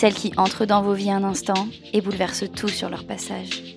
celles 0.00 0.14
qui 0.14 0.32
entrent 0.38 0.64
dans 0.64 0.80
vos 0.80 0.94
vies 0.94 1.10
un 1.10 1.24
instant 1.24 1.68
et 1.92 2.00
bouleversent 2.00 2.50
tout 2.56 2.68
sur 2.68 2.88
leur 2.88 3.04
passage. 3.04 3.76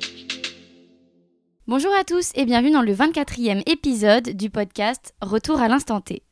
Bonjour 1.67 1.91
à 1.99 2.05
tous 2.05 2.31
et 2.35 2.45
bienvenue 2.45 2.71
dans 2.71 2.81
le 2.81 2.93
24e 2.93 3.61
épisode 3.69 4.29
du 4.29 4.49
podcast 4.49 5.13
Retour 5.21 5.59
à 5.59 5.67
l'instant 5.67 5.99
T. 5.99 6.23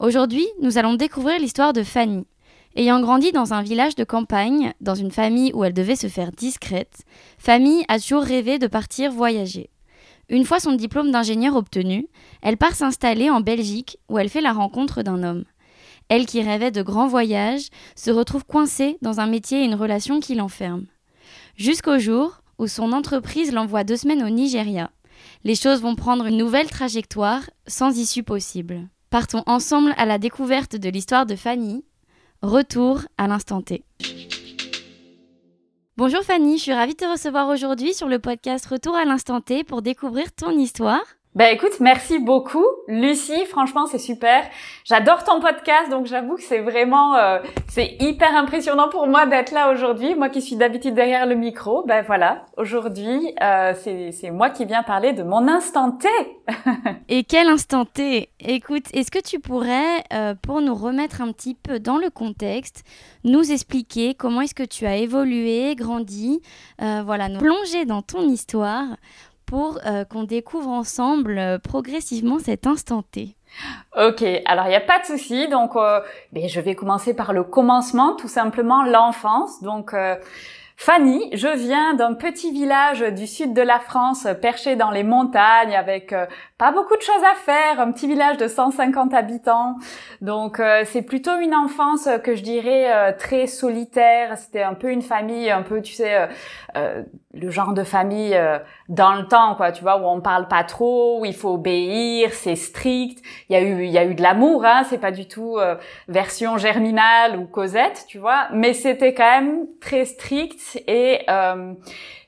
Aujourd'hui, 0.00 0.44
nous 0.62 0.78
allons 0.78 0.94
découvrir 0.94 1.38
l'histoire 1.38 1.72
de 1.72 1.84
Fanny. 1.84 2.26
Ayant 2.74 2.98
grandi 2.98 3.30
dans 3.30 3.54
un 3.54 3.62
village 3.62 3.94
de 3.94 4.02
campagne, 4.02 4.72
dans 4.80 4.96
une 4.96 5.12
famille 5.12 5.52
où 5.54 5.62
elle 5.62 5.74
devait 5.74 5.94
se 5.94 6.08
faire 6.08 6.32
discrète, 6.32 7.04
Fanny 7.38 7.84
a 7.86 8.00
toujours 8.00 8.24
rêvé 8.24 8.58
de 8.58 8.66
partir 8.66 9.12
voyager. 9.12 9.70
Une 10.28 10.44
fois 10.44 10.58
son 10.58 10.72
diplôme 10.72 11.12
d'ingénieur 11.12 11.54
obtenu, 11.54 12.08
elle 12.42 12.56
part 12.56 12.74
s'installer 12.74 13.30
en 13.30 13.42
Belgique 13.42 13.98
où 14.08 14.18
elle 14.18 14.28
fait 14.28 14.40
la 14.40 14.52
rencontre 14.52 15.02
d'un 15.02 15.22
homme. 15.22 15.44
Elle 16.08 16.26
qui 16.26 16.42
rêvait 16.42 16.70
de 16.70 16.82
grands 16.82 17.08
voyages 17.08 17.68
se 17.96 18.10
retrouve 18.10 18.44
coincée 18.44 18.98
dans 19.02 19.20
un 19.20 19.26
métier 19.26 19.60
et 19.60 19.64
une 19.64 19.74
relation 19.74 20.20
qui 20.20 20.34
l'enferme. 20.34 20.86
Jusqu'au 21.56 21.98
jour 21.98 22.42
où 22.58 22.66
son 22.66 22.92
entreprise 22.92 23.52
l'envoie 23.52 23.84
deux 23.84 23.96
semaines 23.96 24.22
au 24.22 24.30
Nigeria. 24.30 24.90
Les 25.44 25.54
choses 25.54 25.82
vont 25.82 25.94
prendre 25.94 26.26
une 26.26 26.36
nouvelle 26.36 26.70
trajectoire 26.70 27.42
sans 27.66 27.98
issue 27.98 28.22
possible. 28.22 28.88
Partons 29.10 29.42
ensemble 29.46 29.94
à 29.96 30.06
la 30.06 30.18
découverte 30.18 30.76
de 30.76 30.88
l'histoire 30.88 31.26
de 31.26 31.36
Fanny. 31.36 31.84
Retour 32.42 33.02
à 33.18 33.26
l'instant 33.26 33.62
T. 33.62 33.84
Bonjour 35.96 36.22
Fanny, 36.22 36.58
je 36.58 36.62
suis 36.62 36.74
ravie 36.74 36.92
de 36.92 36.98
te 36.98 37.10
recevoir 37.10 37.48
aujourd'hui 37.48 37.94
sur 37.94 38.08
le 38.08 38.18
podcast 38.18 38.66
Retour 38.66 38.94
à 38.94 39.04
l'instant 39.04 39.40
T 39.40 39.64
pour 39.64 39.80
découvrir 39.80 40.32
ton 40.32 40.50
histoire. 40.50 41.00
Ben 41.36 41.54
écoute, 41.54 41.80
merci 41.80 42.18
beaucoup, 42.18 42.64
Lucie. 42.88 43.44
Franchement, 43.44 43.84
c'est 43.84 43.98
super. 43.98 44.42
J'adore 44.84 45.22
ton 45.22 45.38
podcast, 45.38 45.90
donc 45.90 46.06
j'avoue 46.06 46.36
que 46.36 46.42
c'est 46.42 46.60
vraiment, 46.60 47.14
euh, 47.16 47.40
c'est 47.68 47.98
hyper 48.00 48.34
impressionnant 48.34 48.88
pour 48.88 49.06
moi 49.06 49.26
d'être 49.26 49.52
là 49.52 49.70
aujourd'hui. 49.70 50.14
Moi 50.14 50.30
qui 50.30 50.40
suis 50.40 50.56
d'habitude 50.56 50.94
derrière 50.94 51.26
le 51.26 51.34
micro, 51.34 51.84
ben 51.86 52.02
voilà. 52.06 52.46
Aujourd'hui, 52.56 53.34
euh, 53.42 53.74
c'est 53.74 54.30
moi 54.30 54.48
qui 54.48 54.64
viens 54.64 54.82
parler 54.82 55.12
de 55.12 55.22
mon 55.24 55.46
instant 55.46 55.90
T. 55.90 56.08
Et 57.10 57.22
quel 57.24 57.48
instant 57.48 57.84
T? 57.84 58.30
Écoute, 58.40 58.84
est-ce 58.94 59.10
que 59.10 59.22
tu 59.22 59.38
pourrais, 59.38 60.04
euh, 60.14 60.34
pour 60.40 60.62
nous 60.62 60.74
remettre 60.74 61.20
un 61.20 61.32
petit 61.32 61.54
peu 61.54 61.78
dans 61.78 61.98
le 61.98 62.08
contexte, 62.08 62.82
nous 63.24 63.52
expliquer 63.52 64.14
comment 64.14 64.40
est-ce 64.40 64.54
que 64.54 64.62
tu 64.62 64.86
as 64.86 64.96
évolué, 64.96 65.74
grandi, 65.74 66.40
voilà, 66.78 67.28
nous 67.28 67.40
plonger 67.40 67.84
dans 67.84 68.00
ton 68.00 68.22
histoire 68.22 68.86
pour 69.46 69.78
euh, 69.86 70.04
qu'on 70.04 70.24
découvre 70.24 70.68
ensemble 70.68 71.38
euh, 71.38 71.58
progressivement 71.58 72.38
cet 72.38 72.66
instant 72.66 73.02
T. 73.02 73.36
Ok, 73.96 74.22
alors 74.44 74.66
il 74.66 74.70
n'y 74.70 74.74
a 74.74 74.80
pas 74.80 74.98
de 74.98 75.06
souci. 75.06 75.48
Donc, 75.48 75.76
euh, 75.76 76.00
ben, 76.32 76.48
je 76.48 76.60
vais 76.60 76.74
commencer 76.74 77.14
par 77.14 77.32
le 77.32 77.44
commencement, 77.44 78.14
tout 78.16 78.28
simplement 78.28 78.82
l'enfance. 78.84 79.62
Donc, 79.62 79.94
euh, 79.94 80.16
Fanny, 80.76 81.30
je 81.32 81.48
viens 81.48 81.94
d'un 81.94 82.12
petit 82.12 82.52
village 82.52 83.00
du 83.00 83.26
sud 83.26 83.54
de 83.54 83.62
la 83.62 83.80
France, 83.80 84.26
perché 84.42 84.76
dans 84.76 84.90
les 84.90 85.04
montagnes, 85.04 85.74
avec 85.74 86.12
euh, 86.12 86.26
pas 86.58 86.72
beaucoup 86.72 86.96
de 86.96 87.02
choses 87.02 87.22
à 87.30 87.34
faire, 87.34 87.80
un 87.80 87.92
petit 87.92 88.06
village 88.06 88.38
de 88.38 88.48
150 88.48 89.12
habitants. 89.12 89.76
Donc, 90.22 90.58
euh, 90.58 90.84
c'est 90.86 91.02
plutôt 91.02 91.38
une 91.38 91.54
enfance 91.54 92.08
que 92.24 92.34
je 92.34 92.42
dirais 92.42 92.90
euh, 92.90 93.12
très 93.16 93.46
solitaire. 93.46 94.38
C'était 94.38 94.62
un 94.62 94.72
peu 94.72 94.90
une 94.90 95.02
famille, 95.02 95.50
un 95.50 95.62
peu, 95.62 95.82
tu 95.82 95.92
sais, 95.92 96.14
euh, 96.14 96.26
euh, 96.76 97.02
le 97.34 97.50
genre 97.50 97.74
de 97.74 97.84
famille 97.84 98.34
euh, 98.34 98.58
dans 98.88 99.12
le 99.12 99.26
temps, 99.28 99.54
quoi, 99.56 99.70
tu 99.72 99.82
vois, 99.82 99.98
où 99.98 100.06
on 100.06 100.22
parle 100.22 100.48
pas 100.48 100.64
trop, 100.64 101.20
où 101.20 101.26
il 101.26 101.34
faut 101.34 101.54
obéir, 101.54 102.32
c'est 102.32 102.56
strict. 102.56 103.22
Il 103.48 103.52
y 103.52 103.56
a 103.56 103.60
eu, 103.60 103.84
il 103.84 103.90
y 103.90 103.98
a 103.98 104.04
eu 104.04 104.14
de 104.14 104.22
l'amour, 104.22 104.64
hein, 104.64 104.84
c'est 104.88 104.98
pas 104.98 105.10
du 105.10 105.28
tout 105.28 105.58
euh, 105.58 105.76
version 106.08 106.56
germinale 106.56 107.38
ou 107.38 107.44
Cosette, 107.44 108.06
tu 108.08 108.18
vois, 108.18 108.48
mais 108.52 108.72
c'était 108.72 109.12
quand 109.12 109.30
même 109.30 109.66
très 109.80 110.06
strict 110.06 110.82
et 110.86 111.26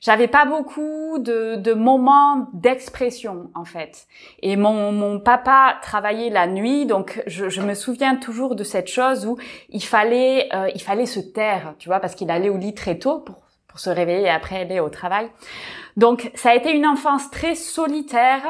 j'avais 0.01 0.27
pas 0.27 0.45
beaucoup 0.45 1.17
de, 1.19 1.55
de 1.55 1.73
moments 1.73 2.47
d'expression 2.53 3.49
en 3.55 3.65
fait. 3.65 4.07
Et 4.41 4.55
mon, 4.55 4.91
mon 4.91 5.19
papa 5.19 5.77
travaillait 5.81 6.29
la 6.29 6.47
nuit, 6.47 6.85
donc 6.85 7.21
je, 7.27 7.49
je 7.49 7.61
me 7.61 7.73
souviens 7.73 8.15
toujours 8.15 8.55
de 8.55 8.63
cette 8.63 8.87
chose 8.87 9.25
où 9.25 9.37
il 9.69 9.83
fallait, 9.83 10.47
euh, 10.53 10.69
il 10.73 10.81
fallait 10.81 11.05
se 11.05 11.19
taire, 11.19 11.75
tu 11.77 11.89
vois, 11.89 11.99
parce 11.99 12.15
qu'il 12.15 12.31
allait 12.31 12.49
au 12.49 12.57
lit 12.57 12.73
très 12.73 12.97
tôt 12.97 13.19
pour 13.19 13.49
pour 13.69 13.79
se 13.79 13.89
réveiller 13.89 14.23
et 14.23 14.29
après 14.29 14.61
aller 14.61 14.79
au 14.79 14.89
travail. 14.89 15.29
Donc 15.95 16.31
ça 16.35 16.49
a 16.49 16.55
été 16.55 16.71
une 16.71 16.87
enfance 16.87 17.29
très 17.29 17.55
solitaire 17.55 18.41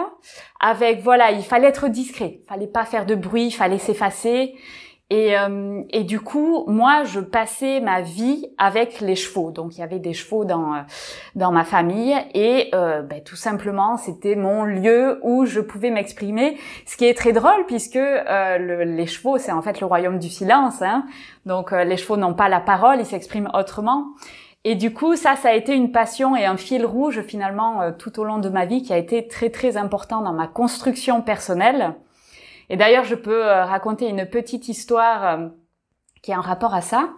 avec 0.60 1.02
voilà, 1.02 1.32
il 1.32 1.44
fallait 1.44 1.68
être 1.68 1.90
discret, 1.90 2.40
fallait 2.48 2.68
pas 2.68 2.86
faire 2.86 3.06
de 3.06 3.16
bruit, 3.16 3.48
il 3.48 3.52
fallait 3.52 3.78
s'effacer. 3.78 4.56
Et, 5.12 5.36
euh, 5.40 5.82
et 5.90 6.04
du 6.04 6.20
coup, 6.20 6.66
moi, 6.68 7.04
je 7.04 7.20
passais 7.20 7.80
ma 7.80 8.02
vie 8.02 8.46
avec 8.60 9.02
les 9.02 9.16
chevaux. 9.16 9.50
Donc, 9.50 9.76
il 9.76 9.80
y 9.80 9.84
avait 9.84 9.98
des 9.98 10.14
chevaux 10.14 10.46
dans 10.46 10.76
euh, 10.76 10.82
dans 11.36 11.52
ma 11.52 11.64
famille 11.64 12.16
et 12.36 12.70
euh, 12.76 13.02
ben, 13.02 13.20
tout 13.24 13.36
simplement, 13.36 13.98
c'était 13.98 14.36
mon 14.36 14.66
lieu 14.66 15.20
où 15.24 15.46
je 15.46 15.62
pouvais 15.62 15.90
m'exprimer. 15.90 16.58
Ce 16.86 16.96
qui 16.96 17.06
est 17.06 17.16
très 17.18 17.32
drôle 17.32 17.66
puisque 17.66 17.96
euh, 17.96 18.58
le- 18.60 18.84
les 18.84 19.08
chevaux, 19.08 19.40
c'est 19.40 19.52
en 19.52 19.64
fait 19.64 19.80
le 19.80 19.88
royaume 19.88 20.20
du 20.20 20.30
silence. 20.30 20.84
Hein. 20.84 21.06
Donc, 21.48 21.74
euh, 21.74 21.84
les 21.86 21.98
chevaux 21.98 22.18
n'ont 22.18 22.36
pas 22.36 22.48
la 22.48 22.60
parole, 22.60 22.98
ils 23.00 23.06
s'expriment 23.08 23.50
autrement. 23.56 24.06
Et 24.64 24.76
du 24.76 24.94
coup, 24.94 25.16
ça, 25.16 25.36
ça 25.38 25.50
a 25.50 25.54
été 25.54 25.74
une 25.74 25.92
passion 25.92 26.36
et 26.36 26.46
un 26.46 26.58
fil 26.58 26.86
rouge 26.86 27.22
finalement 27.22 27.82
euh, 27.82 27.92
tout 27.98 28.20
au 28.20 28.26
long 28.26 28.38
de 28.38 28.50
ma 28.50 28.66
vie 28.66 28.84
qui 28.84 28.94
a 28.94 28.98
été 28.98 29.28
très 29.28 29.50
très 29.50 29.76
important 29.76 30.22
dans 30.22 30.34
ma 30.34 30.46
construction 30.48 31.24
personnelle. 31.24 31.96
Et 32.70 32.78
d'ailleurs, 32.78 33.04
je 33.04 33.16
peux 33.16 33.46
euh, 33.46 33.66
raconter 33.66 34.08
une 34.08 34.26
petite 34.26 34.68
histoire 34.68 35.26
euh, 35.26 35.48
qui 36.22 36.32
est 36.32 36.36
en 36.36 36.42
rapport 36.42 36.74
à 36.74 36.82
ça, 36.82 37.10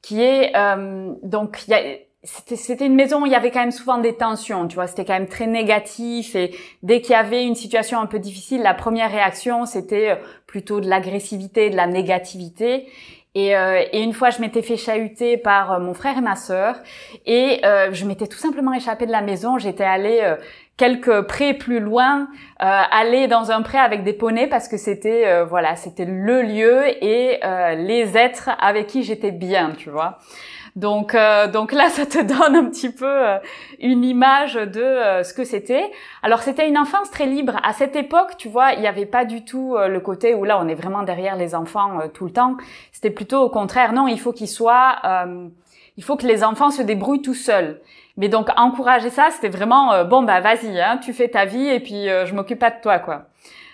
qui 0.00 0.22
est 0.22 0.56
euh, 0.56 1.12
donc 1.22 1.64
il 1.66 1.70
y 1.70 1.74
a 1.74 1.82
c'était 2.24 2.86
une 2.86 2.94
maison 2.94 3.22
où 3.22 3.26
il 3.26 3.32
y 3.32 3.34
avait 3.34 3.50
quand 3.50 3.58
même 3.58 3.72
souvent 3.72 3.98
des 3.98 4.14
tensions, 4.14 4.68
tu 4.68 4.76
vois, 4.76 4.86
c'était 4.86 5.04
quand 5.04 5.14
même 5.14 5.26
très 5.26 5.48
négatif 5.48 6.36
et 6.36 6.54
dès 6.84 7.00
qu'il 7.00 7.10
y 7.10 7.16
avait 7.16 7.44
une 7.44 7.56
situation 7.56 7.98
un 7.98 8.06
peu 8.06 8.20
difficile, 8.20 8.62
la 8.62 8.74
première 8.74 9.10
réaction 9.10 9.66
c'était 9.66 10.20
plutôt 10.46 10.80
de 10.80 10.88
l'agressivité, 10.88 11.68
de 11.68 11.74
la 11.74 11.88
négativité. 11.88 12.86
Et, 13.34 13.56
euh, 13.56 13.82
et 13.92 14.02
une 14.02 14.12
fois, 14.12 14.28
je 14.30 14.40
m'étais 14.40 14.60
fait 14.60 14.76
chahuter 14.76 15.38
par 15.38 15.80
mon 15.80 15.94
frère 15.94 16.18
et 16.18 16.20
ma 16.20 16.36
sœur, 16.36 16.76
et 17.24 17.64
euh, 17.64 17.90
je 17.92 18.04
m'étais 18.04 18.26
tout 18.26 18.38
simplement 18.38 18.74
échappée 18.74 19.06
de 19.06 19.12
la 19.12 19.22
maison. 19.22 19.58
J'étais 19.58 19.84
allée 19.84 20.20
euh, 20.22 20.36
quelques 20.76 21.22
prés 21.22 21.54
plus 21.54 21.80
loin, 21.80 22.28
euh, 22.62 22.82
aller 22.90 23.28
dans 23.28 23.50
un 23.50 23.62
pré 23.62 23.78
avec 23.78 24.04
des 24.04 24.12
poneys 24.12 24.46
parce 24.46 24.68
que 24.68 24.76
c'était 24.76 25.26
euh, 25.26 25.44
voilà, 25.44 25.76
c'était 25.76 26.06
le 26.06 26.42
lieu 26.42 26.82
et 27.04 27.38
euh, 27.44 27.74
les 27.74 28.16
êtres 28.16 28.50
avec 28.60 28.86
qui 28.86 29.02
j'étais 29.02 29.32
bien, 29.32 29.72
tu 29.76 29.90
vois. 29.90 30.18
Donc, 30.74 31.14
euh, 31.14 31.48
donc 31.48 31.72
là, 31.72 31.90
ça 31.90 32.06
te 32.06 32.18
donne 32.22 32.56
un 32.56 32.64
petit 32.70 32.90
peu 32.90 33.06
euh, 33.06 33.38
une 33.78 34.04
image 34.04 34.54
de 34.54 34.80
euh, 34.80 35.22
ce 35.22 35.34
que 35.34 35.44
c'était. 35.44 35.90
Alors, 36.22 36.40
c'était 36.40 36.68
une 36.68 36.78
enfance 36.78 37.10
très 37.10 37.26
libre. 37.26 37.56
À 37.62 37.72
cette 37.72 37.96
époque, 37.96 38.36
tu 38.38 38.48
vois, 38.48 38.72
il 38.72 38.80
n'y 38.80 38.86
avait 38.86 39.06
pas 39.06 39.24
du 39.24 39.44
tout 39.44 39.76
le 39.76 40.00
côté 40.00 40.34
où 40.34 40.44
là, 40.44 40.58
on 40.60 40.68
est 40.68 40.74
vraiment 40.74 41.02
derrière 41.02 41.36
les 41.36 41.54
enfants 41.54 42.00
tout 42.12 42.24
le 42.24 42.32
temps. 42.32 42.56
C'était 42.92 43.10
plutôt 43.10 43.40
au 43.40 43.50
contraire. 43.50 43.92
Non, 43.92 44.08
il 44.08 44.18
faut 44.18 44.32
qu'ils 44.32 44.48
soient, 44.48 44.96
il 45.96 46.04
faut 46.04 46.16
que 46.16 46.26
les 46.26 46.44
enfants 46.44 46.70
se 46.70 46.82
débrouillent 46.82 47.22
tout 47.22 47.34
seuls. 47.34 47.80
Mais 48.16 48.28
donc, 48.28 48.48
encourager 48.56 49.10
ça, 49.10 49.28
c'était 49.30 49.48
vraiment 49.48 49.92
euh, 49.92 50.04
bon, 50.04 50.22
bah 50.22 50.40
vas-y, 50.40 50.80
hein, 50.80 50.98
tu 50.98 51.12
fais 51.12 51.28
ta 51.28 51.44
vie 51.44 51.68
et 51.68 51.80
puis 51.80 52.08
euh, 52.08 52.26
je 52.26 52.34
m'occupe 52.34 52.58
pas 52.58 52.70
de 52.70 52.80
toi, 52.80 52.98
quoi. 52.98 53.26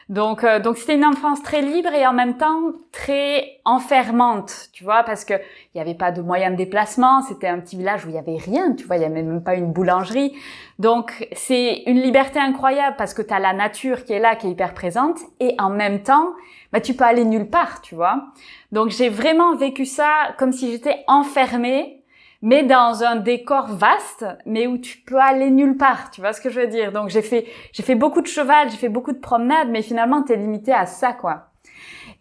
Donc, 0.09 0.43
euh, 0.43 0.59
donc 0.59 0.79
c'était 0.79 0.95
une 0.95 1.05
enfance 1.05 1.43
très 1.43 1.61
libre 1.61 1.93
et 1.93 2.07
en 2.07 2.15
même 2.15 2.39
temps 2.39 2.73
très 2.93 3.61
enfermante, 3.67 4.69
tu 4.73 4.83
vois, 4.83 5.03
parce 5.03 5.27
que 5.27 5.35
il 5.35 5.79
y 5.79 5.81
avait 5.83 5.95
pas 5.95 6.13
de 6.13 6.23
moyens 6.23 6.53
de 6.53 6.57
déplacement. 6.57 7.21
C'était 7.23 7.49
un 7.49 7.61
petit 7.61 7.77
village 7.77 8.07
où 8.07 8.09
il 8.09 8.15
y 8.15 8.19
avait 8.19 8.39
rien, 8.39 8.73
tu 8.73 8.87
vois, 8.87 8.97
il 8.97 9.03
y 9.03 9.05
avait 9.05 9.23
même 9.23 9.43
pas 9.43 9.55
une 9.55 9.71
boulangerie. 9.71 10.35
Donc 10.79 11.29
c'est 11.33 11.83
une 11.87 12.01
liberté 12.01 12.39
incroyable 12.39 12.97
parce 12.97 13.13
que 13.13 13.21
tu 13.21 13.35
as 13.35 13.39
la 13.39 13.53
nature 13.53 14.05
qui 14.05 14.15
est 14.15 14.19
là, 14.19 14.35
qui 14.35 14.47
est 14.47 14.51
hyper 14.51 14.73
présente, 14.73 15.19
et 15.41 15.55
en 15.59 15.69
même 15.69 16.03
temps, 16.03 16.33
bah 16.73 16.81
tu 16.81 16.95
peux 16.95 17.05
aller 17.05 17.27
nulle 17.27 17.51
part, 17.51 17.83
tu 17.83 17.95
vois. 17.95 18.29
Donc 18.73 18.89
j'ai 18.89 19.11
vraiment 19.11 19.57
vécu 19.57 19.85
ça 19.85 20.35
comme 20.39 20.53
si 20.53 20.71
j'étais 20.71 21.05
enfermée 21.07 21.98
mais 22.43 22.63
dans 22.63 23.03
un 23.03 23.17
décor 23.17 23.67
vaste, 23.69 24.27
mais 24.47 24.67
où 24.67 24.79
tu 24.79 24.99
peux 24.99 25.19
aller 25.19 25.51
nulle 25.51 25.77
part, 25.77 26.11
tu 26.11 26.21
vois 26.21 26.33
ce 26.33 26.41
que 26.41 26.51
je 26.51 26.61
veux 26.61 26.67
dire? 26.69 26.93
Donc 26.93 27.09
j'ai 27.09 27.23
fait 27.23 27.47
j'ai 27.73 27.83
fait 27.83 27.95
beaucoup 27.95 28.21
de 28.21 28.27
cheval, 28.27 28.71
j'ai 28.71 28.77
fait 28.77 28.89
beaucoup 28.89 29.13
de 29.13 29.19
promenades, 29.19 29.69
mais 29.71 29.83
finalement 29.83 30.23
t'es 30.23 30.37
limité 30.37 30.73
à 30.73 30.87
ça 30.87 31.13
quoi. 31.13 31.49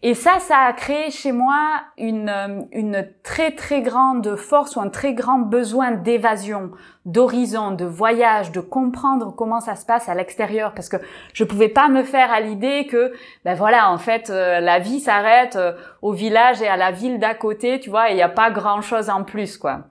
Et 0.02 0.14
ça, 0.14 0.38
ça 0.38 0.58
a 0.58 0.72
créé 0.74 1.10
chez 1.10 1.32
moi 1.32 1.80
une, 1.96 2.28
euh, 2.28 2.60
une 2.70 3.08
très 3.24 3.50
très 3.50 3.82
grande 3.82 4.36
force 4.36 4.76
ou 4.76 4.80
un 4.80 4.90
très 4.90 5.12
grand 5.12 5.40
besoin 5.40 5.90
d'évasion, 5.90 6.70
d'horizon, 7.04 7.72
de 7.72 7.84
voyage, 7.84 8.52
de 8.52 8.60
comprendre 8.60 9.34
comment 9.34 9.58
ça 9.58 9.74
se 9.74 9.84
passe 9.84 10.08
à 10.08 10.14
l'extérieur, 10.14 10.72
parce 10.72 10.88
que 10.88 10.98
je 11.32 11.42
pouvais 11.42 11.68
pas 11.68 11.88
me 11.88 12.04
faire 12.04 12.30
à 12.30 12.40
l'idée 12.40 12.86
que, 12.86 13.12
ben 13.44 13.54
voilà, 13.54 13.90
en 13.90 13.98
fait, 13.98 14.30
euh, 14.30 14.60
la 14.60 14.78
vie 14.78 15.00
s'arrête 15.00 15.56
euh, 15.56 15.72
au 16.00 16.12
village 16.12 16.62
et 16.62 16.68
à 16.68 16.76
la 16.76 16.92
ville 16.92 17.18
d'à 17.18 17.34
côté, 17.34 17.80
tu 17.80 17.90
vois, 17.90 18.10
il 18.10 18.14
n'y 18.14 18.22
a 18.22 18.28
pas 18.28 18.52
grand 18.52 18.82
chose 18.82 19.10
en 19.10 19.24
plus, 19.24 19.58
quoi. 19.58 19.86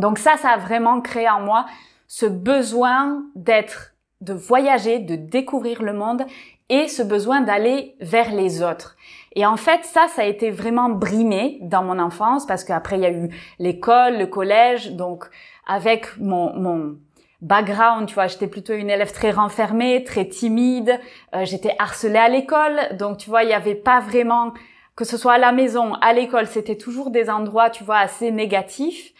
Donc 0.00 0.18
ça, 0.18 0.36
ça 0.36 0.50
a 0.50 0.56
vraiment 0.56 1.00
créé 1.00 1.28
en 1.28 1.40
moi 1.40 1.66
ce 2.08 2.26
besoin 2.26 3.22
d'être, 3.36 3.94
de 4.20 4.32
voyager, 4.32 4.98
de 4.98 5.14
découvrir 5.14 5.82
le 5.82 5.92
monde 5.92 6.24
et 6.68 6.88
ce 6.88 7.02
besoin 7.02 7.40
d'aller 7.40 7.94
vers 8.00 8.32
les 8.32 8.62
autres. 8.62 8.96
Et 9.36 9.46
en 9.46 9.56
fait, 9.56 9.84
ça, 9.84 10.06
ça 10.08 10.22
a 10.22 10.24
été 10.24 10.50
vraiment 10.50 10.88
brimé 10.88 11.58
dans 11.62 11.84
mon 11.84 11.98
enfance 11.98 12.46
parce 12.46 12.64
qu'après, 12.64 12.96
il 12.96 13.02
y 13.02 13.06
a 13.06 13.12
eu 13.12 13.28
l'école, 13.58 14.18
le 14.18 14.26
collège. 14.26 14.92
Donc, 14.92 15.26
avec 15.66 16.16
mon, 16.18 16.52
mon 16.54 16.96
background, 17.42 18.08
tu 18.08 18.14
vois, 18.14 18.26
j'étais 18.26 18.48
plutôt 18.48 18.72
une 18.72 18.90
élève 18.90 19.12
très 19.12 19.30
renfermée, 19.30 20.02
très 20.04 20.26
timide. 20.26 20.98
Euh, 21.34 21.44
j'étais 21.44 21.76
harcelée 21.78 22.18
à 22.18 22.28
l'école. 22.28 22.96
Donc, 22.98 23.18
tu 23.18 23.30
vois, 23.30 23.44
il 23.44 23.48
n'y 23.48 23.54
avait 23.54 23.76
pas 23.76 24.00
vraiment 24.00 24.52
que 25.00 25.06
ce 25.06 25.16
soit 25.16 25.32
à 25.32 25.38
la 25.38 25.50
maison, 25.50 25.94
à 26.02 26.12
l'école, 26.12 26.46
c'était 26.46 26.76
toujours 26.76 27.08
des 27.08 27.30
endroits, 27.30 27.70
tu 27.70 27.84
vois, 27.84 27.96
assez 27.96 28.30
négatifs. 28.30 29.14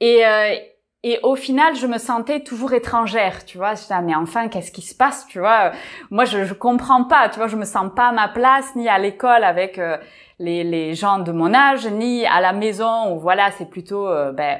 Et, 0.00 0.24
euh, 0.24 0.54
et 1.02 1.18
au 1.22 1.36
final, 1.36 1.76
je 1.76 1.86
me 1.86 1.98
sentais 1.98 2.40
toujours 2.40 2.72
étrangère, 2.72 3.44
tu 3.44 3.58
vois. 3.58 3.74
Je 3.74 3.82
disais, 3.82 3.94
ah, 3.94 4.00
mais 4.00 4.14
enfin, 4.14 4.48
qu'est-ce 4.48 4.72
qui 4.72 4.80
se 4.80 4.94
passe, 4.94 5.26
tu 5.26 5.38
vois? 5.38 5.72
Moi, 6.10 6.24
je, 6.24 6.46
je 6.46 6.54
comprends 6.54 7.04
pas, 7.04 7.28
tu 7.28 7.36
vois. 7.40 7.46
Je 7.46 7.56
me 7.56 7.66
sens 7.66 7.90
pas 7.94 8.08
à 8.08 8.12
ma 8.12 8.28
place, 8.28 8.74
ni 8.74 8.88
à 8.88 8.98
l'école 8.98 9.44
avec 9.44 9.78
euh, 9.78 9.98
les, 10.38 10.64
les 10.64 10.94
gens 10.94 11.18
de 11.18 11.30
mon 11.30 11.52
âge, 11.52 11.86
ni 11.86 12.24
à 12.24 12.40
la 12.40 12.54
maison 12.54 13.12
où 13.12 13.18
voilà, 13.18 13.50
c'est 13.50 13.68
plutôt, 13.68 14.08
euh, 14.08 14.32
ben, 14.32 14.58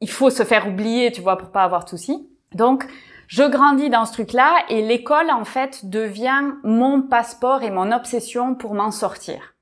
il 0.00 0.08
faut 0.08 0.30
se 0.30 0.44
faire 0.44 0.68
oublier, 0.68 1.10
tu 1.10 1.20
vois, 1.20 1.36
pour 1.36 1.50
pas 1.50 1.64
avoir 1.64 1.82
de 1.82 1.88
soucis. 1.88 2.28
Donc, 2.54 2.86
je 3.28 3.42
grandis 3.44 3.90
dans 3.90 4.06
ce 4.06 4.12
truc-là 4.14 4.64
et 4.70 4.82
l'école, 4.82 5.30
en 5.30 5.44
fait, 5.44 5.88
devient 5.88 6.54
mon 6.64 7.02
passeport 7.02 7.62
et 7.62 7.70
mon 7.70 7.92
obsession 7.92 8.54
pour 8.54 8.74
m'en 8.74 8.90
sortir. 8.90 9.54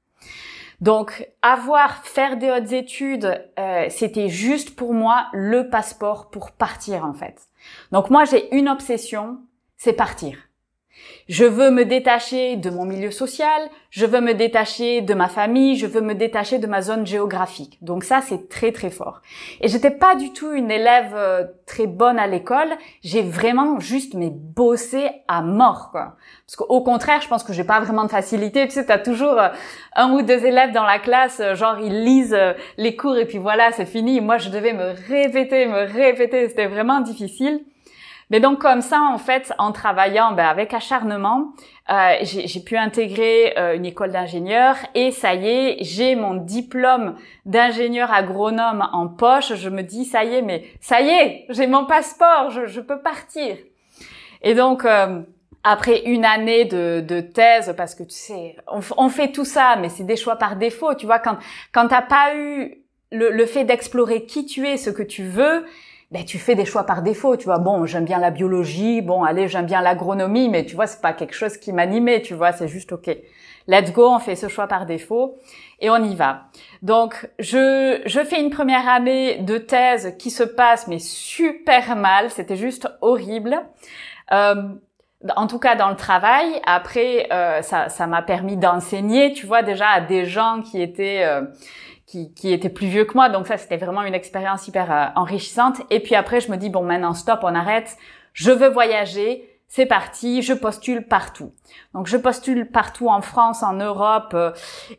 Donc, 0.80 1.28
avoir, 1.42 2.04
faire 2.04 2.36
des 2.36 2.50
hautes 2.50 2.72
études, 2.72 3.44
euh, 3.58 3.86
c'était 3.90 4.28
juste 4.28 4.76
pour 4.76 4.94
moi 4.94 5.26
le 5.32 5.68
passeport 5.68 6.30
pour 6.30 6.52
partir 6.52 7.04
en 7.04 7.14
fait. 7.14 7.48
Donc 7.92 8.10
moi, 8.10 8.24
j'ai 8.24 8.54
une 8.54 8.68
obsession, 8.68 9.38
c'est 9.76 9.94
partir. 9.94 10.45
Je 11.28 11.44
veux 11.44 11.70
me 11.70 11.84
détacher 11.84 12.54
de 12.54 12.70
mon 12.70 12.84
milieu 12.84 13.10
social, 13.10 13.62
je 13.90 14.06
veux 14.06 14.20
me 14.20 14.32
détacher 14.32 15.00
de 15.00 15.12
ma 15.12 15.28
famille, 15.28 15.76
je 15.76 15.86
veux 15.86 16.00
me 16.00 16.14
détacher 16.14 16.58
de 16.58 16.68
ma 16.68 16.82
zone 16.82 17.04
géographique. 17.04 17.78
Donc 17.82 18.04
ça, 18.04 18.20
c'est 18.20 18.48
très 18.48 18.70
très 18.70 18.90
fort. 18.90 19.22
Et 19.60 19.66
j'étais 19.66 19.90
pas 19.90 20.14
du 20.14 20.32
tout 20.32 20.52
une 20.52 20.70
élève 20.70 21.12
euh, 21.14 21.44
très 21.66 21.88
bonne 21.88 22.20
à 22.20 22.28
l'école. 22.28 22.68
J'ai 23.02 23.22
vraiment 23.22 23.80
juste 23.80 24.14
mais 24.14 24.30
bossé 24.30 25.08
à 25.26 25.42
mort, 25.42 25.90
quoi. 25.90 26.14
Parce 26.46 26.54
qu'au 26.56 26.80
contraire, 26.82 27.20
je 27.20 27.28
pense 27.28 27.42
que 27.42 27.52
j'ai 27.52 27.64
pas 27.64 27.80
vraiment 27.80 28.04
de 28.04 28.10
facilité. 28.10 28.68
Tu 28.68 28.74
sais, 28.74 28.86
t'as 28.86 28.98
toujours 28.98 29.40
euh, 29.40 29.48
un 29.96 30.12
ou 30.12 30.22
deux 30.22 30.46
élèves 30.46 30.72
dans 30.72 30.84
la 30.84 31.00
classe, 31.00 31.40
euh, 31.40 31.56
genre 31.56 31.80
ils 31.80 32.04
lisent 32.04 32.38
les 32.76 32.94
cours 32.94 33.16
et 33.16 33.26
puis 33.26 33.38
voilà, 33.38 33.72
c'est 33.72 33.86
fini. 33.86 34.20
Moi, 34.20 34.38
je 34.38 34.48
devais 34.48 34.72
me 34.72 34.94
répéter, 35.08 35.66
me 35.66 35.92
répéter. 35.92 36.48
C'était 36.48 36.66
vraiment 36.66 37.00
difficile. 37.00 37.64
Mais 38.30 38.40
donc 38.40 38.60
comme 38.60 38.82
ça, 38.82 39.00
en 39.02 39.18
fait, 39.18 39.52
en 39.58 39.70
travaillant 39.70 40.32
ben, 40.32 40.46
avec 40.46 40.74
acharnement, 40.74 41.52
euh, 41.90 42.16
j'ai 42.22 42.60
pu 42.60 42.76
intégrer 42.76 43.56
euh, 43.56 43.76
une 43.76 43.86
école 43.86 44.10
d'ingénieur 44.10 44.76
et 44.94 45.12
ça 45.12 45.34
y 45.34 45.46
est, 45.46 45.76
j'ai 45.82 46.16
mon 46.16 46.34
diplôme 46.34 47.14
d'ingénieur 47.44 48.12
agronome 48.12 48.88
en 48.92 49.06
poche. 49.06 49.54
Je 49.54 49.68
me 49.68 49.82
dis 49.82 50.04
ça 50.04 50.24
y 50.24 50.34
est, 50.34 50.42
mais 50.42 50.64
ça 50.80 51.00
y 51.00 51.08
est, 51.08 51.46
j'ai 51.50 51.68
mon 51.68 51.86
passeport, 51.86 52.50
je, 52.50 52.66
je, 52.66 52.80
peux 52.80 53.00
partir. 53.00 53.56
Et 54.42 54.54
donc 54.54 54.84
euh, 54.84 55.22
après 55.62 56.02
une 56.06 56.24
année 56.24 56.64
de, 56.64 57.04
de, 57.06 57.20
thèse, 57.20 57.72
parce 57.76 57.94
que 57.94 58.02
tu 58.02 58.16
sais, 58.16 58.56
on, 58.66 58.80
on 58.96 59.08
fait 59.08 59.30
tout 59.30 59.44
ça, 59.44 59.76
mais 59.76 59.88
c'est 59.88 60.04
des 60.04 60.16
choix 60.16 60.34
par 60.34 60.56
défaut. 60.56 60.94
Tu 60.94 61.06
vois, 61.06 61.20
quand 61.20 61.36
quand 61.72 61.86
t'as 61.86 62.02
pas 62.02 62.34
eu 62.34 62.82
le, 63.12 63.30
le 63.30 63.46
fait 63.46 63.62
d'explorer 63.62 64.24
qui 64.26 64.46
tu 64.46 64.66
es, 64.66 64.76
ce 64.76 64.90
que 64.90 65.04
tu 65.04 65.22
veux, 65.22 65.64
ben 66.10 66.24
tu 66.24 66.38
fais 66.38 66.54
des 66.54 66.64
choix 66.64 66.84
par 66.84 67.02
défaut, 67.02 67.36
tu 67.36 67.44
vois. 67.44 67.58
Bon, 67.58 67.84
j'aime 67.86 68.04
bien 68.04 68.18
la 68.18 68.30
biologie, 68.30 69.02
bon, 69.02 69.24
allez, 69.24 69.48
j'aime 69.48 69.66
bien 69.66 69.82
l'agronomie, 69.82 70.48
mais 70.48 70.64
tu 70.64 70.76
vois, 70.76 70.86
c'est 70.86 71.00
pas 71.00 71.12
quelque 71.12 71.34
chose 71.34 71.56
qui 71.56 71.72
m'animait, 71.72 72.22
tu 72.22 72.34
vois, 72.34 72.52
c'est 72.52 72.68
juste 72.68 72.92
OK. 72.92 73.10
Let's 73.68 73.92
go, 73.92 74.08
on 74.08 74.20
fait 74.20 74.36
ce 74.36 74.48
choix 74.48 74.68
par 74.68 74.86
défaut 74.86 75.38
et 75.80 75.90
on 75.90 75.96
y 75.96 76.14
va. 76.14 76.44
Donc, 76.82 77.28
je, 77.40 78.00
je 78.06 78.20
fais 78.20 78.40
une 78.40 78.50
première 78.50 78.88
année 78.88 79.38
de 79.38 79.58
thèse 79.58 80.14
qui 80.18 80.30
se 80.30 80.44
passe, 80.44 80.86
mais 80.86 81.00
super 81.00 81.96
mal, 81.96 82.30
c'était 82.30 82.56
juste 82.56 82.88
horrible. 83.00 83.60
Euh, 84.32 84.54
en 85.34 85.46
tout 85.46 85.58
cas 85.58 85.74
dans 85.74 85.88
le 85.88 85.96
travail. 85.96 86.60
Après, 86.66 87.26
euh, 87.32 87.62
ça, 87.62 87.88
ça 87.88 88.06
m'a 88.06 88.22
permis 88.22 88.56
d'enseigner, 88.56 89.32
tu 89.32 89.46
vois, 89.46 89.62
déjà 89.62 89.88
à 89.88 90.00
des 90.00 90.26
gens 90.26 90.62
qui 90.62 90.80
étaient 90.80 91.24
euh, 91.24 91.42
qui, 92.16 92.32
qui 92.32 92.52
était 92.52 92.68
plus 92.68 92.86
vieux 92.86 93.04
que 93.04 93.14
moi. 93.14 93.28
Donc 93.28 93.46
ça, 93.46 93.56
c'était 93.56 93.76
vraiment 93.76 94.02
une 94.02 94.14
expérience 94.14 94.66
hyper 94.68 94.90
euh, 94.90 95.06
enrichissante. 95.16 95.82
Et 95.90 96.00
puis 96.00 96.14
après, 96.14 96.40
je 96.40 96.50
me 96.50 96.56
dis, 96.56 96.70
bon, 96.70 96.82
maintenant, 96.82 97.14
stop, 97.14 97.40
on 97.42 97.54
arrête. 97.54 97.96
Je 98.32 98.50
veux 98.50 98.68
voyager. 98.68 99.52
C'est 99.68 99.86
parti, 99.86 100.42
je 100.42 100.52
postule 100.52 101.08
partout. 101.08 101.52
Donc 101.92 102.06
je 102.06 102.16
postule 102.16 102.70
partout 102.70 103.08
en 103.08 103.20
France, 103.20 103.64
en 103.64 103.72
Europe 103.72 104.30
euh, 104.32 104.52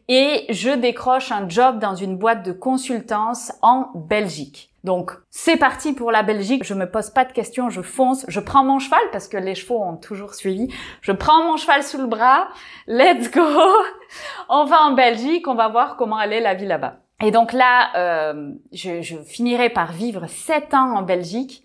et 0.10 0.46
je 0.50 0.72
décroche 0.72 1.32
un 1.32 1.48
job 1.48 1.80
dans 1.80 1.96
une 1.96 2.18
boîte 2.18 2.46
de 2.46 2.52
consultance 2.52 3.54
en 3.62 3.92
Belgique. 3.96 4.70
Donc 4.84 5.14
c'est 5.30 5.56
parti 5.56 5.94
pour 5.94 6.12
la 6.12 6.22
Belgique, 6.22 6.66
je 6.66 6.74
me 6.74 6.86
pose 6.86 7.12
pas 7.12 7.24
de 7.24 7.32
questions, 7.32 7.70
je 7.70 7.82
fonce, 7.82 8.26
je 8.28 8.42
prends 8.42 8.66
mon 8.66 8.80
cheval 8.80 9.00
parce 9.14 9.30
que 9.30 9.38
les 9.38 9.56
chevaux 9.56 9.82
ont 9.82 9.96
toujours 9.96 10.34
suivi. 10.34 10.68
Je 11.00 11.14
prends 11.14 11.46
mon 11.46 11.56
cheval 11.56 11.82
sous 11.82 11.98
le 11.98 12.08
bras, 12.08 12.50
let's 12.88 13.32
go. 13.32 13.42
on 14.50 14.66
va 14.66 14.82
en 14.82 14.92
Belgique, 14.92 15.48
on 15.48 15.56
va 15.56 15.70
voir 15.70 15.96
comment 15.96 16.20
elle 16.20 16.34
est 16.34 16.42
la 16.42 16.56
vie 16.56 16.68
là-bas. 16.68 16.98
Et 17.24 17.32
donc 17.32 17.52
là, 17.52 17.90
euh, 17.96 18.52
je, 18.72 19.02
je, 19.02 19.18
finirai 19.18 19.70
par 19.70 19.92
vivre 19.92 20.28
sept 20.28 20.74
ans 20.74 20.96
en 20.96 21.02
Belgique. 21.02 21.64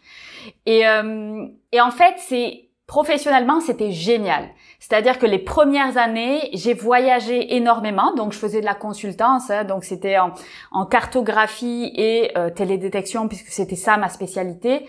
Et, 0.65 0.87
euh, 0.87 1.47
et 1.73 1.81
en 1.81 1.91
fait, 1.91 2.15
c'est 2.19 2.69
professionnellement, 2.87 3.61
c'était 3.61 3.91
génial. 3.91 4.49
C'est-à-dire 4.79 5.19
que 5.19 5.27
les 5.27 5.39
premières 5.39 5.97
années, 5.97 6.51
j'ai 6.53 6.75
voyagé 6.75 7.55
énormément, 7.55 8.15
donc 8.15 8.33
je 8.33 8.39
faisais 8.39 8.61
de 8.61 8.67
la 8.67 8.75
consultance, 8.75 9.51
hein, 9.51 9.65
donc 9.65 9.85
c'était 9.85 10.17
en, 10.19 10.87
cartographie 10.87 11.91
et 11.95 12.37
euh, 12.37 12.51
télédétection 12.51 13.29
puisque 13.29 13.49
c'était 13.49 13.77
ça 13.77 13.97
ma 13.97 14.09
spécialité, 14.09 14.87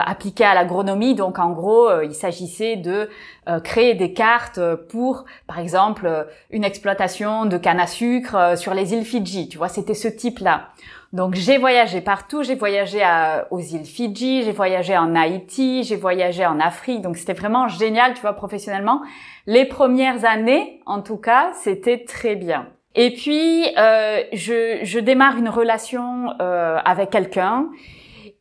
appliquée 0.00 0.44
à 0.44 0.54
l'agronomie. 0.54 1.14
Donc 1.14 1.38
en 1.38 1.50
gros, 1.50 1.88
euh, 1.88 2.04
il 2.04 2.14
s'agissait 2.14 2.76
de 2.76 3.08
euh, 3.48 3.60
créer 3.60 3.94
des 3.94 4.12
cartes 4.12 4.60
pour, 4.88 5.24
par 5.46 5.58
exemple, 5.58 6.26
une 6.50 6.64
exploitation 6.64 7.46
de 7.46 7.56
canne 7.58 7.80
à 7.80 7.86
sucre 7.86 8.56
sur 8.56 8.74
les 8.74 8.94
îles 8.94 9.04
Fidji. 9.04 9.48
Tu 9.48 9.58
vois, 9.58 9.68
c'était 9.68 9.94
ce 9.94 10.08
type-là. 10.08 10.68
Donc 11.14 11.36
j'ai 11.36 11.58
voyagé 11.58 12.00
partout, 12.00 12.42
j'ai 12.42 12.56
voyagé 12.56 13.00
à, 13.00 13.46
aux 13.52 13.60
îles 13.60 13.84
Fidji, 13.84 14.42
j'ai 14.42 14.50
voyagé 14.50 14.96
en 14.96 15.14
Haïti, 15.14 15.84
j'ai 15.84 15.94
voyagé 15.94 16.44
en 16.44 16.58
Afrique, 16.58 17.02
donc 17.02 17.16
c'était 17.16 17.34
vraiment 17.34 17.68
génial, 17.68 18.14
tu 18.14 18.20
vois, 18.20 18.32
professionnellement. 18.32 19.00
Les 19.46 19.64
premières 19.64 20.24
années, 20.24 20.80
en 20.86 21.02
tout 21.02 21.16
cas, 21.16 21.52
c'était 21.62 22.04
très 22.04 22.34
bien. 22.34 22.66
Et 22.96 23.12
puis, 23.12 23.64
euh, 23.78 24.22
je, 24.32 24.80
je, 24.82 24.98
démarre 24.98 25.36
une 25.36 25.48
relation 25.48 26.30
euh, 26.40 26.78
avec 26.84 27.10
quelqu'un 27.10 27.68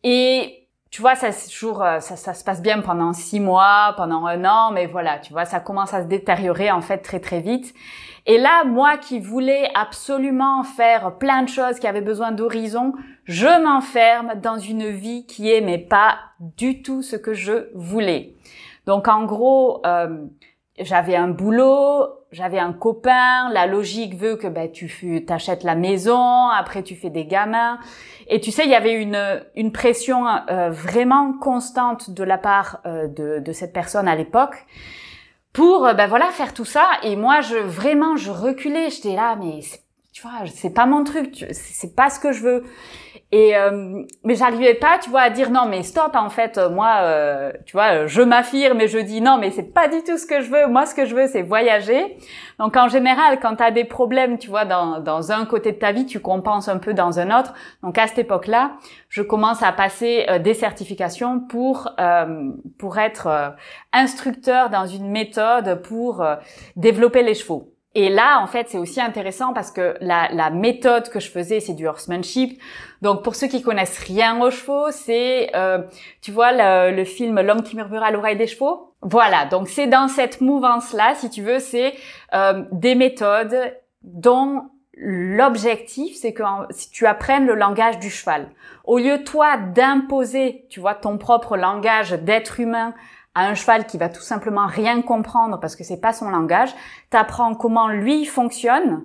et 0.04 0.63
tu 0.94 1.02
vois, 1.02 1.16
ça, 1.16 1.30
toujours, 1.34 1.82
euh, 1.82 2.00
ça, 2.00 2.36
se 2.36 2.44
passe 2.44 2.62
bien 2.62 2.82
pendant 2.82 3.14
six 3.14 3.40
mois, 3.40 3.96
pendant 3.98 4.28
un 4.28 4.46
an, 4.46 4.72
mais 4.72 4.86
voilà, 4.86 5.18
tu 5.18 5.34
vois, 5.34 5.44
ça 5.44 5.60
commence 5.60 5.92
à 5.92 6.04
se 6.04 6.08
détériorer 6.08 6.70
en 6.70 6.82
fait 6.82 7.00
très 7.00 7.20
très 7.20 7.40
vite. 7.40 7.74
Et 8.28 8.38
là, 8.38 8.64
moi 8.64 8.98
qui 8.98 9.20
voulais 9.20 9.72
absolument 9.74 10.62
faire 10.62 11.18
plein 11.18 11.42
de 11.42 11.50
choses, 11.50 11.80
qui 11.80 11.88
avait 11.88 12.02
besoin 12.02 12.32
d'horizon, 12.32 12.94
je 13.24 13.64
m'enferme 13.64 14.40
dans 14.40 14.60
une 14.60 14.88
vie 14.88 15.26
qui 15.26 15.52
est 15.52 15.62
mais 15.62 15.80
pas 15.80 16.20
du 16.40 16.84
tout 16.84 17.02
ce 17.02 17.16
que 17.16 17.34
je 17.34 17.72
voulais. 17.74 18.36
Donc 18.86 19.08
en 19.08 19.26
gros, 19.26 19.82
euh, 19.88 20.28
j'avais 20.78 21.16
un 21.16 21.30
boulot, 21.30 22.08
j'avais 22.34 22.60
un 22.60 22.74
copain, 22.74 23.50
la 23.52 23.68
logique 23.68 24.16
veut 24.16 24.36
que 24.36 24.48
ben, 24.48 24.70
tu 24.70 25.24
t'achètes 25.26 25.64
la 25.64 25.76
maison, 25.76 26.50
après 26.50 26.84
tu 26.84 26.96
fais 26.96 27.12
des 27.12 27.26
gamins. 27.26 27.80
Et 28.28 28.42
tu 28.42 28.52
sais, 28.52 28.64
il 28.66 28.72
y 28.72 28.76
avait 28.76 28.94
une, 28.94 29.44
une 29.56 29.72
pression 29.72 30.26
euh, 30.28 30.70
vraiment 30.72 31.34
constante 31.34 32.10
de 32.10 32.24
la 32.24 32.38
part 32.38 32.82
euh, 32.86 33.08
de, 33.08 33.40
de, 33.40 33.52
cette 33.52 33.72
personne 33.72 34.08
à 34.08 34.16
l'époque 34.16 34.66
pour 35.52 35.86
euh, 35.86 35.94
ben 35.94 36.08
voilà 36.08 36.30
faire 36.32 36.54
tout 36.54 36.66
ça. 36.66 36.88
Et 37.04 37.16
moi, 37.16 37.42
je 37.42 37.56
vraiment, 37.56 38.18
je 38.18 38.32
reculais. 38.32 38.90
J'étais 38.90 39.16
là, 39.16 39.36
mais 39.36 39.60
tu 40.12 40.24
vois, 40.24 40.48
c'est 40.48 40.74
pas 40.74 40.88
mon 40.88 41.04
truc, 41.04 41.46
c'est 41.52 41.96
pas 41.96 42.10
ce 42.10 42.20
que 42.20 42.32
je 42.32 42.42
veux. 42.42 42.64
Et 43.36 43.58
euh, 43.58 44.04
mais 44.24 44.36
j'arrivais 44.36 44.76
pas, 44.76 45.00
tu 45.00 45.10
vois, 45.10 45.22
à 45.22 45.32
dire 45.32 45.50
non 45.50 45.66
mais 45.66 45.82
stop 45.82 46.16
en 46.16 46.30
fait 46.30 46.60
moi 46.72 46.98
euh, 47.02 47.52
tu 47.66 47.72
vois, 47.76 48.06
je 48.06 48.22
m'affirme 48.22 48.80
et 48.80 48.88
je 48.88 49.00
dis 49.00 49.22
non 49.22 49.40
mais 49.40 49.50
c'est 49.50 49.74
pas 49.74 49.88
du 49.88 50.04
tout 50.04 50.20
ce 50.20 50.28
que 50.28 50.42
je 50.42 50.52
veux. 50.52 50.68
Moi 50.68 50.86
ce 50.86 50.94
que 50.94 51.06
je 51.06 51.16
veux 51.16 51.26
c'est 51.26 51.42
voyager. 51.42 52.16
Donc 52.60 52.78
en 52.78 52.90
général 52.90 53.40
quand 53.40 53.56
tu 53.56 53.64
as 53.64 53.72
des 53.72 53.86
problèmes, 53.86 54.38
tu 54.38 54.52
vois 54.52 54.66
dans 54.66 55.00
dans 55.00 55.32
un 55.32 55.48
côté 55.48 55.72
de 55.72 55.80
ta 55.80 55.92
vie, 55.92 56.06
tu 56.06 56.20
compenses 56.20 56.68
un 56.68 56.78
peu 56.78 56.94
dans 56.94 57.20
un 57.20 57.40
autre. 57.40 57.56
Donc 57.82 57.98
à 57.98 58.06
cette 58.06 58.20
époque-là, 58.20 58.74
je 59.10 59.24
commence 59.24 59.64
à 59.64 59.72
passer 59.72 60.28
euh, 60.30 60.38
des 60.38 60.54
certifications 60.54 61.40
pour 61.40 61.90
pour 62.78 63.00
être 63.00 63.56
instructeur 63.94 64.70
dans 64.70 64.86
une 64.86 65.10
méthode 65.10 65.82
pour 65.82 66.24
développer 66.76 67.24
les 67.24 67.34
chevaux. 67.34 67.74
Et 67.96 68.10
là, 68.10 68.42
en 68.42 68.48
fait, 68.48 68.70
c'est 68.70 68.80
aussi 68.80 69.00
intéressant 69.00 69.54
parce 69.54 69.70
que 69.72 69.96
la, 70.02 70.28
la 70.32 70.50
méthode 70.50 71.10
que 71.10 71.20
je 71.20 71.30
faisais, 71.30 71.60
c'est 71.60 71.76
du 71.76 71.88
horsemanship. 71.88 72.60
Donc, 73.04 73.22
pour 73.22 73.36
ceux 73.36 73.48
qui 73.48 73.62
connaissent 73.62 74.00
rien 74.00 74.42
aux 74.42 74.50
chevaux, 74.50 74.90
c'est, 74.92 75.54
euh, 75.58 75.80
tu 76.22 76.32
vois, 76.32 76.52
le, 76.90 77.04
film 77.04 77.42
L'homme 77.42 77.62
qui 77.62 77.76
murmure 77.76 78.02
à 78.02 78.12
l'oreille 78.12 78.38
des 78.38 78.48
chevaux? 78.48 78.94
Voilà. 79.02 79.46
Donc, 79.46 79.68
c'est 79.68 79.88
dans 79.88 80.08
cette 80.08 80.40
mouvance-là, 80.40 81.14
si 81.16 81.30
tu 81.30 81.42
veux, 81.42 81.60
c'est 81.60 81.96
euh, 82.34 82.64
des 82.72 82.96
méthodes 82.96 83.76
dont 84.04 84.70
l'objectif, 84.96 86.16
c'est 86.16 86.32
que 86.32 86.44
si 86.70 86.92
tu 86.92 87.06
apprennes 87.06 87.46
le 87.46 87.56
langage 87.56 88.00
du 88.00 88.10
cheval. 88.10 88.50
Au 88.86 88.98
lieu, 89.00 89.22
toi, 89.26 89.58
d'imposer, 89.58 90.66
tu 90.70 90.80
vois, 90.80 90.96
ton 90.96 91.18
propre 91.18 91.58
langage 91.58 92.12
d'être 92.12 92.62
humain 92.62 92.94
à 93.36 93.48
un 93.48 93.54
cheval 93.54 93.86
qui 93.86 93.98
va 93.98 94.08
tout 94.08 94.22
simplement 94.22 94.66
rien 94.66 95.02
comprendre 95.02 95.60
parce 95.60 95.76
que 95.76 95.84
c'est 95.84 96.00
pas 96.00 96.14
son 96.14 96.30
langage, 96.30 96.74
tu 97.12 97.18
apprends 97.18 97.54
comment 97.54 97.90
lui 97.90 98.24
fonctionne 98.24 99.04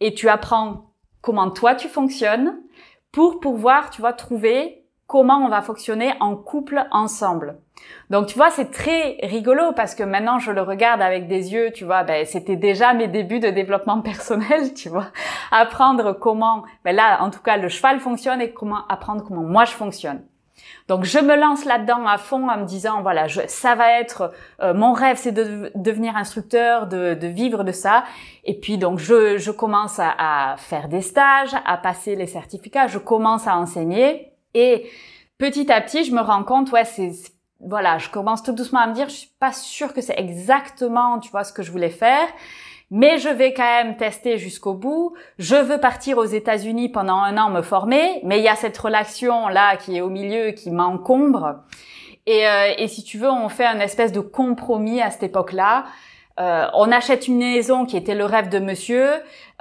et 0.00 0.14
tu 0.14 0.30
apprends 0.30 0.86
comment 1.20 1.50
toi 1.50 1.74
tu 1.74 1.88
fonctionnes 1.88 2.56
pour 3.16 3.40
pouvoir, 3.40 3.88
tu 3.88 4.02
vois, 4.02 4.12
trouver 4.12 4.84
comment 5.06 5.38
on 5.38 5.48
va 5.48 5.62
fonctionner 5.62 6.12
en 6.20 6.36
couple 6.36 6.84
ensemble. 6.90 7.56
Donc 8.10 8.26
tu 8.26 8.36
vois, 8.36 8.50
c'est 8.50 8.70
très 8.70 9.16
rigolo 9.22 9.72
parce 9.74 9.94
que 9.94 10.02
maintenant 10.02 10.38
je 10.38 10.52
le 10.52 10.60
regarde 10.60 11.00
avec 11.00 11.26
des 11.26 11.54
yeux, 11.54 11.70
tu 11.72 11.86
vois, 11.86 12.04
ben 12.04 12.26
c'était 12.26 12.56
déjà 12.56 12.92
mes 12.92 13.08
débuts 13.08 13.40
de 13.40 13.48
développement 13.48 14.02
personnel, 14.02 14.74
tu 14.74 14.90
vois, 14.90 15.06
apprendre 15.50 16.12
comment, 16.12 16.64
ben 16.84 16.94
là 16.94 17.22
en 17.22 17.30
tout 17.30 17.40
cas 17.40 17.56
le 17.56 17.70
cheval 17.70 18.00
fonctionne 18.00 18.42
et 18.42 18.52
comment 18.52 18.86
apprendre 18.88 19.24
comment 19.26 19.44
moi 19.44 19.64
je 19.64 19.72
fonctionne. 19.72 20.22
Donc 20.88 21.04
je 21.04 21.18
me 21.18 21.36
lance 21.36 21.64
là-dedans 21.64 22.06
à 22.06 22.18
fond 22.18 22.48
en 22.48 22.58
me 22.58 22.64
disant 22.64 23.02
voilà 23.02 23.26
je, 23.26 23.40
ça 23.48 23.74
va 23.74 24.00
être 24.00 24.32
euh, 24.62 24.74
mon 24.74 24.92
rêve 24.92 25.16
c'est 25.16 25.32
de 25.32 25.70
devenir 25.74 26.16
instructeur 26.16 26.86
de, 26.86 27.14
de, 27.14 27.26
vivre 27.26 27.64
de 27.64 27.72
ça. 27.72 28.04
Et 28.44 28.58
puis 28.58 28.78
donc 28.78 28.98
je, 28.98 29.38
je 29.38 29.50
commence 29.50 29.98
à, 29.98 30.14
à, 30.18 30.56
faire 30.56 30.88
des 30.88 31.02
stages 31.02 31.54
à 31.64 31.76
passer 31.76 32.16
les 32.16 32.26
certificats. 32.26 32.86
Je 32.86 32.98
commence 32.98 33.46
à 33.46 33.56
enseigner. 33.56 34.32
Et 34.54 34.88
petit 35.38 35.70
à 35.70 35.80
petit 35.80 36.04
je 36.04 36.12
me 36.12 36.20
rends 36.20 36.44
compte 36.44 36.72
ouais 36.72 36.84
c'est 36.84 37.12
voilà 37.60 37.98
je 37.98 38.08
commence 38.10 38.42
tout 38.42 38.52
doucement 38.52 38.80
à 38.80 38.86
me 38.86 38.94
dire 38.94 39.08
je 39.08 39.14
suis 39.14 39.32
pas 39.38 39.52
sûre 39.52 39.92
que 39.92 40.00
c'est 40.00 40.18
exactement 40.18 41.18
tu 41.18 41.30
vois 41.30 41.44
ce 41.44 41.52
que 41.52 41.62
je 41.62 41.72
voulais 41.72 41.90
faire 41.90 42.28
mais 42.90 43.18
je 43.18 43.28
vais 43.28 43.52
quand 43.52 43.62
même 43.62 43.96
tester 43.96 44.38
jusqu'au 44.38 44.74
bout. 44.74 45.14
Je 45.38 45.56
veux 45.56 45.78
partir 45.78 46.18
aux 46.18 46.24
États-Unis 46.24 46.88
pendant 46.88 47.16
un 47.16 47.36
an 47.36 47.50
me 47.50 47.62
former, 47.62 48.20
mais 48.24 48.38
il 48.38 48.44
y 48.44 48.48
a 48.48 48.56
cette 48.56 48.78
relation 48.78 49.48
là 49.48 49.76
qui 49.76 49.96
est 49.96 50.00
au 50.00 50.10
milieu 50.10 50.52
qui 50.52 50.70
m'encombre. 50.70 51.56
Et, 52.26 52.46
euh, 52.46 52.74
et 52.76 52.88
si 52.88 53.04
tu 53.04 53.18
veux, 53.18 53.30
on 53.30 53.48
fait 53.48 53.66
un 53.66 53.78
espèce 53.80 54.12
de 54.12 54.20
compromis 54.20 55.00
à 55.00 55.10
cette 55.10 55.24
époque-là. 55.24 55.84
Euh, 56.38 56.66
on 56.74 56.92
achète 56.92 57.28
une 57.28 57.38
maison 57.38 57.86
qui 57.86 57.96
était 57.96 58.14
le 58.14 58.24
rêve 58.24 58.48
de 58.50 58.58
monsieur, 58.58 59.08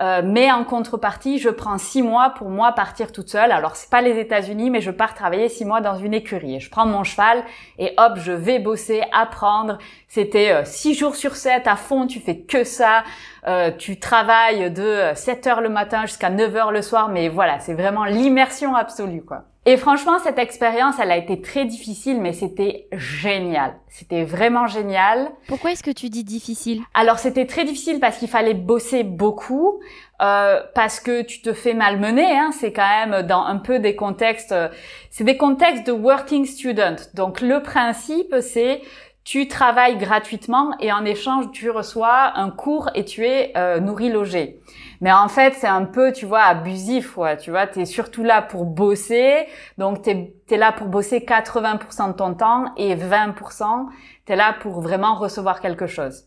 euh, 0.02 0.22
mais 0.26 0.52
en 0.52 0.66
contrepartie, 0.66 1.40
je 1.40 1.50
prends 1.50 1.78
six 1.78 2.02
mois 2.02 2.32
pour 2.32 2.50
moi 2.50 2.74
partir 2.74 3.14
toute 3.14 3.30
seule. 3.30 3.52
Alors 3.52 3.78
c'est 3.78 3.90
pas 3.90 4.02
les 4.02 4.20
États-Unis, 4.20 4.70
mais 4.70 4.82
je 4.82 4.92
pars 4.92 5.14
travailler 5.14 5.48
six 5.48 5.64
mois 5.64 5.80
dans 5.80 5.96
une 5.96 6.14
écurie. 6.14 6.60
Je 6.60 6.70
prends 6.70 6.86
mon 6.86 7.06
cheval 7.06 7.44
et 7.80 7.94
hop, 7.98 8.14
je 8.18 8.34
vais 8.34 8.60
bosser, 8.60 9.04
apprendre. 9.14 9.78
C'était 10.10 10.52
euh, 10.52 10.66
six 10.66 10.96
jours 10.96 11.16
sur 11.16 11.36
sept 11.36 11.66
à 11.66 11.78
fond. 11.78 12.08
Tu 12.08 12.20
fais 12.20 12.40
que 12.40 12.66
ça. 12.66 13.04
Euh, 13.48 13.72
tu 13.72 14.00
travailles 14.00 14.72
de 14.72 15.12
7 15.14 15.48
heures 15.48 15.62
le 15.62 15.70
matin 15.70 16.06
jusqu'à 16.06 16.30
9 16.30 16.56
heures 16.56 16.72
le 16.72 16.82
soir. 16.82 17.10
Mais 17.10 17.30
voilà, 17.30 17.60
c'est 17.60 17.74
vraiment 17.74 18.06
l'immersion 18.06 18.76
absolue, 18.76 19.24
quoi. 19.24 19.44
Et 19.68 19.78
franchement, 19.78 20.20
cette 20.20 20.38
expérience, 20.38 20.96
elle 21.02 21.10
a 21.10 21.18
été 21.18 21.42
très 21.42 21.66
difficile, 21.66 22.22
mais 22.22 22.34
c'était 22.34 22.88
génial. 22.92 23.74
C'était 23.88 24.24
vraiment 24.24 24.68
génial. 24.68 25.32
Pourquoi 25.48 25.72
est-ce 25.72 25.82
que 25.82 25.90
tu 25.90 26.10
dis 26.10 26.24
difficile? 26.24 26.84
Alors, 26.94 27.18
c'était 27.18 27.48
très 27.48 27.66
difficile 27.66 28.00
parce 28.00 28.18
qu'il 28.18 28.28
fallait 28.28 28.54
bosser 28.54 29.02
beaucoup, 29.02 29.80
euh, 30.22 30.62
parce 30.76 31.00
que 31.00 31.24
tu 31.24 31.42
te 31.42 31.52
fais 31.52 31.74
malmener. 31.74 32.38
Hein, 32.38 32.52
c'est 32.52 32.74
quand 32.74 32.88
même 32.88 33.26
dans 33.26 33.44
un 33.44 33.58
peu 33.58 33.80
des 33.80 33.96
contextes, 33.96 34.52
euh, 34.52 34.70
c'est 35.10 35.24
des 35.24 35.38
contextes 35.38 35.88
de 35.88 35.92
working 35.94 36.46
student. 36.46 36.98
Donc, 37.16 37.42
le 37.42 37.64
principe, 37.64 38.36
c'est 38.42 38.82
tu 39.24 39.48
travailles 39.48 39.98
gratuitement 39.98 40.74
et 40.80 40.94
en 40.94 41.04
échange 41.04 41.50
tu 41.52 41.72
reçois 41.72 42.38
un 42.38 42.52
cours 42.52 42.92
et 42.94 43.04
tu 43.04 43.26
es 43.26 43.52
euh, 43.58 43.80
nourri 43.80 44.10
logé. 44.10 44.60
Mais 45.02 45.12
en 45.12 45.28
fait 45.28 45.54
c'est 45.56 45.68
un 45.68 45.86
peu 45.86 46.12
tu 46.12 46.26
vois 46.26 46.44
abusif 46.44 47.18
ouais, 47.18 47.38
tu 47.38 47.52
vois 47.52 47.68
tu 47.68 47.82
es 47.82 47.86
surtout 47.86 48.24
là 48.24 48.42
pour 48.42 48.66
bosser. 48.66 49.46
Donc 49.78 50.04
tu 50.04 50.10
es, 50.10 50.58
là 50.58 50.72
pour 50.72 50.88
bosser 50.88 51.20
80% 51.20 52.10
de 52.10 52.14
ton 52.14 52.34
temps 52.34 52.74
et 52.78 52.96
20% 52.96 53.88
tu 54.26 54.32
es 54.32 54.36
là 54.36 54.56
pour 54.62 54.82
vraiment 54.82 55.16
recevoir 55.16 55.62
quelque 55.62 55.88
chose. 55.88 56.26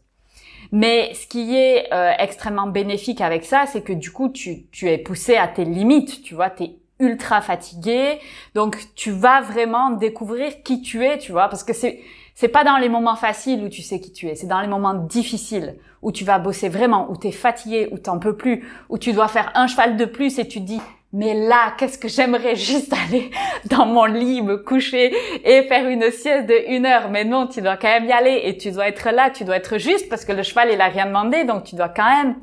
Mais 0.73 1.15
ce 1.15 1.27
qui 1.27 1.57
est 1.57 1.93
euh, 1.93 2.13
extrêmement 2.19 2.67
bénéfique 2.67 3.21
avec 3.21 3.45
ça 3.45 3.65
c'est 3.67 3.83
que 3.83 3.93
du 3.93 4.11
coup 4.11 4.29
tu, 4.29 4.67
tu 4.71 4.89
es 4.89 4.99
poussé 4.99 5.37
à 5.37 5.49
tes 5.49 5.65
limites 5.65 6.23
tu 6.23 6.35
vois. 6.35 6.51
Tu 6.51 6.65
es 6.65 6.79
ultra 7.01 7.41
fatigué. 7.41 8.19
Donc 8.55 8.77
tu 8.95 9.11
vas 9.11 9.41
vraiment 9.41 9.91
découvrir 9.91 10.63
qui 10.63 10.83
tu 10.83 11.05
es 11.05 11.19
tu 11.19 11.33
vois. 11.33 11.49
Parce 11.49 11.65
que 11.65 11.73
c'est 11.73 12.01
c'est 12.35 12.49
pas 12.49 12.63
dans 12.63 12.77
les 12.77 12.89
moments 12.89 13.17
faciles 13.17 13.65
où 13.65 13.69
tu 13.69 13.83
sais 13.83 13.99
qui 13.99 14.13
tu 14.13 14.29
es, 14.29 14.37
c'est 14.37 14.47
dans 14.47 14.61
les 14.61 14.69
moments 14.69 14.95
difficiles 14.95 15.77
où 16.03 16.13
tu 16.13 16.25
vas 16.25 16.39
bosser 16.39 16.69
vraiment, 16.69 17.11
où 17.11 17.17
tu 17.17 17.29
es 17.29 17.33
fatigué, 17.33 17.89
où 17.93 17.99
t'en 17.99 18.19
peux 18.19 18.37
plus, 18.37 18.67
où 18.89 18.99
tu 18.99 19.13
dois 19.13 19.29
faire 19.29 19.51
un 19.55 19.67
cheval 19.67 19.97
de 19.97 20.05
plus 20.05 20.39
et 20.39 20.47
tu 20.47 20.61
te 20.61 20.65
dis 20.65 20.81
mais 21.13 21.33
là, 21.33 21.73
qu'est-ce 21.79 21.97
que 21.97 22.09
j'aimerais 22.09 22.55
juste 22.71 22.93
aller 22.93 23.31
dans 23.71 23.87
mon 23.87 24.05
lit, 24.05 24.43
me 24.43 24.59
coucher 24.59 25.15
et 25.45 25.63
faire 25.63 25.89
une 25.89 26.11
sieste 26.11 26.47
de 26.47 26.71
une 26.71 26.85
heure. 26.85 27.09
Mais 27.11 27.25
non, 27.25 27.47
tu 27.47 27.63
dois 27.63 27.79
quand 27.79 27.89
même 27.89 28.05
y 28.05 28.13
aller 28.13 28.43
et 28.45 28.59
tu 28.59 28.71
dois 28.73 28.89
être 28.89 29.11
là, 29.11 29.31
tu 29.31 29.45
dois 29.45 29.57
être 29.57 29.79
juste 29.79 30.09
parce 30.11 30.27
que 30.27 30.33
le 30.33 30.43
cheval, 30.43 30.69
il 30.71 30.81
a 30.81 30.89
rien 30.89 31.07
demandé. 31.07 31.45
Donc, 31.45 31.65
tu 31.65 31.77
dois 31.77 31.89
quand 31.89 32.11
même 32.11 32.37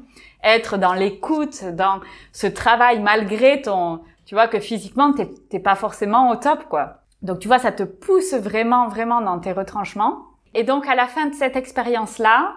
être 0.43 0.77
dans 0.77 0.93
l'écoute, 0.93 1.63
dans 1.74 2.00
ce 2.31 2.47
travail 2.47 3.00
malgré 3.00 3.62
ton, 3.62 4.01
tu 4.25 4.35
vois, 4.35 4.47
que 4.47 4.59
physiquement, 4.59 5.13
t'es 5.50 5.59
pas 5.59 5.75
forcément 5.75 6.31
au 6.31 6.35
top, 6.35 6.65
quoi. 6.69 7.01
Donc 7.21 7.39
tu 7.39 7.47
vois, 7.47 7.57
ça 7.57 7.71
te 7.71 7.83
pousse 7.83 8.33
vraiment, 8.33 8.88
vraiment 8.88 9.21
dans 9.21 9.39
tes 9.39 9.51
retranchements. 9.51 10.19
Et 10.53 10.63
donc 10.63 10.88
à 10.88 10.95
la 10.95 11.07
fin 11.07 11.25
de 11.25 11.33
cette 11.33 11.55
expérience-là, 11.55 12.53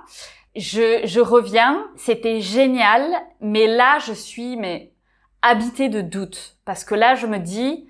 je, 0.56 1.02
je 1.04 1.20
reviens, 1.20 1.86
c'était 1.96 2.40
génial, 2.40 3.02
mais 3.40 3.66
là 3.66 3.98
je 3.98 4.12
suis 4.12 4.56
mais 4.56 4.92
habitée 5.42 5.88
de 5.88 6.00
doute 6.00 6.56
parce 6.64 6.84
que 6.84 6.94
là 6.94 7.14
je 7.14 7.26
me 7.26 7.38
dis 7.38 7.88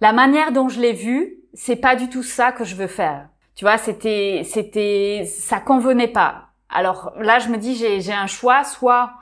la 0.00 0.12
manière 0.12 0.52
dont 0.52 0.68
je 0.68 0.80
l'ai 0.80 0.92
vu, 0.92 1.36
c'est 1.54 1.76
pas 1.76 1.96
du 1.96 2.08
tout 2.08 2.22
ça 2.22 2.52
que 2.52 2.64
je 2.64 2.74
veux 2.74 2.86
faire. 2.86 3.28
Tu 3.54 3.64
vois, 3.64 3.78
c'était 3.78 4.42
c'était 4.44 5.24
ça 5.26 5.60
convenait 5.60 6.08
pas. 6.08 6.48
Alors 6.68 7.12
là 7.18 7.38
je 7.38 7.48
me 7.48 7.58
dis 7.58 7.76
j'ai 7.76 8.00
j'ai 8.00 8.12
un 8.12 8.26
choix, 8.26 8.64
soit 8.64 9.12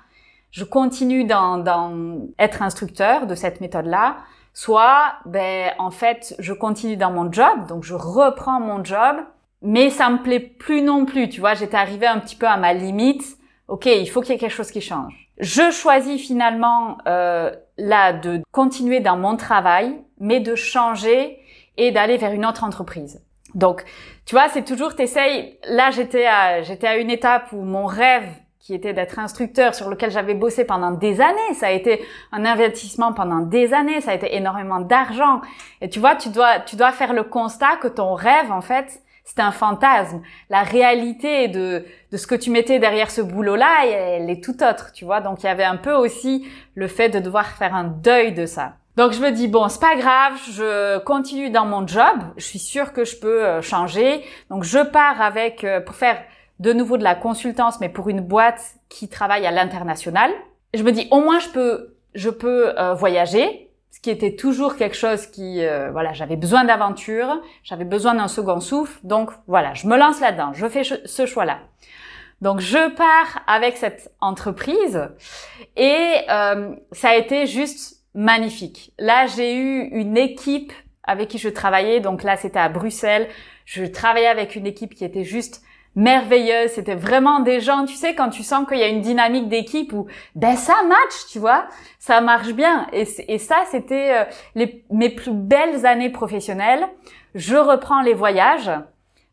je 0.50 0.64
continue 0.64 1.24
dans 1.24 1.58
dans 1.58 2.28
être 2.38 2.62
instructeur 2.62 3.26
de 3.26 3.34
cette 3.34 3.60
méthode-là, 3.60 4.18
Soit, 4.58 5.14
ben, 5.24 5.72
en 5.78 5.92
fait, 5.92 6.34
je 6.40 6.52
continue 6.52 6.96
dans 6.96 7.12
mon 7.12 7.30
job, 7.30 7.68
donc 7.68 7.84
je 7.84 7.94
reprends 7.94 8.58
mon 8.58 8.82
job, 8.82 9.18
mais 9.62 9.90
ça 9.90 10.10
me 10.10 10.22
plaît 10.22 10.40
plus 10.40 10.82
non 10.82 11.04
plus. 11.04 11.28
Tu 11.28 11.40
vois, 11.40 11.54
j'étais 11.54 11.76
arrivée 11.76 12.06
un 12.06 12.18
petit 12.18 12.36
peu 12.36 12.46
à 12.46 12.56
ma 12.56 12.72
limite. 12.72 13.24
Ok, 13.68 13.86
il 13.86 14.08
faut 14.08 14.20
qu'il 14.20 14.32
y 14.32 14.34
ait 14.34 14.38
quelque 14.38 14.50
chose 14.50 14.70
qui 14.70 14.80
change. 14.80 15.30
Je 15.38 15.70
choisis 15.70 16.20
finalement 16.20 16.98
euh, 17.06 17.50
là 17.76 18.12
de 18.12 18.42
continuer 18.50 19.00
dans 19.00 19.16
mon 19.16 19.36
travail, 19.36 19.94
mais 20.18 20.40
de 20.40 20.54
changer 20.54 21.38
et 21.76 21.90
d'aller 21.92 22.16
vers 22.16 22.32
une 22.32 22.46
autre 22.46 22.64
entreprise. 22.64 23.22
Donc, 23.54 23.84
tu 24.26 24.34
vois, 24.34 24.48
c'est 24.48 24.64
toujours 24.64 24.94
t'essayes. 24.94 25.58
Là, 25.68 25.90
j'étais 25.90 26.26
à 26.26 26.62
j'étais 26.62 26.86
à 26.86 26.96
une 26.96 27.10
étape 27.10 27.52
où 27.52 27.62
mon 27.62 27.86
rêve 27.86 28.28
qui 28.68 28.74
était 28.74 28.92
d'être 28.92 29.18
instructeur, 29.18 29.74
sur 29.74 29.88
lequel 29.88 30.10
j'avais 30.10 30.34
bossé 30.34 30.66
pendant 30.66 30.90
des 30.90 31.22
années. 31.22 31.54
Ça 31.54 31.68
a 31.68 31.70
été 31.70 32.04
un 32.32 32.44
investissement 32.44 33.14
pendant 33.14 33.38
des 33.38 33.72
années, 33.72 34.02
ça 34.02 34.10
a 34.10 34.14
été 34.14 34.36
énormément 34.36 34.80
d'argent. 34.80 35.40
Et 35.80 35.88
tu 35.88 36.00
vois, 36.00 36.16
tu 36.16 36.28
dois, 36.28 36.60
tu 36.60 36.76
dois 36.76 36.92
faire 36.92 37.14
le 37.14 37.22
constat 37.22 37.76
que 37.80 37.88
ton 37.88 38.12
rêve, 38.12 38.52
en 38.52 38.60
fait, 38.60 39.00
c'est 39.28 39.40
un 39.40 39.52
fantasme. 39.52 40.22
La 40.48 40.62
réalité 40.62 41.48
de, 41.48 41.84
de 42.10 42.16
ce 42.16 42.26
que 42.26 42.34
tu 42.34 42.50
mettais 42.50 42.78
derrière 42.78 43.10
ce 43.10 43.20
boulot-là, 43.20 43.86
elle 43.86 44.30
est 44.30 44.42
tout 44.42 44.62
autre, 44.64 44.92
tu 44.92 45.04
vois. 45.04 45.20
Donc, 45.20 45.42
il 45.42 45.46
y 45.46 45.50
avait 45.50 45.64
un 45.64 45.76
peu 45.76 45.92
aussi 45.92 46.48
le 46.74 46.88
fait 46.88 47.10
de 47.10 47.18
devoir 47.18 47.46
faire 47.46 47.74
un 47.74 47.84
deuil 47.84 48.32
de 48.32 48.46
ça. 48.46 48.74
Donc 48.96 49.12
je 49.12 49.20
me 49.20 49.30
dis 49.30 49.46
bon 49.46 49.68
c'est 49.68 49.80
pas 49.80 49.94
grave, 49.94 50.32
je 50.50 50.98
continue 50.98 51.50
dans 51.50 51.64
mon 51.64 51.86
job, 51.86 52.16
je 52.36 52.42
suis 52.42 52.58
sûre 52.58 52.92
que 52.92 53.04
je 53.04 53.16
peux 53.16 53.44
euh, 53.44 53.62
changer. 53.62 54.24
Donc 54.50 54.64
je 54.64 54.80
pars 54.80 55.22
avec 55.22 55.62
euh, 55.62 55.80
pour 55.80 55.94
faire 55.94 56.20
de 56.58 56.72
nouveau 56.72 56.96
de 56.96 57.04
la 57.04 57.14
consultance, 57.14 57.78
mais 57.78 57.88
pour 57.88 58.08
une 58.08 58.22
boîte 58.22 58.60
qui 58.88 59.08
travaille 59.08 59.46
à 59.46 59.52
l'international. 59.52 60.32
je 60.74 60.82
me 60.82 60.90
dis 60.90 61.06
au 61.12 61.20
moins 61.20 61.38
je 61.38 61.48
peux 61.50 61.94
je 62.14 62.28
peux 62.28 62.76
euh, 62.76 62.94
voyager, 62.94 63.67
ce 63.98 64.02
qui 64.02 64.10
était 64.10 64.36
toujours 64.36 64.76
quelque 64.76 64.94
chose 64.94 65.26
qui 65.26 65.64
euh, 65.64 65.90
voilà 65.90 66.12
j'avais 66.12 66.36
besoin 66.36 66.62
d'aventure, 66.62 67.42
j'avais 67.64 67.84
besoin 67.84 68.14
d'un 68.14 68.28
second 68.28 68.60
souffle, 68.60 69.00
donc 69.02 69.30
voilà 69.48 69.74
je 69.74 69.88
me 69.88 69.96
lance 69.96 70.20
là-dedans, 70.20 70.52
je 70.52 70.68
fais 70.68 70.84
ce 70.84 71.26
choix-là. 71.26 71.58
Donc 72.40 72.60
je 72.60 72.94
pars 72.94 73.42
avec 73.48 73.76
cette 73.76 74.12
entreprise 74.20 75.08
et 75.76 76.14
euh, 76.30 76.76
ça 76.92 77.08
a 77.08 77.16
été 77.16 77.48
juste 77.48 78.04
magnifique. 78.14 78.92
Là 79.00 79.26
j'ai 79.26 79.56
eu 79.56 79.88
une 79.88 80.16
équipe 80.16 80.72
avec 81.02 81.26
qui 81.26 81.38
je 81.38 81.48
travaillais, 81.48 81.98
donc 81.98 82.22
là 82.22 82.36
c'était 82.36 82.60
à 82.60 82.68
Bruxelles. 82.68 83.26
Je 83.64 83.84
travaillais 83.84 84.28
avec 84.28 84.54
une 84.54 84.68
équipe 84.68 84.94
qui 84.94 85.04
était 85.04 85.24
juste 85.24 85.60
merveilleuse. 85.98 86.70
C'était 86.70 86.94
vraiment 86.94 87.40
des 87.40 87.60
gens, 87.60 87.84
tu 87.84 87.94
sais, 87.94 88.14
quand 88.14 88.30
tu 88.30 88.42
sens 88.42 88.66
qu'il 88.66 88.78
y 88.78 88.82
a 88.82 88.88
une 88.88 89.00
dynamique 89.00 89.48
d'équipe 89.48 89.92
où 89.92 90.06
ben 90.36 90.56
ça 90.56 90.76
match, 90.88 91.26
tu 91.30 91.40
vois, 91.40 91.66
ça 91.98 92.20
marche 92.20 92.52
bien. 92.52 92.86
Et, 92.92 93.04
ça, 93.38 93.56
c'était 93.70 94.26
euh, 94.56 94.64
mes 94.90 95.10
plus 95.10 95.32
belles 95.32 95.84
années 95.84 96.10
professionnelles. 96.10 96.86
Je 97.34 97.56
reprends 97.56 98.00
les 98.00 98.14
voyages. 98.14 98.70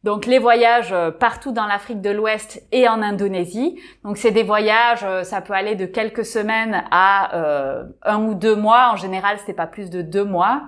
Donc 0.03 0.27
les 0.27 0.37
voyages 0.37 0.91
euh, 0.91 1.09
partout 1.09 1.51
dans 1.51 1.65
l'Afrique 1.65 2.01
de 2.01 2.11
l'Ouest 2.11 2.63
et 2.71 2.87
en 2.87 3.01
Indonésie. 3.01 3.79
Donc 4.03 4.17
c'est 4.17 4.31
des 4.31 4.43
voyages, 4.43 5.03
euh, 5.03 5.23
ça 5.23 5.41
peut 5.41 5.53
aller 5.53 5.75
de 5.75 5.85
quelques 5.85 6.25
semaines 6.25 6.83
à 6.91 7.83
un 8.03 8.23
ou 8.23 8.33
deux 8.33 8.55
mois. 8.55 8.89
En 8.91 8.95
général, 8.95 9.37
c'était 9.37 9.53
pas 9.53 9.67
plus 9.67 9.91
de 9.91 10.01
deux 10.01 10.25
mois. 10.25 10.63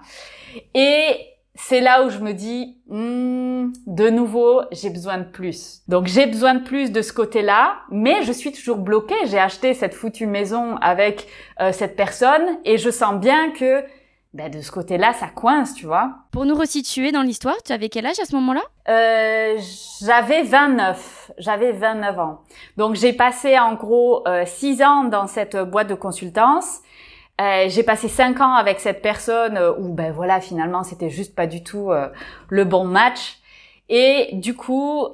Et 0.76 1.37
c'est 1.58 1.82
là 1.82 2.04
où 2.04 2.10
je 2.10 2.20
me 2.20 2.34
dis, 2.34 2.78
hmm, 2.88 3.74
de 3.86 4.10
nouveau, 4.10 4.62
j'ai 4.72 4.90
besoin 4.90 5.18
de 5.18 5.26
plus. 5.26 5.82
Donc 5.88 6.08
j'ai 6.08 6.26
besoin 6.26 6.56
de 6.56 6.64
plus 6.64 6.92
de 6.92 7.02
ce 7.02 7.12
côté-là, 7.12 7.78
mais 7.92 8.24
je 8.24 8.32
suis 8.32 8.52
toujours 8.52 8.78
bloquée. 8.78 9.16
J'ai 9.26 9.40
acheté 9.40 9.74
cette 9.74 9.94
foutue 9.94 10.28
maison 10.28 10.78
avec 10.78 11.28
cette 11.72 11.96
personne 11.96 12.60
et 12.64 12.78
je 12.78 12.90
sens 12.90 13.16
bien 13.20 13.52
que 13.52 13.84
ben, 14.38 14.52
de 14.52 14.62
ce 14.62 14.72
côté-là, 14.72 15.14
ça 15.14 15.30
coince, 15.30 15.74
tu 15.74 15.88
vois. 15.88 16.12
Pour 16.32 16.46
nous 16.46 16.54
resituer 16.54 17.12
dans 17.12 17.24
l'histoire, 17.24 17.56
tu 17.66 17.72
avais 17.72 17.90
quel 17.90 18.06
âge 18.06 18.20
à 18.22 18.26
ce 18.26 18.36
moment-là? 18.36 18.62
Euh, 18.88 19.58
J'avais 20.06 20.44
29. 20.44 21.32
J'avais 21.40 21.72
29 21.72 22.20
ans. 22.20 22.42
Donc 22.78 22.96
j'ai 22.96 23.14
passé 23.14 23.58
en 23.58 23.74
gros 23.74 24.28
euh, 24.28 24.44
6 24.46 24.84
ans 24.84 25.04
dans 25.06 25.26
cette 25.26 25.58
boîte 25.58 25.88
de 25.88 25.96
consultance. 25.96 26.82
Euh, 27.40 27.66
j'ai 27.70 27.84
passé 27.84 28.08
5 28.08 28.42
ans 28.42 28.54
avec 28.54 28.80
cette 28.80 29.02
personne 29.02 29.58
euh, 29.58 29.72
où 29.78 29.94
ben 29.94 30.12
voilà 30.12 30.42
finalement 30.42 30.84
c'était 30.84 31.12
juste 31.12 31.36
pas 31.36 31.46
du 31.46 31.64
tout 31.64 31.92
euh, 31.92 32.10
le 32.50 32.66
bon 32.66 32.86
match. 32.86 33.38
Et 33.90 34.30
du 34.34 34.54
coup, 34.54 35.08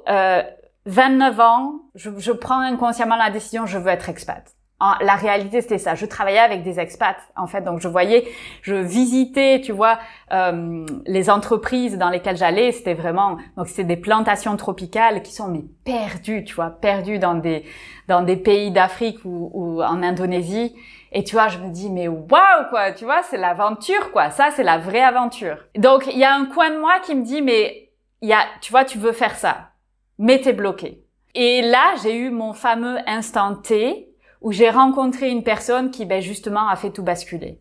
29 0.86 1.38
ans, 1.38 1.80
je, 1.94 2.10
je 2.18 2.32
prends 2.32 2.58
inconsciemment 2.58 3.14
la 3.14 3.30
décision, 3.30 3.66
je 3.66 3.78
veux 3.78 3.90
être 3.90 4.08
expat 4.08 4.54
la 5.00 5.14
réalité 5.14 5.60
c'était 5.60 5.78
ça. 5.78 5.94
Je 5.94 6.06
travaillais 6.06 6.38
avec 6.38 6.62
des 6.62 6.80
expats 6.80 7.16
en 7.36 7.46
fait, 7.46 7.62
donc 7.62 7.80
je 7.80 7.88
voyais, 7.88 8.26
je 8.62 8.74
visitais, 8.74 9.60
tu 9.62 9.72
vois, 9.72 9.98
euh, 10.32 10.84
les 11.06 11.30
entreprises 11.30 11.96
dans 11.96 12.10
lesquelles 12.10 12.36
j'allais. 12.36 12.72
C'était 12.72 12.94
vraiment, 12.94 13.38
donc 13.56 13.68
c'était 13.68 13.84
des 13.84 13.96
plantations 13.96 14.56
tropicales 14.56 15.22
qui 15.22 15.32
sont 15.32 15.48
mais 15.48 15.64
perdues, 15.84 16.44
tu 16.44 16.54
vois, 16.54 16.70
perdues 16.70 17.18
dans 17.18 17.34
des 17.34 17.64
dans 18.08 18.22
des 18.22 18.36
pays 18.36 18.70
d'Afrique 18.70 19.24
ou, 19.24 19.50
ou 19.54 19.82
en 19.82 20.02
Indonésie. 20.02 20.74
Et 21.14 21.24
tu 21.24 21.36
vois, 21.36 21.48
je 21.48 21.58
me 21.58 21.70
dis 21.70 21.88
mais 21.88 22.08
waouh 22.08 22.68
quoi, 22.70 22.92
tu 22.92 23.04
vois, 23.04 23.22
c'est 23.22 23.38
l'aventure 23.38 24.12
quoi. 24.12 24.30
Ça 24.30 24.50
c'est 24.50 24.64
la 24.64 24.78
vraie 24.78 25.02
aventure. 25.02 25.56
Donc 25.76 26.06
il 26.06 26.18
y 26.18 26.24
a 26.24 26.34
un 26.34 26.46
coin 26.46 26.70
de 26.70 26.78
moi 26.78 27.00
qui 27.00 27.14
me 27.14 27.24
dit 27.24 27.40
mais 27.40 27.84
il 28.24 28.28
y 28.28 28.32
a, 28.32 28.46
tu 28.62 28.70
vois, 28.70 28.86
tu 28.86 28.98
veux 28.98 29.12
faire 29.12 29.36
ça, 29.36 29.72
mais 30.18 30.40
t'es 30.40 30.54
bloqué. 30.54 31.04
Et 31.34 31.60
là, 31.60 31.94
j'ai 32.02 32.16
eu 32.16 32.30
mon 32.30 32.54
fameux 32.54 32.96
instant 33.06 33.54
T 33.54 34.08
où 34.40 34.50
j'ai 34.50 34.70
rencontré 34.70 35.28
une 35.28 35.42
personne 35.42 35.90
qui, 35.90 36.06
ben, 36.06 36.22
justement, 36.22 36.68
a 36.68 36.76
fait 36.76 36.90
tout 36.90 37.02
basculer. 37.02 37.60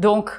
Donc, 0.00 0.30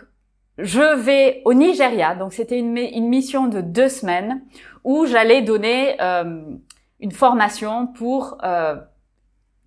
je 0.58 0.96
vais 0.96 1.42
au 1.46 1.54
Nigeria. 1.54 2.16
Donc, 2.16 2.34
c'était 2.34 2.60
une, 2.60 2.78
une, 2.78 3.08
mission 3.08 3.48
de 3.48 3.62
deux 3.62 3.88
semaines 3.88 4.44
où 4.84 5.06
j'allais 5.06 5.42
donner 5.42 5.96
euh, 6.02 6.42
une 7.00 7.12
formation 7.12 7.88
pour 7.88 8.38
euh, 8.44 8.76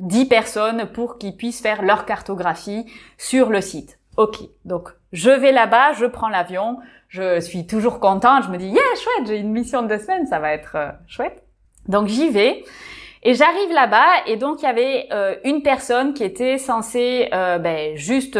dix 0.01 0.27
personnes 0.27 0.87
pour 0.87 1.19
qu'ils 1.19 1.37
puissent 1.37 1.61
faire 1.61 1.83
leur 1.83 2.07
cartographie 2.07 2.87
sur 3.17 3.51
le 3.51 3.61
site. 3.61 3.99
Ok, 4.17 4.39
donc 4.65 4.91
je 5.13 5.31
vais 5.31 5.53
là-bas, 5.53 5.93
je 5.93 6.07
prends 6.07 6.29
l'avion, 6.29 6.79
je 7.09 7.41
suis 7.41 7.67
toujours 7.67 8.01
contente, 8.01 8.45
je 8.45 8.51
me 8.51 8.59
dis 8.59 8.69
yeah 8.69 8.83
chouette, 9.03 9.29
j'ai 9.29 9.39
une 9.39 9.53
mission 9.53 9.83
de 9.83 9.89
deux 9.89 9.99
semaines, 9.99 10.27
ça 10.27 10.39
va 10.39 10.53
être 10.53 10.77
euh, 10.77 10.91
chouette. 11.07 11.45
Donc 11.87 12.09
j'y 12.09 12.29
vais 12.29 12.65
et 13.23 13.35
j'arrive 13.35 13.73
là-bas 13.73 14.27
et 14.27 14.37
donc 14.37 14.63
il 14.63 14.65
y 14.65 14.69
avait 14.69 15.07
euh, 15.13 15.37
une 15.45 15.63
personne 15.63 16.15
qui 16.15 16.25
était 16.25 16.59
censée 16.59 17.29
euh, 17.33 17.59
ben, 17.59 17.97
juste 17.97 18.39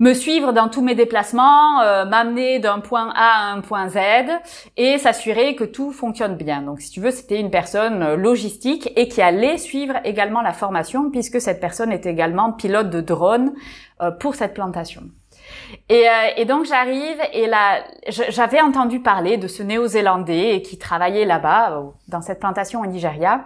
me 0.00 0.14
suivre 0.14 0.52
dans 0.52 0.68
tous 0.68 0.82
mes 0.82 0.94
déplacements, 0.94 1.76
m'amener 2.06 2.58
d'un 2.58 2.80
point 2.80 3.12
A 3.14 3.50
à 3.50 3.52
un 3.52 3.60
point 3.60 3.88
Z 3.88 3.98
et 4.76 4.98
s'assurer 4.98 5.54
que 5.54 5.64
tout 5.64 5.92
fonctionne 5.92 6.36
bien. 6.36 6.62
Donc 6.62 6.80
si 6.80 6.90
tu 6.90 7.00
veux, 7.00 7.10
c'était 7.10 7.38
une 7.38 7.50
personne 7.50 8.14
logistique 8.14 8.92
et 8.96 9.08
qui 9.08 9.20
allait 9.22 9.58
suivre 9.58 9.94
également 10.04 10.40
la 10.40 10.52
formation 10.52 11.10
puisque 11.10 11.40
cette 11.40 11.60
personne 11.60 11.92
est 11.92 12.06
également 12.06 12.52
pilote 12.52 12.90
de 12.90 13.00
drone 13.00 13.52
pour 14.18 14.34
cette 14.34 14.54
plantation. 14.54 15.02
Et, 15.88 16.06
et, 16.36 16.44
donc 16.44 16.64
j'arrive 16.64 17.18
et 17.32 17.46
là, 17.46 17.82
j'avais 18.08 18.60
entendu 18.60 19.00
parler 19.00 19.36
de 19.36 19.48
ce 19.48 19.62
Néo-Zélandais 19.62 20.62
qui 20.62 20.78
travaillait 20.78 21.24
là-bas 21.24 21.82
dans 22.08 22.22
cette 22.22 22.40
plantation 22.40 22.80
au 22.80 22.86
Nigeria 22.86 23.44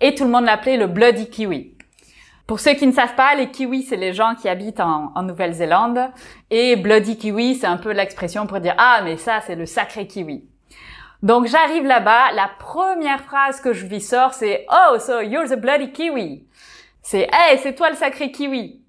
et 0.00 0.14
tout 0.14 0.24
le 0.24 0.30
monde 0.30 0.44
l'appelait 0.44 0.76
le 0.76 0.86
Bloody 0.86 1.28
Kiwi. 1.28 1.73
Pour 2.46 2.60
ceux 2.60 2.74
qui 2.74 2.86
ne 2.86 2.92
savent 2.92 3.14
pas, 3.14 3.34
les 3.34 3.50
kiwis, 3.50 3.84
c'est 3.84 3.96
les 3.96 4.12
gens 4.12 4.34
qui 4.34 4.50
habitent 4.50 4.80
en, 4.80 5.22
Nouvelle-Zélande. 5.22 6.10
Et 6.50 6.76
Bloody 6.76 7.16
Kiwi, 7.16 7.54
c'est 7.54 7.66
un 7.66 7.78
peu 7.78 7.92
l'expression 7.92 8.46
pour 8.46 8.60
dire, 8.60 8.74
ah, 8.76 9.00
mais 9.02 9.16
ça, 9.16 9.40
c'est 9.46 9.54
le 9.54 9.64
sacré 9.64 10.06
kiwi. 10.06 10.44
Donc, 11.22 11.46
j'arrive 11.46 11.86
là-bas. 11.86 12.32
La 12.32 12.50
première 12.58 13.22
phrase 13.22 13.62
que 13.62 13.72
je 13.72 13.86
lui 13.86 14.02
sors, 14.02 14.34
c'est, 14.34 14.66
oh, 14.70 14.98
so 14.98 15.22
you're 15.22 15.48
the 15.48 15.58
bloody 15.58 15.90
kiwi. 15.90 16.46
C'est, 17.00 17.28
hey, 17.32 17.58
c'est 17.62 17.74
toi 17.74 17.88
le 17.88 17.96
sacré 17.96 18.30
kiwi. 18.30 18.82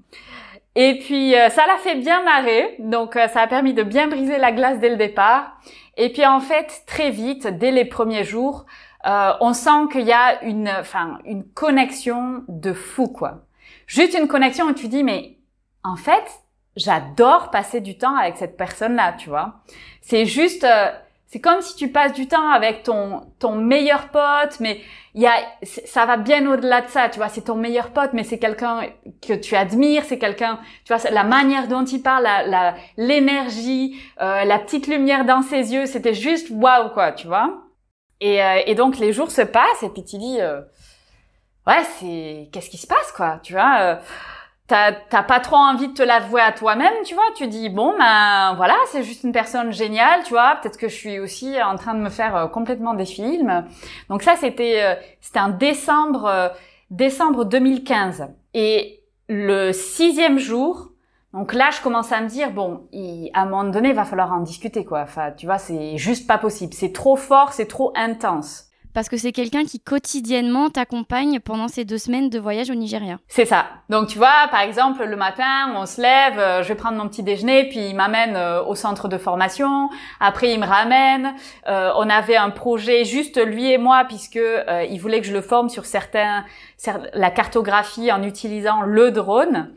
Et 0.75 0.99
puis, 0.99 1.33
euh, 1.33 1.49
ça 1.49 1.65
l'a 1.65 1.77
fait 1.77 1.95
bien 1.95 2.23
marrer. 2.23 2.75
Donc, 2.79 3.15
euh, 3.15 3.29
ça 3.29 3.41
a 3.41 3.47
permis 3.47 3.73
de 3.73 3.83
bien 3.83 4.07
briser 4.07 4.37
la 4.37 4.51
glace 4.51 4.79
dès 4.79 4.89
le 4.89 4.97
départ. 4.97 5.57
Et 5.95 6.11
puis, 6.11 6.25
en 6.25 6.41
fait, 6.41 6.83
très 6.87 7.09
vite, 7.09 7.47
dès 7.47 7.71
les 7.71 7.85
premiers 7.85 8.25
jours, 8.25 8.65
euh, 9.05 9.31
on 9.39 9.53
sent 9.53 9.87
qu'il 9.93 10.01
y 10.01 10.11
a 10.11 10.43
une, 10.43 10.67
enfin, 10.67 11.19
une 11.23 11.45
connexion 11.45 12.43
de 12.49 12.73
fou, 12.73 13.07
quoi. 13.07 13.44
Juste 13.87 14.17
une 14.17 14.27
connexion 14.27 14.65
où 14.65 14.73
tu 14.73 14.87
dis, 14.87 15.03
mais 15.03 15.37
en 15.83 15.95
fait, 15.95 16.23
j'adore 16.75 17.51
passer 17.51 17.81
du 17.81 17.97
temps 17.97 18.15
avec 18.15 18.37
cette 18.37 18.57
personne-là, 18.57 19.13
tu 19.13 19.29
vois. 19.29 19.61
C'est 20.01 20.25
juste, 20.25 20.63
euh, 20.63 20.91
c'est 21.27 21.39
comme 21.39 21.61
si 21.61 21.75
tu 21.75 21.89
passes 21.89 22.13
du 22.13 22.27
temps 22.27 22.49
avec 22.49 22.83
ton 22.83 23.21
ton 23.39 23.55
meilleur 23.55 24.09
pote, 24.09 24.59
mais 24.59 24.81
il 25.13 25.21
y 25.21 25.27
a, 25.27 25.33
ça 25.63 26.05
va 26.05 26.17
bien 26.17 26.45
au-delà 26.49 26.81
de 26.81 26.89
ça, 26.89 27.09
tu 27.09 27.17
vois. 27.17 27.29
C'est 27.29 27.45
ton 27.45 27.55
meilleur 27.55 27.91
pote, 27.91 28.11
mais 28.13 28.23
c'est 28.23 28.39
quelqu'un 28.39 28.81
que 29.21 29.33
tu 29.33 29.55
admires, 29.55 30.03
c'est 30.05 30.19
quelqu'un, 30.19 30.59
tu 30.83 30.93
vois, 30.93 31.09
la 31.09 31.23
manière 31.23 31.67
dont 31.67 31.85
il 31.85 32.01
parle, 32.01 32.23
la 32.23 32.75
l'énergie, 32.97 33.97
euh, 34.21 34.43
la 34.43 34.59
petite 34.59 34.87
lumière 34.87 35.25
dans 35.25 35.41
ses 35.41 35.73
yeux, 35.73 35.85
c'était 35.85 36.13
juste 36.13 36.49
waouh, 36.51 36.89
quoi, 36.89 37.11
tu 37.11 37.27
vois. 37.27 37.61
Et, 38.21 38.41
euh, 38.41 38.61
et, 38.65 38.75
donc 38.75 38.97
les 38.97 39.11
jours 39.11 39.29
se 39.29 39.41
passent 39.41 39.83
et 39.83 39.89
puis 39.89 40.05
tu 40.05 40.17
dis 40.17 40.37
euh, 40.39 40.61
ouais 41.67 41.83
c'est 41.99 42.49
qu'est-ce 42.51 42.69
qui 42.69 42.77
se 42.77 42.87
passe 42.87 43.11
quoi 43.15 43.39
tu 43.43 43.53
vois 43.53 43.77
euh, 43.79 43.95
t'as 44.67 45.23
pas 45.23 45.39
trop 45.39 45.57
envie 45.57 45.89
de 45.89 45.93
te 45.93 46.01
l'avouer 46.01 46.41
à 46.41 46.51
toi-même 46.51 46.93
tu 47.05 47.13
vois 47.13 47.23
tu 47.35 47.47
dis 47.47 47.69
bon 47.69 47.95
ben 47.97 48.53
voilà 48.55 48.75
c'est 48.87 49.03
juste 49.03 49.23
une 49.23 49.31
personne 49.31 49.71
géniale 49.71 50.23
tu 50.23 50.31
vois 50.31 50.57
peut-être 50.61 50.77
que 50.77 50.87
je 50.87 50.95
suis 50.95 51.19
aussi 51.19 51.61
en 51.61 51.75
train 51.75 51.93
de 51.93 51.99
me 51.99 52.09
faire 52.09 52.35
euh, 52.35 52.47
complètement 52.47 52.93
des 52.93 53.05
films 53.05 53.65
donc 54.09 54.23
ça 54.23 54.35
c'était 54.35 54.99
c'était 55.21 55.39
un 55.39 55.49
décembre 55.49 56.51
décembre 56.89 57.45
2015 57.45 58.27
et 58.53 59.03
le 59.27 59.71
sixième 59.71 60.39
jour 60.39 60.91
donc 61.35 61.53
là, 61.53 61.69
je 61.69 61.81
commence 61.81 62.13
à 62.13 62.21
me 62.21 62.29
dire 62.29 62.51
bon, 62.51 62.87
à 63.33 63.41
un 63.41 63.45
moment 63.45 63.65
donné, 63.65 63.89
il 63.89 63.95
va 63.95 64.05
falloir 64.05 64.31
en 64.31 64.39
discuter 64.39 64.85
quoi. 64.85 65.01
Enfin, 65.01 65.33
tu 65.35 65.45
vois, 65.45 65.57
c'est 65.57 65.97
juste 65.97 66.27
pas 66.27 66.37
possible. 66.37 66.73
C'est 66.73 66.93
trop 66.93 67.17
fort, 67.17 67.51
c'est 67.51 67.65
trop 67.65 67.91
intense. 67.93 68.64
Parce 68.95 69.09
que 69.09 69.17
c'est 69.17 69.33
quelqu'un 69.33 69.65
qui 69.65 69.81
quotidiennement 69.81 70.69
t'accompagne 70.69 71.41
pendant 71.41 71.67
ces 71.67 71.83
deux 71.83 71.97
semaines 71.97 72.29
de 72.29 72.39
voyage 72.39 72.69
au 72.69 72.75
Nigeria. 72.75 73.17
C'est 73.27 73.43
ça. 73.43 73.65
Donc 73.89 74.07
tu 74.07 74.17
vois, 74.17 74.47
par 74.51 74.61
exemple, 74.61 75.03
le 75.03 75.17
matin, 75.17 75.73
on 75.75 75.85
se 75.85 76.01
lève, 76.01 76.39
euh, 76.39 76.63
je 76.63 76.69
vais 76.69 76.75
prendre 76.75 76.97
mon 76.97 77.09
petit 77.09 77.21
déjeuner, 77.21 77.67
puis 77.67 77.89
il 77.89 77.93
m'amène 77.93 78.37
euh, 78.37 78.63
au 78.63 78.73
centre 78.73 79.09
de 79.09 79.17
formation. 79.17 79.89
Après, 80.21 80.53
il 80.53 80.61
me 80.61 80.65
ramène. 80.65 81.35
Euh, 81.67 81.91
on 81.97 82.09
avait 82.09 82.37
un 82.37 82.51
projet 82.51 83.03
juste 83.03 83.37
lui 83.45 83.69
et 83.69 83.77
moi, 83.77 84.05
puisque 84.07 84.39
il 84.89 84.97
voulait 84.99 85.19
que 85.19 85.27
je 85.27 85.33
le 85.33 85.41
forme 85.41 85.67
sur 85.67 85.85
certains, 85.85 86.45
la 87.13 87.31
cartographie 87.31 88.13
en 88.13 88.23
utilisant 88.23 88.81
le 88.81 89.11
drone. 89.11 89.73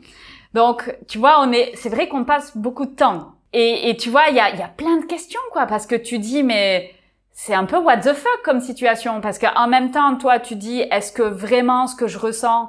Donc, 0.53 0.95
tu 1.09 1.17
vois, 1.17 1.41
on 1.41 1.51
est, 1.51 1.73
c'est 1.75 1.89
vrai 1.89 2.07
qu'on 2.07 2.23
passe 2.23 2.55
beaucoup 2.55 2.85
de 2.85 2.95
temps. 2.95 3.33
Et, 3.51 3.89
et 3.89 3.97
tu 3.97 4.09
vois, 4.09 4.29
il 4.29 4.35
y 4.35 4.39
a, 4.39 4.55
y 4.55 4.61
a 4.61 4.69
plein 4.69 4.95
de 4.95 5.05
questions, 5.05 5.41
quoi, 5.51 5.65
parce 5.65 5.85
que 5.87 5.95
tu 5.95 6.19
dis, 6.19 6.41
mais 6.41 6.93
c'est 7.41 7.53
un 7.53 7.63
peu 7.63 7.77
what 7.77 7.99
the 7.99 8.13
fuck 8.13 8.41
comme 8.43 8.59
situation, 8.59 9.21
parce 9.21 9.39
qu'en 9.39 9.69
même 9.69 9.91
temps, 9.91 10.17
toi, 10.17 10.39
tu 10.39 10.57
dis, 10.57 10.81
est-ce 10.81 11.13
que 11.13 11.23
vraiment 11.23 11.87
ce 11.87 11.95
que 11.95 12.05
je 12.05 12.17
ressens, 12.17 12.67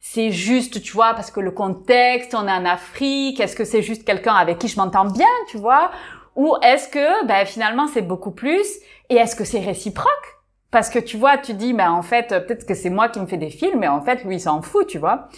c'est 0.00 0.32
juste, 0.32 0.82
tu 0.82 0.92
vois, 0.94 1.14
parce 1.14 1.30
que 1.30 1.38
le 1.38 1.52
contexte, 1.52 2.34
on 2.34 2.48
est 2.48 2.52
en 2.52 2.64
Afrique, 2.64 3.38
est-ce 3.38 3.54
que 3.54 3.64
c'est 3.64 3.82
juste 3.82 4.04
quelqu'un 4.04 4.34
avec 4.34 4.58
qui 4.58 4.66
je 4.66 4.80
m'entends 4.80 5.04
bien, 5.04 5.28
tu 5.46 5.58
vois, 5.58 5.92
ou 6.34 6.56
est-ce 6.60 6.88
que 6.88 7.24
ben, 7.26 7.46
finalement 7.46 7.86
c'est 7.86 8.02
beaucoup 8.02 8.32
plus, 8.32 8.66
et 9.10 9.14
est-ce 9.14 9.36
que 9.36 9.44
c'est 9.44 9.60
réciproque? 9.60 10.33
Parce 10.74 10.90
que 10.90 10.98
tu 10.98 11.16
vois, 11.16 11.38
tu 11.38 11.54
dis, 11.54 11.72
mais 11.72 11.86
en 11.86 12.02
fait, 12.02 12.30
peut-être 12.30 12.66
que 12.66 12.74
c'est 12.74 12.90
moi 12.90 13.08
qui 13.08 13.20
me 13.20 13.26
fais 13.26 13.36
des 13.36 13.50
films, 13.50 13.78
mais 13.78 13.86
en 13.86 14.00
fait, 14.00 14.24
lui, 14.24 14.34
il 14.34 14.40
s'en 14.40 14.60
fout, 14.60 14.88
tu 14.88 14.98
vois. 14.98 15.28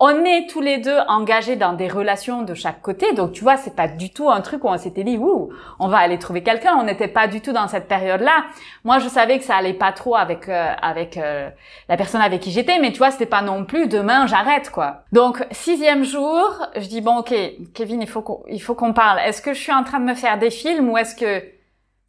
On 0.00 0.24
est 0.24 0.48
tous 0.48 0.62
les 0.62 0.78
deux 0.78 0.96
engagés 1.06 1.56
dans 1.56 1.74
des 1.74 1.86
relations 1.86 2.40
de 2.40 2.54
chaque 2.54 2.80
côté, 2.80 3.12
donc 3.12 3.32
tu 3.32 3.42
vois, 3.42 3.58
c'est 3.58 3.76
pas 3.76 3.88
du 3.88 4.08
tout 4.08 4.30
un 4.30 4.40
truc 4.40 4.64
où 4.64 4.68
on 4.68 4.78
s'était 4.78 5.04
dit, 5.04 5.18
ouh, 5.18 5.50
on 5.78 5.88
va 5.88 5.98
aller 5.98 6.18
trouver 6.18 6.42
quelqu'un. 6.42 6.76
On 6.78 6.84
n'était 6.84 7.08
pas 7.08 7.28
du 7.28 7.42
tout 7.42 7.52
dans 7.52 7.68
cette 7.68 7.88
période-là. 7.88 8.46
Moi, 8.84 8.98
je 8.98 9.08
savais 9.08 9.38
que 9.38 9.44
ça 9.44 9.56
allait 9.56 9.74
pas 9.74 9.92
trop 9.92 10.16
avec 10.16 10.48
euh, 10.48 10.72
avec 10.80 11.18
euh, 11.18 11.50
la 11.90 11.98
personne 11.98 12.22
avec 12.22 12.40
qui 12.40 12.50
j'étais, 12.50 12.78
mais 12.78 12.90
tu 12.90 12.96
vois, 12.96 13.10
c'était 13.10 13.26
pas 13.26 13.42
non 13.42 13.66
plus 13.66 13.88
demain, 13.88 14.26
j'arrête 14.26 14.70
quoi. 14.70 15.02
Donc 15.12 15.46
sixième 15.50 16.04
jour, 16.04 16.48
je 16.74 16.88
dis 16.88 17.02
bon, 17.02 17.18
ok, 17.18 17.34
Kevin, 17.74 18.00
il 18.00 18.08
faut 18.08 18.22
qu'on 18.22 18.42
il 18.48 18.62
faut 18.62 18.74
qu'on 18.74 18.94
parle. 18.94 19.18
Est-ce 19.18 19.42
que 19.42 19.52
je 19.52 19.60
suis 19.60 19.74
en 19.74 19.84
train 19.84 20.00
de 20.00 20.06
me 20.06 20.14
faire 20.14 20.38
des 20.38 20.50
films 20.50 20.88
ou 20.88 20.96
est-ce 20.96 21.14
que, 21.14 21.44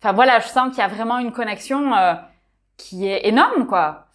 enfin 0.01 0.13
voilà, 0.13 0.39
je 0.39 0.47
sens 0.47 0.69
qu'il 0.69 0.79
y 0.79 0.85
a 0.85 0.87
vraiment 0.87 1.17
une 1.19 1.33
connexion. 1.33 1.93
Euh, 1.93 2.13
qui 2.77 3.07
est 3.07 3.27
énorme, 3.27 3.67
quoi. 3.67 4.07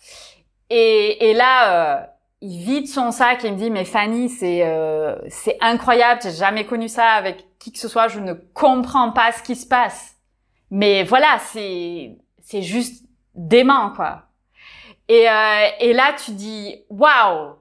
Et, 0.71 1.31
et 1.31 1.35
là, 1.35 2.01
euh, 2.01 2.07
il 2.41 2.65
vide 2.65 2.89
son 2.89 3.11
sac 3.11 3.45
et 3.45 3.49
il 3.49 3.55
me 3.55 3.59
dit, 3.59 3.71
mais 3.71 3.85
Fanny, 3.85 4.29
c'est 4.29 4.63
euh, 4.65 5.17
c'est 5.29 5.59
incroyable, 5.61 6.21
j'ai 6.23 6.33
jamais 6.33 6.65
connu 6.65 6.89
ça 6.89 7.11
avec 7.11 7.45
qui 7.59 7.73
que 7.73 7.79
ce 7.79 7.89
soit, 7.89 8.09
je 8.09 8.21
ne 8.21 8.33
comprends 8.33 9.13
pas 9.13 9.33
ce 9.33 9.43
qui 9.43 9.55
se 9.57 9.67
passe. 9.67 10.17
Mais 10.71 11.05
voilà, 11.05 11.39
c'est 11.39 12.17
c'est 12.41 12.63
juste 12.63 13.05
dément, 13.35 13.91
quoi. 13.91 14.25
Et, 15.09 15.29
euh, 15.29 15.69
et 15.81 15.93
là, 15.93 16.15
tu 16.25 16.33
dis, 16.33 16.77
waouh, 16.89 17.57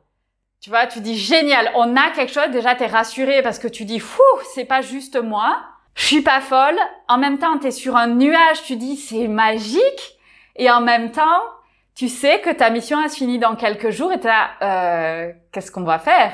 tu 0.61 0.69
vois, 0.69 0.87
tu 0.87 1.01
dis 1.01 1.17
génial, 1.17 1.71
on 1.75 1.95
a 1.95 2.11
quelque 2.11 2.31
chose. 2.31 2.49
Déjà, 2.51 2.75
t'es 2.75 2.85
rassuré 2.87 3.41
parce 3.41 3.59
que 3.59 3.67
tu 3.67 3.83
dis, 3.83 3.99
fou, 3.99 4.21
c'est 4.53 4.65
pas 4.65 4.81
juste 4.81 5.21
moi. 5.21 5.59
Je 5.95 6.05
suis 6.05 6.21
pas 6.21 6.39
folle. 6.39 6.77
En 7.07 7.17
même 7.17 7.39
temps, 7.39 7.57
t'es 7.57 7.71
sur 7.71 7.97
un 7.97 8.07
nuage. 8.07 8.63
Tu 8.63 8.75
dis, 8.75 8.95
c'est 8.95 9.27
magique. 9.27 10.19
Et 10.61 10.69
en 10.69 10.79
même 10.79 11.09
temps, 11.09 11.41
tu 11.95 12.07
sais 12.07 12.39
que 12.39 12.51
ta 12.51 12.69
mission 12.69 12.99
a 12.99 13.09
se 13.09 13.15
finit 13.15 13.39
dans 13.39 13.55
quelques 13.55 13.89
jours 13.89 14.13
et 14.13 14.19
tu 14.19 14.27
euh, 14.61 15.31
qu'est-ce 15.51 15.71
qu'on 15.71 15.81
va 15.81 15.97
faire? 15.97 16.31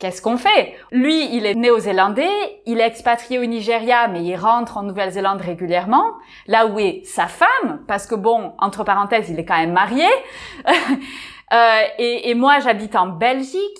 Qu'est-ce 0.00 0.20
qu'on 0.20 0.36
fait? 0.36 0.74
Lui, 0.90 1.32
il 1.36 1.46
est 1.46 1.54
néo-zélandais, 1.54 2.60
il 2.66 2.80
est 2.80 2.86
expatrié 2.86 3.38
au 3.38 3.44
Nigeria, 3.44 4.08
mais 4.08 4.24
il 4.24 4.34
rentre 4.34 4.78
en 4.78 4.82
Nouvelle-Zélande 4.82 5.40
régulièrement. 5.40 6.06
Là 6.48 6.66
où 6.66 6.80
est 6.80 7.02
sa 7.04 7.28
femme, 7.28 7.84
parce 7.86 8.08
que 8.08 8.16
bon, 8.16 8.52
entre 8.58 8.82
parenthèses, 8.82 9.30
il 9.30 9.38
est 9.38 9.44
quand 9.44 9.58
même 9.58 9.72
marié. 9.72 10.08
euh, 11.52 11.80
et, 11.98 12.30
et, 12.30 12.34
moi, 12.34 12.58
j'habite 12.58 12.96
en 12.96 13.06
Belgique. 13.06 13.78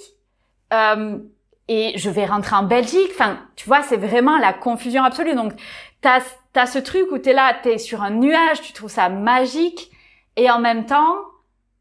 Euh, 0.72 1.18
et 1.66 1.92
je 1.96 2.08
vais 2.08 2.24
rentrer 2.24 2.54
en 2.54 2.62
Belgique. 2.62 3.10
Enfin, 3.10 3.38
tu 3.56 3.66
vois, 3.66 3.82
c'est 3.82 3.96
vraiment 3.96 4.38
la 4.38 4.52
confusion 4.52 5.02
absolue. 5.02 5.34
Donc, 5.34 5.54
t'as 6.00 6.20
t'as 6.52 6.66
ce 6.66 6.78
truc 6.78 7.10
où 7.12 7.18
t'es 7.18 7.32
là, 7.32 7.54
t'es 7.62 7.78
sur 7.78 8.02
un 8.02 8.10
nuage, 8.10 8.62
tu 8.62 8.72
trouves 8.72 8.90
ça 8.90 9.08
magique, 9.08 9.90
et 10.36 10.50
en 10.50 10.60
même 10.60 10.86
temps, 10.86 11.16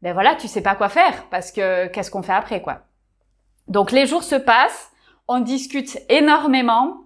ben 0.02 0.12
voilà, 0.12 0.34
tu 0.34 0.48
sais 0.48 0.62
pas 0.62 0.74
quoi 0.74 0.88
faire 0.88 1.24
parce 1.30 1.52
que 1.52 1.86
qu'est-ce 1.86 2.10
qu'on 2.10 2.22
fait 2.22 2.32
après 2.32 2.62
quoi. 2.62 2.80
Donc 3.68 3.92
les 3.92 4.06
jours 4.06 4.22
se 4.22 4.34
passent, 4.34 4.90
on 5.28 5.40
discute 5.40 5.98
énormément. 6.08 7.02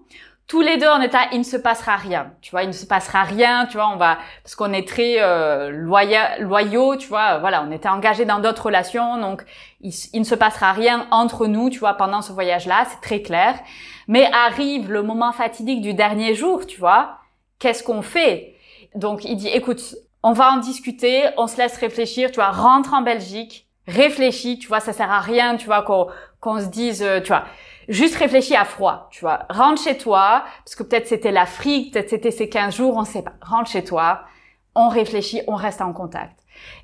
Tous 0.47 0.61
les 0.61 0.77
deux 0.77 0.87
en 0.87 0.99
état, 0.99 1.21
il 1.31 1.39
ne 1.39 1.43
se 1.43 1.55
passera 1.55 1.95
rien. 1.95 2.33
Tu 2.41 2.51
vois, 2.51 2.63
il 2.63 2.67
ne 2.67 2.73
se 2.73 2.85
passera 2.85 3.23
rien. 3.23 3.65
Tu 3.65 3.77
vois, 3.77 3.89
on 3.89 3.95
va 3.95 4.17
parce 4.43 4.55
qu'on 4.55 4.73
est 4.73 4.87
très 4.87 5.15
euh, 5.19 5.69
loyaux. 5.69 6.95
Tu 6.97 7.07
vois, 7.07 7.39
voilà, 7.39 7.63
on 7.63 7.71
était 7.71 7.87
engagés 7.87 8.25
dans 8.25 8.39
d'autres 8.39 8.65
relations, 8.65 9.17
donc 9.17 9.43
il, 9.79 9.93
il, 10.11 10.19
ne 10.19 10.25
se 10.25 10.35
passera 10.35 10.73
rien 10.73 11.07
entre 11.11 11.47
nous. 11.47 11.69
Tu 11.69 11.79
vois, 11.79 11.93
pendant 11.93 12.21
ce 12.21 12.33
voyage-là, 12.33 12.85
c'est 12.89 13.01
très 13.01 13.21
clair. 13.21 13.55
Mais 14.07 14.29
arrive 14.33 14.91
le 14.91 15.01
moment 15.01 15.31
fatidique 15.31 15.81
du 15.81 15.93
dernier 15.93 16.35
jour. 16.35 16.65
Tu 16.65 16.79
vois, 16.79 17.19
qu'est-ce 17.63 17.81
qu'on 17.81 18.01
fait? 18.01 18.55
Donc 18.93 19.23
il 19.23 19.37
dit, 19.37 19.47
écoute, 19.47 19.95
on 20.21 20.33
va 20.33 20.51
en 20.51 20.57
discuter, 20.57 21.23
on 21.37 21.47
se 21.47 21.57
laisse 21.57 21.77
réfléchir, 21.77 22.29
tu 22.29 22.35
vois, 22.35 22.51
rentre 22.51 22.93
en 22.93 23.01
Belgique, 23.01 23.69
réfléchis, 23.87 24.59
tu 24.59 24.67
vois, 24.67 24.81
ça 24.81 24.91
sert 24.91 25.09
à 25.09 25.21
rien, 25.21 25.55
tu 25.55 25.67
vois, 25.67 25.81
qu'on 26.41 26.59
se 26.59 26.65
dise, 26.65 27.01
euh, 27.01 27.21
tu 27.21 27.29
vois, 27.29 27.45
juste 27.87 28.15
réfléchis 28.15 28.55
à 28.55 28.65
froid, 28.65 29.07
tu 29.11 29.21
vois, 29.21 29.45
rentre 29.49 29.81
chez 29.81 29.97
toi, 29.97 30.43
parce 30.65 30.75
que 30.75 30.83
peut-être 30.83 31.07
c'était 31.07 31.31
l'Afrique, 31.31 31.93
peut-être 31.93 32.09
c'était 32.09 32.31
ces 32.31 32.49
15 32.49 32.75
jours, 32.75 32.97
on 32.97 33.05
sait 33.05 33.21
pas, 33.23 33.33
rentre 33.41 33.69
chez 33.71 33.85
toi, 33.85 34.23
on 34.75 34.89
réfléchit, 34.89 35.41
on 35.47 35.55
reste 35.55 35.81
en 35.81 35.93
contact. 35.93 36.37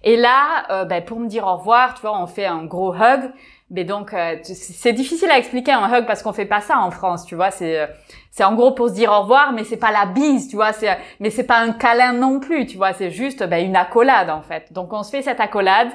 Et 0.04 0.16
là, 0.16 0.66
euh, 0.72 0.86
ben, 0.86 1.04
pour 1.04 1.20
me 1.20 1.28
dire 1.28 1.46
au 1.46 1.58
revoir, 1.58 1.94
tu 1.94 2.02
vois, 2.02 2.18
on 2.18 2.26
fait 2.26 2.46
un 2.46 2.64
gros 2.64 2.94
hug, 2.94 3.32
mais 3.72 3.84
donc, 3.84 4.14
euh, 4.14 4.38
c'est 4.44 4.94
difficile 4.94 5.30
à 5.30 5.38
expliquer 5.38 5.72
un 5.72 5.94
hug 5.94 6.08
parce 6.08 6.24
qu'on 6.24 6.34
fait 6.34 6.46
pas 6.46 6.62
ça 6.62 6.80
en 6.80 6.90
France, 6.90 7.26
tu 7.26 7.36
vois. 7.36 7.52
C'est, 7.52 7.80
euh, 7.80 7.88
c'est 8.32 8.44
en 8.44 8.56
gros 8.56 8.72
pour 8.72 8.90
se 8.90 8.96
dire 8.96 9.12
au 9.12 9.22
revoir, 9.22 9.52
mais 9.52 9.64
c'est 9.64 9.78
pas 9.78 9.92
la 9.92 10.08
bise, 10.08 10.48
tu 10.48 10.56
vois. 10.56 10.74
C'est, 10.74 10.98
mais 11.20 11.30
c'est 11.30 11.44
pas 11.44 11.60
un 11.60 11.74
câlin 11.74 12.14
non 12.14 12.40
plus, 12.40 12.66
tu 12.66 12.78
vois. 12.78 12.94
C'est 12.94 13.12
juste 13.12 13.44
ben, 13.44 13.64
une 13.64 13.76
accolade 13.76 14.32
en 14.32 14.42
fait. 14.42 14.74
Donc 14.74 14.92
on 14.92 15.04
se 15.04 15.12
fait 15.12 15.22
cette 15.22 15.40
accolade, 15.40 15.90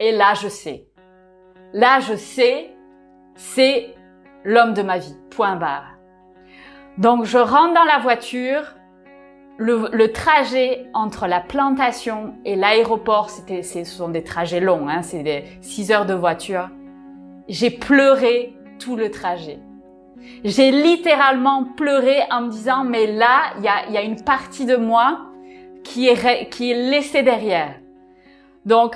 et 0.00 0.10
là 0.10 0.34
je 0.34 0.48
sais. 0.48 0.88
Là 1.72 2.00
je 2.00 2.16
sais, 2.16 2.70
c'est 3.36 3.94
l'homme 4.42 4.74
de 4.74 4.82
ma 4.82 4.98
vie. 4.98 5.16
Point 5.30 5.54
barre. 5.54 5.94
Donc 6.96 7.24
je 7.24 7.38
rentre 7.38 7.74
dans 7.74 7.84
la 7.84 7.98
voiture. 7.98 8.74
Le, 9.60 9.88
le 9.92 10.12
trajet 10.12 10.86
entre 10.94 11.26
la 11.26 11.40
plantation 11.40 12.34
et 12.44 12.54
l'aéroport, 12.54 13.28
c'était, 13.28 13.64
ce 13.64 13.82
sont 13.82 14.08
des 14.08 14.22
trajets 14.22 14.60
longs, 14.60 14.88
hein, 14.88 15.02
c'est 15.02 15.24
des 15.24 15.46
6 15.62 15.90
heures 15.90 16.06
de 16.06 16.14
voiture 16.14 16.68
j'ai 17.48 17.70
pleuré 17.70 18.54
tout 18.78 18.96
le 18.96 19.10
trajet. 19.10 19.58
J'ai 20.44 20.70
littéralement 20.70 21.64
pleuré 21.64 22.20
en 22.30 22.42
me 22.42 22.50
disant, 22.50 22.84
mais 22.84 23.06
là, 23.06 23.52
il 23.58 23.64
y 23.64 23.68
a, 23.68 23.88
y 23.88 23.96
a, 23.96 24.02
une 24.02 24.22
partie 24.22 24.66
de 24.66 24.76
moi 24.76 25.20
qui 25.84 26.08
est, 26.08 26.48
qui 26.50 26.70
est 26.70 26.90
laissée 26.90 27.22
derrière. 27.22 27.74
Donc, 28.64 28.94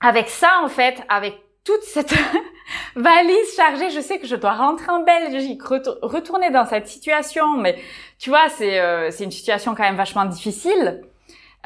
avec 0.00 0.28
ça, 0.28 0.60
en 0.64 0.68
fait, 0.68 1.02
avec 1.08 1.38
toute 1.64 1.82
cette 1.82 2.14
valise 2.96 3.54
chargée, 3.54 3.90
je 3.90 4.00
sais 4.00 4.18
que 4.18 4.26
je 4.26 4.36
dois 4.36 4.54
rentrer 4.54 4.90
en 4.90 5.02
Belgique, 5.02 5.62
retourner 5.62 6.50
dans 6.50 6.64
cette 6.64 6.88
situation, 6.88 7.56
mais 7.56 7.78
tu 8.18 8.30
vois, 8.30 8.48
c'est 8.48 8.80
euh, 8.80 9.10
une 9.20 9.30
situation 9.30 9.74
quand 9.74 9.82
même 9.82 9.96
vachement 9.96 10.24
difficile. 10.24 11.02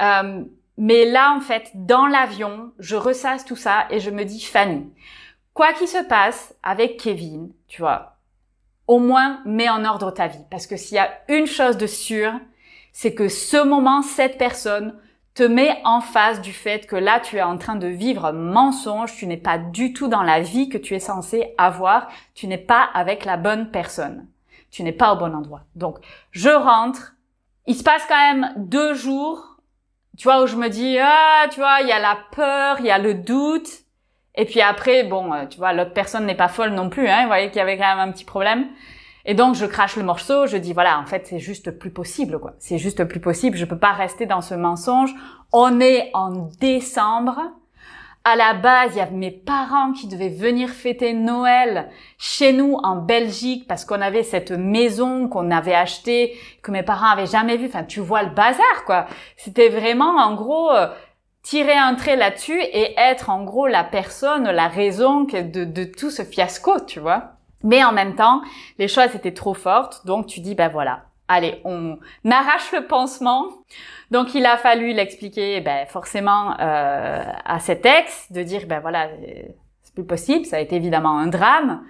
Euh, 0.01 0.43
mais 0.77 1.05
là, 1.05 1.33
en 1.35 1.39
fait, 1.39 1.71
dans 1.73 2.05
l'avion, 2.05 2.71
je 2.79 2.97
ressasse 2.97 3.45
tout 3.45 3.55
ça 3.55 3.85
et 3.89 3.99
je 3.99 4.09
me 4.09 4.25
dis, 4.25 4.43
Fanny, 4.43 4.91
quoi 5.55 5.73
qu'il 5.73 5.87
se 5.87 6.03
passe 6.03 6.53
avec 6.61 6.99
Kevin, 6.99 7.51
tu 7.67 7.81
vois, 7.81 8.17
au 8.85 8.99
moins 8.99 9.41
mets 9.45 9.69
en 9.69 9.83
ordre 9.85 10.11
ta 10.11 10.27
vie. 10.27 10.45
Parce 10.51 10.67
que 10.67 10.77
s'il 10.77 10.97
y 10.97 10.99
a 10.99 11.09
une 11.29 11.47
chose 11.47 11.77
de 11.77 11.87
sûre, 11.87 12.33
c'est 12.91 13.15
que 13.15 13.29
ce 13.29 13.63
moment, 13.63 14.03
cette 14.03 14.37
personne 14.37 14.99
te 15.33 15.43
met 15.43 15.81
en 15.83 16.01
face 16.01 16.41
du 16.41 16.53
fait 16.53 16.85
que 16.85 16.95
là, 16.95 17.19
tu 17.19 17.37
es 17.37 17.41
en 17.41 17.57
train 17.57 17.75
de 17.75 17.87
vivre 17.87 18.25
un 18.25 18.31
mensonge, 18.33 19.15
tu 19.15 19.27
n'es 19.27 19.37
pas 19.37 19.57
du 19.57 19.91
tout 19.91 20.07
dans 20.07 20.23
la 20.23 20.41
vie 20.41 20.69
que 20.69 20.77
tu 20.77 20.93
es 20.93 20.99
censé 20.99 21.53
avoir, 21.57 22.09
tu 22.35 22.47
n'es 22.47 22.57
pas 22.57 22.83
avec 22.93 23.25
la 23.25 23.37
bonne 23.37 23.71
personne, 23.71 24.27
tu 24.71 24.83
n'es 24.83 24.93
pas 24.93 25.13
au 25.13 25.17
bon 25.17 25.33
endroit. 25.33 25.63
Donc, 25.75 25.97
je 26.31 26.49
rentre, 26.49 27.15
il 27.65 27.75
se 27.75 27.83
passe 27.83 28.05
quand 28.07 28.15
même 28.15 28.53
deux 28.57 28.93
jours, 28.93 29.57
tu 30.17 30.25
vois, 30.25 30.43
où 30.43 30.47
je 30.47 30.55
me 30.55 30.69
dis, 30.69 30.97
ah, 30.99 31.47
tu 31.49 31.59
vois, 31.59 31.79
il 31.81 31.87
y 31.87 31.93
a 31.93 31.99
la 31.99 32.17
peur, 32.31 32.77
il 32.79 32.85
y 32.85 32.91
a 32.91 32.97
le 32.97 33.13
doute, 33.13 33.84
et 34.37 34.45
puis 34.45 34.61
après, 34.61 35.03
bon, 35.03 35.33
euh, 35.33 35.45
tu 35.45 35.57
vois, 35.57 35.73
l'autre 35.73 35.93
personne 35.93 36.25
n'est 36.25 36.35
pas 36.35 36.47
folle 36.47 36.71
non 36.71 36.89
plus, 36.89 37.07
hein, 37.07 37.21
vous 37.21 37.27
voyez 37.27 37.47
qu'il 37.47 37.57
y 37.57 37.61
avait 37.61 37.77
quand 37.77 37.95
même 37.95 38.09
un 38.09 38.11
petit 38.11 38.25
problème. 38.25 38.67
Et 39.25 39.33
donc, 39.33 39.55
je 39.55 39.65
crache 39.65 39.95
le 39.95 40.03
morceau, 40.03 40.45
je 40.45 40.57
dis, 40.57 40.73
voilà, 40.73 40.99
en 40.99 41.05
fait, 41.05 41.25
c'est 41.25 41.39
juste 41.39 41.71
plus 41.71 41.89
possible, 41.89 42.39
quoi. 42.39 42.53
C'est 42.59 42.77
juste 42.77 43.03
plus 43.05 43.19
possible, 43.19 43.57
je 43.57 43.65
peux 43.65 43.77
pas 43.77 43.93
rester 43.93 44.25
dans 44.25 44.41
ce 44.41 44.53
mensonge. 44.53 45.15
On 45.51 45.79
est 45.79 46.11
en 46.13 46.49
décembre. 46.59 47.39
À 48.23 48.35
la 48.35 48.53
base, 48.55 48.91
il 48.93 48.97
y 48.97 49.01
avait 49.01 49.15
mes 49.15 49.31
parents 49.31 49.93
qui 49.93 50.07
devaient 50.07 50.29
venir 50.29 50.69
fêter 50.69 51.13
Noël 51.13 51.89
chez 52.17 52.53
nous 52.53 52.77
en 52.83 52.95
Belgique 52.97 53.67
parce 53.67 53.85
qu'on 53.85 54.01
avait 54.01 54.23
cette 54.23 54.51
maison 54.51 55.27
qu'on 55.27 55.51
avait 55.51 55.75
achetée, 55.75 56.35
que 56.63 56.71
mes 56.71 56.81
parents 56.81 57.09
avaient 57.09 57.27
jamais 57.27 57.57
vue. 57.57 57.67
Enfin, 57.67 57.83
tu 57.83 57.99
vois 57.99 58.23
le 58.23 58.31
bazar, 58.31 58.83
quoi. 58.85 59.05
C'était 59.37 59.69
vraiment, 59.69 60.17
en 60.17 60.33
gros, 60.35 60.71
euh, 60.71 60.87
tirer 61.45 61.77
un 61.77 61.93
trait 61.93 62.15
là-dessus 62.15 62.59
et 62.59 62.95
être 62.97 63.29
en 63.29 63.43
gros 63.43 63.67
la 63.67 63.83
personne, 63.83 64.49
la 64.49 64.67
raison 64.67 65.21
de, 65.21 65.63
de 65.63 65.83
tout 65.83 66.09
ce 66.09 66.23
fiasco, 66.23 66.79
tu 66.79 66.99
vois. 66.99 67.33
Mais 67.61 67.83
en 67.83 67.91
même 67.91 68.15
temps, 68.15 68.41
les 68.79 68.87
choses 68.87 69.13
étaient 69.13 69.33
trop 69.33 69.53
fortes, 69.53 70.07
donc 70.07 70.25
tu 70.25 70.39
dis, 70.39 70.55
ben 70.55 70.69
voilà, 70.69 71.03
allez, 71.27 71.61
on 71.63 71.99
arrache 72.29 72.71
le 72.73 72.87
pansement. 72.87 73.45
Donc 74.09 74.33
il 74.33 74.43
a 74.45 74.57
fallu 74.57 74.91
l'expliquer, 74.93 75.61
ben 75.61 75.85
forcément 75.85 76.55
euh, 76.59 77.23
à 77.45 77.59
cet 77.59 77.85
ex, 77.85 78.31
de 78.31 78.41
dire, 78.41 78.63
ben 78.67 78.79
voilà, 78.79 79.09
c'est 79.83 79.93
plus 79.93 80.03
possible, 80.03 80.45
ça 80.45 80.57
a 80.57 80.59
été 80.59 80.75
évidemment 80.75 81.15
un 81.15 81.27
drame. 81.27 81.83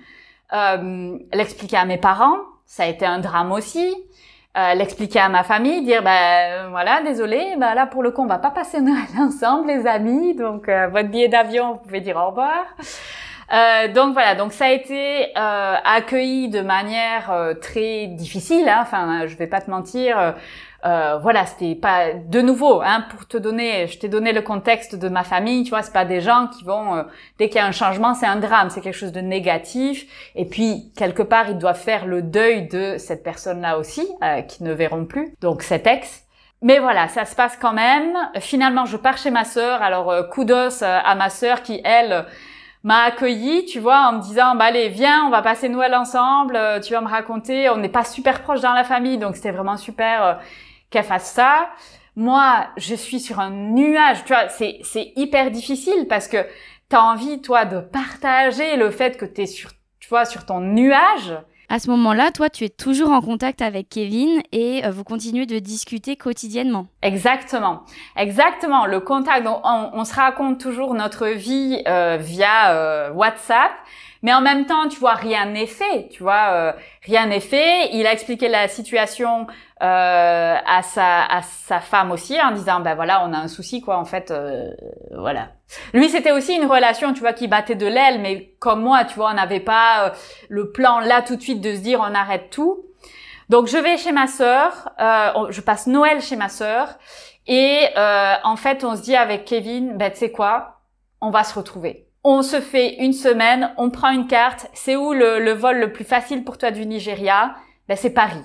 Euh, 0.51 1.17
l'expliquer 1.33 1.77
à 1.77 1.85
mes 1.85 1.97
parents, 1.97 2.39
ça 2.65 2.83
a 2.83 2.87
été 2.87 3.05
un 3.05 3.19
drame 3.19 3.53
aussi. 3.53 3.95
Euh, 4.57 4.73
l'expliquer 4.73 5.19
à 5.19 5.27
ma 5.27 5.43
famille, 5.43 5.83
dire 5.83 6.01
ben 6.01 6.69
voilà, 6.69 7.01
désolé, 7.01 7.55
ben 7.57 7.73
là 7.73 7.87
pour 7.87 8.01
le 8.01 8.11
coup 8.11 8.21
on 8.21 8.25
va 8.25 8.37
pas 8.37 8.51
passer 8.51 8.79
Noël 8.79 9.03
ensemble 9.19 9.67
les 9.67 9.85
amis, 9.85 10.33
donc 10.33 10.69
euh, 10.69 10.87
votre 10.87 11.09
billet 11.09 11.27
d'avion 11.27 11.73
vous 11.73 11.79
pouvez 11.79 11.99
dire 11.99 12.15
au 12.15 12.29
revoir. 12.29 12.63
Euh, 13.53 13.87
donc 13.93 14.13
voilà, 14.13 14.33
donc 14.35 14.53
ça 14.53 14.65
a 14.65 14.71
été 14.71 15.27
euh, 15.37 15.75
accueilli 15.83 16.49
de 16.49 16.61
manière 16.61 17.31
euh, 17.31 17.53
très 17.53 18.07
difficile. 18.07 18.67
Hein. 18.67 18.79
Enfin, 18.81 19.27
je 19.27 19.35
vais 19.35 19.47
pas 19.47 19.61
te 19.61 19.69
mentir. 19.69 20.35
Euh, 20.85 21.17
voilà, 21.21 21.45
c'était 21.45 21.75
pas 21.75 22.13
de 22.13 22.41
nouveau. 22.41 22.81
Hein, 22.81 23.05
pour 23.09 23.27
te 23.27 23.37
donner, 23.37 23.87
je 23.87 23.97
t'ai 23.97 24.07
donné 24.07 24.33
le 24.33 24.41
contexte 24.41 24.95
de 24.95 25.09
ma 25.09 25.23
famille. 25.23 25.63
Tu 25.63 25.71
vois, 25.71 25.81
c'est 25.81 25.93
pas 25.93 26.05
des 26.05 26.21
gens 26.21 26.47
qui 26.47 26.63
vont 26.63 27.05
dès 27.39 27.49
qu'il 27.49 27.57
y 27.57 27.59
a 27.59 27.65
un 27.65 27.71
changement, 27.71 28.13
c'est 28.13 28.25
un 28.27 28.35
drame, 28.35 28.69
c'est 28.69 28.81
quelque 28.81 28.97
chose 28.97 29.11
de 29.11 29.21
négatif. 29.21 30.05
Et 30.35 30.45
puis 30.45 30.91
quelque 30.95 31.23
part, 31.23 31.49
ils 31.49 31.57
doivent 31.57 31.79
faire 31.79 32.05
le 32.05 32.21
deuil 32.21 32.67
de 32.67 32.97
cette 32.97 33.23
personne-là 33.23 33.77
aussi, 33.77 34.07
qui 34.47 34.63
ne 34.63 34.73
verront 34.73 35.05
plus. 35.05 35.33
Donc 35.41 35.63
cet 35.63 35.87
ex. 35.87 36.23
Mais 36.61 36.79
voilà, 36.79 37.07
ça 37.07 37.25
se 37.25 37.35
passe 37.35 37.57
quand 37.59 37.73
même. 37.73 38.15
Finalement, 38.39 38.85
je 38.85 38.97
pars 38.97 39.17
chez 39.17 39.31
ma 39.31 39.43
sœur. 39.43 39.81
Alors, 39.81 40.29
kudos 40.29 40.83
à 40.83 41.15
ma 41.15 41.29
sœur 41.29 41.63
qui, 41.63 41.81
elle, 41.83 42.25
m'a 42.85 43.01
accueilli, 43.05 43.65
tu 43.65 43.79
vois, 43.79 44.09
en 44.09 44.13
me 44.13 44.21
disant, 44.21 44.53
bah 44.53 44.65
allez, 44.65 44.89
viens, 44.89 45.25
on 45.25 45.31
va 45.31 45.41
passer 45.41 45.69
Noël 45.69 45.95
ensemble, 45.95 46.55
euh, 46.55 46.79
tu 46.79 46.93
vas 46.93 47.01
me 47.01 47.07
raconter. 47.07 47.67
On 47.71 47.77
n'est 47.77 47.89
pas 47.89 48.03
super 48.03 48.43
proche 48.43 48.61
dans 48.61 48.73
la 48.73 48.83
famille, 48.83 49.17
donc 49.17 49.35
c'était 49.35 49.49
vraiment 49.49 49.75
super 49.75 50.23
euh, 50.23 50.33
qu'elle 50.89 51.03
fasse 51.03 51.31
ça. 51.31 51.69
Moi, 52.15 52.67
je 52.77 52.95
suis 52.95 53.19
sur 53.19 53.39
un 53.39 53.49
nuage, 53.49 54.23
tu 54.23 54.33
vois, 54.33 54.47
c'est, 54.49 54.79
c'est 54.83 55.11
hyper 55.15 55.51
difficile 55.51 56.07
parce 56.07 56.27
que 56.27 56.37
tu 56.89 56.95
as 56.95 57.03
envie, 57.03 57.41
toi, 57.41 57.65
de 57.65 57.79
partager 57.79 58.77
le 58.77 58.89
fait 58.89 59.17
que 59.17 59.25
tu 59.25 59.41
es 59.41 59.45
sur, 59.45 59.71
tu 59.99 60.07
vois, 60.07 60.25
sur 60.25 60.45
ton 60.45 60.61
nuage. 60.61 61.35
À 61.67 61.79
ce 61.79 61.89
moment-là, 61.89 62.31
toi, 62.31 62.49
tu 62.49 62.63
es 62.63 62.69
toujours 62.69 63.09
en 63.11 63.21
contact 63.21 63.61
avec 63.61 63.89
Kevin 63.89 64.41
et 64.51 64.85
euh, 64.85 64.91
vous 64.91 65.03
continuez 65.03 65.47
de 65.47 65.57
discuter 65.57 66.15
quotidiennement. 66.15 66.87
Exactement, 67.01 67.81
exactement. 68.15 68.85
Le 68.85 68.99
contact, 68.99 69.47
on, 69.47 70.03
se 70.05 70.13
raconte 70.13 70.59
toujours 70.59 70.93
notre 70.93 71.27
vie 71.27 71.81
euh, 71.87 72.17
via 72.19 72.71
euh, 72.71 73.11
WhatsApp, 73.11 73.71
mais 74.21 74.33
en 74.33 74.41
même 74.41 74.67
temps, 74.67 74.87
tu 74.89 74.99
vois, 74.99 75.15
rien 75.15 75.47
n'est 75.47 75.65
fait. 75.65 76.07
Tu 76.11 76.21
vois, 76.21 76.75
rien 77.03 77.27
n'est 77.27 77.39
fait. 77.39 77.89
Il 77.93 78.05
a 78.05 78.13
expliqué 78.13 78.47
la 78.47 78.67
situation 78.67 79.47
à 79.79 80.81
sa 80.83 81.25
à 81.25 81.41
sa 81.41 81.79
femme 81.79 82.11
aussi 82.11 82.39
en 82.41 82.51
disant, 82.51 82.79
ben 82.79 82.95
voilà, 82.95 83.25
on 83.25 83.33
a 83.33 83.37
un 83.37 83.47
souci 83.47 83.81
quoi. 83.81 83.97
En 83.97 84.05
fait, 84.05 84.33
voilà, 85.11 85.49
lui, 85.93 86.09
c'était 86.09 86.31
aussi 86.31 86.53
une 86.53 86.65
relation, 86.65 87.13
tu 87.13 87.21
vois, 87.21 87.33
qui 87.33 87.47
battait 87.47 87.75
de 87.75 87.87
l'aile, 87.87 88.21
mais 88.21 88.55
comme 88.59 88.81
moi, 88.81 89.03
tu 89.05 89.15
vois, 89.15 89.31
on 89.31 89.33
n'avait 89.33 89.59
pas 89.59 90.05
euh, 90.05 90.09
le 90.49 90.71
plan 90.71 90.99
là 90.99 91.21
tout 91.21 91.35
de 91.35 91.41
suite 91.41 91.61
de 91.61 91.73
se 91.75 91.79
dire 91.79 91.99
on 91.99 92.13
arrête 92.13 92.49
tout. 92.49 92.85
Donc 93.49 93.67
je 93.67 93.77
vais 93.77 93.97
chez 93.97 94.11
ma 94.11 94.27
sœur, 94.27 94.89
euh, 94.99 95.47
je 95.49 95.61
passe 95.61 95.87
Noël 95.87 96.21
chez 96.21 96.35
ma 96.35 96.49
sœur, 96.49 96.89
et 97.47 97.87
euh, 97.95 98.33
en 98.43 98.55
fait 98.55 98.83
on 98.83 98.95
se 98.95 99.01
dit 99.01 99.15
avec 99.15 99.45
Kevin, 99.45 99.97
ben 99.97 100.11
tu 100.11 100.17
sais 100.17 100.31
quoi, 100.31 100.81
on 101.21 101.29
va 101.29 101.43
se 101.43 101.53
retrouver. 101.53 102.07
On 102.23 102.41
se 102.41 102.59
fait 102.59 102.95
une 103.03 103.13
semaine, 103.13 103.71
on 103.77 103.91
prend 103.91 104.09
une 104.09 104.25
carte. 104.25 104.67
C'est 104.73 104.95
où 104.95 105.13
le, 105.13 105.39
le 105.39 105.51
vol 105.51 105.77
le 105.77 105.93
plus 105.93 106.05
facile 106.05 106.43
pour 106.43 106.57
toi 106.57 106.71
du 106.71 106.83
Nigeria? 106.87 107.53
Ben 107.87 107.95
c'est 107.95 108.09
Paris. 108.09 108.41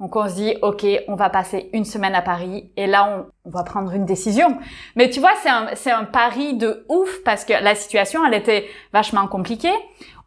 Donc 0.00 0.16
on 0.16 0.26
se 0.28 0.34
dit, 0.34 0.54
ok, 0.62 0.86
on 1.08 1.14
va 1.14 1.28
passer 1.28 1.68
une 1.74 1.84
semaine 1.84 2.14
à 2.14 2.22
Paris 2.22 2.72
et 2.78 2.86
là 2.86 3.26
on, 3.44 3.50
va 3.50 3.64
prendre 3.64 3.92
une 3.92 4.06
décision. 4.06 4.58
Mais 4.96 5.10
tu 5.10 5.20
vois, 5.20 5.32
c'est 5.42 5.50
un, 5.50 5.68
c'est 5.74 5.90
un 5.90 6.04
pari 6.04 6.54
de 6.54 6.86
ouf 6.88 7.22
parce 7.22 7.44
que 7.44 7.52
la 7.52 7.74
situation, 7.74 8.24
elle 8.24 8.34
était 8.34 8.66
vachement 8.94 9.26
compliquée. 9.26 9.74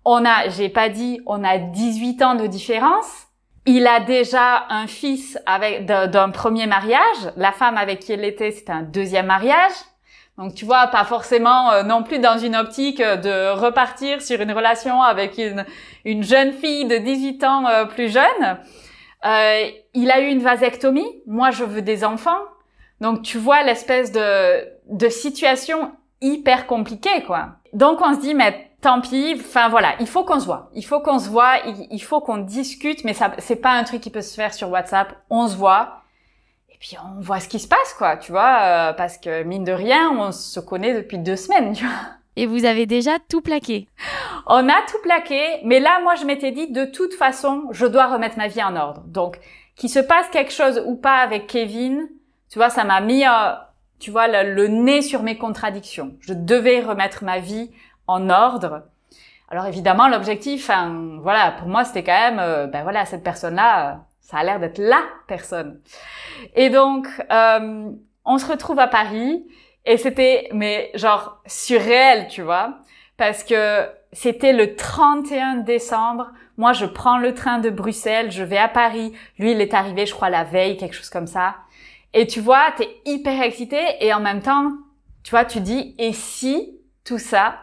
On 0.06 0.24
a, 0.26 0.50
j'ai 0.50 0.70
pas 0.70 0.90
dit, 0.90 1.22
on 1.26 1.44
a 1.44 1.58
18 1.58 2.22
ans 2.22 2.36
de 2.36 2.46
différence. 2.46 3.28
Il 3.66 3.88
a 3.88 4.00
déjà 4.02 4.66
un 4.70 4.86
fils 4.86 5.40
avec 5.48 5.86
d'un 5.86 6.30
premier 6.30 6.68
mariage. 6.68 7.32
La 7.36 7.52
femme 7.52 7.78
avec 7.78 8.02
qui 8.02 8.14
il 8.14 8.24
était, 8.24 8.52
c'était 8.52 8.74
un 8.74 8.84
deuxième 8.84 9.26
mariage. 9.26 9.72
Donc 10.38 10.54
tu 10.54 10.66
vois, 10.66 10.88
pas 10.88 11.06
forcément 11.06 11.72
euh, 11.72 11.84
non 11.84 12.04
plus 12.04 12.20
dans 12.20 12.38
une 12.38 12.56
optique 12.56 13.00
de 13.00 13.52
repartir 13.52 14.22
sur 14.22 14.40
une 14.42 14.52
relation 14.52 15.02
avec 15.02 15.38
une, 15.38 15.66
une 16.06 16.24
jeune 16.24 16.52
fille 16.52 16.86
de 16.86 16.98
18 16.98 17.44
ans 17.44 17.68
euh, 17.68 17.86
plus 17.86 18.12
jeune. 18.12 18.58
Euh, 19.26 19.70
il 19.94 20.12
a 20.12 20.22
eu 20.22 20.28
une 20.28 20.42
vasectomie. 20.42 21.22
Moi, 21.26 21.52
je 21.52 21.64
veux 21.64 21.82
des 21.82 22.04
enfants. 22.04 22.40
Donc, 23.02 23.22
tu 23.22 23.38
vois 23.38 23.64
l'espèce 23.64 24.12
de, 24.12 24.68
de 24.90 25.10
situation 25.10 25.92
hyper 26.22 26.68
compliquée, 26.68 27.24
quoi. 27.26 27.50
Donc, 27.74 28.00
on 28.02 28.14
se 28.14 28.20
dit, 28.20 28.34
mais 28.34 28.72
tant 28.82 29.02
pis. 29.02 29.36
Enfin, 29.40 29.70
voilà, 29.70 29.96
il 30.00 30.08
faut 30.08 30.24
qu'on 30.24 30.40
se 30.40 30.46
voit. 30.46 30.70
Il 30.74 30.86
faut 30.86 31.00
qu'on 31.00 31.20
se 31.20 31.30
voit. 31.30 31.58
Il, 31.90 32.02
faut 32.02 32.22
qu'on 32.22 32.38
discute. 32.38 33.04
Mais 33.04 33.14
ça, 33.14 33.32
c'est 33.40 33.56
pas 33.56 33.72
un 33.72 33.84
truc 33.84 34.02
qui 34.02 34.10
peut 34.10 34.22
se 34.22 34.36
faire 34.36 34.54
sur 34.54 34.70
WhatsApp. 34.70 35.16
On 35.30 35.48
se 35.48 35.56
voit. 35.56 36.02
Et 36.70 36.78
puis, 36.80 36.98
on 37.04 37.22
voit 37.22 37.40
ce 37.40 37.48
qui 37.48 37.60
se 37.60 37.68
passe, 37.68 37.94
quoi. 37.98 38.18
Tu 38.18 38.32
vois, 38.32 38.60
euh, 38.62 38.94
parce 38.94 39.18
que 39.18 39.44
mine 39.44 39.64
de 39.64 39.72
rien, 39.72 40.12
on 40.12 40.32
se 40.32 40.60
connaît 40.60 40.94
depuis 40.94 41.18
deux 41.18 41.38
semaines, 41.38 41.74
tu 41.74 41.86
vois. 41.86 41.96
Et 42.36 42.46
vous 42.46 42.66
avez 42.66 42.86
déjà 42.86 43.12
tout 43.30 43.42
plaqué 43.42 43.88
On 44.48 44.68
a 44.68 44.82
tout 44.90 44.98
plaqué, 45.04 45.60
mais 45.64 45.80
là, 45.80 46.00
moi, 46.02 46.16
je 46.16 46.26
m'étais 46.26 46.52
dit, 46.52 46.72
de 46.72 46.86
toute 46.86 47.14
façon, 47.14 47.66
je 47.72 47.86
dois 47.86 48.08
remettre 48.08 48.38
ma 48.38 48.48
vie 48.48 48.64
en 48.64 48.76
ordre. 48.76 49.02
Donc, 49.06 49.40
qu'il 49.76 49.90
se 49.90 50.00
passe 50.00 50.30
quelque 50.30 50.52
chose 50.52 50.82
ou 50.86 50.96
pas 50.96 51.18
avec 51.18 51.48
Kevin, 51.48 52.08
tu 52.50 52.60
vois, 52.60 52.70
ça 52.70 52.84
m'a 52.84 53.02
mis, 53.02 53.26
euh, 53.26 53.54
tu 54.00 54.12
vois, 54.12 54.28
le, 54.28 54.68
nez 54.68 55.02
sur 55.02 55.24
mes 55.24 55.38
contradictions. 55.38 56.14
Je 56.20 56.34
devais 56.34 56.82
remettre 56.82 57.24
ma 57.24 57.40
vie 57.40 57.72
en 58.08 58.30
ordre. 58.30 58.84
Alors 59.50 59.66
évidemment, 59.66 60.08
l'objectif, 60.08 60.64
enfin, 60.64 61.18
voilà, 61.22 61.52
pour 61.52 61.68
moi, 61.68 61.84
c'était 61.84 62.04
quand 62.04 62.12
même, 62.12 62.40
euh, 62.40 62.68
ben 62.68 62.84
voilà, 62.84 63.06
cette 63.06 63.24
personne-là, 63.24 63.90
euh, 63.90 63.96
ça 64.22 64.38
a 64.38 64.44
l'air 64.44 64.60
d'être 64.60 64.80
la 64.80 65.02
personne. 65.28 65.80
Et 66.56 66.70
donc, 66.70 67.08
on 67.30 68.38
se 68.38 68.46
retrouve 68.46 68.80
à 68.80 68.88
Paris 68.88 69.46
et 69.86 69.98
c'était, 69.98 70.50
mais 70.54 70.92
genre, 70.96 71.42
surréel, 71.46 72.28
tu 72.30 72.42
vois. 72.42 72.78
Parce 73.18 73.44
que 73.44 73.88
c'était 74.12 74.54
le 74.54 74.76
31 74.76 75.58
décembre. 75.58 76.32
Moi, 76.58 76.74
je 76.74 76.86
prends 76.86 77.18
le 77.18 77.34
train 77.34 77.60
de 77.60 77.70
Bruxelles, 77.70 78.32
je 78.32 78.44
vais 78.44 78.58
à 78.58 78.68
Paris. 78.68 79.14
Lui, 79.40 79.52
il 79.52 79.62
est 79.62 79.74
arrivé, 79.74 80.06
je 80.06 80.14
crois, 80.14 80.30
la 80.30 80.44
veille, 80.44 80.78
quelque 80.78 80.96
chose 80.96 81.10
comme 81.10 81.28
ça. 81.28 81.56
Et 82.14 82.28
tu 82.28 82.40
vois, 82.40 82.72
t'es 82.78 82.90
hyper 83.06 83.42
excité 83.42 83.80
et 84.00 84.14
en 84.14 84.20
même 84.20 84.42
temps, 84.42 84.72
tu 85.24 85.32
vois, 85.32 85.46
tu 85.46 85.62
dis, 85.62 85.96
et 85.98 86.14
si 86.14 86.80
tout 87.04 87.18
ça, 87.18 87.56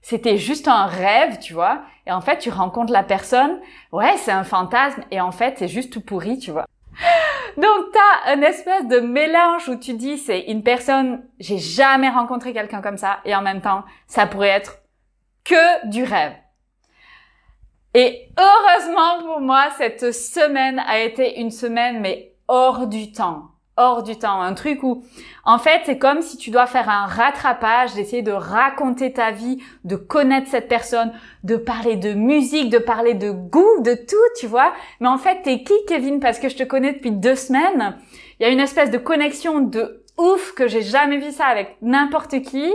c'était 0.00 0.36
juste 0.36 0.68
un 0.68 0.86
rêve, 0.86 1.38
tu 1.40 1.52
vois, 1.54 1.82
et 2.06 2.12
en 2.12 2.20
fait, 2.20 2.38
tu 2.38 2.50
rencontres 2.50 2.92
la 2.92 3.02
personne, 3.02 3.58
ouais, 3.90 4.16
c'est 4.18 4.30
un 4.30 4.44
fantasme, 4.44 5.02
et 5.10 5.20
en 5.20 5.32
fait, 5.32 5.56
c'est 5.58 5.66
juste 5.66 5.92
tout 5.92 6.00
pourri, 6.00 6.38
tu 6.38 6.52
vois. 6.52 6.66
Donc 7.56 7.92
t'as 7.92 8.32
un 8.32 8.42
espèce 8.42 8.86
de 8.86 9.00
mélange 9.00 9.68
où 9.68 9.76
tu 9.76 9.94
dis 9.94 10.18
c'est 10.18 10.40
une 10.40 10.62
personne, 10.62 11.24
j'ai 11.38 11.58
jamais 11.58 12.08
rencontré 12.08 12.52
quelqu'un 12.52 12.82
comme 12.82 12.98
ça 12.98 13.20
et 13.24 13.34
en 13.34 13.42
même 13.42 13.60
temps 13.60 13.84
ça 14.06 14.26
pourrait 14.26 14.48
être 14.48 14.78
que 15.44 15.88
du 15.88 16.02
rêve. 16.04 16.34
Et 17.94 18.28
heureusement 18.38 19.24
pour 19.24 19.40
moi, 19.40 19.68
cette 19.78 20.12
semaine 20.12 20.78
a 20.80 21.00
été 21.00 21.40
une 21.40 21.50
semaine 21.50 22.00
mais 22.00 22.34
hors 22.48 22.86
du 22.86 23.12
temps 23.12 23.55
hors 23.76 24.02
du 24.02 24.16
temps. 24.18 24.40
Un 24.40 24.54
truc 24.54 24.82
où, 24.82 25.04
en 25.44 25.58
fait, 25.58 25.82
c'est 25.84 25.98
comme 25.98 26.22
si 26.22 26.36
tu 26.36 26.50
dois 26.50 26.66
faire 26.66 26.88
un 26.88 27.06
rattrapage, 27.06 27.94
d'essayer 27.94 28.22
de 28.22 28.32
raconter 28.32 29.12
ta 29.12 29.30
vie, 29.30 29.62
de 29.84 29.96
connaître 29.96 30.48
cette 30.48 30.68
personne, 30.68 31.12
de 31.44 31.56
parler 31.56 31.96
de 31.96 32.12
musique, 32.12 32.70
de 32.70 32.78
parler 32.78 33.14
de 33.14 33.30
goût, 33.30 33.82
de 33.82 33.94
tout, 33.94 34.16
tu 34.38 34.46
vois. 34.46 34.72
Mais 35.00 35.08
en 35.08 35.18
fait, 35.18 35.42
t'es 35.42 35.62
qui, 35.62 35.74
Kevin? 35.86 36.20
Parce 36.20 36.38
que 36.38 36.48
je 36.48 36.56
te 36.56 36.62
connais 36.62 36.94
depuis 36.94 37.12
deux 37.12 37.36
semaines. 37.36 37.96
Il 38.38 38.46
y 38.46 38.46
a 38.46 38.52
une 38.52 38.60
espèce 38.60 38.90
de 38.90 38.98
connexion 38.98 39.60
de 39.60 40.04
ouf 40.18 40.54
que 40.54 40.66
j'ai 40.68 40.82
jamais 40.82 41.18
vu 41.18 41.30
ça 41.30 41.46
avec 41.46 41.76
n'importe 41.82 42.42
qui. 42.42 42.72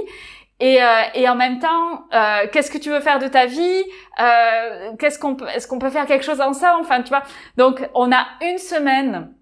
Et, 0.59 0.81
euh, 0.81 1.01
et, 1.15 1.27
en 1.27 1.33
même 1.35 1.57
temps, 1.57 2.03
euh, 2.13 2.45
qu'est-ce 2.51 2.69
que 2.69 2.77
tu 2.77 2.91
veux 2.91 2.99
faire 2.99 3.17
de 3.17 3.27
ta 3.27 3.47
vie? 3.47 3.83
Euh, 4.19 4.91
Qu'est-ce 4.99 5.17
qu'on 5.17 5.35
peut 5.35 5.47
Est-ce 5.55 5.67
qu'on 5.67 5.79
peut 5.79 5.89
faire 5.89 6.05
quelque 6.05 6.23
chose 6.23 6.39
ensemble? 6.39 6.81
Enfin, 6.81 7.01
tu 7.01 7.09
vois. 7.09 7.23
Donc, 7.57 7.81
on 7.95 8.11
a 8.11 8.27
une 8.41 8.59
semaine 8.59 9.33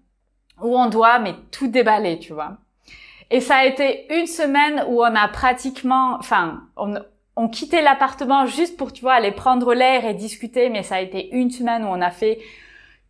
où 0.62 0.76
on 0.76 0.88
doit 0.88 1.18
mais 1.18 1.34
tout 1.50 1.68
déballer, 1.68 2.18
tu 2.18 2.32
vois. 2.32 2.58
Et 3.30 3.40
ça 3.40 3.56
a 3.56 3.64
été 3.64 4.12
une 4.12 4.26
semaine 4.26 4.84
où 4.88 5.02
on 5.02 5.14
a 5.14 5.28
pratiquement, 5.28 6.16
enfin, 6.18 6.64
on, 6.76 6.94
on 7.36 7.48
quittait 7.48 7.82
l'appartement 7.82 8.46
juste 8.46 8.76
pour, 8.76 8.92
tu 8.92 9.02
vois, 9.02 9.14
aller 9.14 9.30
prendre 9.30 9.72
l'air 9.72 10.04
et 10.04 10.14
discuter, 10.14 10.68
mais 10.68 10.82
ça 10.82 10.96
a 10.96 11.00
été 11.00 11.34
une 11.34 11.50
semaine 11.50 11.84
où 11.84 11.88
on 11.88 12.00
a 12.00 12.10
fait 12.10 12.38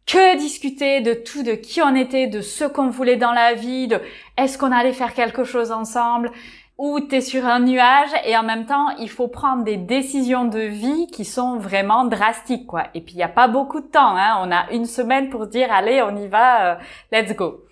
que 0.07 0.37
discuter 0.37 1.01
de 1.01 1.15
tout, 1.15 1.43
de 1.43 1.53
qui 1.53 1.81
on 1.83 1.95
était, 1.95 2.27
de 2.27 2.41
ce 2.41 2.65
qu'on 2.65 2.91
voulait 2.91 3.17
dans 3.17 3.33
la 3.33 3.55
vie, 3.55 3.87
de 3.87 4.01
est-ce 4.37 4.59
qu'on 4.59 4.73
allait 4.73 4.93
faire 4.93 5.15
quelque 5.15 5.45
chose 5.45 5.73
ensemble 5.73 6.33
où 6.81 6.99
tu 6.99 7.17
es 7.17 7.21
sur 7.21 7.45
un 7.45 7.61
nuage 7.61 8.09
et 8.25 8.35
en 8.39 8.43
même 8.43 8.65
temps, 8.65 8.89
il 8.99 9.11
faut 9.11 9.29
prendre 9.29 9.65
des 9.65 9.77
décisions 9.77 10.47
de 10.47 10.61
vie 10.61 11.09
qui 11.09 11.27
sont 11.27 11.59
vraiment 11.59 12.07
drastiques, 12.07 12.67
quoi. 12.67 12.85
Et 12.95 13.03
puis, 13.03 13.13
il 13.13 13.17
n'y 13.19 13.23
a 13.23 13.29
pas 13.29 13.49
beaucoup 13.49 13.83
de 13.83 13.87
temps, 13.87 14.17
hein. 14.17 14.39
On 14.41 14.51
a 14.51 14.73
une 14.73 14.87
semaine 14.87 15.29
pour 15.29 15.47
dire, 15.47 15.71
allez, 15.71 16.01
on 16.01 16.17
y 16.17 16.27
va, 16.27 16.71
euh, 16.71 16.75
let's 17.13 17.37
go. 17.37 17.67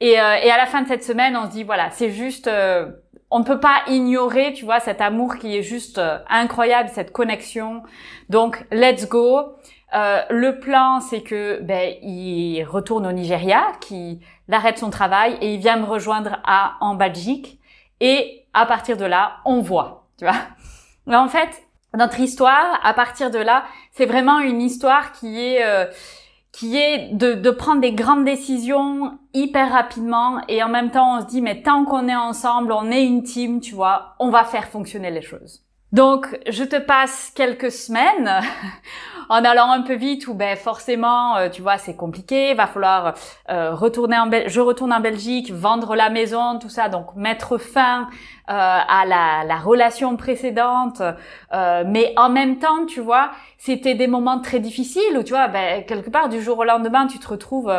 Et, 0.00 0.20
euh, 0.20 0.34
et, 0.34 0.50
à 0.50 0.58
la 0.58 0.66
fin 0.66 0.82
de 0.82 0.88
cette 0.88 1.02
semaine, 1.02 1.34
on 1.34 1.46
se 1.46 1.52
dit, 1.52 1.62
voilà, 1.62 1.88
c'est 1.92 2.10
juste, 2.10 2.46
euh, 2.46 2.90
on 3.30 3.38
ne 3.38 3.44
peut 3.44 3.58
pas 3.58 3.84
ignorer, 3.86 4.52
tu 4.52 4.66
vois, 4.66 4.80
cet 4.80 5.00
amour 5.00 5.38
qui 5.38 5.56
est 5.56 5.62
juste 5.62 5.98
incroyable, 6.28 6.90
cette 6.92 7.10
connexion. 7.10 7.82
Donc, 8.28 8.66
let's 8.70 9.08
go. 9.08 9.54
le 9.94 10.58
plan, 10.60 11.00
c'est 11.00 11.22
que 11.22 11.58
ben 11.62 11.94
il 12.02 12.64
retourne 12.64 13.06
au 13.06 13.12
Nigeria, 13.12 13.62
qu'il 13.80 14.18
arrête 14.50 14.76
son 14.76 14.90
travail 14.90 15.38
et 15.40 15.54
il 15.54 15.60
vient 15.60 15.78
me 15.78 15.86
rejoindre 15.86 16.38
à 16.44 16.74
en 16.80 16.96
Belgique. 16.96 17.61
Et 18.02 18.46
à 18.52 18.66
partir 18.66 18.96
de 18.96 19.04
là, 19.04 19.36
on 19.44 19.60
voit, 19.60 20.08
tu 20.18 20.24
vois. 20.24 20.34
Mais 21.06 21.14
en 21.14 21.28
fait, 21.28 21.62
notre 21.96 22.18
histoire, 22.18 22.80
à 22.82 22.94
partir 22.94 23.30
de 23.30 23.38
là, 23.38 23.64
c'est 23.92 24.06
vraiment 24.06 24.40
une 24.40 24.60
histoire 24.60 25.12
qui 25.12 25.40
est 25.40 25.64
euh, 25.64 25.86
qui 26.50 26.76
est 26.76 27.14
de, 27.14 27.32
de 27.32 27.50
prendre 27.50 27.80
des 27.80 27.92
grandes 27.92 28.24
décisions 28.24 29.18
hyper 29.32 29.70
rapidement 29.70 30.42
et 30.48 30.62
en 30.62 30.68
même 30.68 30.90
temps 30.90 31.16
on 31.16 31.20
se 31.22 31.26
dit 31.26 31.40
mais 31.40 31.62
tant 31.62 31.84
qu'on 31.84 32.08
est 32.08 32.14
ensemble, 32.14 32.72
on 32.72 32.90
est 32.90 33.04
une 33.04 33.22
team, 33.22 33.60
tu 33.60 33.74
vois, 33.74 34.16
on 34.18 34.30
va 34.30 34.44
faire 34.44 34.68
fonctionner 34.68 35.10
les 35.10 35.22
choses. 35.22 35.61
Donc, 35.92 36.40
je 36.48 36.64
te 36.64 36.76
passe 36.76 37.30
quelques 37.34 37.70
semaines. 37.70 38.40
En 39.28 39.44
allant 39.44 39.70
un 39.70 39.80
peu 39.80 39.94
vite 39.94 40.26
où 40.26 40.34
ben 40.34 40.58
forcément, 40.58 41.36
euh, 41.36 41.48
tu 41.48 41.62
vois, 41.62 41.78
c'est 41.78 41.94
compliqué, 41.94 42.52
va 42.52 42.66
falloir 42.66 43.14
euh, 43.48 43.72
retourner 43.74 44.18
en 44.18 44.26
Belgique, 44.26 44.50
je 44.50 44.60
retourne 44.60 44.92
en 44.92 45.00
Belgique, 45.00 45.50
vendre 45.50 45.94
la 45.94 46.10
maison, 46.10 46.58
tout 46.58 46.68
ça, 46.68 46.90
donc 46.90 47.14
mettre 47.14 47.56
fin 47.56 48.02
euh, 48.02 48.08
à 48.48 49.04
la, 49.06 49.44
la, 49.46 49.56
relation 49.56 50.16
précédente, 50.16 51.00
mais 51.52 52.12
en 52.16 52.28
même 52.28 52.58
temps, 52.58 52.84
tu 52.84 53.00
vois, 53.00 53.30
c'était 53.56 53.94
des 53.94 54.08
moments 54.08 54.40
très 54.40 54.58
difficiles 54.58 55.16
où 55.16 55.22
tu 55.22 55.32
vois, 55.32 55.48
ben, 55.48 55.84
quelque 55.84 56.10
part 56.10 56.28
du 56.28 56.42
jour 56.42 56.58
au 56.58 56.64
lendemain, 56.64 57.06
tu 57.06 57.18
te 57.18 57.28
retrouves 57.28 57.72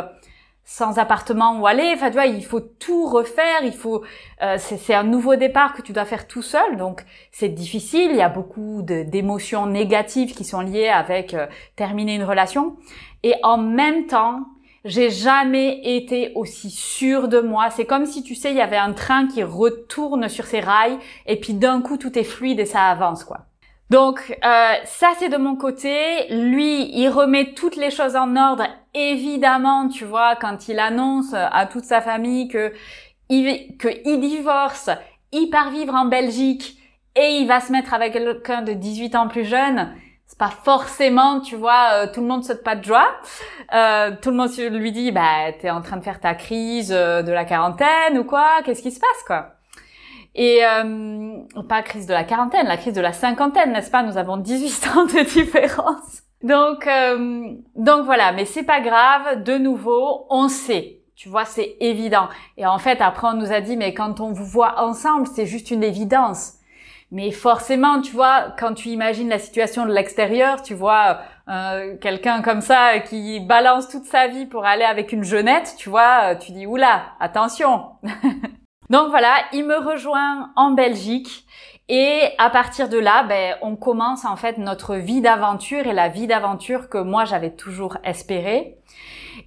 sans 0.65 0.97
appartement 0.97 1.59
où 1.59 1.67
aller. 1.67 1.91
Enfin, 1.93 2.07
tu 2.07 2.13
vois, 2.13 2.25
il 2.25 2.43
faut 2.43 2.59
tout 2.59 3.05
refaire. 3.05 3.63
Il 3.63 3.73
faut, 3.73 4.03
euh, 4.41 4.57
c'est 4.57 4.93
un 4.93 5.03
nouveau 5.03 5.35
départ 5.35 5.73
que 5.73 5.81
tu 5.81 5.93
dois 5.93 6.05
faire 6.05 6.27
tout 6.27 6.41
seul. 6.41 6.77
Donc, 6.77 7.03
c'est 7.31 7.49
difficile. 7.49 8.11
Il 8.11 8.17
y 8.17 8.21
a 8.21 8.29
beaucoup 8.29 8.81
d'émotions 8.81 9.65
négatives 9.65 10.33
qui 10.33 10.43
sont 10.43 10.61
liées 10.61 10.89
avec 10.89 11.33
euh, 11.33 11.47
terminer 11.75 12.15
une 12.15 12.23
relation. 12.23 12.77
Et 13.23 13.35
en 13.43 13.57
même 13.57 14.07
temps, 14.07 14.45
j'ai 14.85 15.09
jamais 15.09 15.79
été 15.95 16.31
aussi 16.35 16.69
sûre 16.69 17.27
de 17.27 17.39
moi. 17.39 17.69
C'est 17.69 17.85
comme 17.85 18.05
si, 18.05 18.23
tu 18.23 18.35
sais, 18.35 18.51
il 18.51 18.57
y 18.57 18.61
avait 18.61 18.77
un 18.77 18.93
train 18.93 19.27
qui 19.27 19.43
retourne 19.43 20.27
sur 20.27 20.45
ses 20.45 20.59
rails 20.59 20.97
et 21.25 21.39
puis 21.39 21.53
d'un 21.53 21.81
coup, 21.81 21.97
tout 21.97 22.17
est 22.17 22.23
fluide 22.23 22.59
et 22.59 22.65
ça 22.65 22.87
avance, 22.87 23.23
quoi. 23.23 23.45
Donc 23.93 24.35
euh, 24.43 24.73
ça 24.85 25.11
c'est 25.19 25.29
de 25.29 25.37
mon 25.37 25.55
côté. 25.55 26.25
Lui, 26.31 26.89
il 26.97 27.09
remet 27.09 27.53
toutes 27.53 27.75
les 27.75 27.91
choses 27.91 28.15
en 28.15 28.35
ordre. 28.35 28.63
Évidemment, 28.95 29.87
tu 29.87 30.03
vois, 30.03 30.35
quand 30.35 30.67
il 30.67 30.79
annonce 30.79 31.35
à 31.35 31.67
toute 31.67 31.83
sa 31.83 32.01
famille 32.01 32.47
que 32.47 32.73
il, 33.29 33.77
que 33.77 33.89
il 34.03 34.19
divorce, 34.19 34.89
il 35.31 35.47
part 35.51 35.69
vivre 35.69 35.93
en 35.93 36.05
Belgique 36.05 36.75
et 37.15 37.37
il 37.37 37.47
va 37.47 37.59
se 37.59 37.71
mettre 37.71 37.93
avec 37.93 38.13
quelqu'un 38.13 38.63
de 38.63 38.73
18 38.73 39.13
ans 39.13 39.27
plus 39.27 39.45
jeune. 39.45 39.93
C'est 40.25 40.39
pas 40.39 40.49
forcément, 40.49 41.39
tu 41.39 41.55
vois, 41.55 41.89
euh, 41.93 42.07
tout 42.11 42.21
le 42.21 42.27
monde 42.27 42.43
saute 42.43 42.63
pas 42.63 42.75
de 42.75 42.83
joie. 42.83 43.07
Euh, 43.75 44.09
tout 44.19 44.31
le 44.31 44.37
monde 44.37 44.49
lui 44.71 44.91
dit, 44.91 45.11
bah, 45.11 45.51
t'es 45.61 45.69
en 45.69 45.83
train 45.83 45.97
de 45.97 46.03
faire 46.03 46.19
ta 46.19 46.33
crise 46.33 46.89
de 46.89 47.31
la 47.31 47.45
quarantaine 47.45 48.17
ou 48.17 48.23
quoi 48.23 48.63
Qu'est-ce 48.65 48.81
qui 48.81 48.91
se 48.91 48.99
passe, 48.99 49.23
quoi? 49.27 49.53
Et 50.35 50.65
euh, 50.65 51.37
pas 51.69 51.83
crise 51.83 52.07
de 52.07 52.13
la 52.13 52.23
quarantaine, 52.23 52.67
la 52.67 52.77
crise 52.77 52.93
de 52.93 53.01
la 53.01 53.13
cinquantaine, 53.13 53.71
n'est-ce 53.71 53.91
pas? 53.91 54.03
Nous 54.03 54.17
avons 54.17 54.37
18 54.37 54.91
ans 54.95 55.05
de 55.05 55.23
différence. 55.23 56.23
Donc, 56.41 56.87
euh, 56.87 57.53
donc 57.75 58.05
voilà, 58.05 58.31
mais 58.31 58.45
c'est 58.45 58.63
pas 58.63 58.81
grave. 58.81 59.43
De 59.43 59.57
nouveau, 59.57 60.25
on 60.29 60.49
sait. 60.49 60.99
Tu 61.15 61.29
vois, 61.29 61.45
c'est 61.45 61.77
évident. 61.79 62.27
Et 62.57 62.65
en 62.65 62.79
fait, 62.79 62.99
après, 62.99 63.27
on 63.27 63.33
nous 63.33 63.51
a 63.51 63.61
dit, 63.61 63.77
mais 63.77 63.93
quand 63.93 64.19
on 64.19 64.31
vous 64.31 64.45
voit 64.45 64.81
ensemble, 64.81 65.27
c'est 65.27 65.45
juste 65.45 65.69
une 65.69 65.83
évidence. 65.83 66.55
Mais 67.11 67.29
forcément, 67.29 68.01
tu 68.01 68.13
vois, 68.13 68.55
quand 68.57 68.73
tu 68.73 68.89
imagines 68.89 69.29
la 69.29 69.37
situation 69.37 69.85
de 69.85 69.93
l'extérieur, 69.93 70.63
tu 70.63 70.73
vois 70.73 71.19
euh, 71.47 71.95
quelqu'un 71.97 72.41
comme 72.41 72.61
ça 72.61 72.99
qui 72.99 73.39
balance 73.39 73.87
toute 73.87 74.05
sa 74.05 74.27
vie 74.27 74.47
pour 74.47 74.65
aller 74.65 74.83
avec 74.83 75.13
une 75.13 75.23
jeunette, 75.23 75.75
tu 75.77 75.89
vois, 75.89 76.35
tu 76.35 76.53
dis 76.53 76.65
oula, 76.65 77.03
attention. 77.19 77.91
Donc 78.89 79.09
voilà, 79.09 79.35
il 79.53 79.65
me 79.65 79.77
rejoint 79.77 80.51
en 80.55 80.71
Belgique 80.71 81.45
et 81.89 82.29
à 82.37 82.49
partir 82.49 82.87
de 82.87 82.97
là, 82.97 83.23
ben, 83.23 83.55
on 83.61 83.75
commence 83.75 84.25
en 84.25 84.35
fait 84.35 84.57
notre 84.57 84.95
vie 84.95 85.21
d'aventure 85.21 85.85
et 85.85 85.93
la 85.93 86.07
vie 86.07 86.27
d'aventure 86.27 86.89
que 86.89 86.97
moi 86.97 87.25
j'avais 87.25 87.51
toujours 87.51 87.97
espéré. 88.03 88.77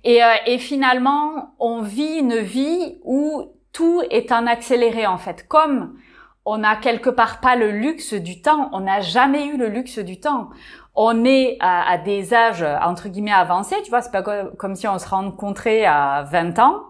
Et, 0.05 0.23
euh, 0.23 0.35
et, 0.47 0.59
finalement, 0.59 1.55
on 1.59 1.81
vit 1.81 2.19
une 2.19 2.39
vie 2.39 2.99
où 3.05 3.53
tout 3.73 4.03
est 4.11 4.33
en 4.33 4.47
accéléré 4.47 5.07
en 5.07 5.17
fait. 5.17 5.47
Comme 5.49 5.97
on 6.45 6.59
n'a 6.59 6.77
quelque 6.77 7.11
part 7.11 7.41
pas 7.41 7.57
le 7.57 7.71
luxe 7.71 8.15
du 8.15 8.43
temps, 8.43 8.69
on 8.73 8.81
n'a 8.81 9.01
jamais 9.01 9.47
eu 9.47 9.57
le 9.57 9.69
luxe 9.69 9.99
du 9.99 10.21
temps. 10.21 10.51
On 10.95 11.25
est 11.25 11.57
à, 11.61 11.89
à, 11.89 11.99
des 11.99 12.35
âges 12.35 12.65
entre 12.83 13.09
guillemets 13.09 13.33
avancés, 13.33 13.77
tu 13.85 13.91
vois, 13.91 14.03
c'est 14.03 14.13
pas 14.13 14.23
comme 14.23 14.75
si 14.75 14.89
on 14.89 14.99
se 14.99 15.09
rencontrait 15.09 15.85
à 15.85 16.25
20 16.31 16.59
ans. 16.59 16.83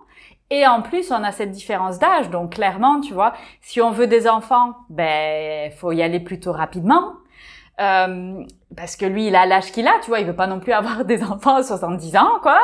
Et 0.51 0.67
en 0.67 0.81
plus, 0.83 1.11
on 1.11 1.23
a 1.25 1.33
cette 1.33 1.51
différence 1.51 1.99
d'âge. 1.99 2.31
Donc 2.31 2.55
clairement, 2.55 3.01
tu 3.01 3.15
vois, 3.15 3.33
si 3.61 3.81
on 3.81 3.91
veut 3.91 4.07
des 4.07 4.29
enfants, 4.29 4.75
ben 4.91 5.71
faut 5.73 5.93
y 5.93 6.03
aller 6.03 6.21
plutôt 6.21 6.53
rapidement. 6.53 7.15
Euh, 7.79 8.43
parce 8.75 8.97
que 8.97 9.05
lui, 9.05 9.27
il 9.27 9.37
a 9.37 9.45
l'âge 9.47 9.71
qu'il 9.71 9.87
a, 9.87 9.93
tu 10.03 10.09
vois, 10.09 10.21
il 10.21 10.27
veut 10.27 10.37
pas 10.37 10.47
non 10.47 10.61
plus 10.61 10.73
avoir 10.73 11.05
des 11.05 11.23
enfants 11.23 11.57
à 11.57 11.63
70 11.63 12.17
ans, 12.17 12.39
quoi. 12.43 12.61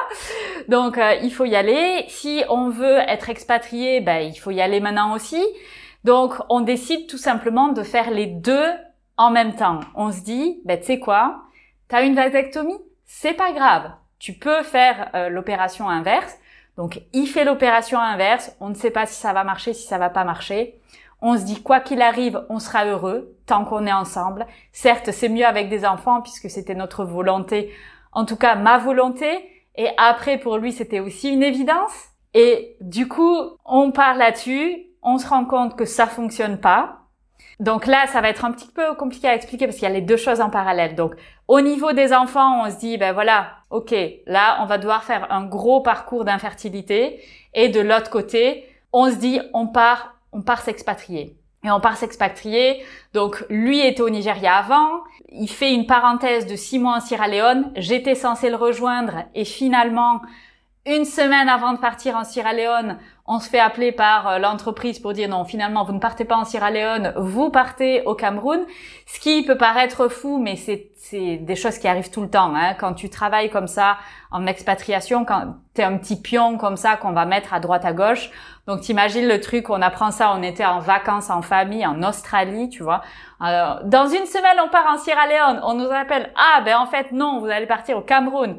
Donc, 0.69 0.99
euh, 0.99 1.15
il 1.23 1.33
faut 1.33 1.45
y 1.45 1.55
aller. 1.55 2.05
Si 2.09 2.43
on 2.49 2.71
veut 2.71 2.99
être 3.09 3.29
expatrié, 3.29 4.01
ben, 4.01 4.21
il 4.21 4.37
faut 4.37 4.51
y 4.51 4.61
aller 4.61 4.81
maintenant 4.81 5.15
aussi. 5.15 5.43
Donc, 6.05 6.35
on 6.49 6.61
décide 6.61 7.07
tout 7.09 7.19
simplement 7.19 7.69
de 7.69 7.83
faire 7.83 8.11
les 8.11 8.27
deux 8.27 8.71
en 9.17 9.31
même 9.31 9.55
temps. 9.55 9.81
On 9.95 10.11
se 10.11 10.21
dit, 10.23 10.61
ben, 10.65 10.79
tu 10.79 10.87
sais 10.87 10.99
quoi, 10.99 11.43
t'as 11.89 12.05
une 12.05 12.15
vasectomie, 12.15 12.79
c'est 13.05 13.35
pas 13.35 13.53
grave. 13.53 13.91
Tu 14.19 14.33
peux 14.33 14.63
faire 14.63 15.11
euh, 15.15 15.29
l'opération 15.29 15.89
inverse. 15.89 16.39
Donc, 16.77 17.03
il 17.13 17.27
fait 17.27 17.45
l'opération 17.45 17.99
inverse. 17.99 18.57
On 18.61 18.69
ne 18.69 18.75
sait 18.75 18.91
pas 18.91 19.07
si 19.07 19.15
ça 19.15 19.33
va 19.33 19.45
marcher, 19.45 19.75
si 19.75 19.87
ça 19.87 19.99
va 19.99 20.11
pas 20.11 20.25
marcher. 20.25 20.81
On 21.21 21.37
se 21.37 21.45
dit, 21.45 21.63
quoi 21.63 21.81
qu'il 21.81 22.03
arrive, 22.03 22.45
on 22.49 22.59
sera 22.59 22.85
heureux 22.85 23.37
tant 23.47 23.65
qu'on 23.65 23.87
est 23.87 23.93
ensemble. 23.93 24.47
Certes, 24.73 25.13
c'est 25.13 25.29
mieux 25.29 25.47
avec 25.47 25.69
des 25.69 25.85
enfants 25.85 26.21
puisque 26.21 26.51
c'était 26.51 26.75
notre 26.75 27.05
volonté. 27.05 27.73
En 28.13 28.25
tout 28.25 28.37
cas, 28.37 28.57
ma 28.57 28.79
volonté. 28.79 29.49
Et 29.77 29.89
après, 29.97 30.39
pour 30.39 30.59
lui, 30.59 30.73
c'était 30.73 31.01
aussi 31.01 31.31
une 31.31 31.43
évidence. 31.43 31.93
Et 32.35 32.77
du 32.81 33.09
coup, 33.09 33.39
on 33.65 33.93
part 33.93 34.17
là-dessus. 34.17 34.87
On 35.03 35.19
se 35.19 35.29
rend 35.29 35.45
compte 35.45 35.77
que 35.77 35.85
ça 35.85 36.07
fonctionne 36.07 36.59
pas. 36.59 36.99
Donc 37.61 37.87
là, 37.87 38.07
ça 38.09 38.21
va 38.21 38.29
être 38.29 38.45
un 38.45 38.53
petit 38.53 38.69
peu 38.69 38.95
compliqué 38.95 39.29
à 39.29 39.35
expliquer 39.35 39.67
parce 39.67 39.77
qu'il 39.77 39.87
y 39.89 39.91
a 39.91 39.95
les 39.95 40.01
deux 40.01 40.17
choses 40.17 40.41
en 40.41 40.51
parallèle. 40.51 40.95
Donc, 40.95 41.15
au 41.49 41.61
niveau 41.61 41.93
des 41.93 42.13
enfants, 42.13 42.65
on 42.65 42.71
se 42.71 42.79
dit, 42.79 42.99
ben 42.99 43.13
voilà, 43.13 43.51
ok, 43.73 43.95
là, 44.27 44.59
on 44.61 44.67
va 44.67 44.79
devoir 44.79 45.03
faire 45.03 45.33
un 45.33 45.45
gros 45.45 45.81
parcours 45.81 46.25
d'infertilité. 46.25 47.21
Et 47.55 47.69
de 47.69 47.81
l'autre 47.81 48.11
côté, 48.11 48.69
on 48.93 49.11
se 49.11 49.17
dit, 49.17 49.41
on 49.55 49.67
part, 49.67 50.15
on 50.33 50.43
part 50.43 50.61
s'expatrier. 50.61 51.37
Et 51.65 51.71
on 51.71 51.81
part 51.81 51.97
s'expatrier. 51.97 52.85
Donc, 53.15 53.45
lui 53.49 53.81
était 53.81 54.03
au 54.03 54.11
Nigeria 54.11 54.57
avant. 54.57 55.01
Il 55.31 55.49
fait 55.49 55.73
une 55.73 55.87
parenthèse 55.87 56.47
de 56.47 56.55
six 56.55 56.79
mois 56.79 56.97
en 56.97 57.01
Sierra 57.01 57.29
Leone. 57.29 57.73
J'étais 57.77 58.15
censée 58.15 58.51
le 58.51 58.57
rejoindre 58.57 59.25
et 59.35 59.45
finalement, 59.45 60.21
une 60.85 61.05
semaine 61.05 61.49
avant 61.49 61.73
de 61.75 61.79
partir 61.79 62.17
en 62.17 62.25
Sierra 62.25 62.53
Leone, 62.53 62.99
on 63.25 63.39
se 63.39 63.49
fait 63.49 63.61
appeler 63.61 63.93
par 63.93 64.27
euh, 64.27 64.39
l'entreprise 64.39 64.99
pour 64.99 65.13
dire 65.13 65.29
non, 65.29 65.45
finalement, 65.45 65.85
vous 65.85 65.93
ne 65.93 66.01
partez 66.01 66.25
pas 66.25 66.37
en 66.37 66.45
Sierra 66.45 66.73
Leone, 66.73 67.13
vous 67.17 67.51
partez 67.51 68.03
au 68.03 68.15
Cameroun. 68.17 68.67
Ce 69.07 69.21
qui 69.21 69.45
peut 69.45 69.57
paraître 69.57 70.09
fou, 70.09 70.39
mais 70.39 70.57
c'est 70.57 70.91
des 71.37 71.55
choses 71.55 71.79
qui 71.79 71.87
arrivent 71.87 72.11
tout 72.11 72.23
le 72.23 72.31
temps. 72.31 72.53
Hein. 72.57 72.75
Quand 72.75 72.95
tu 72.95 73.11
travailles 73.11 73.49
comme 73.49 73.69
ça 73.69 73.97
en 74.33 74.45
expatriation, 74.47 75.25
quand 75.25 75.55
t'es 75.73 75.85
un 75.85 75.97
petit 75.99 76.21
pion 76.21 76.59
comme 76.59 76.77
ça 76.77 76.97
qu'on 76.97 77.13
va 77.13 77.27
mettre 77.27 77.55
à 77.55 77.61
droite 77.61 77.85
à 77.85 77.93
gauche. 77.93 78.31
Donc 78.67 78.81
t'imagines 78.81 79.29
le 79.29 79.41
truc, 79.41 79.71
on 79.71 79.81
apprend 79.83 80.11
ça, 80.11 80.33
on 80.37 80.43
était 80.43 80.65
en 80.65 80.81
vacances 80.81 81.31
en 81.31 81.43
famille 81.43 81.87
en 81.87 82.03
Australie, 82.03 82.69
tu 82.71 82.83
vois. 82.83 83.03
Alors, 83.41 83.85
dans 83.85 84.07
une 84.07 84.27
semaine, 84.27 84.59
on 84.65 84.69
part 84.69 84.87
en 84.93 84.99
Sierra 84.99 85.27
Leone. 85.27 85.61
On 85.65 85.75
nous 85.75 85.91
appelle, 85.93 86.33
ah 86.37 86.61
ben 86.65 86.77
en 86.77 86.87
fait 86.87 87.13
non, 87.13 87.39
vous 87.39 87.47
allez 87.47 87.67
partir 87.67 87.97
au 87.97 88.03
Cameroun. 88.03 88.59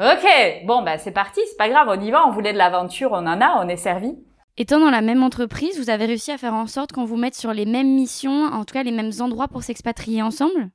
Ok, 0.00 0.26
bon 0.64 0.80
bah 0.80 0.96
c'est 0.96 1.10
parti, 1.10 1.42
c'est 1.46 1.58
pas 1.58 1.68
grave, 1.68 1.86
on 1.90 2.00
y 2.00 2.10
va, 2.10 2.26
on 2.26 2.30
voulait 2.30 2.54
de 2.54 2.58
l'aventure, 2.58 3.10
on 3.12 3.26
en 3.26 3.38
a, 3.42 3.62
on 3.62 3.68
est 3.68 3.76
servi. 3.76 4.14
Étant 4.56 4.80
dans 4.80 4.88
la 4.88 5.02
même 5.02 5.22
entreprise, 5.22 5.78
vous 5.78 5.90
avez 5.90 6.06
réussi 6.06 6.32
à 6.32 6.38
faire 6.38 6.54
en 6.54 6.66
sorte 6.66 6.92
qu'on 6.92 7.04
vous 7.04 7.18
mette 7.18 7.34
sur 7.34 7.52
les 7.52 7.66
mêmes 7.66 7.94
missions, 7.94 8.44
en 8.44 8.64
tout 8.64 8.72
cas 8.72 8.82
les 8.82 8.92
mêmes 8.92 9.12
endroits 9.20 9.48
pour 9.48 9.62
s'expatrier 9.62 10.22
ensemble? 10.22 10.70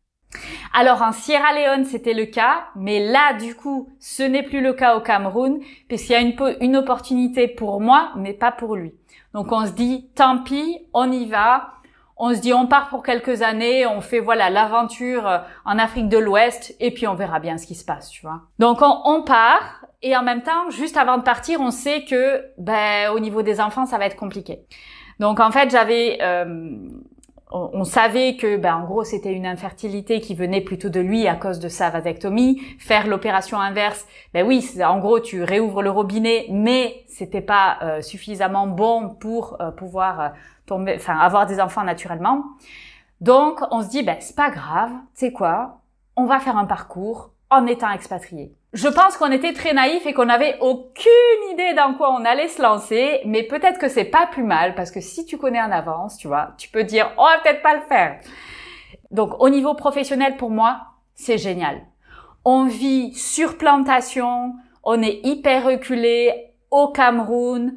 Alors 0.75 1.01
en 1.01 1.11
Sierra 1.11 1.53
Leone, 1.55 1.85
c'était 1.85 2.13
le 2.13 2.27
cas, 2.27 2.67
mais 2.75 2.99
là, 2.99 3.33
du 3.33 3.55
coup, 3.55 3.89
ce 3.99 4.21
n'est 4.21 4.43
plus 4.43 4.61
le 4.61 4.73
cas 4.73 4.95
au 4.95 5.01
Cameroun, 5.01 5.59
puisqu'il 5.87 6.11
y 6.11 6.15
a 6.15 6.21
une, 6.21 6.35
une 6.61 6.75
opportunité 6.75 7.47
pour 7.47 7.81
moi, 7.81 8.11
mais 8.17 8.33
pas 8.33 8.51
pour 8.51 8.75
lui. 8.75 8.93
Donc 9.33 9.51
on 9.51 9.65
se 9.65 9.71
dit, 9.71 10.07
tant 10.13 10.43
pis, 10.43 10.85
on 10.93 11.11
y 11.11 11.25
va, 11.25 11.74
on 12.17 12.33
se 12.33 12.39
dit 12.39 12.53
on 12.53 12.67
part 12.67 12.89
pour 12.89 13.03
quelques 13.03 13.41
années, 13.41 13.85
on 13.85 14.01
fait 14.01 14.19
voilà 14.19 14.49
l'aventure 14.49 15.27
euh, 15.27 15.39
en 15.65 15.77
Afrique 15.77 16.09
de 16.09 16.17
l'Ouest 16.17 16.75
et 16.79 16.91
puis 16.91 17.07
on 17.07 17.15
verra 17.15 17.39
bien 17.39 17.57
ce 17.57 17.65
qui 17.65 17.75
se 17.75 17.85
passe, 17.85 18.09
tu 18.09 18.21
vois. 18.21 18.41
Donc 18.59 18.79
on, 18.81 19.23
part 19.23 19.85
et 20.01 20.15
en 20.15 20.23
même 20.23 20.41
temps, 20.41 20.69
juste 20.69 20.97
avant 20.97 21.17
de 21.17 21.23
partir, 21.23 21.59
on 21.59 21.71
sait 21.71 22.05
que 22.05 22.43
ben 22.57 23.11
au 23.11 23.19
niveau 23.19 23.41
des 23.41 23.59
enfants, 23.59 23.85
ça 23.85 23.97
va 23.97 24.05
être 24.05 24.15
compliqué. 24.15 24.65
Donc 25.19 25.39
en 25.39 25.51
fait, 25.51 25.69
j'avais 25.69 26.19
euh, 26.21 26.77
on, 27.51 27.83
savait 27.85 28.35
que, 28.35 28.57
ben, 28.57 28.75
en 28.75 28.85
gros, 28.85 29.03
c'était 29.05 29.31
une 29.31 29.45
infertilité 29.45 30.19
qui 30.19 30.35
venait 30.35 30.59
plutôt 30.59 30.89
de 30.89 30.99
lui 30.99 31.25
à 31.27 31.35
cause 31.35 31.59
de 31.59 31.69
sa 31.69 31.89
vasectomie. 31.89 32.61
Faire 32.79 33.07
l'opération 33.07 33.61
inverse, 33.61 34.05
ben 34.33 34.45
oui, 34.45 34.67
en 34.83 34.99
gros, 34.99 35.21
tu 35.21 35.41
réouvres 35.43 35.81
le 35.81 35.89
robinet, 35.89 36.47
mais 36.49 37.03
c'était 37.07 37.41
pas 37.41 37.77
euh, 37.81 38.01
suffisamment 38.01 38.67
bon 38.67 39.09
pour 39.09 39.57
pouvoir 39.77 40.33
tomber, 40.65 40.95
enfin 40.95 41.17
avoir 41.17 41.45
des 41.45 41.59
enfants 41.59 41.83
naturellement. 41.83 42.43
Donc, 43.21 43.61
on 43.71 43.81
se 43.81 43.89
dit, 43.89 44.03
ben, 44.03 44.17
c'est 44.19 44.35
pas 44.35 44.49
grave, 44.49 44.91
c'est 45.13 45.31
quoi? 45.31 45.81
On 46.15 46.25
va 46.25 46.39
faire 46.39 46.57
un 46.57 46.65
parcours 46.65 47.31
en 47.49 47.65
étant 47.65 47.91
expatrié. 47.91 48.53
Je 48.73 48.87
pense 48.89 49.15
qu'on 49.15 49.31
était 49.31 49.53
très 49.53 49.73
naïfs 49.73 50.05
et 50.05 50.13
qu'on 50.13 50.25
n'avait 50.25 50.57
aucune 50.59 51.53
idée 51.53 51.73
dans 51.75 51.93
quoi 51.93 52.11
on 52.11 52.25
allait 52.25 52.49
se 52.49 52.61
lancer, 52.61 53.21
mais 53.25 53.43
peut-être 53.43 53.79
que 53.79 53.87
c'est 53.87 54.05
pas 54.05 54.27
plus 54.27 54.43
mal 54.43 54.75
parce 54.75 54.91
que 54.91 54.99
si 54.99 55.25
tu 55.25 55.37
connais 55.37 55.61
en 55.61 55.71
avance, 55.71 56.17
tu 56.17 56.27
vois, 56.27 56.49
tu 56.57 56.67
peux 56.69 56.83
dire, 56.83 57.09
on 57.17 57.23
va 57.23 57.39
peut-être 57.39 57.61
pas 57.61 57.75
le 57.75 57.81
faire. 57.81 58.19
Donc, 59.11 59.39
au 59.39 59.49
niveau 59.49 59.75
professionnel, 59.75 60.35
pour 60.35 60.49
moi, 60.49 60.81
c'est 61.13 61.37
génial. 61.37 61.81
On 62.43 62.65
vit 62.65 63.13
sur 63.13 63.57
plantation, 63.57 64.55
on 64.83 65.01
est 65.01 65.21
hyper 65.23 65.65
reculé 65.65 66.53
au 66.69 66.89
Cameroun 66.89 67.75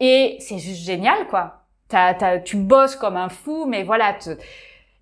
et 0.00 0.36
c'est 0.40 0.58
juste 0.58 0.84
génial, 0.84 1.26
quoi. 1.28 1.62
Tu 2.44 2.56
bosses 2.56 2.96
comme 2.96 3.16
un 3.16 3.28
fou, 3.28 3.66
mais 3.66 3.82
voilà, 3.82 4.16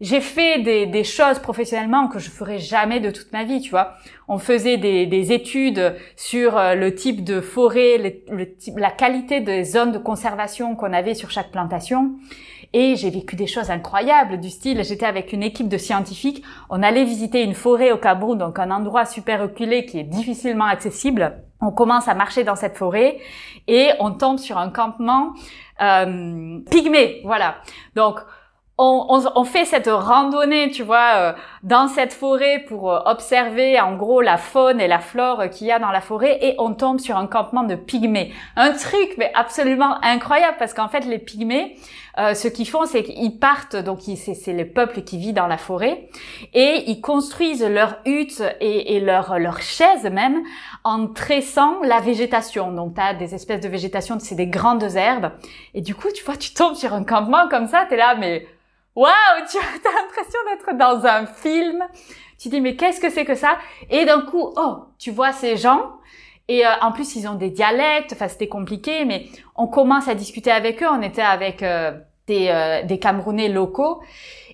j'ai 0.01 0.21
fait 0.21 0.61
des, 0.61 0.87
des, 0.87 1.05
choses 1.05 1.39
professionnellement 1.39 2.09
que 2.09 2.19
je 2.19 2.29
ferais 2.29 2.59
jamais 2.59 3.01
de 3.01 3.11
toute 3.11 3.33
ma 3.33 3.45
vie, 3.45 3.61
tu 3.61 3.71
vois. 3.71 3.95
On 4.29 4.39
faisait 4.39 4.77
des, 4.77 5.07
des 5.07 5.33
études 5.33 5.95
sur 6.17 6.59
euh, 6.59 6.75
le 6.75 6.95
type 6.95 7.25
de 7.25 7.41
forêt, 7.41 8.23
le, 8.29 8.47
la 8.77 8.91
qualité 8.91 9.41
des 9.41 9.65
zones 9.65 9.93
de 9.93 9.99
conservation 9.99 10.75
qu'on 10.75 10.93
avait 10.93 11.15
sur 11.15 11.31
chaque 11.31 11.51
plantation. 11.51 12.17
Et 12.73 12.97
j'ai 12.97 13.09
vécu 13.09 13.37
des 13.37 13.47
choses 13.47 13.71
incroyables 13.71 14.41
du 14.41 14.51
style, 14.51 14.83
j'étais 14.83 15.07
avec 15.07 15.33
une 15.33 15.45
équipe 15.45 15.69
de 15.69 15.79
scientifiques, 15.79 16.43
on 16.69 16.83
allait 16.83 17.05
visiter 17.05 17.45
une 17.45 17.55
forêt 17.55 17.93
au 17.93 17.99
Cameroun, 17.99 18.37
donc 18.37 18.59
un 18.59 18.73
endroit 18.73 19.05
super 19.05 19.43
reculé 19.43 19.87
qui 19.87 20.01
est 20.01 20.05
difficilement 20.05 20.65
accessible. 20.65 21.41
On 21.61 21.71
commence 21.71 22.09
à 22.09 22.15
marcher 22.15 22.43
dans 22.43 22.57
cette 22.57 22.77
forêt 22.77 23.19
et 23.69 23.91
on 24.01 24.11
tombe 24.11 24.39
sur 24.39 24.59
un 24.59 24.71
campement 24.71 25.35
euh, 25.81 26.61
voilà. 27.25 27.57
Donc 27.95 28.21
on, 28.77 29.07
on, 29.09 29.23
on, 29.37 29.45
fait 29.45 29.65
cette 29.65 29.87
randonnée, 29.87 30.71
tu 30.71 30.83
vois, 30.83 31.13
euh, 31.15 31.33
dans 31.63 31.87
cette 31.87 32.13
forêt 32.13 32.65
pour 32.67 32.91
euh, 32.91 32.99
observer 33.05 33.81
en 33.81 33.95
gros 33.95 34.21
la 34.21 34.37
faune 34.37 34.81
et 34.81 34.89
la 34.89 34.99
flore 34.99 35.49
qu'il 35.51 35.69
y 35.69 35.73
a 35.73 35.79
dans 35.79 35.93
la 35.93 36.01
forêt 36.01 36.39
et 36.43 36.57
on 36.59 36.75
tombe 36.75 36.99
sur 36.99 37.17
un 37.17 37.29
campement 37.29 37.63
de 37.63 37.77
pygmées. 37.77 38.33
Un 38.57 38.73
truc 38.73 39.15
mais 39.17 39.31
absolument 39.35 40.03
incroyable 40.03 40.57
parce 40.59 40.75
qu'en 40.75 40.89
fait 40.89 41.05
les 41.07 41.21
pygmées, 41.21 41.77
euh, 42.19 42.35
ce 42.35 42.49
qu'ils 42.49 42.69
font 42.69 42.85
c'est 42.85 43.05
qu'ils 43.05 43.39
partent, 43.39 43.77
donc 43.77 44.01
c'est 44.17 44.53
le 44.53 44.69
peuple 44.69 45.03
qui 45.03 45.19
vit 45.19 45.33
dans 45.33 45.47
la 45.47 45.59
forêt 45.59 46.09
et 46.53 46.83
ils 46.89 47.01
construisent 47.01 47.65
leurs 47.65 47.99
huttes 48.07 48.43
et, 48.61 48.97
et 48.97 49.01
leurs 49.01 49.39
leur 49.39 49.61
chaises 49.61 50.05
même 50.05 50.43
en 50.85 51.09
tressant 51.09 51.81
la 51.83 52.01
végétation. 52.01 52.71
Donc 52.73 52.95
tu 52.95 53.01
as 53.01 53.15
des 53.15 53.35
espèces 53.35 53.61
de 53.61 53.69
végétation, 53.69 54.19
c'est 54.21 54.35
des 54.35 54.47
grandes 54.47 54.95
herbes 54.97 55.33
et 55.73 55.81
du 55.81 55.95
coup 55.95 56.09
tu 56.15 56.23
vois 56.25 56.37
tu 56.37 56.53
tombes 56.53 56.75
sur 56.75 56.93
un 56.93 57.05
campement 57.05 57.49
comme 57.49 57.67
ça, 57.67 57.87
tu 57.89 57.95
es 57.95 57.97
là 57.97 58.15
mais 58.15 58.47
waouh, 58.95 59.11
tu 59.51 59.57
as 59.59 59.93
l'impression 59.93 60.39
d'être 60.51 60.79
dans 60.79 61.07
un 61.07 61.27
film. 61.27 61.85
Tu 62.39 62.49
dis 62.49 62.61
mais 62.61 62.77
qu'est-ce 62.77 63.01
que 63.01 63.11
c'est 63.11 63.25
que 63.25 63.35
ça? 63.35 63.59
Et 63.91 64.05
d'un 64.05 64.21
coup, 64.21 64.53
oh, 64.57 64.85
tu 64.99 65.11
vois 65.11 65.33
ces 65.33 65.57
gens. 65.57 65.93
Et 66.49 66.67
euh, 66.67 66.71
en 66.83 66.93
plus, 66.93 67.17
ils 67.17 67.27
ont 67.27 67.35
des 67.35 67.49
dialectes. 67.49 68.13
Enfin, 68.13 68.29
c'était 68.29 68.49
compliqué, 68.49 69.07
mais 69.07 69.27
on 69.57 69.67
commence 69.67 70.09
à 70.09 70.15
discuter 70.15 70.51
avec 70.51 70.83
eux. 70.83 70.89
On 70.91 71.01
était 71.01 71.23
avec 71.23 71.63
euh, 71.63 71.93
des, 72.27 72.49
euh, 72.49 72.83
des 72.83 72.99
Camerounais 72.99 73.49
locaux. 73.49 74.03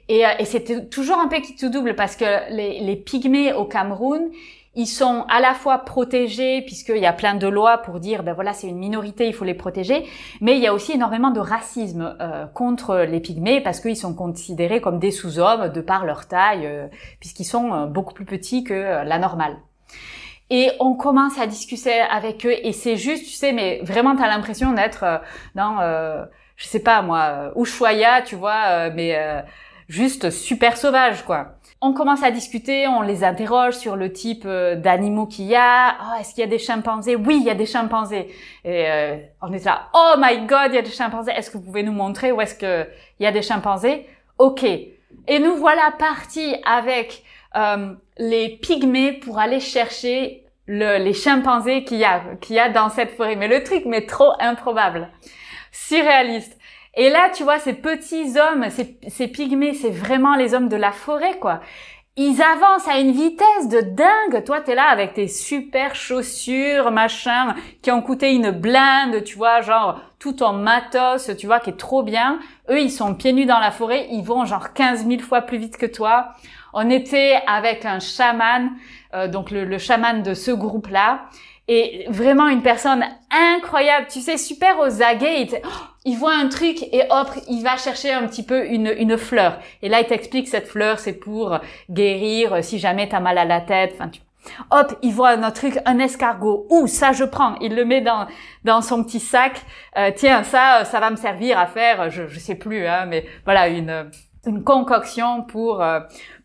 Et, 0.08 0.22
et 0.38 0.44
c'était 0.44 0.86
toujours 0.86 1.18
un 1.18 1.28
peu 1.28 1.38
qui 1.38 1.56
tout 1.56 1.68
double 1.68 1.94
parce 1.94 2.16
que 2.16 2.52
les 2.52 2.96
pygmées 2.96 3.52
au 3.52 3.64
Cameroun, 3.64 4.30
ils 4.76 4.86
sont 4.86 5.24
à 5.28 5.40
la 5.40 5.54
fois 5.54 5.78
protégés 5.78 6.62
puisqu'il 6.62 6.98
y 6.98 7.06
a 7.06 7.12
plein 7.12 7.34
de 7.34 7.48
lois 7.48 7.78
pour 7.78 7.98
dire 7.98 8.22
ben 8.22 8.34
voilà 8.34 8.52
c'est 8.52 8.68
une 8.68 8.78
minorité 8.78 9.26
il 9.26 9.34
faut 9.34 9.44
les 9.44 9.54
protéger. 9.54 10.06
Mais 10.40 10.56
il 10.56 10.62
y 10.62 10.66
a 10.66 10.74
aussi 10.74 10.92
énormément 10.92 11.30
de 11.30 11.40
racisme 11.40 12.16
euh, 12.20 12.46
contre 12.46 12.98
les 12.98 13.20
pygmées 13.20 13.60
parce 13.60 13.80
qu'ils 13.80 13.96
sont 13.96 14.14
considérés 14.14 14.80
comme 14.80 15.00
des 15.00 15.10
sous-hommes 15.10 15.70
de 15.72 15.80
par 15.80 16.04
leur 16.06 16.28
taille 16.28 16.66
euh, 16.66 16.86
puisqu'ils 17.18 17.44
sont 17.44 17.72
euh, 17.72 17.86
beaucoup 17.86 18.14
plus 18.14 18.24
petits 18.24 18.62
que 18.62 18.74
la 19.04 19.18
normale. 19.18 19.56
Et 20.50 20.70
on 20.80 20.94
commence 20.94 21.38
à 21.38 21.46
discuter 21.46 22.00
avec 22.00 22.46
eux 22.46 22.54
et 22.62 22.72
c'est 22.72 22.96
juste 22.96 23.24
tu 23.24 23.32
sais 23.32 23.52
mais 23.52 23.80
vraiment 23.82 24.16
tu 24.16 24.22
as 24.22 24.28
l'impression 24.28 24.72
d'être 24.72 25.04
dans 25.54 25.76
je 26.56 26.66
sais 26.66 26.82
pas 26.82 27.02
moi 27.02 27.52
Ushuaia 27.56 28.22
tu 28.22 28.34
vois 28.34 28.90
mais 28.90 29.16
juste 29.88 30.30
super 30.30 30.76
sauvage 30.76 31.24
quoi 31.24 31.59
on 31.82 31.94
commence 31.94 32.22
à 32.22 32.30
discuter, 32.30 32.86
on 32.86 33.00
les 33.00 33.24
interroge 33.24 33.74
sur 33.74 33.96
le 33.96 34.12
type 34.12 34.44
euh, 34.44 34.76
d'animaux 34.76 35.26
qu'il 35.26 35.46
y 35.46 35.56
a. 35.56 35.96
Oh, 36.00 36.20
est-ce 36.20 36.34
qu'il 36.34 36.40
y 36.40 36.46
a 36.46 36.50
des 36.50 36.58
chimpanzés? 36.58 37.16
Oui, 37.16 37.38
il 37.40 37.46
y 37.46 37.50
a 37.50 37.54
des 37.54 37.66
chimpanzés. 37.66 38.34
Et 38.64 38.90
euh, 38.90 39.16
on 39.40 39.52
est 39.52 39.64
là, 39.64 39.88
oh 39.94 40.14
my 40.18 40.46
god, 40.46 40.68
il 40.68 40.74
y 40.74 40.78
a 40.78 40.82
des 40.82 40.90
chimpanzés. 40.90 41.32
Est-ce 41.32 41.50
que 41.50 41.56
vous 41.56 41.64
pouvez 41.64 41.82
nous 41.82 41.92
montrer 41.92 42.32
où 42.32 42.40
est-ce 42.40 42.54
qu'il 42.54 42.86
y 43.20 43.26
a 43.26 43.32
des 43.32 43.42
chimpanzés? 43.42 44.06
Ok. 44.38 44.62
Et 44.62 45.38
nous 45.38 45.56
voilà 45.56 45.92
partis 45.98 46.54
avec 46.66 47.24
euh, 47.56 47.94
les 48.18 48.58
pygmées 48.58 49.12
pour 49.12 49.38
aller 49.38 49.60
chercher 49.60 50.44
les 50.66 51.14
chimpanzés 51.14 51.82
qu'il 51.82 51.98
y 51.98 52.04
a, 52.04 52.68
dans 52.68 52.90
cette 52.90 53.16
forêt. 53.16 53.36
Mais 53.36 53.48
le 53.48 53.64
truc, 53.64 53.84
mais 53.86 54.06
trop 54.06 54.32
improbable, 54.38 55.08
surréaliste. 55.72 56.56
Et 56.94 57.08
là, 57.08 57.30
tu 57.32 57.44
vois, 57.44 57.58
ces 57.58 57.74
petits 57.74 58.38
hommes, 58.38 58.66
ces, 58.70 59.28
pygmées, 59.28 59.74
c'est 59.74 59.90
vraiment 59.90 60.34
les 60.34 60.54
hommes 60.54 60.68
de 60.68 60.76
la 60.76 60.92
forêt, 60.92 61.38
quoi. 61.38 61.60
Ils 62.16 62.42
avancent 62.42 62.88
à 62.88 62.98
une 62.98 63.12
vitesse 63.12 63.68
de 63.68 63.80
dingue. 63.80 64.44
Toi, 64.44 64.60
t'es 64.60 64.74
là 64.74 64.88
avec 64.88 65.14
tes 65.14 65.28
super 65.28 65.94
chaussures, 65.94 66.90
machin, 66.90 67.54
qui 67.82 67.92
ont 67.92 68.02
coûté 68.02 68.34
une 68.34 68.50
blinde, 68.50 69.22
tu 69.24 69.36
vois, 69.36 69.60
genre 69.60 70.00
tout 70.18 70.42
en 70.42 70.52
matos, 70.52 71.30
tu 71.38 71.46
vois, 71.46 71.60
qui 71.60 71.70
est 71.70 71.78
trop 71.78 72.02
bien. 72.02 72.40
Eux, 72.68 72.80
ils 72.80 72.90
sont 72.90 73.14
pieds 73.14 73.32
nus 73.32 73.46
dans 73.46 73.60
la 73.60 73.70
forêt, 73.70 74.08
ils 74.10 74.24
vont 74.24 74.44
genre 74.44 74.72
15 74.72 75.06
000 75.06 75.20
fois 75.20 75.42
plus 75.42 75.58
vite 75.58 75.76
que 75.76 75.86
toi. 75.86 76.32
On 76.72 76.90
était 76.90 77.40
avec 77.46 77.84
un 77.84 78.00
chaman, 78.00 78.70
euh, 79.14 79.28
donc 79.28 79.50
le, 79.50 79.64
le 79.64 79.78
chaman 79.78 80.22
de 80.22 80.34
ce 80.34 80.50
groupe-là, 80.50 81.22
et 81.72 82.04
vraiment 82.08 82.48
une 82.48 82.62
personne 82.62 83.04
incroyable, 83.30 84.08
tu 84.10 84.20
sais, 84.20 84.36
super 84.36 84.80
aux 84.80 85.02
aguets. 85.02 85.62
Il, 86.04 86.16
voit 86.16 86.34
un 86.34 86.48
truc 86.48 86.82
et 86.82 87.04
hop, 87.10 87.28
il 87.48 87.62
va 87.62 87.76
chercher 87.76 88.10
un 88.10 88.26
petit 88.26 88.42
peu 88.42 88.66
une, 88.66 88.92
une 88.98 89.16
fleur. 89.16 89.60
Et 89.80 89.88
là, 89.88 90.00
il 90.00 90.06
t'explique 90.06 90.48
cette 90.48 90.66
fleur, 90.66 90.98
c'est 90.98 91.12
pour 91.12 91.60
guérir 91.88 92.64
si 92.64 92.80
jamais 92.80 93.08
t'as 93.08 93.20
mal 93.20 93.38
à 93.38 93.44
la 93.44 93.60
tête. 93.60 93.92
Enfin. 93.94 94.10
Hop, 94.72 94.98
il 95.02 95.12
voit 95.12 95.30
un 95.30 95.50
truc, 95.52 95.78
un 95.86 96.00
escargot. 96.00 96.66
Ouh, 96.70 96.88
ça 96.88 97.12
je 97.12 97.22
prends. 97.22 97.54
Il 97.60 97.76
le 97.76 97.84
met 97.84 98.00
dans 98.00 98.26
dans 98.64 98.82
son 98.82 99.04
petit 99.04 99.20
sac. 99.20 99.62
Euh, 99.96 100.10
tiens, 100.16 100.42
ça, 100.42 100.84
ça 100.84 100.98
va 100.98 101.10
me 101.10 101.16
servir 101.16 101.56
à 101.56 101.66
faire. 101.66 102.10
Je 102.10 102.26
je 102.26 102.40
sais 102.40 102.56
plus, 102.56 102.84
hein, 102.84 103.06
mais 103.06 103.24
voilà 103.44 103.68
une 103.68 104.10
une 104.44 104.64
concoction 104.64 105.42
pour 105.42 105.82
euh, 105.82 106.00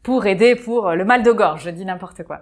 pour 0.06 0.28
aider 0.28 0.56
pour 0.56 0.92
le 0.92 1.04
mal 1.04 1.24
de 1.24 1.32
gorge, 1.32 1.64
je 1.64 1.72
dis 1.72 1.84
n'importe 1.84 2.24
quoi. 2.24 2.42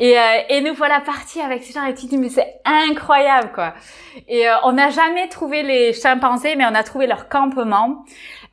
Et, 0.00 0.18
euh, 0.18 0.22
et 0.48 0.60
nous 0.60 0.74
voilà 0.74 1.00
partis 1.00 1.40
avec 1.40 1.62
ces 1.62 1.72
gens 1.72 1.84
et 1.84 1.94
tu 1.94 2.06
dis 2.06 2.18
mais 2.18 2.28
c'est 2.28 2.60
incroyable 2.64 3.52
quoi. 3.54 3.74
Et 4.26 4.48
euh, 4.48 4.54
on 4.64 4.72
n'a 4.72 4.90
jamais 4.90 5.28
trouvé 5.28 5.62
les 5.62 5.92
chimpanzés 5.92 6.56
mais 6.56 6.64
on 6.64 6.74
a 6.74 6.82
trouvé 6.82 7.06
leur 7.06 7.28
campement 7.28 8.04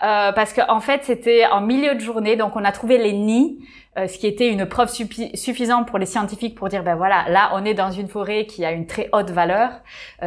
euh, 0.03 0.31
parce 0.33 0.53
qu'en 0.53 0.69
en 0.69 0.79
fait 0.81 1.03
c'était 1.03 1.47
en 1.47 1.61
milieu 1.61 1.95
de 1.95 1.99
journée 1.99 2.35
donc 2.35 2.55
on 2.55 2.63
a 2.63 2.71
trouvé 2.71 2.99
les 2.99 3.13
nids. 3.13 3.57
Ce 3.95 4.17
qui 4.17 4.27
était 4.27 4.49
une 4.49 4.65
preuve 4.65 4.89
suffisante 4.89 5.87
pour 5.87 5.99
les 5.99 6.05
scientifiques 6.05 6.55
pour 6.55 6.67
dire 6.67 6.83
ben 6.83 6.95
voilà 6.95 7.25
là 7.29 7.51
on 7.53 7.63
est 7.63 7.75
dans 7.75 7.91
une 7.91 8.07
forêt 8.07 8.45
qui 8.45 8.65
a 8.65 8.71
une 8.71 8.87
très 8.87 9.09
haute 9.13 9.29
valeur 9.29 9.69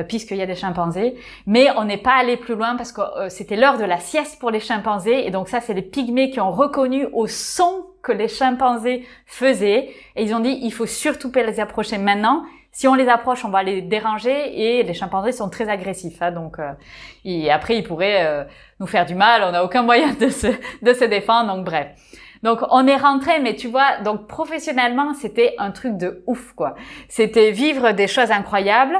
puisqu'il 0.09 0.37
y 0.37 0.43
a 0.43 0.47
des 0.47 0.55
chimpanzés 0.55 1.17
mais 1.47 1.69
on 1.77 1.85
n'est 1.85 1.97
pas 1.99 2.15
allé 2.15 2.37
plus 2.37 2.55
loin 2.55 2.77
parce 2.77 2.93
que 2.93 3.01
c'était 3.29 3.57
l'heure 3.57 3.77
de 3.77 3.85
la 3.85 3.99
sieste 3.99 4.39
pour 4.39 4.51
les 4.51 4.61
chimpanzés 4.61 5.27
et 5.27 5.31
donc 5.31 5.49
ça 5.49 5.61
c'est 5.61 5.75
les 5.75 5.83
pygmées 5.83 6.31
qui 6.31 6.41
ont 6.41 6.53
reconnu 6.53 7.07
au 7.13 7.27
son 7.27 7.87
que 8.07 8.13
les 8.13 8.29
chimpanzés 8.29 9.05
faisaient. 9.27 9.91
Et 10.15 10.23
ils 10.23 10.35
ont 10.35 10.41
dit, 10.41 10.59
il 10.63 10.73
faut 10.73 10.87
surtout 10.87 11.31
pas 11.33 11.43
les 11.43 11.61
approcher 11.61 11.99
maintenant. 11.99 12.45
Si 12.71 12.87
on 12.87 12.95
les 12.95 13.09
approche, 13.09 13.45
on 13.45 13.49
va 13.49 13.63
les 13.63 13.83
déranger 13.83 14.79
et 14.79 14.83
les 14.83 14.95
chimpanzés 14.95 15.33
sont 15.33 15.49
très 15.51 15.69
agressifs. 15.69 16.23
Hein, 16.23 16.31
donc, 16.31 16.59
euh, 16.59 16.73
et 17.25 17.51
après, 17.51 17.77
ils 17.79 17.83
pourraient 17.83 18.25
euh, 18.25 18.45
nous 18.81 18.87
faire 18.87 19.07
du 19.07 19.15
mal. 19.15 19.43
On 19.43 19.51
n'a 19.51 19.65
aucun 19.65 19.83
moyen 19.83 20.13
de 20.15 20.29
se, 20.29 20.47
de 20.83 20.93
se 20.93 21.05
défendre. 21.05 21.55
Donc, 21.55 21.65
bref. 21.65 21.89
Donc, 22.47 22.61
on 22.71 22.87
est 22.87 22.97
rentré, 22.97 23.41
mais 23.41 23.57
tu 23.57 23.67
vois, 23.67 23.99
donc 24.05 24.29
professionnellement, 24.29 25.15
c'était 25.15 25.57
un 25.59 25.73
truc 25.73 25.97
de 25.97 26.23
ouf, 26.29 26.53
quoi. 26.53 26.77
C'était 27.09 27.51
vivre 27.51 27.91
des 27.91 28.07
choses 28.07 28.31
incroyables. 28.31 28.97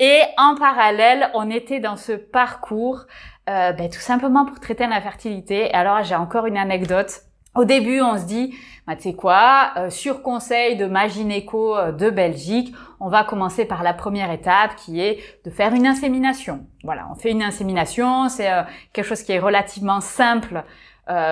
Et 0.00 0.18
en 0.36 0.56
parallèle, 0.56 1.30
on 1.34 1.50
était 1.50 1.78
dans 1.78 1.96
ce 1.96 2.10
parcours, 2.10 3.04
euh, 3.48 3.70
ben, 3.70 3.88
tout 3.88 4.00
simplement 4.00 4.44
pour 4.44 4.58
traiter 4.58 4.88
l'infertilité. 4.88 5.66
Et 5.66 5.72
alors, 5.72 6.02
j'ai 6.02 6.16
encore 6.16 6.46
une 6.46 6.56
anecdote 6.56 7.20
au 7.54 7.64
début, 7.64 8.00
on 8.00 8.18
se 8.18 8.24
dit, 8.24 8.56
bah, 8.88 8.96
tu 8.96 9.02
sais 9.02 9.14
quoi, 9.14 9.70
euh, 9.76 9.88
sur 9.88 10.22
conseil 10.22 10.76
de 10.76 10.86
ma 10.86 11.06
gynéco 11.06 11.76
euh, 11.76 11.92
de 11.92 12.10
Belgique, 12.10 12.74
on 12.98 13.08
va 13.08 13.22
commencer 13.22 13.66
par 13.66 13.84
la 13.84 13.94
première 13.94 14.32
étape 14.32 14.74
qui 14.74 15.00
est 15.00 15.20
de 15.44 15.50
faire 15.50 15.74
une 15.74 15.86
insémination. 15.86 16.66
Voilà, 16.82 17.06
on 17.12 17.14
fait 17.14 17.30
une 17.30 17.42
insémination, 17.42 18.28
c'est 18.28 18.50
quelque 18.92 19.06
chose 19.06 19.22
qui 19.22 19.30
est 19.30 19.38
relativement 19.38 20.00
simple. 20.00 20.64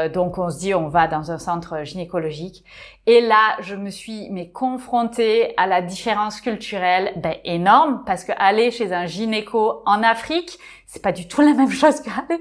Donc 0.08 0.38
on 0.38 0.50
se 0.50 0.58
dit, 0.58 0.74
on 0.74 0.88
va 0.88 1.06
dans 1.06 1.30
un 1.30 1.38
centre 1.38 1.84
gynécologique. 1.84 2.64
Et 3.06 3.20
là, 3.20 3.56
je 3.60 3.74
me 3.74 3.90
suis 3.90 4.28
mais 4.30 4.50
confrontée 4.50 5.54
à 5.56 5.66
la 5.66 5.82
différence 5.82 6.40
culturelle 6.40 7.12
ben, 7.16 7.34
énorme 7.44 8.02
parce 8.04 8.24
que 8.24 8.32
aller 8.38 8.70
chez 8.70 8.92
un 8.92 9.06
gynéco 9.06 9.82
en 9.86 10.02
Afrique, 10.02 10.58
c'est 10.86 11.02
pas 11.02 11.12
du 11.12 11.28
tout 11.28 11.40
la 11.40 11.54
même 11.54 11.70
chose 11.70 12.00
qu'aller 12.00 12.40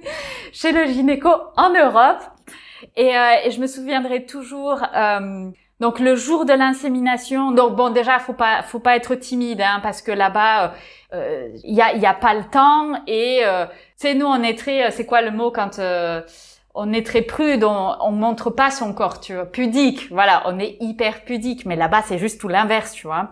chez 0.51 0.71
le 0.71 0.85
gynéco 0.87 1.29
en 1.55 1.69
Europe. 1.69 2.21
Et, 2.95 3.15
euh, 3.15 3.45
et 3.45 3.51
je 3.51 3.59
me 3.59 3.67
souviendrai 3.67 4.25
toujours. 4.25 4.83
Euh, 4.95 5.49
donc 5.79 5.99
le 5.99 6.15
jour 6.15 6.45
de 6.45 6.53
l'insémination, 6.53 7.51
donc 7.51 7.75
bon 7.75 7.91
déjà 7.91 8.17
faut 8.17 8.33
pas 8.33 8.63
faut 8.63 8.79
pas 8.79 8.95
être 8.95 9.13
timide 9.13 9.61
hein, 9.61 9.79
parce 9.83 10.01
que 10.01 10.11
là-bas 10.11 10.73
il 11.13 11.17
euh, 11.17 11.49
y 11.63 11.81
a 11.81 11.93
il 11.93 12.01
y 12.01 12.07
a 12.07 12.15
pas 12.15 12.33
le 12.33 12.43
temps 12.45 13.03
et 13.05 13.41
euh, 13.43 13.65
tu 13.67 13.73
sais 13.97 14.15
nous 14.15 14.25
on 14.25 14.41
est 14.41 14.57
très 14.57 14.89
c'est 14.89 15.05
quoi 15.05 15.21
le 15.21 15.29
mot 15.29 15.51
quand 15.51 15.79
on 16.77 16.93
est 16.93 17.05
très 17.05 17.23
prude, 17.23 17.63
on, 17.63 17.95
on 17.99 18.11
montre 18.11 18.51
pas 18.51 18.69
son 18.69 18.93
corps, 18.93 19.19
tu 19.19 19.33
vois, 19.33 19.45
pudique. 19.45 20.07
Voilà, 20.11 20.43
on 20.45 20.59
est 20.59 20.77
hyper 20.79 21.25
pudique, 21.25 21.65
mais 21.65 21.75
là-bas 21.75 22.03
c'est 22.05 22.19
juste 22.19 22.39
tout 22.39 22.47
l'inverse, 22.47 22.93
tu 22.93 23.07
vois. 23.07 23.31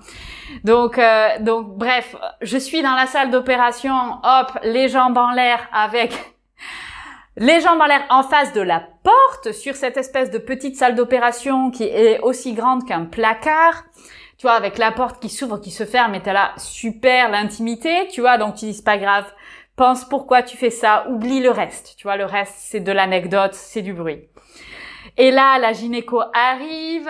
Donc, 0.64 0.98
euh, 0.98 1.30
donc 1.40 1.78
bref, 1.78 2.16
je 2.42 2.58
suis 2.58 2.82
dans 2.82 2.96
la 2.96 3.06
salle 3.06 3.30
d'opération, 3.30 3.94
hop, 4.24 4.58
les 4.64 4.90
jambes 4.90 5.18
en 5.18 5.32
l'air 5.32 5.60
avec 5.72 6.12
les 7.38 7.62
jambes 7.62 7.80
en 7.80 7.86
l'air 7.86 8.04
en 8.10 8.24
face 8.24 8.52
de 8.54 8.62
la 8.62 8.82
porte 9.04 9.54
sur 9.54 9.76
cette 9.76 9.98
espèce 9.98 10.32
de 10.32 10.40
petite 10.40 10.76
salle 10.76 10.96
d'opération 10.96 11.70
qui 11.70 11.84
est 11.84 12.20
aussi 12.22 12.54
grande 12.54 12.86
qu'un 12.86 13.06
placard. 13.06 13.84
Tu 14.38 14.48
vois, 14.48 14.56
avec 14.56 14.78
la 14.78 14.92
porte 14.92 15.22
qui 15.22 15.30
s'ouvre, 15.30 15.62
qui 15.62 15.72
se 15.72 15.86
ferme, 15.86 16.14
et 16.14 16.22
t'as 16.22 16.34
là 16.34 16.52
super 16.58 17.30
l'intimité, 17.30 18.10
tu 18.12 18.20
vois. 18.20 18.38
Donc 18.38 18.56
tu 18.56 18.66
dis 18.66 18.74
c'est 18.74 18.84
pas 18.84 18.98
grave, 18.98 19.26
pense 19.76 20.06
pourquoi 20.06 20.44
tu 20.44 20.58
fais 20.58 20.70
ça, 20.70 21.06
oublie 21.10 21.42
le 21.42 21.52
reste. 21.52 21.96
Tu 21.98 22.04
vois, 22.04 22.18
le 22.18 22.26
reste, 22.26 22.56
c'est 22.58 22.80
de 22.80 22.92
l'anecdote, 22.92 23.54
c'est 23.54 23.82
du 23.82 23.94
bruit. 23.94 24.28
Et 25.18 25.32
là, 25.32 25.58
la 25.60 25.74
gynéco 25.74 26.22
arrive. 26.34 27.10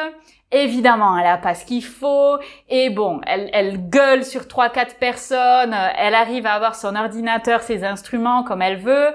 Évidemment, 0.52 1.18
elle 1.18 1.28
a 1.28 1.38
pas 1.38 1.56
ce 1.56 1.66
qu'il 1.66 1.84
faut. 1.84 2.38
Et 2.70 2.90
bon, 2.90 3.20
elle, 3.26 3.50
elle 3.52 3.90
gueule 3.90 4.24
sur 4.24 4.48
trois, 4.48 4.70
quatre 4.70 4.98
personnes. 4.98 5.76
Elle 5.98 6.16
arrive 6.16 6.46
à 6.46 6.54
avoir 6.54 6.76
son 6.76 6.96
ordinateur, 6.96 7.62
ses 7.62 7.84
instruments 7.84 8.44
comme 8.44 8.62
elle 8.62 8.78
veut. 8.78 9.10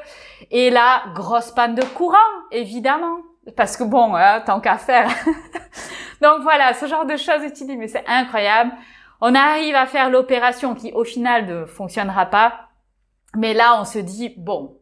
Et 0.50 0.70
là, 0.70 1.04
grosse 1.14 1.52
panne 1.52 1.74
de 1.74 1.84
courant, 1.84 2.16
évidemment. 2.50 3.18
Parce 3.56 3.76
que 3.76 3.84
bon, 3.84 4.14
hein, 4.14 4.40
tant 4.44 4.60
qu'à 4.60 4.76
faire. 4.76 5.08
Donc 6.20 6.42
voilà, 6.42 6.74
ce 6.74 6.86
genre 6.86 7.06
de 7.06 7.16
choses, 7.16 7.40
tu 7.56 7.64
dis, 7.64 7.76
mais 7.76 7.88
c'est 7.88 8.04
incroyable. 8.06 8.72
On 9.20 9.34
arrive 9.34 9.74
à 9.74 9.86
faire 9.86 10.10
l'opération 10.10 10.74
qui, 10.74 10.92
au 10.92 11.04
final, 11.04 11.46
ne 11.46 11.64
fonctionnera 11.64 12.26
pas 12.26 12.69
mais 13.36 13.54
là, 13.54 13.80
on 13.80 13.84
se 13.84 13.98
dit, 13.98 14.34
bon, 14.36 14.76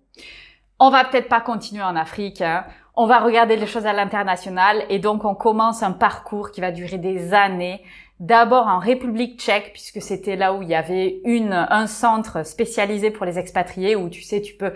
on 0.78 0.90
va 0.90 1.04
peut-être 1.04 1.28
pas 1.28 1.40
continuer 1.40 1.82
en 1.82 1.96
Afrique, 1.96 2.40
hein. 2.40 2.64
on 2.94 3.06
va 3.06 3.18
regarder 3.18 3.56
les 3.56 3.66
choses 3.66 3.86
à 3.86 3.92
l'international 3.92 4.84
et 4.88 4.98
donc 4.98 5.24
on 5.24 5.34
commence 5.34 5.82
un 5.82 5.92
parcours 5.92 6.50
qui 6.50 6.60
va 6.60 6.70
durer 6.70 6.98
des 6.98 7.34
années. 7.34 7.82
D'abord 8.20 8.66
en 8.66 8.80
République 8.80 9.38
tchèque, 9.38 9.70
puisque 9.72 10.02
c'était 10.02 10.34
là 10.34 10.52
où 10.52 10.62
il 10.62 10.68
y 10.68 10.74
avait 10.74 11.20
une, 11.24 11.52
un 11.52 11.86
centre 11.86 12.44
spécialisé 12.44 13.12
pour 13.12 13.24
les 13.26 13.38
expatriés, 13.38 13.94
où 13.94 14.08
tu 14.08 14.22
sais, 14.22 14.40
tu 14.40 14.54
peux 14.54 14.72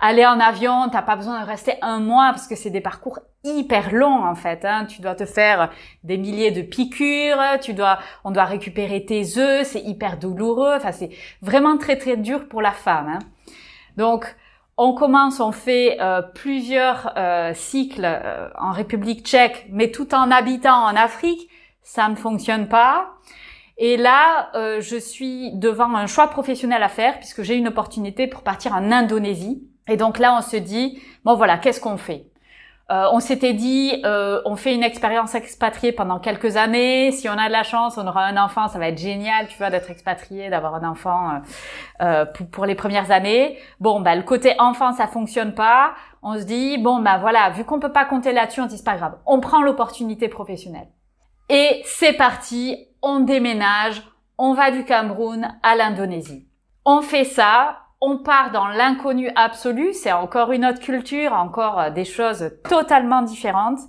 aller 0.00 0.24
en 0.26 0.40
avion, 0.40 0.88
t'as 0.90 1.02
pas 1.02 1.16
besoin 1.16 1.40
de 1.40 1.46
rester 1.46 1.74
un 1.82 2.00
mois 2.00 2.30
parce 2.30 2.46
que 2.46 2.56
c'est 2.56 2.70
des 2.70 2.80
parcours 2.80 3.20
hyper 3.44 3.92
longs 3.92 4.24
en 4.24 4.34
fait. 4.34 4.64
Hein. 4.64 4.86
Tu 4.86 5.00
dois 5.00 5.14
te 5.14 5.24
faire 5.24 5.70
des 6.04 6.18
milliers 6.18 6.50
de 6.50 6.62
piqûres, 6.62 7.60
tu 7.60 7.74
dois, 7.74 7.98
on 8.24 8.30
doit 8.30 8.44
récupérer 8.44 9.04
tes 9.04 9.38
œufs, 9.38 9.66
c'est 9.66 9.82
hyper 9.82 10.18
douloureux. 10.18 10.74
Enfin, 10.76 10.92
c'est 10.92 11.10
vraiment 11.42 11.76
très 11.78 11.96
très 11.96 12.16
dur 12.16 12.48
pour 12.48 12.62
la 12.62 12.72
femme. 12.72 13.08
Hein. 13.08 13.18
Donc, 13.96 14.36
on 14.80 14.94
commence, 14.94 15.40
on 15.40 15.50
fait 15.50 15.98
euh, 16.00 16.22
plusieurs 16.22 17.12
euh, 17.16 17.52
cycles 17.52 18.04
euh, 18.04 18.48
en 18.56 18.70
République 18.70 19.26
tchèque, 19.26 19.66
mais 19.70 19.90
tout 19.90 20.14
en 20.14 20.30
habitant 20.30 20.84
en 20.84 20.94
Afrique, 20.94 21.48
ça 21.82 22.08
ne 22.08 22.14
fonctionne 22.14 22.68
pas. 22.68 23.14
Et 23.80 23.96
là, 23.96 24.50
je 24.80 24.96
suis 24.96 25.52
devant 25.54 25.94
un 25.94 26.08
choix 26.08 26.26
professionnel 26.26 26.82
à 26.82 26.88
faire 26.88 27.16
puisque 27.20 27.42
j'ai 27.42 27.54
une 27.54 27.68
opportunité 27.68 28.26
pour 28.26 28.42
partir 28.42 28.72
en 28.74 28.90
Indonésie. 28.90 29.68
Et 29.88 29.96
donc 29.96 30.18
là, 30.18 30.36
on 30.38 30.42
se 30.42 30.56
dit, 30.56 31.02
bon 31.24 31.34
voilà, 31.34 31.58
qu'est-ce 31.58 31.80
qu'on 31.80 31.96
fait? 31.96 32.26
Euh, 32.90 33.04
on 33.12 33.20
s'était 33.20 33.52
dit, 33.52 34.00
euh, 34.06 34.40
on 34.46 34.56
fait 34.56 34.74
une 34.74 34.82
expérience 34.82 35.34
expatriée 35.34 35.92
pendant 35.92 36.18
quelques 36.18 36.56
années. 36.56 37.12
Si 37.12 37.28
on 37.28 37.32
a 37.32 37.48
de 37.48 37.52
la 37.52 37.62
chance, 37.62 37.98
on 37.98 38.06
aura 38.06 38.24
un 38.24 38.42
enfant, 38.42 38.66
ça 38.68 38.78
va 38.78 38.88
être 38.88 38.98
génial, 38.98 39.46
tu 39.46 39.58
vois, 39.58 39.68
d'être 39.68 39.90
expatrié, 39.90 40.48
d'avoir 40.48 40.74
un 40.74 40.88
enfant 40.88 41.42
euh, 42.00 42.24
pour, 42.50 42.64
les 42.64 42.74
premières 42.74 43.10
années. 43.10 43.58
Bon, 43.78 44.00
bah 44.00 44.14
le 44.14 44.22
côté 44.22 44.54
enfant, 44.58 44.92
ça 44.92 45.06
fonctionne 45.06 45.52
pas. 45.52 45.92
On 46.22 46.38
se 46.38 46.44
dit, 46.44 46.78
bon, 46.78 47.00
bah 47.00 47.18
voilà, 47.18 47.50
vu 47.50 47.64
qu'on 47.64 47.78
peut 47.78 47.92
pas 47.92 48.06
compter 48.06 48.32
là-dessus, 48.32 48.62
on 48.62 48.66
dit 48.66 48.78
c'est 48.78 48.84
pas 48.84 48.96
grave. 48.96 49.18
On 49.26 49.40
prend 49.40 49.60
l'opportunité 49.60 50.28
professionnelle. 50.28 50.88
Et 51.50 51.82
c'est 51.84 52.14
parti, 52.14 52.88
on 53.02 53.20
déménage, 53.20 54.02
on 54.38 54.54
va 54.54 54.70
du 54.70 54.86
Cameroun 54.86 55.54
à 55.62 55.76
l'Indonésie. 55.76 56.48
On 56.86 57.02
fait 57.02 57.24
ça, 57.24 57.80
on 58.00 58.18
part 58.18 58.52
dans 58.52 58.68
l'inconnu 58.68 59.30
absolu, 59.34 59.92
c'est 59.92 60.12
encore 60.12 60.52
une 60.52 60.64
autre 60.64 60.80
culture, 60.80 61.32
encore 61.32 61.80
euh, 61.80 61.90
des 61.90 62.04
choses 62.04 62.50
totalement 62.68 63.22
différentes. 63.22 63.80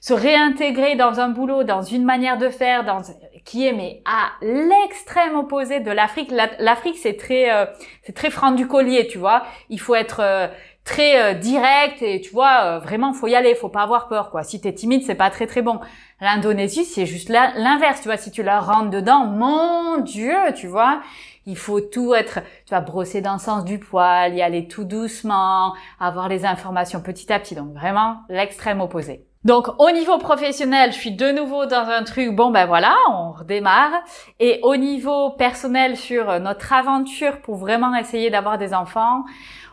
Se 0.00 0.14
réintégrer 0.14 0.96
dans 0.96 1.20
un 1.20 1.28
boulot, 1.28 1.62
dans 1.62 1.82
une 1.82 2.04
manière 2.04 2.36
de 2.36 2.48
faire, 2.48 2.84
dans 2.84 3.02
qui 3.44 3.66
est 3.66 3.72
mais 3.72 4.02
à 4.04 4.30
l'extrême 4.40 5.36
opposé 5.36 5.80
de 5.80 5.90
l'Afrique. 5.90 6.32
L'Afrique 6.58 6.96
c'est 6.96 7.16
très 7.16 7.52
euh, 7.52 7.66
c'est 8.02 8.14
très 8.14 8.30
franc 8.30 8.52
du 8.52 8.66
collier, 8.66 9.06
tu 9.06 9.18
vois. 9.18 9.44
Il 9.68 9.78
faut 9.80 9.94
être 9.94 10.20
euh, 10.20 10.48
très 10.84 11.36
direct 11.36 12.02
et 12.02 12.20
tu 12.20 12.30
vois 12.30 12.78
vraiment 12.80 13.12
faut 13.12 13.28
y 13.28 13.36
aller, 13.36 13.54
faut 13.54 13.68
pas 13.68 13.82
avoir 13.82 14.08
peur 14.08 14.30
quoi. 14.30 14.42
Si 14.42 14.60
t'es 14.60 14.72
timide 14.72 15.04
c'est 15.04 15.14
pas 15.14 15.30
très 15.30 15.46
très 15.46 15.62
bon. 15.62 15.78
L'Indonésie 16.20 16.84
c'est 16.84 17.06
juste 17.06 17.28
l'inverse, 17.28 18.00
tu 18.00 18.08
vois. 18.08 18.16
Si 18.16 18.32
tu 18.32 18.42
la 18.42 18.58
rentres 18.58 18.90
dedans, 18.90 19.26
mon 19.26 19.98
Dieu, 19.98 20.34
tu 20.56 20.66
vois 20.66 21.00
il 21.46 21.56
faut 21.56 21.80
tout 21.80 22.14
être, 22.14 22.40
tu 22.66 22.70
vas 22.70 22.80
brosser 22.80 23.20
dans 23.20 23.34
le 23.34 23.38
sens 23.38 23.64
du 23.64 23.78
poil, 23.78 24.34
y 24.34 24.42
aller 24.42 24.68
tout 24.68 24.84
doucement, 24.84 25.74
avoir 25.98 26.28
les 26.28 26.44
informations 26.44 27.00
petit 27.00 27.32
à 27.32 27.38
petit. 27.38 27.54
Donc 27.54 27.72
vraiment 27.72 28.18
l'extrême 28.28 28.80
opposé. 28.80 29.26
Donc 29.44 29.68
au 29.80 29.90
niveau 29.90 30.18
professionnel, 30.18 30.92
je 30.92 30.98
suis 30.98 31.10
de 31.10 31.32
nouveau 31.32 31.66
dans 31.66 31.88
un 31.88 32.04
truc, 32.04 32.34
bon 32.34 32.50
ben 32.50 32.66
voilà, 32.66 32.94
on 33.10 33.32
redémarre. 33.32 33.92
Et 34.38 34.60
au 34.62 34.76
niveau 34.76 35.30
personnel 35.30 35.96
sur 35.96 36.38
notre 36.38 36.72
aventure 36.72 37.40
pour 37.40 37.56
vraiment 37.56 37.94
essayer 37.96 38.30
d'avoir 38.30 38.56
des 38.56 38.72
enfants, 38.72 39.24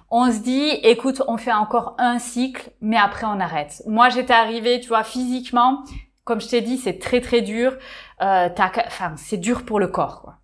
on 0.10 0.32
se 0.32 0.40
dit, 0.40 0.70
écoute, 0.82 1.22
on 1.28 1.38
fait 1.38 1.54
encore 1.54 1.94
un 2.00 2.18
cycle, 2.18 2.72
mais 2.82 2.98
après 2.98 3.28
on 3.28 3.40
arrête. 3.40 3.84
Moi 3.86 4.10
j'étais 4.10 4.34
arrivée, 4.34 4.80
tu 4.80 4.88
vois, 4.88 5.04
physiquement, 5.04 5.84
comme 6.24 6.42
je 6.42 6.48
t'ai 6.48 6.62
dit, 6.62 6.78
c'est 6.78 6.98
très 6.98 7.22
très 7.22 7.42
dur. 7.42 7.78
Euh, 8.22 8.50
enfin, 8.58 9.14
c'est 9.18 9.38
dur 9.38 9.66
pour 9.66 9.80
le 9.80 9.88
corps. 9.88 10.22
Quoi. 10.22 10.36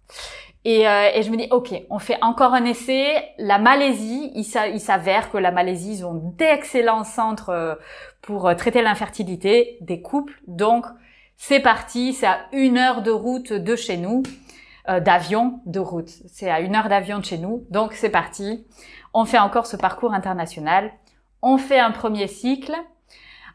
Et, 0.65 0.87
euh, 0.87 1.11
et, 1.13 1.21
je 1.21 1.29
me 1.29 1.37
dis, 1.37 1.47
ok, 1.51 1.73
on 1.91 1.99
fait 1.99 2.17
encore 2.23 2.55
un 2.55 2.65
essai. 2.65 3.23
La 3.37 3.59
Malaisie, 3.59 4.31
il 4.33 4.43
s'avère 4.79 5.31
que 5.31 5.37
la 5.37 5.51
Malaisie, 5.51 5.99
ils 5.99 6.05
ont 6.05 6.33
d'excellents 6.35 7.03
centres 7.03 7.49
euh, 7.49 7.75
pour 8.23 8.47
euh, 8.47 8.55
traiter 8.55 8.81
l'infertilité 8.81 9.77
des 9.81 10.01
couples. 10.01 10.41
Donc, 10.47 10.87
c'est 11.37 11.59
parti, 11.59 12.13
c'est 12.13 12.25
à 12.25 12.39
une 12.51 12.79
heure 12.79 13.03
de 13.03 13.11
route 13.11 13.53
de 13.53 13.75
chez 13.75 13.97
nous, 13.97 14.23
euh, 14.89 14.99
d'avion 14.99 15.59
de 15.67 15.79
route. 15.79 16.09
C'est 16.27 16.49
à 16.49 16.61
une 16.61 16.75
heure 16.75 16.89
d'avion 16.89 17.19
de 17.19 17.25
chez 17.25 17.37
nous. 17.37 17.65
Donc, 17.69 17.93
c'est 17.93 18.09
parti. 18.09 18.65
On 19.13 19.25
fait 19.25 19.39
encore 19.39 19.67
ce 19.67 19.77
parcours 19.77 20.13
international. 20.13 20.91
On 21.43 21.59
fait 21.59 21.79
un 21.79 21.91
premier 21.91 22.27
cycle. 22.27 22.73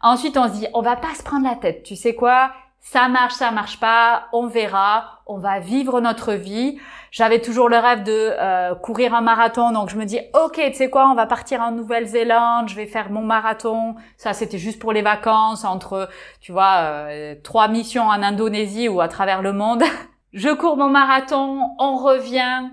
Ensuite, 0.00 0.36
on 0.36 0.46
se 0.46 0.60
dit, 0.60 0.66
on 0.74 0.82
va 0.82 0.94
pas 0.94 1.14
se 1.16 1.24
prendre 1.24 1.48
la 1.48 1.56
tête. 1.56 1.82
Tu 1.82 1.96
sais 1.96 2.14
quoi? 2.14 2.52
Ça 2.80 3.08
marche, 3.08 3.34
ça 3.34 3.50
marche 3.50 3.78
pas, 3.78 4.28
on 4.32 4.46
verra, 4.46 5.19
on 5.30 5.38
va 5.38 5.60
vivre 5.60 6.00
notre 6.00 6.32
vie. 6.32 6.78
J'avais 7.12 7.40
toujours 7.40 7.68
le 7.68 7.78
rêve 7.78 8.02
de 8.02 8.12
euh, 8.12 8.74
courir 8.74 9.14
un 9.14 9.20
marathon, 9.20 9.70
donc 9.70 9.88
je 9.88 9.96
me 9.96 10.04
dis 10.04 10.18
ok, 10.34 10.54
tu 10.54 10.74
sais 10.74 10.90
quoi, 10.90 11.08
on 11.08 11.14
va 11.14 11.26
partir 11.26 11.60
en 11.60 11.70
Nouvelle-Zélande, 11.70 12.68
je 12.68 12.74
vais 12.74 12.86
faire 12.86 13.10
mon 13.10 13.22
marathon. 13.22 13.94
Ça, 14.16 14.32
c'était 14.32 14.58
juste 14.58 14.80
pour 14.80 14.92
les 14.92 15.02
vacances, 15.02 15.64
entre 15.64 16.08
tu 16.40 16.50
vois 16.50 16.78
euh, 16.78 17.36
trois 17.44 17.68
missions 17.68 18.08
en 18.08 18.22
Indonésie 18.22 18.88
ou 18.88 19.00
à 19.00 19.06
travers 19.06 19.40
le 19.40 19.52
monde. 19.52 19.84
je 20.32 20.48
cours 20.50 20.76
mon 20.76 20.88
marathon, 20.88 21.76
on 21.78 21.96
revient, 21.96 22.68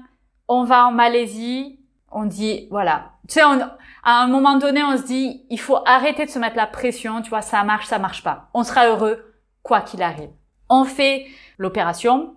on 0.47 0.63
va 0.63 0.87
en 0.87 0.91
Malaisie, 0.91 1.79
on 2.11 2.25
dit 2.25 2.67
voilà. 2.71 3.11
Tu 3.27 3.35
sais, 3.35 3.41
à 3.41 4.21
un 4.21 4.27
moment 4.27 4.57
donné, 4.57 4.83
on 4.83 4.97
se 4.97 5.03
dit 5.03 5.45
il 5.51 5.59
faut 5.59 5.77
arrêter 5.85 6.25
de 6.25 6.31
se 6.31 6.39
mettre 6.39 6.57
la 6.57 6.67
pression, 6.67 7.21
tu 7.21 7.29
vois, 7.29 7.43
ça 7.43 7.63
marche, 7.63 7.85
ça 7.85 7.99
marche 7.99 8.23
pas. 8.23 8.49
On 8.55 8.63
sera 8.63 8.87
heureux 8.87 9.35
quoi 9.61 9.81
qu'il 9.81 10.01
arrive. 10.01 10.31
On 10.69 10.83
fait 10.85 11.27
l'opération 11.57 12.33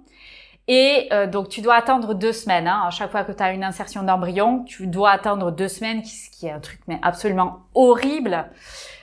et 0.73 1.09
euh, 1.13 1.27
donc 1.27 1.49
tu 1.49 1.63
dois 1.63 1.75
attendre 1.75 2.15
deux 2.15 2.33
semaines. 2.33 2.69
Hein. 2.69 2.85
À 2.87 2.91
chaque 2.91 3.11
fois 3.11 3.25
que 3.25 3.33
tu 3.33 3.43
as 3.43 3.53
une 3.53 3.65
insertion 3.65 4.05
d'embryon, 4.05 4.63
tu 4.63 4.87
dois 4.87 5.11
attendre 5.11 5.51
deux 5.51 5.67
semaines, 5.67 6.05
ce 6.05 6.31
qui 6.31 6.47
est 6.47 6.53
un 6.53 6.61
truc 6.61 6.79
mais 6.87 7.01
absolument 7.03 7.63
horrible. 7.75 8.47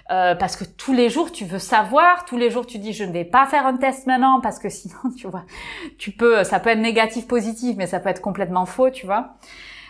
Euh, 0.10 0.34
parce 0.36 0.56
que 0.56 0.64
tous 0.64 0.94
les 0.94 1.10
jours 1.10 1.34
tu 1.34 1.44
veux 1.44 1.60
savoir, 1.60 2.24
tous 2.24 2.38
les 2.38 2.50
jours 2.50 2.66
tu 2.66 2.80
dis 2.80 2.94
je 2.94 3.04
ne 3.04 3.12
vais 3.12 3.26
pas 3.26 3.46
faire 3.48 3.66
un 3.66 3.76
test 3.76 4.08
maintenant 4.08 4.40
parce 4.40 4.60
que 4.60 4.70
sinon 4.70 4.96
tu 5.18 5.28
vois, 5.28 5.44
tu 5.98 6.12
peux, 6.12 6.46
ça 6.46 6.62
peut 6.62 6.70
être 6.70 6.80
négatif, 6.80 7.28
positif, 7.28 7.76
mais 7.78 7.86
ça 7.86 8.00
peut 8.00 8.08
être 8.08 8.22
complètement 8.22 8.66
faux, 8.66 8.90
tu 8.90 9.06
vois. 9.06 9.36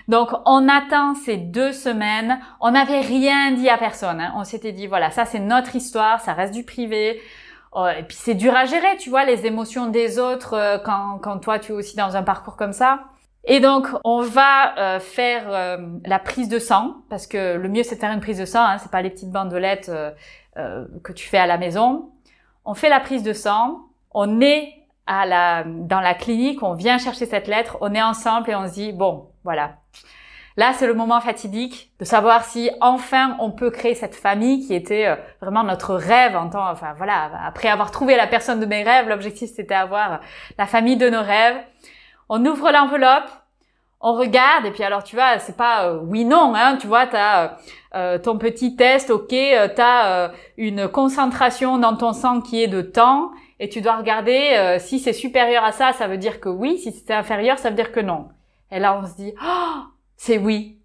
Donc 0.07 0.29
on 0.47 0.67
attend 0.67 1.13
ces 1.13 1.37
deux 1.37 1.73
semaines. 1.73 2.39
On 2.59 2.71
n'avait 2.71 3.01
rien 3.01 3.51
dit 3.51 3.69
à 3.69 3.77
personne. 3.77 4.19
Hein. 4.19 4.33
On 4.35 4.43
s'était 4.43 4.71
dit 4.71 4.87
voilà 4.87 5.11
ça 5.11 5.25
c'est 5.25 5.37
notre 5.37 5.75
histoire, 5.75 6.21
ça 6.21 6.33
reste 6.33 6.55
du 6.55 6.63
privé. 6.63 7.21
Et 7.85 8.03
puis 8.03 8.17
c'est 8.17 8.33
dur 8.33 8.55
à 8.55 8.65
gérer, 8.65 8.97
tu 8.97 9.09
vois, 9.09 9.23
les 9.23 9.45
émotions 9.45 9.87
des 9.87 10.17
autres 10.17 10.53
euh, 10.53 10.77
quand, 10.79 11.19
quand 11.21 11.37
toi 11.37 11.59
tu 11.59 11.71
es 11.71 11.75
aussi 11.75 11.95
dans 11.95 12.15
un 12.15 12.23
parcours 12.23 12.55
comme 12.55 12.73
ça. 12.73 13.01
Et 13.43 13.59
donc, 13.59 13.87
on 14.03 14.21
va 14.21 14.77
euh, 14.77 14.99
faire 14.99 15.43
euh, 15.47 15.77
la 16.05 16.19
prise 16.19 16.49
de 16.49 16.59
sang, 16.59 16.95
parce 17.09 17.27
que 17.27 17.55
le 17.55 17.69
mieux 17.69 17.83
c'est 17.83 17.95
de 17.95 17.99
faire 17.99 18.11
une 18.11 18.19
prise 18.19 18.39
de 18.39 18.45
sang, 18.45 18.63
hein, 18.63 18.77
c'est 18.79 18.91
pas 18.91 19.01
les 19.01 19.09
petites 19.09 19.31
bandelettes 19.31 19.91
que 21.03 21.11
tu 21.13 21.27
fais 21.27 21.37
à 21.37 21.45
la 21.45 21.59
maison. 21.59 22.09
On 22.65 22.73
fait 22.73 22.89
la 22.89 22.99
prise 22.99 23.21
de 23.21 23.31
sang, 23.31 23.81
on 24.11 24.41
est 24.41 24.73
à 25.05 25.27
la, 25.27 25.63
dans 25.63 26.01
la 26.01 26.15
clinique, 26.15 26.63
on 26.63 26.73
vient 26.73 26.97
chercher 26.97 27.27
cette 27.27 27.47
lettre, 27.47 27.77
on 27.81 27.93
est 27.93 28.01
ensemble 28.01 28.49
et 28.49 28.55
on 28.55 28.67
se 28.67 28.73
dit, 28.73 28.91
bon, 28.91 29.27
voilà. 29.43 29.75
Là, 30.57 30.73
c'est 30.73 30.87
le 30.87 30.95
moment 30.95 31.21
fatidique 31.21 31.91
de 31.99 32.05
savoir 32.05 32.43
si 32.43 32.69
enfin 32.81 33.37
on 33.39 33.51
peut 33.51 33.69
créer 33.69 33.93
cette 33.93 34.15
famille 34.15 34.65
qui 34.65 34.73
était 34.73 35.15
vraiment 35.39 35.63
notre 35.63 35.93
rêve 35.95 36.35
en 36.35 36.49
temps, 36.49 36.67
enfin 36.69 36.93
voilà, 36.97 37.29
après 37.45 37.69
avoir 37.69 37.91
trouvé 37.91 38.15
la 38.15 38.27
personne 38.27 38.59
de 38.59 38.65
mes 38.65 38.83
rêves, 38.83 39.07
l'objectif 39.07 39.51
c'était 39.55 39.75
avoir 39.75 40.19
la 40.57 40.65
famille 40.65 40.97
de 40.97 41.09
nos 41.09 41.21
rêves. 41.21 41.57
On 42.27 42.43
ouvre 42.43 42.71
l'enveloppe, 42.71 43.29
on 43.99 44.13
regarde 44.13 44.65
et 44.65 44.71
puis 44.71 44.83
alors 44.83 45.03
tu 45.03 45.15
vois, 45.15 45.39
c'est 45.39 45.57
pas 45.57 45.87
euh, 45.87 45.99
oui 46.03 46.23
non, 46.25 46.53
hein, 46.55 46.77
tu 46.77 46.87
vois, 46.87 47.07
t'as 47.07 47.43
euh, 47.43 47.47
euh 47.95 48.17
ton 48.19 48.37
petit 48.37 48.75
test, 48.75 49.09
ok, 49.09 49.33
euh, 49.33 49.67
t'as 49.73 50.07
euh, 50.07 50.29
une 50.57 50.87
concentration 50.87 51.77
dans 51.77 51.95
ton 51.95 52.13
sang 52.13 52.41
qui 52.41 52.61
est 52.61 52.67
de 52.67 52.81
temps 52.81 53.31
et 53.59 53.69
tu 53.69 53.81
dois 53.81 53.95
regarder 53.95 54.77
si 54.79 54.99
c'est 54.99 55.13
supérieur 55.13 55.63
à 55.63 55.71
ça, 55.71 55.91
ça 55.91 56.07
veut 56.07 56.19
dire 56.19 56.39
que 56.39 56.47
oui, 56.47 56.77
si 56.77 56.91
c'est 56.91 57.11
inférieur, 57.11 57.57
ça 57.57 57.69
veut 57.69 57.75
dire 57.75 57.91
que 57.91 57.99
non. 57.99 58.27
Et 58.71 58.77
là 58.77 58.99
on 59.01 59.07
se 59.07 59.15
dit, 59.15 59.33
oh, 59.43 59.79
c'est 60.17 60.37
oui. 60.37 60.79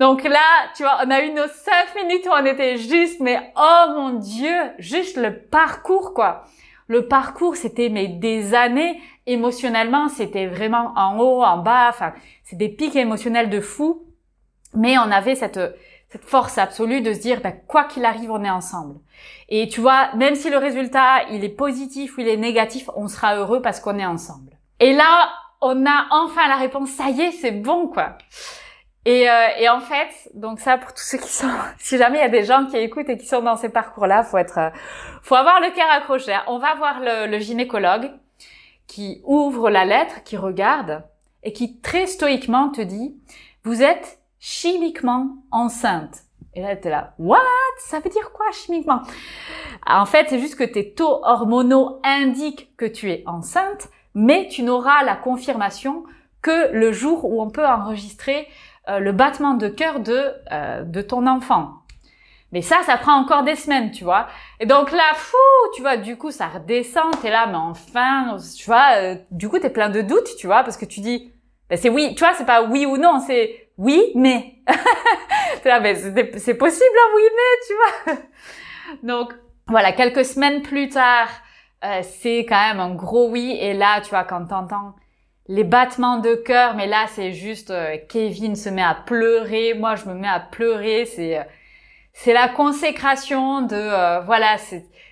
Donc 0.00 0.24
là, 0.24 0.40
tu 0.74 0.82
vois, 0.82 0.98
on 1.06 1.10
a 1.10 1.22
eu 1.22 1.30
nos 1.30 1.46
cinq 1.46 1.94
minutes 2.02 2.26
où 2.26 2.30
on 2.32 2.44
était 2.44 2.76
juste, 2.76 3.20
mais 3.20 3.52
oh 3.56 3.84
mon 3.90 4.18
dieu, 4.18 4.54
juste 4.78 5.16
le 5.16 5.38
parcours 5.38 6.14
quoi. 6.14 6.44
Le 6.88 7.06
parcours, 7.06 7.56
c'était 7.56 7.88
mais 7.88 8.08
des 8.08 8.54
années 8.54 9.00
émotionnellement, 9.26 10.08
c'était 10.08 10.46
vraiment 10.46 10.92
en 10.96 11.18
haut, 11.18 11.42
en 11.42 11.58
bas. 11.58 11.88
Enfin, 11.88 12.12
c'est 12.42 12.56
des 12.56 12.68
pics 12.68 12.96
émotionnels 12.96 13.48
de 13.48 13.60
fou. 13.60 14.02
Mais 14.74 14.98
on 14.98 15.10
avait 15.10 15.36
cette 15.36 15.60
cette 16.14 16.24
force 16.26 16.58
absolue 16.58 17.00
de 17.00 17.12
se 17.12 17.18
dire, 17.18 17.40
ben, 17.40 17.52
quoi 17.66 17.82
qu'il 17.82 18.04
arrive, 18.04 18.30
on 18.30 18.44
est 18.44 18.50
ensemble. 18.50 19.00
Et 19.48 19.66
tu 19.66 19.80
vois, 19.80 20.14
même 20.14 20.36
si 20.36 20.48
le 20.48 20.58
résultat, 20.58 21.24
il 21.32 21.42
est 21.42 21.48
positif 21.48 22.16
ou 22.16 22.20
il 22.20 22.28
est 22.28 22.36
négatif, 22.36 22.88
on 22.94 23.08
sera 23.08 23.34
heureux 23.34 23.60
parce 23.60 23.80
qu'on 23.80 23.98
est 23.98 24.06
ensemble. 24.06 24.52
Et 24.78 24.92
là, 24.92 25.28
on 25.60 25.86
a 25.86 26.06
enfin 26.10 26.48
la 26.48 26.56
réponse, 26.56 26.90
ça 26.90 27.10
y 27.10 27.20
est, 27.20 27.32
c'est 27.32 27.52
bon, 27.52 27.88
quoi. 27.88 28.18
Et, 29.06 29.28
euh, 29.28 29.48
et, 29.58 29.68
en 29.68 29.80
fait, 29.80 30.30
donc 30.34 30.60
ça 30.60 30.78
pour 30.78 30.94
tous 30.94 31.02
ceux 31.02 31.18
qui 31.18 31.28
sont, 31.28 31.50
si 31.78 31.98
jamais 31.98 32.18
il 32.18 32.22
y 32.22 32.24
a 32.24 32.30
des 32.30 32.44
gens 32.44 32.66
qui 32.66 32.76
écoutent 32.76 33.08
et 33.08 33.18
qui 33.18 33.26
sont 33.26 33.42
dans 33.42 33.56
ces 33.56 33.68
parcours-là, 33.68 34.22
faut 34.22 34.38
être, 34.38 34.58
euh, 34.58 34.70
faut 35.22 35.34
avoir 35.34 35.60
le 35.60 35.74
cœur 35.74 35.90
accroché. 35.90 36.32
Hein. 36.32 36.42
On 36.46 36.58
va 36.58 36.74
voir 36.74 37.00
le, 37.00 37.26
le, 37.26 37.38
gynécologue 37.38 38.10
qui 38.86 39.20
ouvre 39.24 39.68
la 39.68 39.84
lettre, 39.84 40.22
qui 40.24 40.36
regarde 40.36 41.02
et 41.42 41.52
qui 41.52 41.80
très 41.80 42.06
stoïquement 42.06 42.70
te 42.70 42.80
dit, 42.80 43.14
vous 43.64 43.82
êtes 43.82 44.20
chimiquement 44.40 45.36
enceinte. 45.50 46.24
Et 46.54 46.62
là, 46.62 46.76
t'es 46.76 46.90
là, 46.90 47.14
what? 47.18 47.40
Ça 47.78 47.98
veut 48.00 48.10
dire 48.10 48.30
quoi 48.32 48.46
chimiquement? 48.52 49.02
En 49.86 50.06
fait, 50.06 50.28
c'est 50.28 50.38
juste 50.38 50.56
que 50.56 50.64
tes 50.64 50.94
taux 50.94 51.20
hormonaux 51.24 52.00
indiquent 52.04 52.74
que 52.76 52.84
tu 52.84 53.10
es 53.10 53.24
enceinte, 53.26 53.88
mais 54.14 54.48
tu 54.48 54.62
n'auras 54.62 55.02
la 55.04 55.16
confirmation 55.16 56.04
que 56.42 56.72
le 56.72 56.92
jour 56.92 57.24
où 57.24 57.42
on 57.42 57.50
peut 57.50 57.66
enregistrer 57.66 58.48
euh, 58.88 58.98
le 58.98 59.12
battement 59.12 59.54
de 59.54 59.68
cœur 59.68 60.00
de, 60.00 60.32
euh, 60.52 60.82
de 60.82 61.00
ton 61.00 61.26
enfant. 61.26 61.84
Mais 62.52 62.62
ça, 62.62 62.82
ça 62.86 62.96
prend 62.96 63.14
encore 63.14 63.42
des 63.42 63.56
semaines, 63.56 63.90
tu 63.90 64.04
vois. 64.04 64.28
Et 64.60 64.66
donc 64.66 64.92
là, 64.92 65.14
fou, 65.14 65.36
tu 65.74 65.80
vois, 65.80 65.96
du 65.96 66.16
coup, 66.16 66.30
ça 66.30 66.46
redescend, 66.46 67.18
t'es 67.20 67.30
là, 67.30 67.46
mais 67.46 67.56
enfin, 67.56 68.36
tu 68.56 68.66
vois, 68.66 68.96
euh, 68.96 69.16
du 69.32 69.48
coup, 69.48 69.58
t'es 69.58 69.70
plein 69.70 69.88
de 69.88 70.02
doutes, 70.02 70.36
tu 70.38 70.46
vois, 70.46 70.62
parce 70.62 70.76
que 70.76 70.84
tu 70.84 71.00
dis, 71.00 71.32
ben, 71.68 71.76
c'est 71.76 71.88
oui, 71.88 72.14
tu 72.14 72.20
vois, 72.22 72.34
c'est 72.34 72.44
pas 72.44 72.62
oui 72.62 72.86
ou 72.86 72.96
non, 72.96 73.18
c'est 73.26 73.70
oui, 73.76 74.12
mais. 74.14 74.58
t'es 75.62 75.68
là, 75.68 75.80
ben, 75.80 75.96
c'est 75.96 76.54
possible, 76.54 76.96
hein, 76.96 77.10
oui, 77.16 77.22
mais, 77.34 77.66
tu 77.66 77.74
vois. 77.74 78.16
donc, 79.02 79.34
voilà, 79.66 79.92
quelques 79.92 80.24
semaines 80.24 80.62
plus 80.62 80.90
tard, 80.90 81.28
euh, 81.84 82.02
c'est 82.02 82.46
quand 82.48 82.68
même 82.68 82.80
un 82.80 82.94
gros 82.94 83.28
oui, 83.28 83.56
et 83.60 83.74
là, 83.74 84.00
tu 84.00 84.10
vois, 84.10 84.24
quand 84.24 84.46
t'entends 84.46 84.94
les 85.46 85.64
battements 85.64 86.18
de 86.18 86.34
cœur, 86.34 86.74
mais 86.74 86.86
là 86.86 87.06
c'est 87.08 87.32
juste 87.32 87.70
euh, 87.70 87.96
Kevin 88.08 88.56
se 88.56 88.68
met 88.70 88.82
à 88.82 88.94
pleurer, 88.94 89.74
moi 89.74 89.94
je 89.94 90.06
me 90.06 90.14
mets 90.14 90.28
à 90.28 90.40
pleurer, 90.40 91.04
c'est 91.04 91.38
euh, 91.38 91.42
c'est 92.12 92.32
la 92.32 92.48
consécration 92.48 93.62
de 93.62 93.74
euh, 93.74 94.20
voilà 94.20 94.56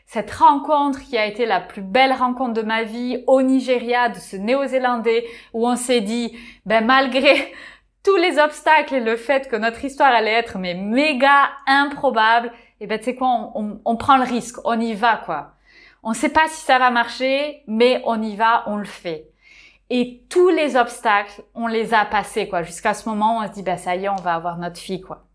cette 0.07 0.31
rencontre 0.31 1.01
qui 1.01 1.19
a 1.19 1.27
été 1.27 1.47
la 1.47 1.61
plus 1.61 1.83
belle 1.83 2.13
rencontre 2.13 2.55
de 2.55 2.63
ma 2.63 2.83
vie 2.85 3.25
au 3.27 3.43
Nigeria 3.43 4.09
de 4.09 4.19
ce 4.19 4.37
Néo-Zélandais 4.37 5.27
où 5.53 5.67
on 5.69 5.77
s'est 5.77 6.01
dit 6.01 6.37
ben 6.65 6.85
malgré 6.85 7.53
tous 8.05 8.17
les 8.17 8.39
obstacles 8.39 8.95
et 8.95 9.01
le 9.01 9.17
fait 9.17 9.49
que 9.49 9.57
notre 9.57 9.85
histoire 9.85 10.13
allait 10.13 10.33
être 10.33 10.59
mais 10.59 10.75
méga 10.75 11.51
improbable, 11.67 12.53
et 12.81 12.87
ben 12.87 12.99
tu 12.99 13.05
sais 13.05 13.15
quoi, 13.15 13.29
on, 13.29 13.53
on, 13.55 13.81
on 13.85 13.97
prend 13.97 14.17
le 14.17 14.25
risque, 14.25 14.57
on 14.65 14.81
y 14.81 14.95
va 14.95 15.19
quoi. 15.25 15.53
On 16.03 16.15
sait 16.15 16.29
pas 16.29 16.49
si 16.49 16.65
ça 16.65 16.79
va 16.79 16.91
marcher, 16.91 17.63
mais 17.67 18.03
on 18.05 18.21
y 18.21 18.37
va, 18.37 18.65
on 18.67 18.77
le 18.77 18.85
fait. 18.85 19.29
Et 19.91 20.23
tous 20.29 20.49
les 20.49 20.77
obstacles, 20.77 21.43
on 21.55 21.67
les 21.67 21.95
a 21.95 22.05
passés, 22.05 22.49
quoi. 22.49 22.63
Jusqu'à 22.63 22.95
ce 22.95 23.09
moment 23.09 23.39
on 23.39 23.47
se 23.47 23.53
dit, 23.53 23.63
bah 23.63 23.77
ça 23.77 23.95
y 23.95 24.05
est, 24.05 24.09
on 24.09 24.17
va 24.17 24.35
avoir 24.35 24.59
notre 24.59 24.79
fille, 24.79 25.01
quoi. 25.01 25.27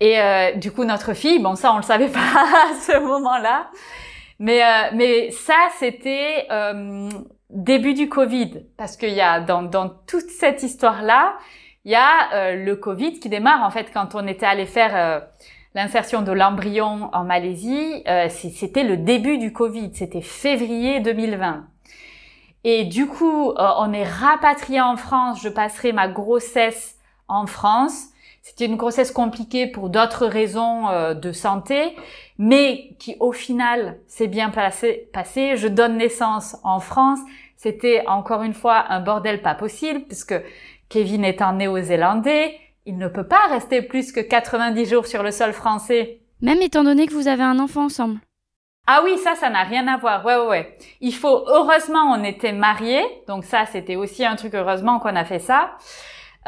Et 0.00 0.20
euh, 0.20 0.52
du 0.52 0.72
coup, 0.72 0.84
notre 0.84 1.14
fille, 1.14 1.38
bon 1.38 1.54
ça, 1.54 1.72
on 1.72 1.76
le 1.76 1.82
savait 1.82 2.08
pas 2.12 2.18
à 2.20 2.74
ce 2.74 2.98
moment-là. 2.98 3.70
Mais 4.38 4.62
euh, 4.62 4.90
mais 4.94 5.30
ça, 5.30 5.54
c'était 5.78 6.46
euh, 6.50 7.08
début 7.50 7.94
du 7.94 8.08
Covid, 8.08 8.64
parce 8.76 8.96
qu'il 8.96 9.12
y 9.12 9.20
a 9.20 9.40
dans 9.40 9.62
dans 9.62 9.88
toute 9.88 10.28
cette 10.28 10.62
histoire-là, 10.62 11.36
il 11.84 11.92
y 11.92 11.96
a 11.96 12.32
euh, 12.34 12.64
le 12.64 12.76
Covid 12.76 13.18
qui 13.18 13.28
démarre 13.28 13.62
en 13.62 13.70
fait 13.70 13.90
quand 13.92 14.14
on 14.14 14.26
était 14.26 14.46
allé 14.46 14.66
faire 14.66 14.92
euh, 14.94 15.20
l'insertion 15.74 16.22
de 16.22 16.32
l'embryon 16.32 17.10
en 17.12 17.24
Malaisie. 17.24 18.04
c'était 18.28 18.84
le 18.84 18.96
début 18.96 19.38
du 19.38 19.52
Covid, 19.52 19.90
c'était 19.94 20.20
février 20.20 21.00
2020. 21.00 21.66
Et 22.64 22.84
du 22.84 23.06
coup, 23.06 23.50
euh, 23.50 23.68
on 23.78 23.92
est 23.92 24.04
rapatrié 24.04 24.80
en 24.80 24.96
France. 24.96 25.40
Je 25.42 25.48
passerai 25.48 25.92
ma 25.92 26.08
grossesse 26.08 26.96
en 27.28 27.46
France. 27.46 28.06
C'était 28.42 28.66
une 28.66 28.76
grossesse 28.76 29.12
compliquée 29.12 29.66
pour 29.66 29.88
d'autres 29.88 30.26
raisons 30.26 30.88
euh, 30.88 31.14
de 31.14 31.32
santé, 31.32 31.96
mais 32.38 32.94
qui 32.98 33.16
au 33.20 33.32
final 33.32 33.98
s'est 34.06 34.26
bien 34.28 34.50
passé, 34.50 35.08
passé. 35.12 35.56
Je 35.56 35.68
donne 35.68 35.96
naissance 35.96 36.56
en 36.62 36.80
France. 36.80 37.20
C'était 37.56 38.04
encore 38.06 38.42
une 38.42 38.54
fois 38.54 38.84
un 38.88 39.00
bordel 39.00 39.42
pas 39.42 39.54
possible 39.54 40.02
puisque 40.02 40.34
Kevin 40.88 41.24
étant 41.24 41.52
néo-zélandais, 41.52 42.58
il 42.86 42.98
ne 42.98 43.08
peut 43.08 43.26
pas 43.26 43.46
rester 43.48 43.82
plus 43.82 44.12
que 44.12 44.20
90 44.20 44.86
jours 44.86 45.06
sur 45.06 45.22
le 45.22 45.30
sol 45.30 45.52
français. 45.52 46.20
Même 46.40 46.60
étant 46.60 46.84
donné 46.84 47.06
que 47.06 47.14
vous 47.14 47.28
avez 47.28 47.42
un 47.42 47.58
enfant 47.58 47.84
ensemble. 47.84 48.18
Ah 48.86 49.02
oui, 49.04 49.16
ça, 49.18 49.36
ça 49.36 49.48
n'a 49.48 49.62
rien 49.62 49.86
à 49.86 49.96
voir. 49.96 50.24
Ouais, 50.24 50.36
ouais, 50.36 50.46
ouais. 50.48 50.78
Il 51.00 51.14
faut, 51.14 51.44
heureusement, 51.46 52.12
on 52.12 52.24
était 52.24 52.52
mariés. 52.52 53.04
Donc 53.28 53.44
ça, 53.44 53.64
c'était 53.66 53.94
aussi 53.94 54.24
un 54.24 54.34
truc, 54.34 54.54
heureusement, 54.54 54.98
qu'on 54.98 55.14
a 55.14 55.24
fait 55.24 55.38
ça. 55.38 55.76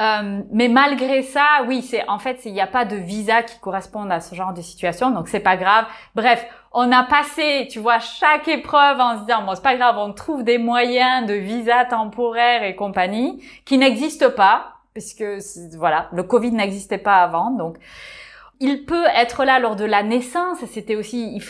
Euh, 0.00 0.42
mais 0.50 0.68
malgré 0.68 1.22
ça, 1.22 1.44
oui, 1.68 1.82
c'est 1.82 2.08
en 2.08 2.18
fait, 2.18 2.40
il 2.44 2.52
n'y 2.52 2.60
a 2.60 2.66
pas 2.66 2.84
de 2.84 2.96
visa 2.96 3.42
qui 3.44 3.58
corresponde 3.60 4.10
à 4.10 4.20
ce 4.20 4.34
genre 4.34 4.52
de 4.52 4.60
situation, 4.60 5.10
donc 5.10 5.28
c'est 5.28 5.40
pas 5.40 5.56
grave. 5.56 5.86
Bref, 6.16 6.44
on 6.72 6.90
a 6.90 7.04
passé, 7.04 7.68
tu 7.70 7.78
vois, 7.78 8.00
chaque 8.00 8.48
épreuve 8.48 8.98
en 8.98 9.18
se 9.18 9.20
disant 9.20 9.42
bon, 9.42 9.54
c'est 9.54 9.62
pas 9.62 9.76
grave, 9.76 9.96
on 9.98 10.12
trouve 10.12 10.42
des 10.42 10.58
moyens 10.58 11.26
de 11.28 11.34
visa 11.34 11.84
temporaire 11.84 12.64
et 12.64 12.74
compagnie 12.74 13.40
qui 13.64 13.78
n'existent 13.78 14.32
pas, 14.32 14.73
puisque 14.94 15.24
voilà, 15.76 16.08
le 16.12 16.22
Covid 16.22 16.52
n'existait 16.52 16.98
pas 16.98 17.16
avant, 17.16 17.50
donc 17.50 17.78
il 18.60 18.84
peut 18.86 19.06
être 19.16 19.44
là 19.44 19.58
lors 19.58 19.74
de 19.74 19.84
la 19.84 20.04
naissance. 20.04 20.64
C'était 20.66 20.94
aussi 20.94 21.42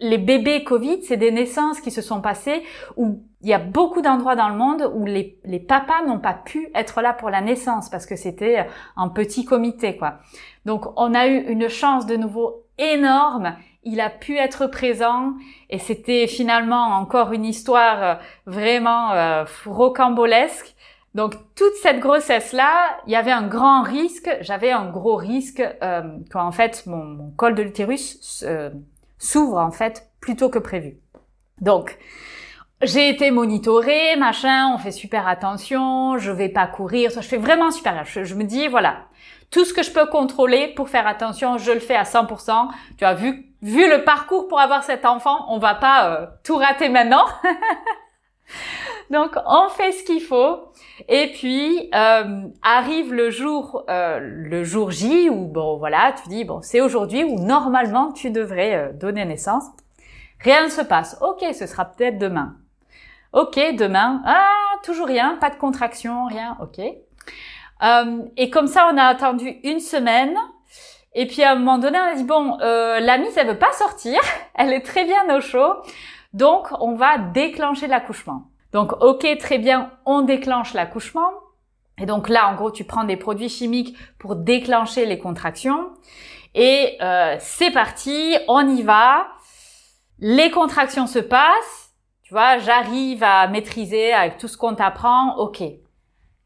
les 0.00 0.18
bébés 0.18 0.62
Covid, 0.62 1.02
c'est 1.02 1.16
des 1.16 1.32
naissances 1.32 1.80
qui 1.80 1.90
se 1.90 2.00
sont 2.00 2.20
passées 2.20 2.62
où 2.96 3.20
il 3.42 3.48
y 3.48 3.52
a 3.52 3.58
beaucoup 3.58 4.00
d'endroits 4.00 4.36
dans 4.36 4.48
le 4.48 4.54
monde 4.54 4.90
où 4.94 5.04
les, 5.04 5.38
les 5.44 5.58
papas 5.58 6.04
n'ont 6.06 6.20
pas 6.20 6.34
pu 6.34 6.68
être 6.74 7.02
là 7.02 7.12
pour 7.12 7.30
la 7.30 7.40
naissance 7.40 7.90
parce 7.90 8.06
que 8.06 8.14
c'était 8.14 8.66
un 8.96 9.08
petit 9.08 9.44
comité, 9.44 9.96
quoi. 9.96 10.18
Donc, 10.64 10.86
on 10.96 11.14
a 11.14 11.26
eu 11.26 11.38
une 11.38 11.68
chance 11.68 12.06
de 12.06 12.16
nouveau 12.16 12.64
énorme. 12.78 13.56
Il 13.82 14.00
a 14.00 14.10
pu 14.10 14.36
être 14.36 14.68
présent 14.68 15.34
et 15.70 15.78
c'était 15.78 16.26
finalement 16.28 16.96
encore 16.96 17.32
une 17.32 17.44
histoire 17.44 18.20
vraiment 18.46 19.12
euh, 19.12 19.44
rocambolesque. 19.64 20.75
Donc 21.16 21.34
toute 21.54 21.72
cette 21.80 21.98
grossesse-là, 21.98 22.98
il 23.06 23.12
y 23.14 23.16
avait 23.16 23.32
un 23.32 23.46
grand 23.46 23.80
risque, 23.80 24.28
j'avais 24.42 24.70
un 24.70 24.90
gros 24.90 25.16
risque 25.16 25.62
euh, 25.82 26.02
quand 26.30 26.46
en 26.46 26.52
fait 26.52 26.84
mon, 26.84 27.32
col 27.38 27.54
de 27.54 27.62
l'utérus 27.62 28.44
euh, 28.46 28.68
s'ouvre 29.16 29.56
en 29.56 29.70
fait 29.70 30.10
plus 30.20 30.36
tôt 30.36 30.50
que 30.50 30.58
prévu. 30.58 30.98
Donc 31.62 31.96
j'ai 32.82 33.08
été 33.08 33.30
monitorée, 33.30 34.14
machin, 34.16 34.70
on 34.74 34.76
fait 34.76 34.90
super 34.90 35.26
attention, 35.26 36.18
je 36.18 36.30
vais 36.30 36.50
pas 36.50 36.66
courir, 36.66 37.10
je 37.10 37.22
fais 37.22 37.38
vraiment 37.38 37.70
super 37.70 38.04
je, 38.04 38.22
je 38.22 38.34
me 38.34 38.44
dis 38.44 38.68
voilà, 38.68 39.06
tout 39.50 39.64
ce 39.64 39.72
que 39.72 39.82
je 39.82 39.92
peux 39.92 40.04
contrôler 40.04 40.68
pour 40.74 40.90
faire 40.90 41.06
attention, 41.06 41.56
je 41.56 41.72
le 41.72 41.80
fais 41.80 41.96
à 41.96 42.02
100%. 42.02 42.68
Tu 42.98 43.06
as 43.06 43.14
vu 43.14 43.54
vu 43.62 43.88
le 43.88 44.04
parcours 44.04 44.48
pour 44.48 44.60
avoir 44.60 44.84
cet 44.84 45.06
enfant, 45.06 45.46
on 45.48 45.58
va 45.58 45.76
pas 45.76 46.10
euh, 46.10 46.26
tout 46.44 46.56
rater 46.56 46.90
maintenant. 46.90 47.24
Donc 49.10 49.36
on 49.46 49.68
fait 49.68 49.92
ce 49.92 50.04
qu'il 50.04 50.20
faut 50.20 50.72
et 51.08 51.30
puis 51.32 51.90
euh, 51.94 52.42
arrive 52.62 53.12
le 53.12 53.30
jour 53.30 53.84
euh, 53.88 54.18
le 54.20 54.64
jour 54.64 54.90
J 54.90 55.30
où 55.30 55.46
bon 55.46 55.76
voilà 55.76 56.14
tu 56.20 56.28
dis 56.28 56.44
bon 56.44 56.60
c'est 56.62 56.80
aujourd'hui 56.80 57.22
où 57.22 57.38
normalement 57.38 58.12
tu 58.12 58.30
devrais 58.30 58.74
euh, 58.74 58.92
donner 58.92 59.24
naissance. 59.24 59.64
Rien 60.40 60.64
ne 60.64 60.68
se 60.68 60.80
passe. 60.80 61.18
Ok 61.20 61.44
ce 61.54 61.66
sera 61.66 61.84
peut-être 61.84 62.18
demain. 62.18 62.56
Ok 63.32 63.58
demain 63.78 64.22
ah 64.26 64.52
toujours 64.82 65.06
rien 65.06 65.36
pas 65.40 65.50
de 65.50 65.56
contraction 65.56 66.26
rien 66.26 66.56
ok. 66.60 66.80
Euh, 67.82 68.22
et 68.36 68.50
comme 68.50 68.66
ça 68.66 68.90
on 68.92 68.96
a 68.96 69.04
attendu 69.04 69.56
une 69.62 69.80
semaine. 69.80 70.36
Et 71.18 71.26
puis 71.26 71.42
à 71.42 71.52
un 71.52 71.54
moment 71.54 71.78
donné, 71.78 71.98
on 71.98 72.12
a 72.12 72.14
dit 72.14 72.24
bon, 72.24 72.60
euh, 72.60 73.00
la 73.00 73.16
mise 73.16 73.36
elle 73.38 73.46
veut 73.46 73.58
pas 73.58 73.72
sortir, 73.72 74.20
elle 74.54 74.70
est 74.74 74.82
très 74.82 75.04
bien 75.06 75.34
au 75.34 75.40
chaud, 75.40 75.72
donc 76.34 76.68
on 76.78 76.94
va 76.94 77.16
déclencher 77.16 77.86
l'accouchement. 77.86 78.50
Donc 78.76 78.92
ok, 79.02 79.26
très 79.38 79.56
bien, 79.56 79.90
on 80.04 80.20
déclenche 80.20 80.74
l'accouchement. 80.74 81.30
Et 81.96 82.04
donc 82.04 82.28
là, 82.28 82.50
en 82.50 82.56
gros, 82.56 82.70
tu 82.70 82.84
prends 82.84 83.04
des 83.04 83.16
produits 83.16 83.48
chimiques 83.48 83.96
pour 84.18 84.36
déclencher 84.36 85.06
les 85.06 85.18
contractions. 85.18 85.94
Et 86.54 86.98
euh, 87.00 87.36
c'est 87.40 87.70
parti, 87.70 88.36
on 88.48 88.68
y 88.68 88.82
va. 88.82 89.28
Les 90.18 90.50
contractions 90.50 91.06
se 91.06 91.18
passent. 91.18 91.94
Tu 92.22 92.34
vois, 92.34 92.58
j'arrive 92.58 93.22
à 93.22 93.48
maîtriser 93.48 94.12
avec 94.12 94.36
tout 94.36 94.46
ce 94.46 94.58
qu'on 94.58 94.74
t'apprend. 94.74 95.38
Ok, 95.38 95.62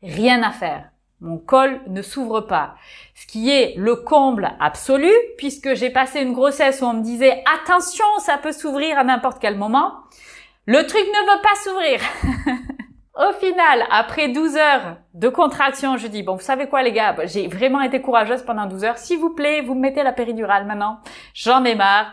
rien 0.01 0.45
à 0.45 0.53
faire. 0.53 0.89
Mon 1.21 1.37
col 1.37 1.81
ne 1.89 2.01
s'ouvre 2.01 2.43
pas. 2.43 2.77
Ce 3.17 3.27
qui 3.27 3.51
est 3.51 3.75
le 3.77 3.97
comble 3.97 4.53
absolu, 4.61 5.11
puisque 5.37 5.75
j'ai 5.75 5.91
passé 5.91 6.21
une 6.21 6.33
grossesse 6.33 6.81
où 6.81 6.85
on 6.85 6.93
me 6.93 7.03
disait 7.03 7.43
attention, 7.61 8.05
ça 8.21 8.39
peut 8.39 8.53
s'ouvrir 8.53 8.97
à 9.01 9.03
n'importe 9.03 9.39
quel 9.41 9.59
moment. 9.59 9.95
Le 10.71 10.87
truc 10.87 11.03
ne 11.03 11.33
veut 11.33 11.43
pas 11.43 11.57
s'ouvrir. 11.65 12.01
Au 13.29 13.33
final, 13.41 13.85
après 13.91 14.29
12 14.29 14.57
heures 14.57 14.99
de 15.15 15.29
contraction, 15.29 15.97
je 15.97 16.07
dis, 16.07 16.23
bon, 16.23 16.37
vous 16.37 16.43
savez 16.43 16.69
quoi 16.69 16.85
les 16.85 16.93
gars, 16.93 17.17
j'ai 17.25 17.49
vraiment 17.49 17.81
été 17.81 18.01
courageuse 18.01 18.45
pendant 18.45 18.67
12 18.67 18.85
heures. 18.85 18.97
S'il 18.97 19.19
vous 19.19 19.35
plaît, 19.35 19.63
vous 19.63 19.75
me 19.75 19.81
mettez 19.81 20.05
la 20.05 20.13
péridurale 20.13 20.67
maintenant. 20.67 21.01
J'en 21.35 21.65
ai 21.65 21.75
marre. 21.75 22.13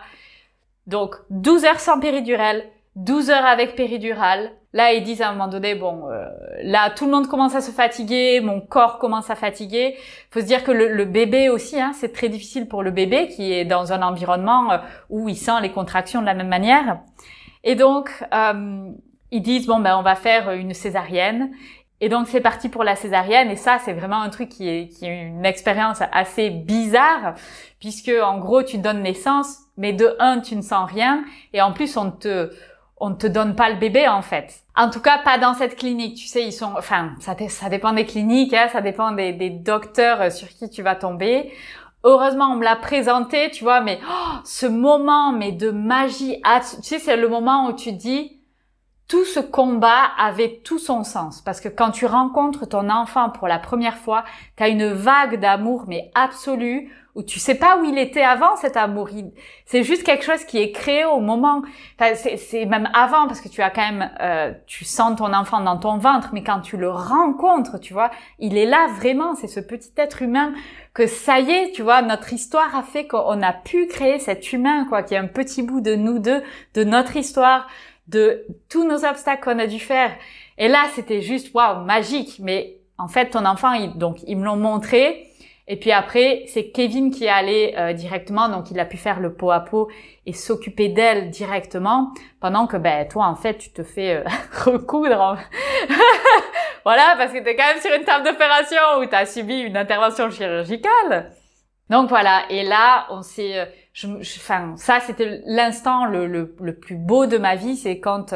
Donc, 0.88 1.14
12 1.30 1.66
heures 1.66 1.80
sans 1.80 2.00
péridurale, 2.00 2.64
12 2.96 3.30
heures 3.30 3.46
avec 3.46 3.76
péridurale. 3.76 4.50
Là, 4.74 4.92
ils 4.94 5.04
disent 5.04 5.22
à 5.22 5.30
un 5.30 5.34
moment 5.34 5.50
donné, 5.50 5.76
bon, 5.76 6.10
euh, 6.10 6.26
là, 6.64 6.90
tout 6.90 7.06
le 7.06 7.12
monde 7.12 7.28
commence 7.28 7.54
à 7.54 7.62
se 7.62 7.70
fatiguer, 7.70 8.42
mon 8.42 8.60
corps 8.60 8.98
commence 8.98 9.30
à 9.30 9.36
fatiguer. 9.36 9.98
Faut 10.32 10.40
se 10.40 10.46
dire 10.46 10.64
que 10.64 10.72
le, 10.72 10.88
le 10.88 11.06
bébé 11.06 11.50
aussi, 11.50 11.80
hein, 11.80 11.92
c'est 11.94 12.12
très 12.12 12.28
difficile 12.28 12.68
pour 12.68 12.82
le 12.82 12.90
bébé 12.90 13.28
qui 13.28 13.54
est 13.54 13.66
dans 13.66 13.94
un 13.94 14.02
environnement 14.02 14.72
euh, 14.72 14.78
où 15.12 15.30
il 15.30 15.38
sent 15.38 15.62
les 15.62 15.72
contractions 15.72 16.22
de 16.22 16.26
la 16.26 16.34
même 16.34 16.50
manière. 16.50 17.02
Et 17.64 17.76
donc, 17.76 18.12
euh, 18.34 18.90
ils 19.32 19.42
disent, 19.42 19.68
bon, 19.68 19.80
ben, 19.80 19.98
on 19.98 20.04
va 20.04 20.16
faire 20.16 20.52
une 20.52 20.74
césarienne. 20.74 21.52
Et 22.00 22.10
donc, 22.10 22.28
c'est 22.28 22.42
parti 22.42 22.70
pour 22.70 22.84
la 22.84 22.96
césarienne. 22.96 23.50
Et 23.50 23.56
ça, 23.56 23.80
c'est 23.84 23.94
vraiment 23.94 24.22
un 24.22 24.30
truc 24.30 24.50
qui 24.50 24.70
est, 24.70 24.88
qui 24.88 25.06
est 25.06 25.24
une 25.24 25.46
expérience 25.46 26.00
assez 26.12 26.50
bizarre, 26.50 27.34
puisque, 27.80 28.12
en 28.24 28.38
gros, 28.38 28.64
tu 28.64 28.78
donnes 28.78 29.02
naissance, 29.02 29.58
mais 29.78 29.94
de 29.94 30.16
un, 30.20 30.40
tu 30.40 30.56
ne 30.56 30.62
sens 30.62 30.90
rien. 30.92 31.24
Et 31.54 31.62
en 31.62 31.74
plus, 31.74 31.98
on 31.98 32.12
te 32.12 32.52
on 33.00 33.12
ne 33.12 33.16
te 33.16 33.28
donne 33.28 33.56
pas 33.56 33.70
le 33.70 33.76
bébé 33.76 34.08
en 34.08 34.22
fait. 34.22 34.64
En 34.76 34.90
tout 34.90 35.02
cas, 35.02 35.20
pas 35.20 35.38
dans 35.38 35.54
cette 35.54 35.76
clinique. 35.76 36.18
Tu 36.18 36.28
sais, 36.28 36.44
ils 36.44 36.52
sont, 36.52 36.74
enfin, 36.78 37.14
ça, 37.20 37.36
ça 37.48 37.70
dépend 37.70 37.94
des 37.94 38.06
cliniques, 38.06 38.54
hein, 38.54 38.68
ça 38.72 38.82
dépend 38.82 39.12
des, 39.12 39.34
des, 39.34 39.50
docteurs 39.50 40.32
sur 40.32 40.48
qui 40.50 40.70
tu 40.70 40.82
vas 40.82 40.96
tomber. 40.96 41.52
Heureusement, 42.10 42.46
on 42.52 42.56
me 42.56 42.64
l'a 42.64 42.78
présenté, 42.78 43.52
tu 43.52 43.66
vois, 43.66 43.82
mais 43.82 44.00
oh, 44.10 44.38
ce 44.46 44.66
moment, 44.66 45.34
mais 45.34 45.52
de 45.52 45.72
magie, 45.72 46.42
tu 46.42 46.82
sais, 46.82 47.00
c'est 47.00 47.18
le 47.18 47.28
moment 47.28 47.68
où 47.68 47.74
tu 47.74 47.92
dis, 47.92 48.40
tout 49.10 49.26
ce 49.26 49.42
combat 49.42 50.04
avait 50.18 50.62
tout 50.64 50.80
son 50.80 51.04
sens. 51.04 51.42
Parce 51.42 51.60
que 51.60 51.68
quand 51.68 51.92
tu 51.92 52.06
rencontres 52.06 52.66
ton 52.66 52.90
enfant 52.90 53.30
pour 53.30 53.50
la 53.50 53.60
première 53.60 53.98
fois, 53.98 54.24
tu 54.56 54.64
as 54.64 54.70
une 54.70 54.94
vague 54.94 55.38
d'amour, 55.38 55.84
mais 55.88 56.10
absolue, 56.16 56.94
où 57.18 57.24
tu 57.24 57.40
sais 57.40 57.56
pas 57.56 57.80
où 57.80 57.84
il 57.84 57.98
était 57.98 58.22
avant 58.22 58.56
cet 58.58 58.78
amour. 58.78 59.10
C'est 59.66 59.82
juste 59.82 60.04
quelque 60.04 60.24
chose 60.24 60.44
qui 60.44 60.60
est 60.60 60.72
créé 60.72 61.04
au 61.04 61.20
moment. 61.20 61.64
c'est 62.00 62.66
même 62.66 62.88
avant 62.94 63.26
parce 63.26 63.42
que 63.42 63.50
tu 63.50 63.64
as 63.64 63.72
quand 63.72 63.92
même, 63.92 64.12
euh, 64.22 64.54
tu 64.68 64.86
sens 64.86 65.18
ton 65.18 65.34
enfant 65.34 65.60
dans 65.62 65.78
ton 65.78 65.98
ventre, 65.98 66.30
mais 66.32 66.44
quand 66.44 66.62
tu 66.62 66.78
le 66.78 66.92
rencontres, 66.92 67.80
tu 67.80 67.94
vois, 67.94 68.12
il 68.38 68.56
est 68.56 68.68
là 68.68 68.88
vraiment. 68.96 69.34
C'est 69.34 69.48
ce 69.48 69.60
petit 69.60 69.90
être 69.98 70.22
humain 70.22 70.54
que 70.94 71.08
ça 71.08 71.40
y 71.40 71.50
est, 71.50 71.72
tu 71.72 71.82
vois, 71.82 72.04
notre 72.04 72.34
histoire 72.34 72.76
a 72.76 72.84
fait 72.84 73.08
qu'on 73.08 73.42
a 73.42 73.52
pu 73.52 73.88
créer 73.88 74.20
cet 74.20 74.54
humain, 74.54 74.86
quoi, 74.86 75.02
qui 75.02 75.16
est 75.16 75.18
un 75.18 75.28
petit 75.28 75.64
bout 75.64 75.82
de 75.82 75.96
nous 75.96 76.20
deux, 76.20 76.44
de 76.76 76.84
notre 76.84 77.18
histoire, 77.18 77.68
de 78.08 78.46
tous 78.70 78.88
nos 78.88 79.06
obstacles 79.06 79.44
qu'on 79.44 79.58
a 79.58 79.66
dû 79.66 79.80
faire. 79.80 80.12
Et 80.60 80.68
là, 80.68 80.84
c'était 80.94 81.24
juste 81.24 81.52
waouh, 81.56 81.84
magique. 81.84 82.40
Mais 82.44 82.78
en 83.00 83.08
fait, 83.08 83.32
ton 83.32 83.46
enfant, 83.46 83.74
donc 83.96 84.20
ils 84.28 84.38
me 84.38 84.46
l'ont 84.46 84.56
montré. 84.56 85.32
Et 85.70 85.76
puis 85.78 85.92
après, 85.92 86.46
c'est 86.48 86.70
Kevin 86.72 87.12
qui 87.12 87.26
est 87.26 87.30
allé 87.30 87.74
euh, 87.78 87.92
directement, 87.92 88.48
donc 88.48 88.72
il 88.72 88.80
a 88.80 88.86
pu 88.86 88.96
faire 88.96 89.20
le 89.20 89.34
pot 89.34 89.52
à 89.52 89.60
pot 89.60 89.90
et 90.26 90.32
s'occuper 90.32 90.88
d'elle 90.88 91.30
directement, 91.30 92.14
pendant 92.40 92.68
que 92.68 92.78
ben 92.78 93.06
toi 93.06 93.26
en 93.26 93.36
fait 93.36 93.58
tu 93.58 93.72
te 93.72 93.84
fais 93.84 94.16
euh, 94.16 94.24
recoudre. 94.66 95.38
voilà, 96.86 97.16
parce 97.18 97.34
que 97.34 97.40
tu 97.40 97.50
es 97.50 97.56
quand 97.58 97.68
même 97.68 97.82
sur 97.82 97.94
une 97.94 98.06
table 98.06 98.26
d'opération 98.26 98.78
où 99.00 99.06
tu 99.06 99.16
as 99.16 99.26
subi 99.26 99.60
une 99.60 99.76
intervention 99.76 100.30
chirurgicale. 100.32 101.34
Donc 101.90 102.08
voilà, 102.08 102.46
et 102.50 102.64
là 102.64 103.06
on 103.10 103.22
s'est, 103.22 103.60
euh, 103.60 104.20
enfin 104.38 104.74
ça 104.78 105.02
c'était 105.02 105.42
l'instant 105.46 106.06
le, 106.06 106.28
le, 106.28 106.56
le, 106.62 106.80
plus 106.80 106.96
beau 106.96 107.26
de 107.26 107.38
ma 107.38 107.56
vie, 107.56 107.76
c'est 107.76 108.00
quand 108.00 108.34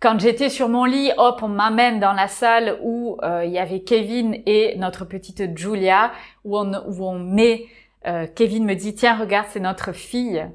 quand 0.00 0.18
j'étais 0.18 0.48
sur 0.48 0.68
mon 0.70 0.86
lit, 0.86 1.12
hop, 1.18 1.40
on 1.42 1.48
m'amène 1.48 2.00
dans 2.00 2.14
la 2.14 2.26
salle 2.26 2.78
où 2.82 3.18
euh, 3.22 3.44
il 3.44 3.52
y 3.52 3.58
avait 3.58 3.80
Kevin 3.80 4.40
et 4.46 4.74
notre 4.78 5.04
petite 5.04 5.56
Julia, 5.56 6.10
où 6.44 6.58
on, 6.58 6.72
où 6.88 7.06
on 7.06 7.18
met, 7.18 7.66
euh, 8.06 8.26
Kevin 8.34 8.64
me 8.64 8.74
dit, 8.74 8.94
tiens, 8.94 9.16
regarde, 9.18 9.46
c'est 9.50 9.60
notre 9.60 9.92
fille. 9.92 10.46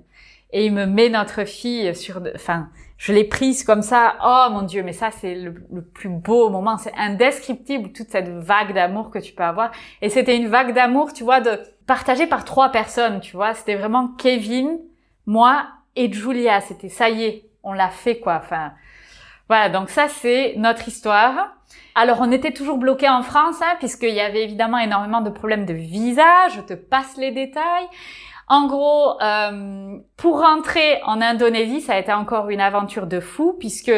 Et 0.52 0.66
il 0.66 0.74
me 0.74 0.88
met 0.88 1.10
notre 1.10 1.44
fille 1.44 1.94
sur, 1.96 2.22
enfin, 2.34 2.70
je 2.98 3.14
l'ai 3.14 3.24
prise 3.24 3.64
comme 3.64 3.82
ça. 3.82 4.16
Oh 4.24 4.48
mon 4.52 4.64
Dieu, 4.64 4.82
mais 4.82 4.94
ça 4.94 5.12
c'est 5.12 5.36
le, 5.36 5.54
plus 5.54 6.10
beau 6.10 6.50
moment, 6.50 6.78
c'est 6.78 6.94
indescriptible 6.96 7.92
toute 7.92 8.10
cette 8.10 8.30
vague 8.30 8.74
d'amour 8.74 9.12
que 9.12 9.20
tu 9.20 9.34
peux 9.34 9.44
avoir. 9.44 9.72
Et 10.02 10.10
c'était 10.10 10.38
une 10.38 10.48
vague 10.48 10.74
d'amour, 10.74 11.14
tu 11.14 11.24
vois, 11.24 11.42
de 11.42 11.60
partagée 11.86 12.26
par 12.26 12.46
trois 12.46 12.70
personnes, 12.70 13.20
tu 13.20 13.36
vois. 13.36 13.54
C'était 13.54 13.76
vraiment 13.76 14.08
Kevin, 14.18 14.80
moi 15.26 15.68
et 15.96 16.12
Julia. 16.12 16.62
C'était 16.62 16.90
ça 16.90 17.10
y 17.10 17.24
est, 17.26 17.50
on 17.64 17.74
l'a 17.74 17.90
fait 17.90 18.20
quoi. 18.20 18.40
Enfin, 18.42 18.72
voilà, 19.50 19.70
donc 19.70 19.90
ça 19.90 20.08
c'est 20.08 20.54
notre 20.58 20.88
histoire. 20.88 21.56
Alors 21.94 22.18
on 22.22 22.32
était 22.32 22.52
toujours 22.52 22.78
bloqué 22.78 23.08
en 23.08 23.22
France, 23.22 23.62
hein, 23.62 23.76
puisqu'il 23.80 24.14
y 24.14 24.20
avait 24.20 24.44
évidemment 24.44 24.80
énormément 24.80 25.22
de 25.22 25.30
problèmes 25.30 25.66
de 25.66 25.74
visa. 25.74 26.50
Je 26.54 26.62
te 26.62 26.74
passe 26.74 27.16
les 27.18 27.32
détails. 27.32 27.88
En 28.48 28.68
gros, 28.68 29.20
euh, 29.22 29.98
pour 30.18 30.42
rentrer 30.42 31.02
en 31.04 31.22
Indonésie, 31.22 31.82
ça 31.82 31.94
a 31.94 32.00
été 32.00 32.14
encore 32.14 32.50
une 32.50 32.62
aventure 32.62 33.08
de 33.08 33.20
fou, 33.20 33.56
puisque 33.60 33.94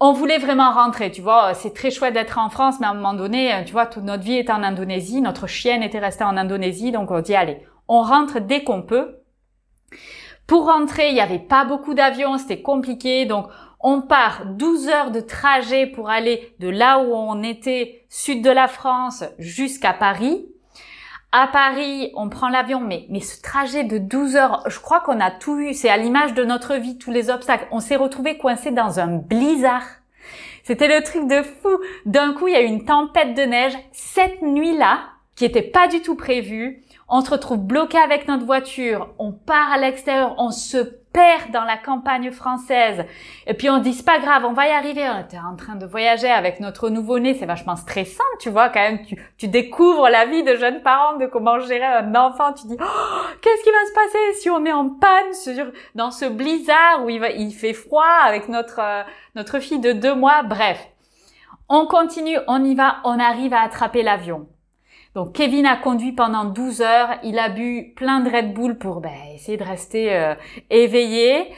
on 0.00 0.12
voulait 0.12 0.38
vraiment 0.38 0.70
rentrer. 0.70 1.10
Tu 1.10 1.20
vois, 1.20 1.52
c'est 1.54 1.74
très 1.74 1.90
chouette 1.90 2.14
d'être 2.14 2.38
en 2.38 2.48
France, 2.48 2.76
mais 2.80 2.86
à 2.86 2.90
un 2.90 2.94
moment 2.94 3.14
donné, 3.14 3.62
tu 3.66 3.72
vois, 3.72 3.86
toute 3.86 4.04
notre 4.04 4.22
vie 4.22 4.38
était 4.38 4.52
en 4.52 4.62
Indonésie. 4.62 5.20
Notre 5.20 5.46
chienne 5.46 5.82
était 5.82 5.98
restée 5.98 6.24
en 6.24 6.36
Indonésie, 6.36 6.92
donc 6.92 7.10
on 7.10 7.20
dit 7.20 7.34
allez, 7.34 7.62
on 7.88 8.02
rentre 8.02 8.40
dès 8.40 8.64
qu'on 8.64 8.82
peut. 8.82 9.18
Pour 10.46 10.64
rentrer, 10.66 11.08
il 11.08 11.14
n'y 11.14 11.20
avait 11.20 11.38
pas 11.38 11.66
beaucoup 11.66 11.92
d'avions, 11.92 12.38
c'était 12.38 12.62
compliqué, 12.62 13.26
donc 13.26 13.48
on 13.80 14.00
part 14.02 14.46
12 14.46 14.88
heures 14.88 15.10
de 15.10 15.20
trajet 15.20 15.86
pour 15.86 16.10
aller 16.10 16.54
de 16.58 16.68
là 16.68 16.98
où 17.00 17.14
on 17.14 17.42
était, 17.42 18.04
sud 18.08 18.42
de 18.42 18.50
la 18.50 18.68
France, 18.68 19.24
jusqu'à 19.38 19.92
Paris. 19.92 20.46
À 21.30 21.46
Paris, 21.46 22.10
on 22.14 22.28
prend 22.28 22.48
l'avion, 22.48 22.80
mais, 22.80 23.06
mais 23.10 23.20
ce 23.20 23.40
trajet 23.42 23.84
de 23.84 23.98
12 23.98 24.36
heures, 24.36 24.64
je 24.66 24.80
crois 24.80 25.00
qu'on 25.00 25.20
a 25.20 25.30
tout 25.30 25.58
eu, 25.58 25.74
c'est 25.74 25.90
à 25.90 25.98
l'image 25.98 26.34
de 26.34 26.44
notre 26.44 26.74
vie, 26.76 26.96
tous 26.96 27.10
les 27.10 27.28
obstacles. 27.28 27.68
On 27.70 27.80
s'est 27.80 27.96
retrouvé 27.96 28.38
coincé 28.38 28.70
dans 28.70 28.98
un 28.98 29.18
blizzard. 29.18 29.84
C'était 30.64 30.88
le 30.88 31.02
truc 31.02 31.28
de 31.28 31.42
fou. 31.42 31.78
D'un 32.06 32.32
coup, 32.32 32.48
il 32.48 32.54
y 32.54 32.56
a 32.56 32.62
eu 32.62 32.66
une 32.66 32.84
tempête 32.84 33.34
de 33.34 33.42
neige 33.42 33.76
cette 33.92 34.42
nuit-là, 34.42 35.00
qui 35.36 35.44
était 35.44 35.62
pas 35.62 35.86
du 35.86 36.02
tout 36.02 36.16
prévue. 36.16 36.82
On 37.08 37.20
se 37.20 37.30
retrouve 37.30 37.58
bloqué 37.58 37.96
avec 37.96 38.26
notre 38.26 38.44
voiture, 38.44 39.14
on 39.18 39.32
part 39.32 39.72
à 39.72 39.78
l'extérieur, 39.78 40.34
on 40.36 40.50
se 40.50 40.78
dans 41.52 41.64
la 41.64 41.76
campagne 41.76 42.30
française. 42.30 43.04
Et 43.46 43.54
puis 43.54 43.70
on 43.70 43.78
dit 43.78 43.92
c'est 43.92 44.04
pas 44.04 44.18
grave, 44.18 44.44
on 44.44 44.52
va 44.52 44.68
y 44.68 44.70
arriver. 44.70 45.08
On 45.08 45.20
était 45.20 45.38
en 45.38 45.56
train 45.56 45.76
de 45.76 45.86
voyager 45.86 46.30
avec 46.30 46.60
notre 46.60 46.88
nouveau-né, 46.90 47.34
c'est 47.34 47.46
vachement 47.46 47.76
stressant, 47.76 48.24
tu 48.40 48.50
vois 48.50 48.68
quand 48.68 48.80
même. 48.80 49.04
Tu, 49.04 49.16
tu 49.36 49.48
découvres 49.48 50.08
la 50.08 50.26
vie 50.26 50.42
de 50.42 50.56
jeunes 50.56 50.82
parents, 50.82 51.16
de 51.16 51.26
comment 51.26 51.60
gérer 51.60 51.84
un 51.84 52.14
enfant. 52.14 52.52
Tu 52.52 52.66
dis 52.66 52.76
oh, 52.80 53.20
qu'est-ce 53.40 53.62
qui 53.62 53.70
va 53.70 53.86
se 53.86 53.92
passer 53.94 54.40
si 54.40 54.50
on 54.50 54.64
est 54.64 54.72
en 54.72 54.88
panne 54.88 55.32
sur 55.32 55.66
dans 55.94 56.10
ce 56.10 56.24
blizzard 56.24 57.04
où 57.04 57.10
il, 57.10 57.20
va, 57.20 57.30
il 57.30 57.52
fait 57.52 57.72
froid 57.72 58.04
avec 58.24 58.48
notre 58.48 58.80
euh, 58.80 59.02
notre 59.34 59.58
fille 59.58 59.80
de 59.80 59.92
deux 59.92 60.14
mois? 60.14 60.42
Bref, 60.42 60.88
on 61.68 61.86
continue, 61.86 62.38
on 62.46 62.64
y 62.64 62.74
va, 62.74 62.96
on 63.04 63.18
arrive 63.18 63.52
à 63.52 63.60
attraper 63.60 64.02
l'avion. 64.02 64.48
Donc 65.18 65.32
Kevin 65.32 65.66
a 65.66 65.76
conduit 65.76 66.12
pendant 66.12 66.44
12 66.44 66.80
heures, 66.80 67.18
il 67.24 67.40
a 67.40 67.48
bu 67.48 67.92
plein 67.96 68.20
de 68.20 68.30
Red 68.30 68.54
Bull 68.54 68.78
pour 68.78 69.00
ben, 69.00 69.10
essayer 69.34 69.56
de 69.56 69.64
rester 69.64 70.14
euh, 70.14 70.36
éveillé. 70.70 71.52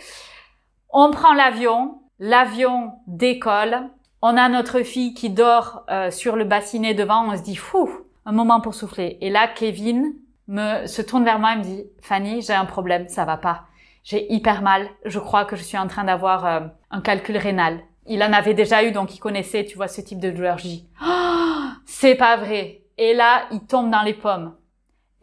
On 0.89 1.11
prend 1.11 1.35
l'avion, 1.35 2.01
l'avion 2.19 2.93
décolle 3.07 3.91
On 4.23 4.39
a 4.39 4.49
notre 4.49 4.81
fille 4.81 5.13
qui 5.13 5.29
dort 5.29 5.85
euh, 5.91 6.11
sur 6.11 6.37
le 6.37 6.45
bassinet 6.45 6.95
devant. 6.95 7.31
On 7.31 7.37
se 7.37 7.43
dit, 7.43 7.55
fou, 7.55 7.91
un 8.25 8.33
moment 8.33 8.63
pour 8.63 8.73
souffler. 8.73 9.19
Et 9.21 9.29
là, 9.29 9.47
Kevin 9.47 10.15
me 10.49 10.87
se 10.87 11.03
tourne 11.03 11.27
vers 11.27 11.39
moi 11.39 11.53
et 11.53 11.59
me 11.59 11.63
dit, 11.63 11.85
Fanny, 12.01 12.41
j'ai 12.41 12.55
un 12.55 12.65
problème, 12.65 13.09
ça 13.09 13.27
va 13.27 13.37
pas. 13.37 13.65
J'ai 14.05 14.33
hyper 14.33 14.63
mal. 14.63 14.89
Je 15.05 15.19
crois 15.19 15.45
que 15.45 15.57
je 15.57 15.63
suis 15.63 15.77
en 15.77 15.87
train 15.87 16.05
d'avoir 16.05 16.47
euh, 16.47 16.61
un 16.91 17.03
calcul 17.03 17.37
rénal. 17.37 17.81
Il 18.07 18.23
en 18.23 18.33
avait 18.33 18.55
déjà 18.55 18.85
eu, 18.85 18.93
donc 18.93 19.15
il 19.15 19.19
connaissait, 19.19 19.67
tu 19.67 19.77
vois, 19.77 19.89
ce 19.89 20.01
type 20.01 20.19
de 20.19 20.31
douleur. 20.31 20.57
oh, 21.07 21.67
c'est 21.85 22.15
pas 22.15 22.39
vrai. 22.39 22.80
Et 23.01 23.15
là, 23.15 23.47
il 23.51 23.61
tombe 23.61 23.91
dans 23.91 24.03
les 24.03 24.13
pommes. 24.13 24.55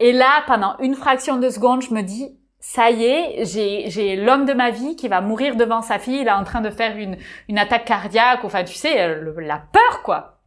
Et 0.00 0.12
là, 0.12 0.42
pendant 0.48 0.76
une 0.80 0.96
fraction 0.96 1.36
de 1.36 1.48
seconde, 1.48 1.80
je 1.82 1.94
me 1.94 2.02
dis, 2.02 2.36
ça 2.58 2.90
y 2.90 3.04
est, 3.04 3.44
j'ai 3.44 4.16
l'homme 4.16 4.46
de 4.46 4.52
ma 4.52 4.70
vie 4.70 4.96
qui 4.96 5.06
va 5.06 5.20
mourir 5.20 5.54
devant 5.54 5.80
sa 5.80 6.00
fille, 6.00 6.22
il 6.22 6.26
est 6.26 6.32
en 6.32 6.42
train 6.42 6.60
de 6.60 6.70
faire 6.70 6.96
une, 6.96 7.16
une 7.48 7.56
attaque 7.56 7.84
cardiaque, 7.84 8.40
enfin 8.42 8.64
tu 8.64 8.74
sais, 8.74 9.16
la 9.38 9.62
peur 9.72 10.02
quoi. 10.02 10.40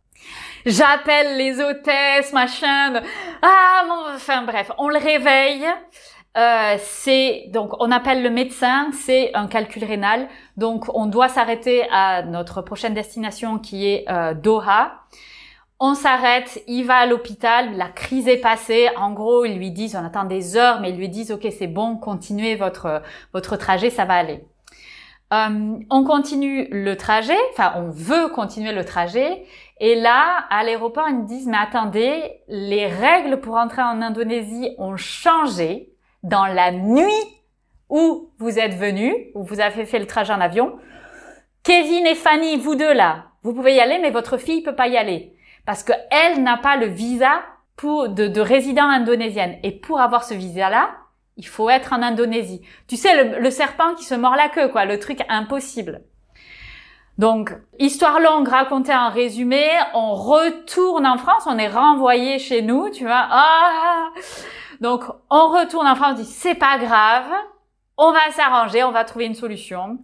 J'appelle 0.65 1.37
les 1.37 1.61
hôtesses, 1.61 2.33
machin. 2.33 3.01
Ah, 3.41 3.83
mon... 3.87 4.13
enfin 4.13 4.43
bref, 4.43 4.69
on 4.77 4.89
le 4.89 4.99
réveille. 4.99 5.65
Euh, 6.37 6.75
c'est 6.79 7.45
donc 7.49 7.71
on 7.79 7.91
appelle 7.91 8.23
le 8.23 8.29
médecin, 8.29 8.89
c'est 8.91 9.31
un 9.33 9.47
calcul 9.47 9.85
rénal. 9.85 10.27
Donc 10.57 10.85
on 10.93 11.05
doit 11.05 11.29
s'arrêter 11.29 11.87
à 11.91 12.23
notre 12.23 12.61
prochaine 12.61 12.93
destination 12.93 13.57
qui 13.57 13.87
est 13.87 14.05
euh, 14.09 14.33
Doha. 14.33 15.05
On 15.83 15.95
s'arrête, 15.95 16.61
il 16.67 16.85
va 16.85 16.97
à 16.97 17.05
l'hôpital, 17.07 17.75
la 17.75 17.87
crise 17.87 18.27
est 18.27 18.37
passée. 18.37 18.87
En 18.97 19.13
gros, 19.13 19.45
ils 19.45 19.57
lui 19.57 19.71
disent, 19.71 19.95
on 19.95 20.05
attend 20.05 20.25
des 20.25 20.55
heures, 20.55 20.79
mais 20.79 20.91
ils 20.91 20.95
lui 20.95 21.09
disent, 21.09 21.31
ok, 21.31 21.47
c'est 21.57 21.65
bon, 21.65 21.97
continuez 21.97 22.53
votre 22.53 23.01
votre 23.33 23.57
trajet, 23.57 23.89
ça 23.89 24.05
va 24.05 24.13
aller. 24.13 24.45
Euh, 25.33 25.79
on 25.89 26.03
continue 26.03 26.67
le 26.69 26.95
trajet, 26.97 27.37
enfin, 27.51 27.73
on 27.77 27.89
veut 27.89 28.27
continuer 28.27 28.73
le 28.73 28.85
trajet. 28.85 29.43
Et 29.79 29.95
là, 29.95 30.45
à 30.51 30.63
l'aéroport, 30.63 31.09
ils 31.09 31.17
me 31.17 31.25
disent, 31.25 31.47
mais 31.47 31.57
attendez, 31.57 32.43
les 32.47 32.85
règles 32.85 33.39
pour 33.39 33.55
entrer 33.55 33.81
en 33.81 34.03
Indonésie 34.03 34.75
ont 34.77 34.97
changé 34.97 35.89
dans 36.21 36.45
la 36.45 36.71
nuit 36.71 37.25
où 37.89 38.29
vous 38.37 38.59
êtes 38.59 38.75
venus, 38.75 39.15
où 39.33 39.43
vous 39.43 39.59
avez 39.59 39.85
fait 39.85 39.97
le 39.97 40.05
trajet 40.05 40.31
en 40.31 40.41
avion. 40.41 40.77
Kevin 41.63 42.05
et 42.05 42.13
Fanny, 42.13 42.57
vous 42.57 42.75
deux 42.75 42.93
là, 42.93 43.29
vous 43.41 43.55
pouvez 43.55 43.73
y 43.73 43.79
aller, 43.79 43.97
mais 43.97 44.11
votre 44.11 44.37
fille 44.37 44.61
peut 44.61 44.75
pas 44.75 44.87
y 44.87 44.95
aller 44.95 45.33
parce 45.65 45.83
que 45.83 45.93
elle 46.09 46.43
n'a 46.43 46.57
pas 46.57 46.77
le 46.77 46.87
visa 46.87 47.41
pour 47.75 48.09
de, 48.09 48.27
de 48.27 48.41
résident 48.41 48.87
indonésienne. 48.87 49.57
Et 49.63 49.71
pour 49.71 49.99
avoir 49.99 50.23
ce 50.23 50.33
visa-là, 50.33 50.91
il 51.37 51.47
faut 51.47 51.69
être 51.69 51.93
en 51.93 52.01
Indonésie. 52.01 52.61
Tu 52.87 52.95
sais, 52.97 53.23
le, 53.23 53.39
le, 53.39 53.49
serpent 53.49 53.95
qui 53.95 54.03
se 54.03 54.13
mord 54.13 54.35
la 54.35 54.49
queue, 54.49 54.67
quoi, 54.67 54.85
le 54.85 54.99
truc 54.99 55.21
impossible. 55.29 56.03
Donc, 57.17 57.53
histoire 57.79 58.19
longue 58.19 58.47
racontée 58.47 58.93
en 58.93 59.09
résumé, 59.09 59.65
on 59.93 60.13
retourne 60.13 61.05
en 61.05 61.17
France, 61.17 61.43
on 61.45 61.57
est 61.57 61.67
renvoyé 61.67 62.39
chez 62.39 62.61
nous, 62.61 62.89
tu 62.89 63.03
vois. 63.03 63.27
Ah 63.29 64.09
Donc, 64.79 65.03
on 65.29 65.47
retourne 65.49 65.87
en 65.87 65.95
France, 65.95 66.13
on 66.13 66.21
dit 66.21 66.25
c'est 66.25 66.55
pas 66.55 66.77
grave, 66.77 67.29
on 67.97 68.11
va 68.11 68.31
s'arranger, 68.31 68.83
on 68.83 68.91
va 68.91 69.03
trouver 69.03 69.25
une 69.25 69.35
solution. 69.35 69.99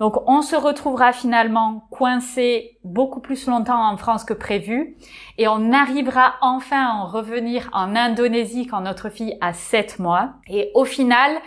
Donc 0.00 0.16
on 0.26 0.40
se 0.40 0.56
retrouvera 0.56 1.12
finalement 1.12 1.86
coincé 1.90 2.78
beaucoup 2.84 3.20
plus 3.20 3.46
longtemps 3.46 3.86
en 3.86 3.98
France 3.98 4.24
que 4.24 4.32
prévu 4.32 4.96
et 5.36 5.46
on 5.46 5.72
arrivera 5.72 6.36
enfin 6.40 6.86
à 6.86 6.94
en 6.94 7.06
revenir 7.06 7.68
en 7.74 7.94
Indonésie 7.94 8.66
quand 8.66 8.80
notre 8.80 9.10
fille 9.10 9.36
a 9.42 9.52
7 9.52 9.98
mois. 9.98 10.32
Et 10.48 10.70
au 10.74 10.86
final, 10.86 11.38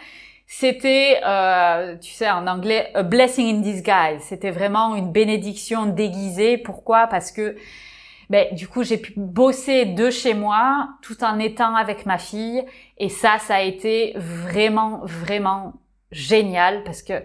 c'était, 0.46 1.20
euh, 1.26 1.98
tu 1.98 2.12
sais, 2.12 2.30
en 2.30 2.46
anglais, 2.46 2.92
a 2.94 3.02
blessing 3.02 3.56
in 3.56 3.62
disguise. 3.62 4.22
C'était 4.22 4.52
vraiment 4.52 4.96
une 4.96 5.12
bénédiction 5.12 5.88
déguisée. 5.88 6.60
Pourquoi? 6.60 7.08
Parce 7.08 7.32
que 7.32 7.56
ben, 8.30 8.54
du 8.54 8.68
coup, 8.68 8.84
j'ai 8.84 8.98
pu 8.98 9.14
bosser 9.18 9.86
de 9.86 10.12
chez 10.12 10.36
moi 10.36 10.90
tout 11.02 11.24
en 11.24 11.40
étant 11.40 11.76
avec 11.76 12.06
ma 12.06 12.20
fille. 12.20 12.64
Et 13.00 13.10
ça, 13.10 13.40
ça 13.40 13.56
a 13.56 13.62
été 13.62 14.14
vraiment, 14.16 15.02
vraiment 15.06 15.74
génial 16.12 16.84
parce 16.84 17.02
que 17.02 17.24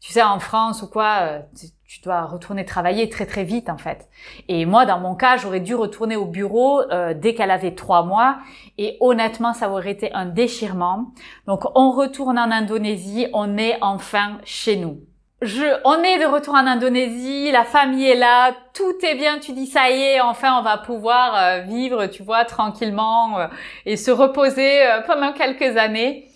tu 0.00 0.12
sais, 0.12 0.22
en 0.22 0.40
France 0.40 0.82
ou 0.82 0.88
quoi, 0.88 1.18
euh, 1.20 1.40
tu 1.86 2.00
dois 2.00 2.22
retourner 2.22 2.64
travailler 2.64 3.10
très 3.10 3.26
très 3.26 3.44
vite 3.44 3.68
en 3.68 3.76
fait. 3.76 4.08
Et 4.48 4.64
moi, 4.64 4.86
dans 4.86 4.98
mon 4.98 5.14
cas, 5.14 5.36
j'aurais 5.36 5.60
dû 5.60 5.74
retourner 5.74 6.16
au 6.16 6.24
bureau 6.24 6.80
euh, 6.80 7.12
dès 7.12 7.34
qu'elle 7.34 7.50
avait 7.50 7.74
trois 7.74 8.02
mois. 8.02 8.38
Et 8.78 8.96
honnêtement, 9.00 9.52
ça 9.52 9.68
aurait 9.70 9.90
été 9.90 10.10
un 10.14 10.24
déchirement. 10.24 11.12
Donc, 11.46 11.64
on 11.74 11.90
retourne 11.90 12.38
en 12.38 12.50
Indonésie. 12.50 13.26
On 13.34 13.58
est 13.58 13.76
enfin 13.82 14.38
chez 14.44 14.76
nous. 14.76 15.00
Je, 15.42 15.64
on 15.84 16.02
est 16.02 16.18
de 16.18 16.26
retour 16.26 16.54
en 16.54 16.66
Indonésie, 16.66 17.50
la 17.50 17.64
famille 17.64 18.06
est 18.06 18.14
là, 18.14 18.52
tout 18.74 18.92
est 19.02 19.14
bien, 19.14 19.38
tu 19.38 19.52
dis 19.52 19.64
ça 19.64 19.90
y 19.90 19.98
est, 19.98 20.20
enfin 20.20 20.58
on 20.58 20.62
va 20.62 20.76
pouvoir 20.76 21.34
euh, 21.34 21.60
vivre, 21.60 22.08
tu 22.08 22.22
vois, 22.22 22.44
tranquillement 22.44 23.48
et 23.86 23.96
se 23.96 24.10
reposer 24.10 24.82
pendant 25.06 25.32
quelques 25.32 25.78
années. 25.78 26.28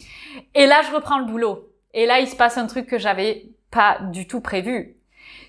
Et 0.55 0.67
là, 0.67 0.81
je 0.89 0.95
reprends 0.95 1.19
le 1.19 1.27
boulot. 1.27 1.74
Et 1.95 2.07
là, 2.07 2.19
il 2.19 2.29
se 2.29 2.37
passe 2.37 2.59
un 2.59 2.67
truc 2.67 2.87
que 2.87 2.99
j'avais 2.99 3.47
pas 3.71 3.99
du 4.13 4.27
tout 4.27 4.41
prévu. 4.41 4.97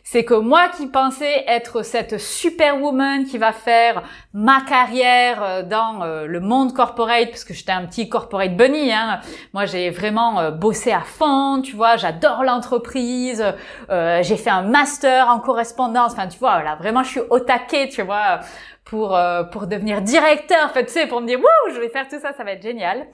C'est 0.03 0.23
que 0.23 0.35
moi 0.35 0.69
qui 0.69 0.85
pensais 0.85 1.43
être 1.47 1.81
cette 1.81 2.19
superwoman 2.19 3.25
qui 3.25 3.39
va 3.39 3.51
faire 3.51 4.03
ma 4.33 4.61
carrière 4.61 5.41
euh, 5.41 5.63
dans 5.63 6.03
euh, 6.03 6.27
le 6.27 6.39
monde 6.39 6.73
corporate, 6.73 7.31
parce 7.31 7.43
que 7.43 7.55
j'étais 7.55 7.71
un 7.71 7.87
petit 7.87 8.07
corporate 8.07 8.55
bunny, 8.55 8.93
hein. 8.93 9.19
moi 9.53 9.65
j'ai 9.65 9.89
vraiment 9.89 10.39
euh, 10.39 10.51
bossé 10.51 10.91
à 10.91 11.01
fond, 11.01 11.59
tu 11.63 11.75
vois, 11.75 11.97
j'adore 11.97 12.43
l'entreprise, 12.43 13.43
j'ai 13.89 14.37
fait 14.37 14.51
un 14.51 14.61
master 14.61 15.27
en 15.27 15.39
correspondance, 15.39 16.11
enfin 16.11 16.27
tu 16.27 16.37
vois, 16.37 16.61
là 16.61 16.75
vraiment 16.75 17.01
je 17.01 17.09
suis 17.09 17.21
au 17.31 17.39
taquet, 17.39 17.89
tu 17.89 18.03
vois, 18.03 18.41
pour 18.83 19.17
pour 19.51 19.65
devenir 19.65 20.03
directeur, 20.03 20.65
en 20.65 20.69
fait, 20.69 20.85
tu 20.85 20.91
sais, 20.91 21.07
pour 21.07 21.19
me 21.19 21.25
dire 21.25 21.39
wouh, 21.39 21.73
je 21.73 21.79
vais 21.79 21.89
faire 21.89 22.07
tout 22.07 22.19
ça, 22.19 22.31
ça 22.33 22.43
va 22.43 22.51
être 22.51 22.61
génial. 22.61 23.07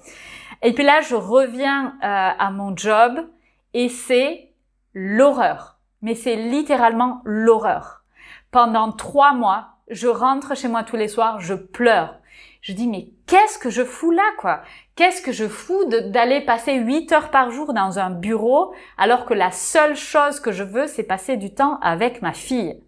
Et 0.61 0.73
puis 0.73 0.83
là, 0.83 1.01
je 1.01 1.15
reviens 1.15 1.95
à 2.01 2.51
mon 2.51 2.75
job 2.75 3.27
et 3.73 3.89
c'est 3.89 4.49
l'horreur. 4.93 5.77
Mais 6.01 6.15
c'est 6.15 6.35
littéralement 6.35 7.21
l'horreur. 7.25 8.03
Pendant 8.51 8.91
trois 8.91 9.33
mois, 9.33 9.69
je 9.89 10.07
rentre 10.07 10.55
chez 10.55 10.67
moi 10.67 10.83
tous 10.83 10.95
les 10.95 11.07
soirs, 11.07 11.39
je 11.39 11.53
pleure. 11.53 12.15
Je 12.61 12.73
dis, 12.73 12.87
mais 12.87 13.07
qu'est-ce 13.27 13.57
que 13.57 13.69
je 13.69 13.83
fous 13.83 14.11
là, 14.11 14.23
quoi? 14.37 14.61
Qu'est-ce 14.95 15.21
que 15.21 15.31
je 15.31 15.47
fous 15.47 15.85
d'aller 15.85 16.41
passer 16.41 16.75
huit 16.75 17.11
heures 17.11 17.31
par 17.31 17.49
jour 17.49 17.73
dans 17.73 17.97
un 17.97 18.11
bureau 18.11 18.73
alors 18.97 19.25
que 19.25 19.33
la 19.33 19.51
seule 19.51 19.95
chose 19.95 20.39
que 20.39 20.51
je 20.51 20.63
veux, 20.63 20.85
c'est 20.85 21.03
passer 21.03 21.37
du 21.37 21.53
temps 21.53 21.79
avec 21.81 22.21
ma 22.21 22.33
fille 22.33 22.79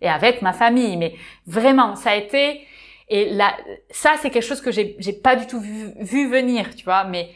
et 0.00 0.08
avec 0.08 0.42
ma 0.42 0.52
famille. 0.52 0.96
Mais 0.96 1.14
vraiment, 1.46 1.96
ça 1.96 2.10
a 2.10 2.14
été, 2.16 2.66
et 3.08 3.30
là, 3.30 3.56
ça, 3.90 4.14
c'est 4.20 4.30
quelque 4.30 4.44
chose 4.44 4.60
que 4.60 4.70
j'ai, 4.70 4.96
pas 5.22 5.36
du 5.36 5.46
tout 5.46 5.60
vu, 5.60 5.92
vu 6.00 6.28
venir, 6.28 6.74
tu 6.74 6.84
vois, 6.84 7.04
mais 7.04 7.30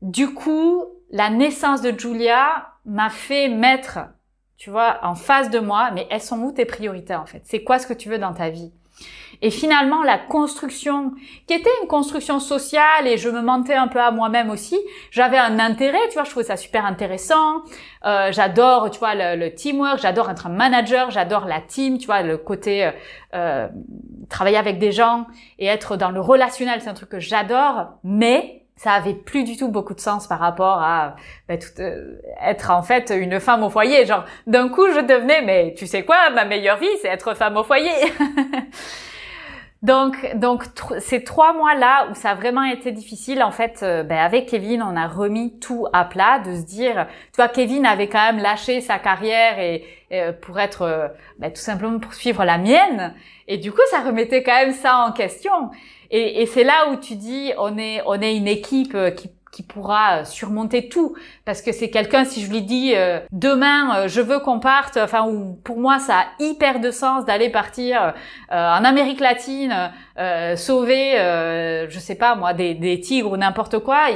du 0.00 0.34
coup, 0.34 0.84
la 1.10 1.30
naissance 1.30 1.80
de 1.80 1.96
Julia 1.96 2.68
m'a 2.84 3.10
fait 3.10 3.48
mettre, 3.48 4.00
tu 4.56 4.70
vois, 4.70 4.98
en 5.02 5.14
face 5.14 5.50
de 5.50 5.60
moi, 5.60 5.90
mais 5.92 6.06
elles 6.10 6.22
sont 6.22 6.40
où 6.40 6.52
tes 6.52 6.64
priorités 6.64 7.14
en 7.14 7.26
fait? 7.26 7.42
C'est 7.44 7.62
quoi 7.62 7.78
ce 7.78 7.86
que 7.86 7.94
tu 7.94 8.08
veux 8.08 8.18
dans 8.18 8.32
ta 8.32 8.50
vie? 8.50 8.72
Et 9.42 9.50
finalement, 9.50 10.04
la 10.04 10.18
construction, 10.18 11.12
qui 11.48 11.54
était 11.54 11.70
une 11.82 11.88
construction 11.88 12.38
sociale, 12.38 13.06
et 13.06 13.18
je 13.18 13.28
me 13.28 13.42
mentais 13.42 13.74
un 13.74 13.88
peu 13.88 14.00
à 14.00 14.12
moi-même 14.12 14.50
aussi, 14.50 14.78
j'avais 15.10 15.36
un 15.36 15.58
intérêt, 15.58 15.98
tu 16.08 16.14
vois, 16.14 16.22
je 16.22 16.30
trouvais 16.30 16.46
ça 16.46 16.56
super 16.56 16.86
intéressant. 16.86 17.62
Euh, 18.04 18.30
j'adore, 18.30 18.88
tu 18.90 19.00
vois, 19.00 19.16
le, 19.16 19.36
le 19.36 19.52
teamwork, 19.52 19.98
j'adore 20.00 20.30
être 20.30 20.46
un 20.46 20.50
manager, 20.50 21.10
j'adore 21.10 21.46
la 21.46 21.60
team, 21.60 21.98
tu 21.98 22.06
vois, 22.06 22.22
le 22.22 22.38
côté 22.38 22.86
euh, 22.86 22.90
euh 23.34 23.68
travailler 24.28 24.56
avec 24.56 24.78
des 24.78 24.92
gens 24.92 25.26
et 25.58 25.66
être 25.66 25.98
dans 25.98 26.10
le 26.10 26.20
relationnel, 26.20 26.80
c'est 26.80 26.88
un 26.88 26.94
truc 26.94 27.10
que 27.10 27.20
j'adore. 27.20 27.88
Mais 28.02 28.62
ça 28.76 28.92
avait 28.92 29.14
plus 29.14 29.44
du 29.44 29.56
tout 29.56 29.68
beaucoup 29.68 29.94
de 29.94 30.00
sens 30.00 30.26
par 30.26 30.38
rapport 30.38 30.80
à 30.80 31.16
bah, 31.48 31.58
tout, 31.58 31.80
euh, 31.80 32.16
être 32.42 32.70
en 32.70 32.82
fait 32.82 33.12
une 33.14 33.40
femme 33.40 33.62
au 33.62 33.70
foyer. 33.70 34.06
Genre, 34.06 34.24
d'un 34.46 34.68
coup, 34.68 34.86
je 34.90 35.00
devenais, 35.00 35.42
mais 35.42 35.74
tu 35.76 35.86
sais 35.86 36.04
quoi, 36.04 36.30
ma 36.30 36.44
meilleure 36.44 36.78
vie, 36.78 36.86
c'est 37.02 37.08
être 37.08 37.36
femme 37.36 37.56
au 37.56 37.64
foyer. 37.64 37.90
donc, 39.82 40.36
donc 40.36 40.64
ces 41.00 41.24
trois 41.24 41.52
mois-là 41.52 42.08
où 42.10 42.14
ça 42.14 42.30
a 42.30 42.34
vraiment 42.34 42.62
été 42.62 42.92
difficile, 42.92 43.42
en 43.42 43.50
fait, 43.50 43.80
euh, 43.82 44.02
ben, 44.02 44.18
avec 44.18 44.46
Kevin, 44.46 44.82
on 44.82 44.96
a 44.96 45.08
remis 45.08 45.58
tout 45.58 45.86
à 45.92 46.04
plat, 46.04 46.38
de 46.38 46.54
se 46.54 46.62
dire, 46.62 47.06
tu 47.32 47.36
vois, 47.36 47.48
Kevin 47.48 47.84
avait 47.84 48.08
quand 48.08 48.32
même 48.32 48.42
lâché 48.42 48.80
sa 48.80 48.98
carrière 48.98 49.58
et, 49.58 49.84
euh, 50.12 50.32
pour 50.32 50.60
être, 50.60 51.12
ben, 51.38 51.52
tout 51.52 51.60
simplement 51.60 51.98
pour 51.98 52.14
suivre 52.14 52.44
la 52.44 52.58
mienne. 52.58 53.14
Et 53.48 53.58
du 53.58 53.72
coup, 53.72 53.80
ça 53.90 54.00
remettait 54.00 54.42
quand 54.42 54.54
même 54.54 54.72
ça 54.72 54.98
en 54.98 55.12
question. 55.12 55.70
Et, 56.12 56.42
et 56.42 56.46
c'est 56.46 56.64
là 56.64 56.90
où 56.90 56.96
tu 56.96 57.16
dis, 57.16 57.52
on 57.58 57.78
est, 57.78 58.02
on 58.06 58.20
est 58.20 58.36
une 58.36 58.46
équipe 58.46 58.94
euh, 58.94 59.10
qui 59.10 59.30
qui 59.52 59.62
pourra 59.62 60.18
euh, 60.18 60.24
surmonter 60.24 60.88
tout 60.88 61.14
parce 61.44 61.62
que 61.62 61.70
c'est 61.70 61.90
quelqu'un 61.90 62.24
si 62.24 62.42
je 62.42 62.50
lui 62.50 62.62
dis 62.62 62.94
euh, 62.96 63.20
demain 63.30 64.08
je 64.08 64.20
veux 64.20 64.40
qu'on 64.40 64.58
parte 64.58 64.96
enfin 64.96 65.28
ou 65.28 65.54
pour 65.62 65.78
moi 65.78 66.00
ça 66.00 66.20
a 66.20 66.26
hyper 66.40 66.80
de 66.80 66.90
sens 66.90 67.24
d'aller 67.24 67.50
partir 67.50 68.14
en 68.50 68.84
Amérique 68.84 69.20
latine 69.20 69.92
sauver 70.56 71.12
je 71.88 71.98
sais 71.98 72.16
pas 72.16 72.34
moi 72.34 72.54
des, 72.54 72.74
des 72.74 73.00
tigres 73.00 73.32
ou 73.32 73.36
n'importe 73.36 73.78
quoi 73.78 74.08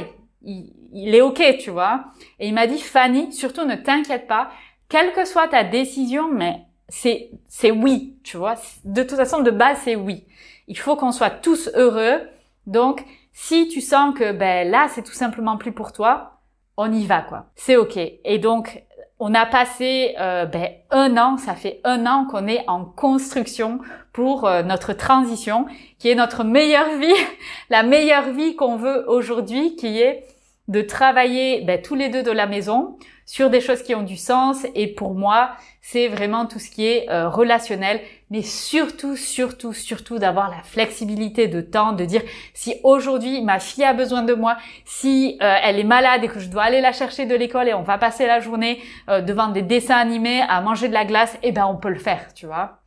il, 0.43 0.73
il, 0.91 1.15
est 1.15 1.21
ok 1.21 1.57
tu 1.59 1.69
vois 1.69 2.05
et 2.39 2.47
il 2.47 2.53
m'a 2.53 2.67
dit 2.67 2.79
Fanny 2.79 3.31
surtout 3.31 3.65
ne 3.65 3.75
t'inquiète 3.75 4.27
pas 4.27 4.49
quelle 4.89 5.13
que 5.13 5.25
soit 5.25 5.47
ta 5.47 5.63
décision 5.63 6.29
mais 6.31 6.67
c'est 6.89 7.31
c'est 7.47 7.71
oui, 7.71 8.17
tu 8.23 8.37
vois. 8.37 8.55
De 8.85 9.03
toute 9.03 9.17
façon, 9.17 9.41
de 9.41 9.51
base, 9.51 9.79
c'est 9.83 9.95
oui. 9.95 10.25
Il 10.67 10.77
faut 10.77 10.95
qu'on 10.95 11.11
soit 11.11 11.29
tous 11.29 11.69
heureux. 11.75 12.21
Donc, 12.65 13.03
si 13.39 13.67
tu 13.67 13.81
sens 13.81 14.17
que 14.17 14.31
ben 14.31 14.67
là, 14.67 14.87
c'est 14.89 15.03
tout 15.03 15.13
simplement 15.13 15.57
plus 15.57 15.71
pour 15.71 15.93
toi, 15.93 16.41
on 16.75 16.91
y 16.91 17.05
va 17.05 17.21
quoi. 17.21 17.45
C'est 17.55 17.75
ok. 17.75 17.95
Et 17.95 18.39
donc, 18.39 18.83
on 19.19 19.35
a 19.35 19.45
passé 19.45 20.15
euh, 20.19 20.45
ben, 20.47 20.69
un 20.89 21.15
an, 21.17 21.37
ça 21.37 21.53
fait 21.53 21.79
un 21.83 22.07
an 22.07 22.25
qu'on 22.25 22.47
est 22.47 22.63
en 22.67 22.83
construction 22.83 23.79
pour 24.11 24.47
euh, 24.47 24.63
notre 24.63 24.93
transition, 24.93 25.67
qui 25.99 26.09
est 26.09 26.15
notre 26.15 26.43
meilleure 26.43 26.97
vie, 26.97 27.13
la 27.69 27.83
meilleure 27.83 28.31
vie 28.31 28.55
qu'on 28.55 28.75
veut 28.75 29.07
aujourd'hui, 29.07 29.75
qui 29.75 30.01
est 30.01 30.25
de 30.67 30.81
travailler 30.81 31.61
ben, 31.61 31.79
tous 31.79 31.93
les 31.93 32.09
deux 32.09 32.23
de 32.23 32.31
la 32.31 32.47
maison 32.47 32.97
sur 33.27 33.51
des 33.51 33.61
choses 33.61 33.83
qui 33.83 33.93
ont 33.93 34.01
du 34.01 34.17
sens. 34.17 34.65
Et 34.73 34.87
pour 34.87 35.13
moi, 35.13 35.51
c'est 35.89 36.09
vraiment 36.09 36.45
tout 36.45 36.59
ce 36.59 36.69
qui 36.69 36.85
est 36.85 37.09
euh, 37.09 37.29
relationnel, 37.29 38.01
mais 38.29 38.41
surtout, 38.41 39.15
surtout, 39.15 39.71
surtout 39.71 40.19
d'avoir 40.19 40.49
la 40.49 40.61
flexibilité 40.61 41.47
de 41.47 41.61
temps, 41.61 41.93
de 41.93 42.03
dire 42.03 42.23
si 42.53 42.75
aujourd'hui 42.83 43.41
ma 43.41 43.59
fille 43.59 43.85
a 43.85 43.93
besoin 43.93 44.23
de 44.23 44.33
moi, 44.33 44.57
si 44.83 45.37
euh, 45.41 45.55
elle 45.63 45.79
est 45.79 45.85
malade 45.85 46.25
et 46.25 46.27
que 46.27 46.41
je 46.41 46.49
dois 46.49 46.63
aller 46.63 46.81
la 46.81 46.91
chercher 46.91 47.25
de 47.25 47.33
l'école 47.33 47.69
et 47.69 47.73
on 47.73 47.83
va 47.83 47.97
passer 47.97 48.27
la 48.27 48.41
journée 48.41 48.81
euh, 49.07 49.21
devant 49.21 49.47
des 49.47 49.61
dessins 49.61 49.95
animés 49.95 50.41
à 50.49 50.59
manger 50.59 50.89
de 50.89 50.93
la 50.93 51.05
glace, 51.05 51.37
eh 51.41 51.53
ben 51.53 51.65
on 51.65 51.77
peut 51.77 51.87
le 51.87 51.99
faire, 51.99 52.33
tu 52.33 52.47
vois. 52.47 52.79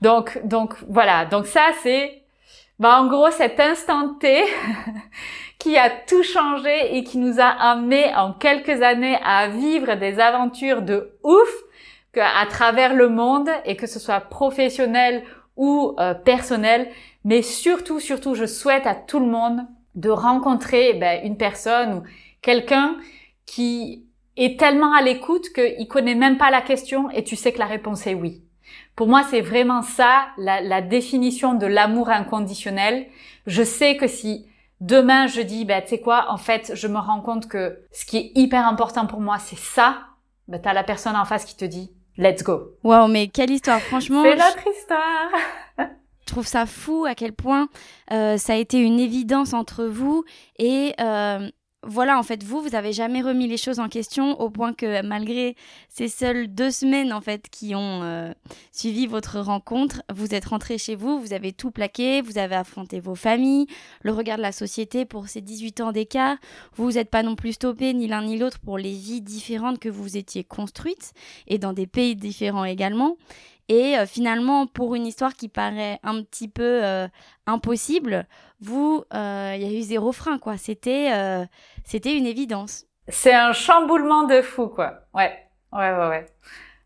Donc, 0.00 0.40
donc 0.42 0.76
voilà. 0.88 1.26
Donc 1.26 1.44
ça 1.46 1.66
c'est, 1.82 2.22
bah 2.78 3.02
en 3.02 3.06
gros 3.08 3.30
cet 3.30 3.60
instant 3.60 4.14
T 4.14 4.42
qui 5.58 5.76
a 5.76 5.90
tout 5.90 6.22
changé 6.22 6.96
et 6.96 7.04
qui 7.04 7.18
nous 7.18 7.38
a 7.38 7.48
amené 7.48 8.14
en 8.14 8.32
quelques 8.32 8.80
années 8.80 9.18
à 9.22 9.48
vivre 9.48 9.94
des 9.96 10.18
aventures 10.18 10.80
de 10.80 11.18
ouf 11.22 11.50
à 12.16 12.46
travers 12.46 12.94
le 12.94 13.08
monde 13.08 13.48
et 13.64 13.76
que 13.76 13.86
ce 13.86 13.98
soit 13.98 14.20
professionnel 14.20 15.22
ou 15.56 15.94
euh, 15.98 16.14
personnel. 16.14 16.88
Mais 17.24 17.42
surtout, 17.42 18.00
surtout, 18.00 18.34
je 18.34 18.46
souhaite 18.46 18.86
à 18.86 18.94
tout 18.94 19.20
le 19.20 19.26
monde 19.26 19.60
de 19.94 20.10
rencontrer 20.10 20.94
ben, 20.94 21.20
une 21.24 21.36
personne 21.36 21.94
ou 21.94 22.02
quelqu'un 22.42 22.96
qui 23.46 24.06
est 24.36 24.58
tellement 24.58 24.94
à 24.94 25.02
l'écoute 25.02 25.48
qu'il 25.52 25.86
connaît 25.88 26.14
même 26.14 26.38
pas 26.38 26.50
la 26.50 26.62
question 26.62 27.10
et 27.10 27.24
tu 27.24 27.36
sais 27.36 27.52
que 27.52 27.58
la 27.58 27.66
réponse 27.66 28.06
est 28.06 28.14
oui. 28.14 28.42
Pour 28.96 29.08
moi, 29.08 29.22
c'est 29.28 29.40
vraiment 29.40 29.82
ça, 29.82 30.28
la, 30.38 30.60
la 30.60 30.80
définition 30.80 31.54
de 31.54 31.66
l'amour 31.66 32.08
inconditionnel. 32.08 33.06
Je 33.46 33.62
sais 33.62 33.96
que 33.96 34.06
si 34.06 34.46
demain 34.80 35.26
je 35.26 35.40
dis, 35.40 35.64
bah, 35.64 35.82
tu 35.82 35.88
sais 35.88 36.00
quoi, 36.00 36.26
en 36.30 36.36
fait, 36.36 36.72
je 36.74 36.88
me 36.88 36.98
rends 36.98 37.20
compte 37.20 37.48
que 37.48 37.80
ce 37.92 38.04
qui 38.04 38.16
est 38.16 38.32
hyper 38.34 38.66
important 38.66 39.06
pour 39.06 39.20
moi, 39.20 39.38
c'est 39.38 39.58
ça, 39.58 39.98
bah, 40.48 40.58
t'as 40.58 40.72
la 40.72 40.84
personne 40.84 41.16
en 41.16 41.24
face 41.24 41.44
qui 41.44 41.56
te 41.56 41.64
dit, 41.64 41.92
let's 42.18 42.42
go. 42.42 42.72
Waouh, 42.82 43.08
mais 43.08 43.28
quelle 43.28 43.50
histoire, 43.50 43.80
franchement. 43.80 44.22
c'est 44.22 44.36
notre 44.36 44.66
histoire. 44.68 45.30
je 45.78 46.26
trouve 46.26 46.46
ça 46.46 46.66
fou 46.66 47.04
à 47.06 47.14
quel 47.14 47.32
point 47.32 47.68
euh, 48.12 48.36
ça 48.36 48.54
a 48.54 48.56
été 48.56 48.78
une 48.78 49.00
évidence 49.00 49.52
entre 49.52 49.84
vous 49.84 50.24
et 50.58 50.94
euh, 51.00 51.48
voilà, 51.82 52.18
en 52.18 52.22
fait, 52.22 52.42
vous, 52.42 52.60
vous 52.60 52.74
avez 52.74 52.92
jamais 52.92 53.22
remis 53.22 53.48
les 53.48 53.56
choses 53.56 53.80
en 53.80 53.88
question 53.88 54.38
au 54.38 54.50
point 54.50 54.74
que 54.74 55.00
malgré 55.02 55.56
ces 55.88 56.08
seules 56.08 56.46
deux 56.46 56.70
semaines, 56.70 57.10
en 57.10 57.22
fait, 57.22 57.48
qui 57.50 57.74
ont 57.74 58.02
euh, 58.02 58.32
suivi 58.70 59.06
votre 59.06 59.40
rencontre, 59.40 60.02
vous 60.12 60.34
êtes 60.34 60.44
rentré 60.44 60.76
chez 60.76 60.94
vous, 60.94 61.18
vous 61.18 61.32
avez 61.32 61.52
tout 61.52 61.70
plaqué, 61.70 62.20
vous 62.20 62.36
avez 62.36 62.54
affronté 62.54 63.00
vos 63.00 63.14
familles, 63.14 63.66
le 64.02 64.12
regard 64.12 64.36
de 64.36 64.42
la 64.42 64.52
société 64.52 65.06
pour 65.06 65.28
ces 65.28 65.40
18 65.40 65.80
ans 65.80 65.92
d'écart. 65.92 66.36
Vous 66.74 66.84
vous 66.84 66.98
êtes 66.98 67.10
pas 67.10 67.22
non 67.22 67.34
plus 67.34 67.54
stoppé 67.54 67.94
ni 67.94 68.08
l'un 68.08 68.24
ni 68.24 68.38
l'autre 68.38 68.58
pour 68.58 68.76
les 68.76 68.92
vies 68.92 69.22
différentes 69.22 69.78
que 69.78 69.88
vous 69.88 70.18
étiez 70.18 70.44
construites 70.44 71.14
et 71.46 71.56
dans 71.56 71.72
des 71.72 71.86
pays 71.86 72.14
différents 72.14 72.64
également. 72.64 73.16
Et 73.70 73.96
euh, 73.96 74.04
finalement, 74.04 74.66
pour 74.66 74.96
une 74.96 75.06
histoire 75.06 75.32
qui 75.34 75.48
paraît 75.48 76.00
un 76.02 76.24
petit 76.24 76.48
peu 76.48 76.84
euh, 76.84 77.06
impossible, 77.46 78.26
vous, 78.60 79.04
euh, 79.14 79.52
il 79.56 79.62
y 79.62 79.64
a 79.64 79.78
eu 79.78 79.80
zéro 79.82 80.10
frein, 80.10 80.38
quoi. 80.38 80.56
C'était, 80.56 81.08
c'était 81.84 82.16
une 82.16 82.26
évidence. 82.26 82.86
C'est 83.06 83.32
un 83.32 83.52
chamboulement 83.52 84.24
de 84.24 84.42
fou, 84.42 84.66
quoi. 84.66 85.04
Ouais, 85.14 85.32
ouais, 85.72 85.92
ouais, 85.92 86.08
ouais. 86.08 86.26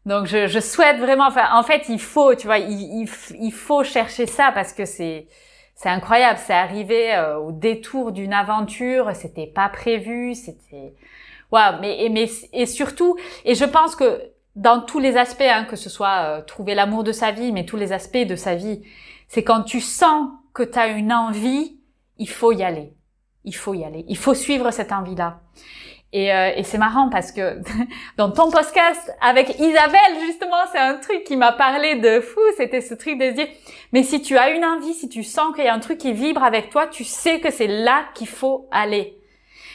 Donc 0.04 0.26
je, 0.26 0.46
je 0.46 0.60
souhaite 0.60 0.98
vraiment, 0.98 1.26
enfin, 1.26 1.48
en 1.54 1.62
fait, 1.62 1.88
il 1.88 1.98
faut, 1.98 2.34
tu 2.34 2.46
vois, 2.46 2.58
il, 2.58 2.78
il, 3.04 3.08
il 3.40 3.52
faut 3.52 3.82
chercher 3.82 4.26
ça 4.26 4.52
parce 4.52 4.74
que 4.74 4.84
c'est, 4.84 5.26
c'est 5.74 5.88
incroyable. 5.88 6.38
C'est 6.44 6.52
arrivé 6.52 7.18
au 7.40 7.50
détour 7.50 8.12
d'une 8.12 8.34
aventure, 8.34 9.16
c'était 9.16 9.46
pas 9.46 9.70
prévu, 9.70 10.34
c'était, 10.34 10.94
waouh. 11.50 11.80
Mais, 11.80 12.08
mais 12.10 12.28
et 12.52 12.66
surtout, 12.66 13.16
et 13.46 13.54
je 13.54 13.64
pense 13.64 13.96
que 13.96 14.33
dans 14.56 14.80
tous 14.80 15.00
les 15.00 15.16
aspects, 15.16 15.42
hein, 15.42 15.64
que 15.64 15.76
ce 15.76 15.90
soit 15.90 16.24
euh, 16.24 16.42
trouver 16.42 16.74
l'amour 16.74 17.04
de 17.04 17.12
sa 17.12 17.32
vie, 17.32 17.52
mais 17.52 17.64
tous 17.64 17.76
les 17.76 17.92
aspects 17.92 18.16
de 18.16 18.36
sa 18.36 18.54
vie, 18.54 18.82
c'est 19.28 19.42
quand 19.42 19.62
tu 19.62 19.80
sens 19.80 20.28
que 20.52 20.62
tu 20.62 20.78
as 20.78 20.88
une 20.88 21.12
envie, 21.12 21.78
il 22.18 22.28
faut 22.28 22.52
y 22.52 22.62
aller. 22.62 22.94
Il 23.44 23.54
faut 23.54 23.74
y 23.74 23.84
aller. 23.84 24.04
Il 24.08 24.16
faut 24.16 24.34
suivre 24.34 24.70
cette 24.70 24.92
envie-là. 24.92 25.40
Et, 26.12 26.32
euh, 26.32 26.52
et 26.54 26.62
c'est 26.62 26.78
marrant 26.78 27.08
parce 27.10 27.32
que 27.32 27.58
dans 28.16 28.30
ton 28.30 28.48
podcast 28.48 29.12
avec 29.20 29.58
Isabelle, 29.58 30.20
justement, 30.24 30.62
c'est 30.70 30.78
un 30.78 30.94
truc 30.94 31.24
qui 31.24 31.36
m'a 31.36 31.50
parlé 31.50 31.96
de 31.96 32.20
fou. 32.20 32.40
C'était 32.56 32.80
ce 32.80 32.94
truc 32.94 33.18
de 33.18 33.30
dire, 33.30 33.48
mais 33.92 34.04
si 34.04 34.22
tu 34.22 34.38
as 34.38 34.50
une 34.50 34.64
envie, 34.64 34.94
si 34.94 35.08
tu 35.08 35.24
sens 35.24 35.54
qu'il 35.56 35.64
y 35.64 35.68
a 35.68 35.74
un 35.74 35.80
truc 35.80 35.98
qui 35.98 36.12
vibre 36.12 36.44
avec 36.44 36.70
toi, 36.70 36.86
tu 36.86 37.02
sais 37.02 37.40
que 37.40 37.50
c'est 37.50 37.66
là 37.66 38.04
qu'il 38.14 38.28
faut 38.28 38.68
aller. 38.70 39.18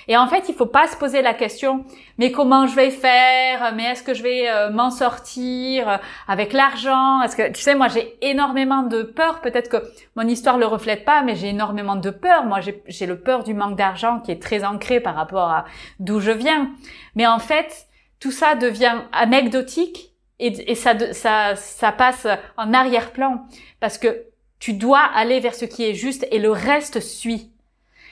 Et 0.10 0.18
en 0.18 0.28
fait, 0.28 0.49
il 0.49 0.55
faut 0.55 0.66
pas 0.66 0.88
se 0.88 0.97
poser 0.97 1.22
la 1.22 1.36
question, 1.36 1.86
mais 2.18 2.32
comment 2.32 2.66
je 2.66 2.76
vais 2.76 2.89
faire? 2.89 3.74
Mais 3.76 3.84
est-ce 3.84 4.01
que 4.01 4.16
je 4.16 4.24
vais 4.24 4.49
euh, 4.49 4.72
m'en 4.72 4.89
sortir 4.89 5.88
euh, 5.88 5.97
avec 6.28 6.51
l'argent? 6.51 7.22
Est-ce 7.22 7.36
que 7.36 7.51
tu 7.51 7.62
sais, 7.62 7.76
moi 7.76 7.89
j'ai 7.89 8.18
énormément 8.28 8.82
de 8.82 9.03
peur. 9.03 9.39
Peut-être 9.39 9.70
que 9.70 9.78
mon 10.16 10.28
histoire 10.28 10.57
le 10.57 10.66
reflète 10.66 11.05
pas, 11.05 11.22
mais 11.22 11.36
j'ai 11.36 11.49
énormément 11.49 11.95
de 11.95 12.10
peur. 12.10 12.43
Moi, 12.45 12.60
j'ai 12.88 13.05
le 13.05 13.20
peur 13.20 13.43
du 13.43 13.53
manque 13.53 13.78
d'argent 13.78 14.20
qui 14.20 14.32
est 14.32 14.41
très 14.41 14.66
ancré 14.66 14.99
par 14.99 15.14
rapport 15.14 15.51
à 15.51 15.66
d'où 15.99 16.20
je 16.20 16.32
viens. 16.32 16.72
Mais 17.14 17.28
en 17.28 17.39
fait, 17.39 17.88
tout 18.20 18.32
ça 18.32 18.55
devient 18.55 19.03
anecdotique 19.12 20.16
et, 20.39 20.72
et 20.72 20.76
ça, 20.76 21.14
ça, 21.14 21.55
ça 21.55 21.91
passe 21.91 22.26
en 22.57 22.74
arrière-plan 22.74 23.45
parce 23.80 23.99
que 23.99 24.24
tu 24.57 24.74
dois 24.74 25.03
aller 25.14 25.39
vers 25.39 25.53
ce 25.53 25.66
qui 25.66 25.86
est 25.86 25.93
juste 25.93 26.28
et 26.32 26.39
le 26.39 26.49
reste 26.49 26.99
suit. 26.99 27.51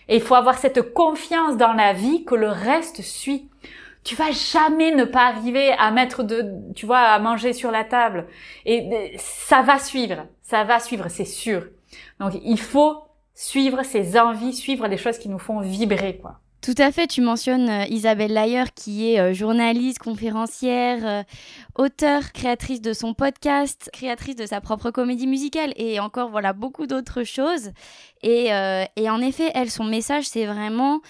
Et 0.09 0.15
il 0.15 0.21
faut 0.21 0.35
avoir 0.35 0.57
cette 0.57 0.93
confiance 0.93 1.57
dans 1.57 1.73
la 1.73 1.93
vie 1.93 2.23
que 2.23 2.35
le 2.35 2.49
reste 2.49 3.01
suit. 3.01 3.49
Tu 4.03 4.15
vas 4.15 4.31
jamais 4.31 4.95
ne 4.95 5.03
pas 5.03 5.27
arriver 5.27 5.71
à 5.73 5.91
mettre 5.91 6.23
de, 6.23 6.45
tu 6.75 6.85
vois, 6.85 6.99
à 6.99 7.19
manger 7.19 7.51
sur 7.53 7.71
la 7.71 7.83
table. 7.83 8.27
Et 8.65 9.13
ça 9.17 9.61
va 9.61 9.79
suivre. 9.79 10.27
Ça 10.41 10.63
va 10.63 10.79
suivre, 10.79 11.07
c'est 11.09 11.25
sûr. 11.25 11.67
Donc, 12.19 12.33
il 12.41 12.59
faut 12.59 13.03
suivre 13.33 13.83
ses 13.83 14.17
envies, 14.17 14.53
suivre 14.53 14.87
les 14.87 14.97
choses 14.97 15.17
qui 15.17 15.29
nous 15.29 15.39
font 15.39 15.59
vibrer, 15.59 16.17
quoi. 16.17 16.39
Tout 16.61 16.75
à 16.79 16.91
fait, 16.91 17.07
tu 17.07 17.21
mentionnes 17.21 17.69
euh, 17.69 17.85
Isabelle 17.85 18.33
Layer 18.33 18.63
qui 18.75 19.13
est 19.13 19.19
euh, 19.19 19.33
journaliste, 19.33 19.99
conférencière, 19.99 20.99
euh, 21.05 21.23
auteure, 21.75 22.33
créatrice 22.33 22.81
de 22.81 22.93
son 22.93 23.13
podcast, 23.13 23.89
créatrice 23.93 24.35
de 24.35 24.45
sa 24.45 24.59
propre 24.59 24.89
comédie 24.91 25.27
musicale 25.27 25.71
et 25.77 25.99
encore 25.99 26.29
voilà 26.29 26.53
beaucoup 26.53 26.87
d'autres 26.87 27.23
choses. 27.23 27.71
Et, 28.23 28.49
et, 28.95 29.09
en 29.09 29.21
effet, 29.21 29.51
elle, 29.53 29.69
son 29.69 29.83
message, 29.83 30.25
c'est 30.25 30.45
vraiment 30.45 31.01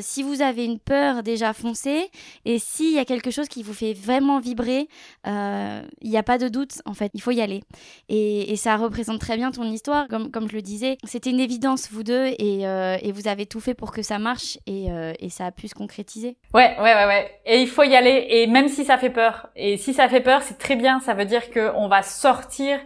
si 0.00 0.22
vous 0.22 0.42
avez 0.42 0.64
une 0.64 0.78
peur, 0.78 1.22
déjà 1.22 1.52
foncez. 1.52 2.10
Et 2.44 2.58
s'il 2.58 2.92
y 2.94 2.98
a 2.98 3.04
quelque 3.04 3.30
chose 3.30 3.48
qui 3.48 3.62
vous 3.62 3.74
fait 3.74 3.92
vraiment 3.92 4.40
vibrer, 4.40 4.88
il 5.26 6.10
n'y 6.10 6.16
a 6.16 6.22
pas 6.22 6.38
de 6.38 6.48
doute, 6.48 6.82
en 6.86 6.94
fait, 6.94 7.10
il 7.14 7.20
faut 7.20 7.30
y 7.30 7.40
aller. 7.40 7.62
Et, 8.08 8.52
et, 8.52 8.56
ça 8.56 8.76
représente 8.76 9.20
très 9.20 9.36
bien 9.36 9.50
ton 9.50 9.64
histoire, 9.64 10.08
comme, 10.08 10.30
comme 10.30 10.48
je 10.48 10.54
le 10.54 10.62
disais. 10.62 10.98
C'était 11.04 11.30
une 11.30 11.40
évidence, 11.40 11.88
vous 11.90 12.02
deux, 12.02 12.26
et, 12.38 12.62
et 12.62 13.12
vous 13.12 13.28
avez 13.28 13.46
tout 13.46 13.60
fait 13.60 13.74
pour 13.74 13.92
que 13.92 14.02
ça 14.02 14.18
marche 14.18 14.58
et, 14.66 14.90
euh, 14.90 15.12
et, 15.18 15.28
ça 15.28 15.46
a 15.46 15.50
pu 15.50 15.68
se 15.68 15.74
concrétiser. 15.74 16.36
Ouais, 16.54 16.76
ouais, 16.78 16.94
ouais, 16.94 17.06
ouais. 17.06 17.30
Et 17.46 17.60
il 17.60 17.68
faut 17.68 17.82
y 17.82 17.94
aller. 17.94 18.26
Et 18.28 18.46
même 18.46 18.68
si 18.68 18.84
ça 18.84 18.98
fait 18.98 19.10
peur, 19.10 19.48
et 19.56 19.76
si 19.76 19.94
ça 19.94 20.08
fait 20.08 20.20
peur, 20.20 20.42
c'est 20.42 20.58
très 20.58 20.76
bien. 20.76 21.00
Ça 21.00 21.14
veut 21.14 21.24
dire 21.24 21.50
qu'on 21.50 21.88
va 21.88 22.02
sortir 22.02 22.78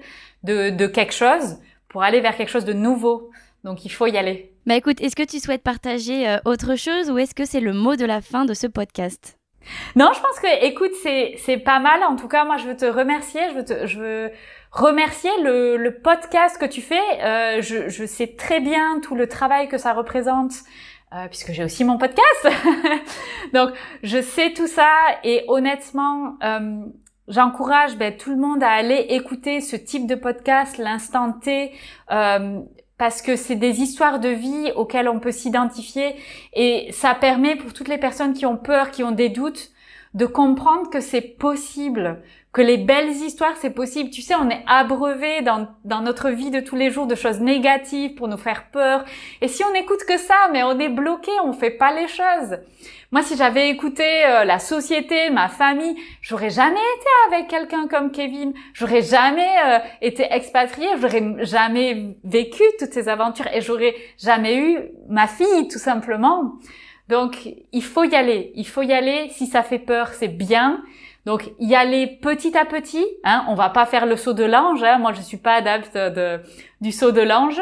de, 0.42 0.70
de 0.70 0.86
quelque 0.86 1.14
chose 1.14 1.56
pour 1.96 2.02
aller 2.02 2.20
vers 2.20 2.36
quelque 2.36 2.50
chose 2.50 2.66
de 2.66 2.74
nouveau. 2.74 3.30
Donc 3.64 3.86
il 3.86 3.88
faut 3.88 4.06
y 4.06 4.18
aller. 4.18 4.52
Bah 4.66 4.74
écoute, 4.74 5.00
est-ce 5.00 5.16
que 5.16 5.22
tu 5.22 5.40
souhaites 5.40 5.62
partager 5.62 6.28
euh, 6.28 6.36
autre 6.44 6.76
chose 6.76 7.10
ou 7.10 7.16
est-ce 7.16 7.34
que 7.34 7.46
c'est 7.46 7.60
le 7.60 7.72
mot 7.72 7.96
de 7.96 8.04
la 8.04 8.20
fin 8.20 8.44
de 8.44 8.52
ce 8.52 8.66
podcast? 8.66 9.38
Non, 9.94 10.10
je 10.14 10.20
pense 10.20 10.38
que, 10.38 10.66
écoute, 10.66 10.90
c'est 11.02 11.36
c'est 11.38 11.56
pas 11.56 11.78
mal. 11.78 12.02
En 12.02 12.16
tout 12.16 12.28
cas, 12.28 12.44
moi, 12.44 12.58
je 12.58 12.66
veux 12.66 12.76
te 12.76 12.84
remercier. 12.84 13.40
Je 13.48 13.54
veux 13.54 13.64
te, 13.64 13.86
je 13.86 13.98
veux 13.98 14.30
remercier 14.72 15.30
le, 15.42 15.78
le 15.78 15.94
podcast 15.94 16.58
que 16.60 16.66
tu 16.66 16.82
fais. 16.82 17.00
Euh, 17.22 17.62
je, 17.62 17.88
je 17.88 18.04
sais 18.04 18.34
très 18.36 18.60
bien 18.60 19.00
tout 19.00 19.14
le 19.14 19.26
travail 19.26 19.66
que 19.66 19.78
ça 19.78 19.94
représente 19.94 20.52
euh, 21.14 21.28
puisque 21.28 21.52
j'ai 21.52 21.64
aussi 21.64 21.84
mon 21.84 21.96
podcast. 21.96 22.48
Donc, 23.54 23.70
je 24.02 24.20
sais 24.20 24.52
tout 24.52 24.66
ça 24.66 24.92
et 25.24 25.44
honnêtement, 25.48 26.36
euh, 26.42 26.84
j'encourage 27.28 27.96
ben, 27.96 28.16
tout 28.16 28.30
le 28.30 28.36
monde 28.36 28.62
à 28.62 28.70
aller 28.70 29.06
écouter 29.10 29.60
ce 29.60 29.76
type 29.76 30.06
de 30.06 30.14
podcast, 30.14 30.78
l'instant 30.78 31.32
T. 31.32 31.72
Euh, 32.10 32.60
parce 32.98 33.20
que 33.20 33.36
c'est 33.36 33.56
des 33.56 33.82
histoires 33.82 34.20
de 34.20 34.30
vie 34.30 34.72
auxquelles 34.74 35.08
on 35.08 35.20
peut 35.20 35.32
s'identifier 35.32 36.16
et 36.54 36.90
ça 36.92 37.14
permet 37.14 37.56
pour 37.56 37.74
toutes 37.74 37.88
les 37.88 37.98
personnes 37.98 38.32
qui 38.32 38.46
ont 38.46 38.56
peur, 38.56 38.90
qui 38.90 39.04
ont 39.04 39.12
des 39.12 39.28
doutes, 39.28 39.70
de 40.14 40.24
comprendre 40.24 40.88
que 40.88 41.00
c'est 41.00 41.20
possible, 41.20 42.22
que 42.56 42.62
les 42.62 42.78
belles 42.78 43.10
histoires, 43.10 43.54
c'est 43.60 43.74
possible. 43.74 44.08
Tu 44.08 44.22
sais, 44.22 44.34
on 44.34 44.48
est 44.48 44.62
abreuvé 44.66 45.42
dans, 45.42 45.68
dans 45.84 46.00
notre 46.00 46.30
vie 46.30 46.50
de 46.50 46.60
tous 46.60 46.74
les 46.74 46.90
jours 46.90 47.06
de 47.06 47.14
choses 47.14 47.38
négatives 47.38 48.14
pour 48.14 48.28
nous 48.28 48.38
faire 48.38 48.70
peur. 48.70 49.04
Et 49.42 49.48
si 49.48 49.62
on 49.62 49.74
n'écoute 49.74 50.04
que 50.08 50.16
ça, 50.16 50.48
mais 50.54 50.62
on 50.62 50.78
est 50.78 50.88
bloqué, 50.88 51.30
on 51.44 51.52
fait 51.52 51.70
pas 51.70 51.92
les 51.92 52.08
choses. 52.08 52.56
Moi, 53.12 53.20
si 53.20 53.36
j'avais 53.36 53.68
écouté 53.68 54.24
euh, 54.24 54.44
la 54.44 54.58
société, 54.58 55.28
ma 55.28 55.50
famille, 55.50 55.96
j'aurais 56.22 56.48
jamais 56.48 56.80
été 56.96 57.34
avec 57.34 57.48
quelqu'un 57.48 57.88
comme 57.88 58.10
Kevin. 58.10 58.54
J'aurais 58.72 59.02
jamais 59.02 59.52
euh, 59.66 59.78
été 60.00 60.26
expatriée. 60.30 60.88
J'aurais 60.98 61.44
jamais 61.44 62.16
vécu 62.24 62.62
toutes 62.78 62.94
ces 62.94 63.10
aventures 63.10 63.48
et 63.52 63.60
j'aurais 63.60 63.94
jamais 64.18 64.56
eu 64.56 64.78
ma 65.10 65.26
fille, 65.26 65.68
tout 65.70 65.78
simplement. 65.78 66.54
Donc, 67.10 67.50
il 67.72 67.84
faut 67.84 68.04
y 68.04 68.14
aller. 68.14 68.52
Il 68.54 68.66
faut 68.66 68.82
y 68.82 68.94
aller. 68.94 69.28
Si 69.32 69.46
ça 69.46 69.62
fait 69.62 69.78
peur, 69.78 70.14
c'est 70.14 70.28
bien. 70.28 70.82
Donc 71.26 71.52
y 71.58 71.74
aller 71.74 72.06
petit 72.06 72.56
à 72.56 72.64
petit. 72.64 73.04
Hein, 73.24 73.44
on 73.48 73.54
va 73.54 73.68
pas 73.68 73.84
faire 73.84 74.06
le 74.06 74.16
saut 74.16 74.32
de 74.32 74.44
l'ange. 74.44 74.82
Hein, 74.82 74.98
moi, 74.98 75.12
je 75.12 75.20
suis 75.20 75.36
pas 75.36 75.54
adepte 75.54 75.96
de, 75.96 76.40
du 76.80 76.92
saut 76.92 77.12
de 77.12 77.20
l'ange. 77.20 77.60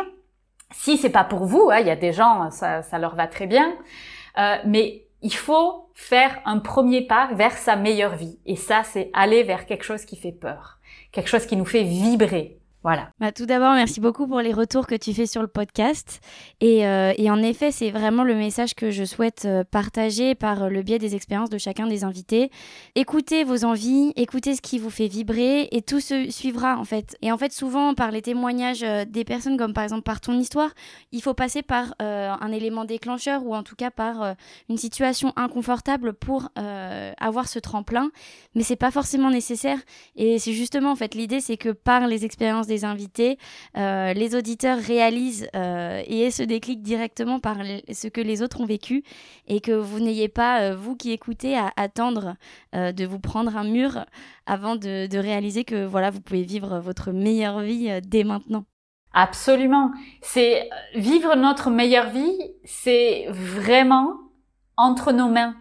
Si 0.71 0.99
c'est 0.99 1.11
pas 1.11 1.25
pour 1.25 1.47
vous, 1.47 1.71
hein, 1.73 1.79
il 1.81 1.87
y 1.87 1.91
a 1.91 1.97
des 1.97 2.12
gens, 2.12 2.51
ça, 2.51 2.83
ça 2.83 2.99
leur 2.99 3.17
va 3.17 3.27
très 3.27 3.47
bien. 3.47 3.73
Euh, 4.39 4.57
mais 4.67 5.07
il 5.23 5.35
faut 5.35 5.89
faire 5.95 6.41
un 6.45 6.59
premier 6.59 7.07
pas 7.07 7.31
vers 7.33 7.57
sa 7.57 7.77
meilleure 7.77 8.17
vie. 8.17 8.39
Et 8.45 8.57
ça, 8.57 8.83
c'est 8.85 9.11
aller 9.15 9.43
vers 9.43 9.65
quelque 9.65 9.85
chose 9.85 10.05
qui 10.05 10.17
fait 10.17 10.33
peur, 10.33 10.79
quelque 11.11 11.29
chose 11.29 11.47
qui 11.47 11.57
nous 11.57 11.65
fait 11.65 11.85
vibrer. 11.85 12.59
Voilà. 12.83 13.09
Bah, 13.19 13.33
tout 13.33 13.47
d'abord, 13.47 13.73
merci 13.73 13.99
beaucoup 13.99 14.27
pour 14.27 14.43
les 14.43 14.53
retours 14.53 14.87
que 14.87 14.95
tu 14.95 15.15
fais 15.15 15.25
sur 15.25 15.41
le 15.41 15.49
podcast. 15.49 16.21
Et, 16.61 16.87
euh, 16.87 17.13
et 17.17 17.31
en 17.31 17.43
effet, 17.43 17.71
c'est 17.71 17.91
vraiment 17.91 18.25
le 18.25 18.35
message 18.35 18.75
que 18.75 18.91
je 18.91 19.05
souhaite 19.05 19.45
euh, 19.45 19.65
partager 19.65 20.35
par 20.35 20.71
le 20.71 20.83
biais 20.83 20.99
des 20.99 21.15
expériences 21.15 21.51
de 21.51 21.59
chacun 21.59 21.87
des 21.87 22.05
invités. 22.05 22.51
Écoutez 22.95 23.45
vos 23.45 23.65
envies, 23.65 24.13
écoutez 24.17 24.55
ce 24.55 24.63
qui 24.63 24.79
vous 24.79 24.91
fait 24.91 25.09
vibrer 25.09 25.69
et 25.73 25.83
tout 25.83 26.01
se 26.01 26.31
suivra 26.31 26.79
en 26.79 26.85
fait. 26.85 27.17
Et 27.23 27.33
en 27.33 27.39
fait, 27.39 27.53
souvent 27.53 27.95
par 27.95 28.11
les 28.11 28.23
témoignages 28.23 28.83
euh, 28.83 29.05
des 29.05 29.25
personnes, 29.25 29.57
comme 29.57 29.73
par 29.73 29.85
exemple 29.85 30.03
par 30.03 30.21
ton 30.21 30.39
histoire, 30.39 30.71
il 31.13 31.23
faut 31.23 31.35
passer 31.35 31.63
par 31.63 31.95
un 31.99 32.53
élément 32.53 32.85
déclencheur 32.85 33.45
ou 33.45 33.55
en 33.55 33.63
tout 33.63 33.77
cas 33.77 33.91
par 33.91 34.35
une 34.69 34.77
situation 34.77 35.33
inconfortable 35.37 36.13
pour 36.13 36.49
avoir 36.57 37.49
ce 37.49 37.59
tremplin. 37.59 38.11
Mais 38.55 38.63
c'est 38.63 38.77
pas 38.77 38.91
forcément 38.91 39.31
nécessaire. 39.31 39.79
Et 40.17 40.39
c'est 40.39 40.53
justement 40.53 40.93
en 40.93 40.97
fait 40.97 41.15
l'idée, 41.15 41.41
c'est 41.41 41.57
que 41.57 41.71
par 41.71 42.07
les 42.07 42.25
expériences 42.25 42.67
des 42.67 42.85
invités, 42.85 43.39
euh, 43.77 44.13
les 44.13 44.35
auditeurs 44.35 44.79
réalisent 44.79 45.49
euh, 45.55 46.03
et 46.07 46.23
aient 46.23 46.31
ce 46.31 46.43
déclic 46.55 46.83
directement 46.83 47.41
par 47.41 47.59
ce 47.93 48.09
que 48.09 48.21
les 48.21 48.43
autres 48.43 48.61
ont 48.61 48.67
vécu 48.67 49.03
et 49.47 49.61
que 49.61 49.73
vous 49.73 50.01
n'ayez 50.01 50.29
pas, 50.29 50.61
euh, 50.61 50.77
vous 50.77 50.97
qui 50.97 51.13
écoutez, 51.13 51.57
à 51.57 51.73
attendre 51.77 52.37
de 52.73 53.05
vous 53.07 53.21
prendre 53.21 53.57
un 53.57 53.65
mur 53.65 54.05
avant 54.47 54.77
de, 54.77 55.07
de, 55.07 55.19
réaliser 55.19 55.65
que 55.65 55.85
voilà, 55.85 56.11
vous 56.11 56.21
pouvez 56.21 56.43
vivre 56.43 56.81
votre 56.81 57.13
meilleure 57.13 57.61
vie 57.61 58.01
dès 58.03 58.25
maintenant. 58.25 58.65
Absolument. 59.13 59.93
C'est 60.23 60.69
vivre 60.95 61.37
notre 61.37 61.71
meilleure 61.71 62.11
vie, 62.11 62.37
c'est 62.65 63.27
vraiment 63.31 64.15
entre 64.77 65.13
nos 65.13 65.29
mains. 65.29 65.55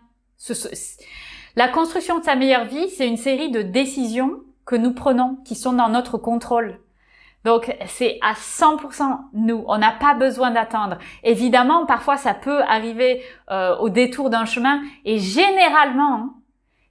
La 1.55 1.67
construction 1.67 2.19
de 2.19 2.23
sa 2.23 2.35
meilleure 2.35 2.65
vie, 2.65 2.89
c'est 2.89 3.07
une 3.07 3.17
série 3.17 3.51
de 3.51 3.61
décisions 3.61 4.41
que 4.65 4.75
nous 4.75 4.93
prenons, 4.93 5.37
qui 5.45 5.55
sont 5.55 5.73
dans 5.73 5.89
notre 5.89 6.17
contrôle. 6.17 6.79
Donc 7.43 7.75
c'est 7.87 8.19
à 8.21 8.33
100% 8.33 9.17
nous. 9.33 9.63
On 9.67 9.77
n'a 9.77 9.91
pas 9.91 10.13
besoin 10.13 10.51
d'attendre. 10.51 10.97
Évidemment, 11.23 11.85
parfois 11.85 12.17
ça 12.17 12.33
peut 12.33 12.61
arriver 12.63 13.21
euh, 13.51 13.75
au 13.77 13.89
détour 13.89 14.29
d'un 14.29 14.45
chemin 14.45 14.81
et 15.05 15.19
généralement, 15.19 16.35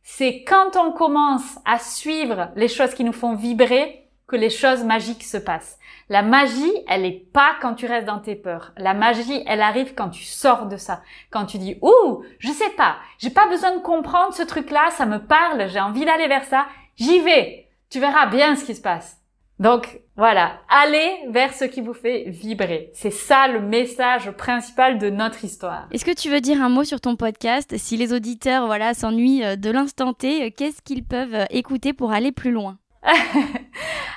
c'est 0.03 0.45
quand 0.45 0.77
on 0.77 0.93
commence 0.93 1.59
à 1.65 1.79
suivre 1.79 2.51
les 2.57 2.69
choses 2.69 2.95
qui 2.95 3.05
nous 3.05 3.13
font 3.13 3.35
vibrer 3.35 4.03
que 4.27 4.37
les 4.37 4.51
choses 4.51 4.83
magiques 4.85 5.25
se 5.25 5.37
passent. 5.37 5.79
La 6.09 6.23
magie, 6.23 6.73
elle 6.89 7.05
est 7.05 7.33
pas 7.33 7.53
quand 7.61 7.75
tu 7.75 7.87
restes 7.87 8.07
dans 8.07 8.19
tes 8.19 8.35
peurs. 8.35 8.73
La 8.77 8.95
magie, 8.95 9.43
elle 9.47 9.61
arrive 9.61 9.95
quand 9.95 10.09
tu 10.09 10.25
sors 10.25 10.67
de 10.67 10.77
ça. 10.77 11.03
Quand 11.31 11.47
tu 11.47 11.59
dis, 11.59 11.79
ouh, 11.83 12.23
je 12.39 12.51
sais 12.51 12.71
pas, 12.71 12.97
j'ai 13.19 13.31
pas 13.31 13.47
besoin 13.49 13.77
de 13.77 13.83
comprendre 13.83 14.35
ce 14.35 14.43
truc-là, 14.43 14.91
ça 14.91 15.07
me 15.07 15.19
parle, 15.19 15.69
j'ai 15.69 15.81
envie 15.81 16.05
d'aller 16.05 16.29
vers 16.29 16.45
ça, 16.45 16.67
j'y 16.97 17.21
vais. 17.21 17.69
Tu 17.91 18.01
verras 18.01 18.27
bien 18.27 18.57
ce 18.57 18.65
qui 18.65 18.75
se 18.75 18.81
passe. 18.81 19.22
Donc 19.63 20.01
voilà, 20.17 20.59
allez 20.69 21.21
vers 21.31 21.55
ce 21.55 21.65
qui 21.65 21.83
vous 21.83 21.95
fait 21.95 22.25
vibrer. 22.27 22.91
C'est 22.95 23.13
ça 23.13 23.47
le 23.47 23.61
message 23.61 24.33
principal 24.33 24.99
de 24.99 25.09
notre 25.09 25.45
histoire. 25.45 25.87
Est-ce 25.93 26.05
que 26.05 26.13
tu 26.13 26.29
veux 26.31 26.41
dire 26.41 26.61
un 26.61 26.69
mot 26.69 26.83
sur 26.83 27.01
ton 27.01 27.15
podcast? 27.15 27.73
Si 27.77 27.97
les 27.97 28.13
auditeurs 28.13 28.67
voilà 28.67 28.93
s'ennuient 28.93 29.45
euh, 29.45 29.55
de 29.55 29.71
l'instant 29.71 30.15
T, 30.15 30.47
euh, 30.47 30.51
qu'est-ce 30.51 30.83
qu'ils 30.83 31.05
peuvent 31.05 31.35
euh, 31.37 31.45
écouter 31.51 31.93
pour 31.93 32.11
aller 32.11 32.33
plus 32.33 32.51
loin? 32.51 32.79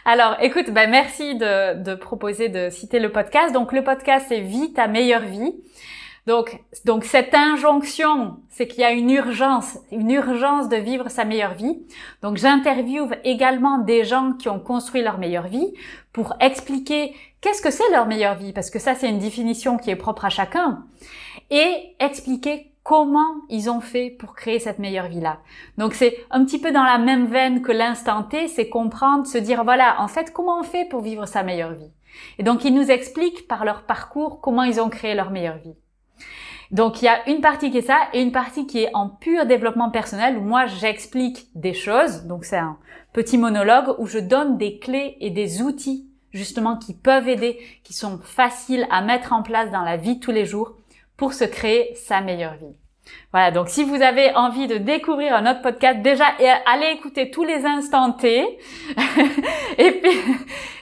Alors, 0.05 0.35
écoute, 0.41 0.71
ben 0.71 0.89
merci 0.89 1.35
de, 1.35 1.79
de 1.79 1.93
proposer 1.93 2.49
de 2.49 2.71
citer 2.71 2.97
le 2.97 3.11
podcast. 3.11 3.53
Donc, 3.53 3.71
le 3.71 3.83
podcast, 3.83 4.25
c'est 4.29 4.41
Vie 4.41 4.73
ta 4.73 4.87
meilleure 4.87 5.25
vie. 5.25 5.53
Donc, 6.27 6.59
donc 6.85 7.03
cette 7.03 7.35
injonction, 7.35 8.37
c'est 8.49 8.67
qu'il 8.67 8.81
y 8.81 8.83
a 8.83 8.91
une 8.91 9.11
urgence, 9.11 9.77
une 9.91 10.09
urgence 10.09 10.69
de 10.69 10.77
vivre 10.77 11.09
sa 11.09 11.23
meilleure 11.23 11.53
vie. 11.53 11.85
Donc, 12.23 12.37
j'interviewe 12.37 13.13
également 13.23 13.77
des 13.77 14.03
gens 14.03 14.33
qui 14.33 14.49
ont 14.49 14.59
construit 14.59 15.03
leur 15.03 15.19
meilleure 15.19 15.47
vie 15.47 15.73
pour 16.13 16.33
expliquer 16.39 17.13
qu'est-ce 17.41 17.61
que 17.61 17.69
c'est 17.69 17.91
leur 17.91 18.07
meilleure 18.07 18.35
vie, 18.35 18.53
parce 18.53 18.71
que 18.71 18.79
ça, 18.79 18.95
c'est 18.95 19.09
une 19.09 19.19
définition 19.19 19.77
qui 19.77 19.91
est 19.91 19.95
propre 19.95 20.25
à 20.25 20.29
chacun, 20.29 20.85
et 21.51 21.95
expliquer 21.99 22.71
comment 22.81 23.41
ils 23.49 23.69
ont 23.69 23.81
fait 23.81 24.11
pour 24.11 24.35
créer 24.35 24.59
cette 24.59 24.77
meilleure 24.77 25.07
vie-là. 25.07 25.39
Donc 25.77 25.95
c'est 25.95 26.17
un 26.29 26.45
petit 26.45 26.59
peu 26.59 26.71
dans 26.71 26.83
la 26.83 26.99
même 26.99 27.25
veine 27.25 27.63
que 27.63 27.71
l'instant 27.71 28.21
T, 28.21 28.47
c'est 28.47 28.69
comprendre, 28.69 29.25
se 29.25 29.39
dire 29.39 29.63
voilà, 29.63 29.99
en 29.99 30.07
fait, 30.07 30.31
comment 30.31 30.59
on 30.59 30.63
fait 30.63 30.85
pour 30.85 31.01
vivre 31.01 31.25
sa 31.25 31.41
meilleure 31.41 31.73
vie. 31.73 31.91
Et 32.37 32.43
donc 32.43 32.63
ils 32.63 32.73
nous 32.73 32.91
expliquent 32.91 33.47
par 33.47 33.65
leur 33.65 33.83
parcours 33.83 34.39
comment 34.39 34.63
ils 34.63 34.79
ont 34.79 34.89
créé 34.89 35.15
leur 35.15 35.31
meilleure 35.31 35.57
vie. 35.57 35.75
Donc 36.71 37.01
il 37.01 37.05
y 37.05 37.07
a 37.07 37.27
une 37.29 37.41
partie 37.41 37.71
qui 37.71 37.79
est 37.79 37.81
ça 37.81 38.07
et 38.13 38.21
une 38.21 38.31
partie 38.31 38.67
qui 38.67 38.83
est 38.83 38.89
en 38.93 39.09
pur 39.09 39.45
développement 39.45 39.89
personnel 39.89 40.37
où 40.37 40.41
moi 40.41 40.65
j'explique 40.65 41.47
des 41.55 41.73
choses. 41.73 42.23
Donc 42.23 42.45
c'est 42.45 42.57
un 42.57 42.77
petit 43.13 43.37
monologue 43.37 43.95
où 43.97 44.07
je 44.07 44.19
donne 44.19 44.57
des 44.57 44.79
clés 44.79 45.17
et 45.19 45.29
des 45.29 45.61
outils 45.61 46.09
justement 46.35 46.77
qui 46.77 46.93
peuvent 46.93 47.29
aider, 47.29 47.59
qui 47.83 47.93
sont 47.93 48.19
faciles 48.19 48.85
à 48.91 49.01
mettre 49.01 49.33
en 49.33 49.41
place 49.41 49.71
dans 49.71 49.83
la 49.83 49.97
vie 49.97 50.19
tous 50.19 50.31
les 50.31 50.45
jours 50.45 50.75
pour 51.17 51.33
se 51.33 51.45
créer 51.45 51.95
sa 51.95 52.21
meilleure 52.21 52.55
vie. 52.55 52.75
Voilà, 53.31 53.51
donc 53.51 53.69
si 53.69 53.83
vous 53.83 54.01
avez 54.01 54.35
envie 54.35 54.67
de 54.67 54.77
découvrir 54.77 55.35
un 55.35 55.49
autre 55.49 55.61
podcast, 55.61 56.01
déjà 56.01 56.25
allez 56.65 56.87
écouter 56.95 57.29
tous 57.29 57.43
les 57.43 57.65
instants 57.65 58.11
T, 58.11 58.41
et 59.77 59.91
puis 59.91 60.17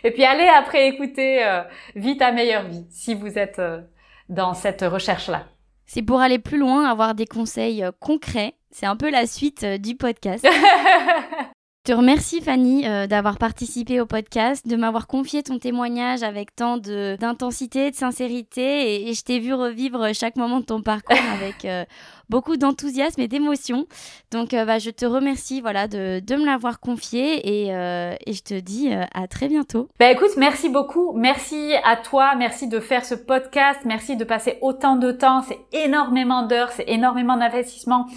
et 0.03 0.11
puis 0.11 0.23
allez 0.23 0.47
après 0.47 0.87
écouter 0.87 1.45
euh, 1.45 1.63
Vie 1.95 2.17
ta 2.17 2.31
meilleure 2.31 2.63
vie 2.63 2.85
si 2.89 3.13
vous 3.13 3.37
êtes 3.37 3.59
euh, 3.59 3.81
dans 4.29 4.53
cette 4.53 4.81
recherche 4.81 5.27
là. 5.27 5.43
C'est 5.85 6.01
pour 6.01 6.19
aller 6.21 6.39
plus 6.39 6.57
loin, 6.57 6.85
avoir 6.85 7.15
des 7.15 7.25
conseils 7.25 7.83
euh, 7.83 7.91
concrets. 7.99 8.55
C'est 8.71 8.85
un 8.85 8.95
peu 8.95 9.09
la 9.11 9.27
suite 9.27 9.63
euh, 9.63 9.77
du 9.77 9.95
podcast. 9.95 10.47
Je 11.85 11.91
te 11.91 11.97
remercie 11.97 12.39
Fanny 12.39 12.87
euh, 12.87 13.07
d'avoir 13.07 13.37
participé 13.37 13.99
au 13.99 14.05
podcast, 14.05 14.65
de 14.65 14.77
m'avoir 14.77 15.05
confié 15.05 15.43
ton 15.43 15.59
témoignage 15.59 16.23
avec 16.23 16.55
tant 16.55 16.77
d'intensité, 16.77 17.91
de, 17.91 17.95
sincérité 17.97 19.09
et, 19.09 19.13
je 19.13 19.21
t'ai 19.21 19.39
vu 19.39 19.53
revivre 19.53 20.15
chaque 20.15 20.37
moment 20.37 20.61
de 20.61 20.65
ton 20.65 20.81
parcours 20.81 21.17
avec 21.33 21.65
euh, 21.65 21.83
beaucoup 22.29 22.55
d'enthousiasme 22.55 23.19
et 23.19 23.27
d'émotion. 23.27 23.85
Donc 24.31 24.53
euh, 24.53 24.63
bah, 24.63 24.79
je 24.79 24.91
te 24.91 25.05
remercie 25.05 25.59
voilà, 25.59 25.89
de, 25.89 26.21
de 26.21 26.35
me 26.37 26.45
l'avoir 26.45 26.79
confié 26.79 27.45
et, 27.45 27.67
et, 27.67 28.33
je 28.33 28.43
te 28.43 28.57
dis 28.57 28.89
à 29.13 29.27
très 29.27 29.49
bientôt. 29.49 29.89
Bah 29.99 30.09
écoute, 30.09 30.37
merci 30.37 30.69
beaucoup. 30.69 31.11
Merci 31.17 31.73
à 31.83 31.97
toi. 31.97 32.35
Merci 32.35 32.69
de 32.69 32.79
faire 32.79 33.03
ce 33.03 33.15
podcast. 33.15 33.81
Merci 33.83 34.15
de 34.15 34.23
passer 34.23 34.57
autant 34.61 34.95
de 34.95 35.11
temps. 35.11 35.41
C'est 35.41 35.59
énormément 35.73 36.47
d'heures, 36.47 36.71
c'est 36.71 36.87
énormément 36.87 37.35
d'investissement 37.35 38.07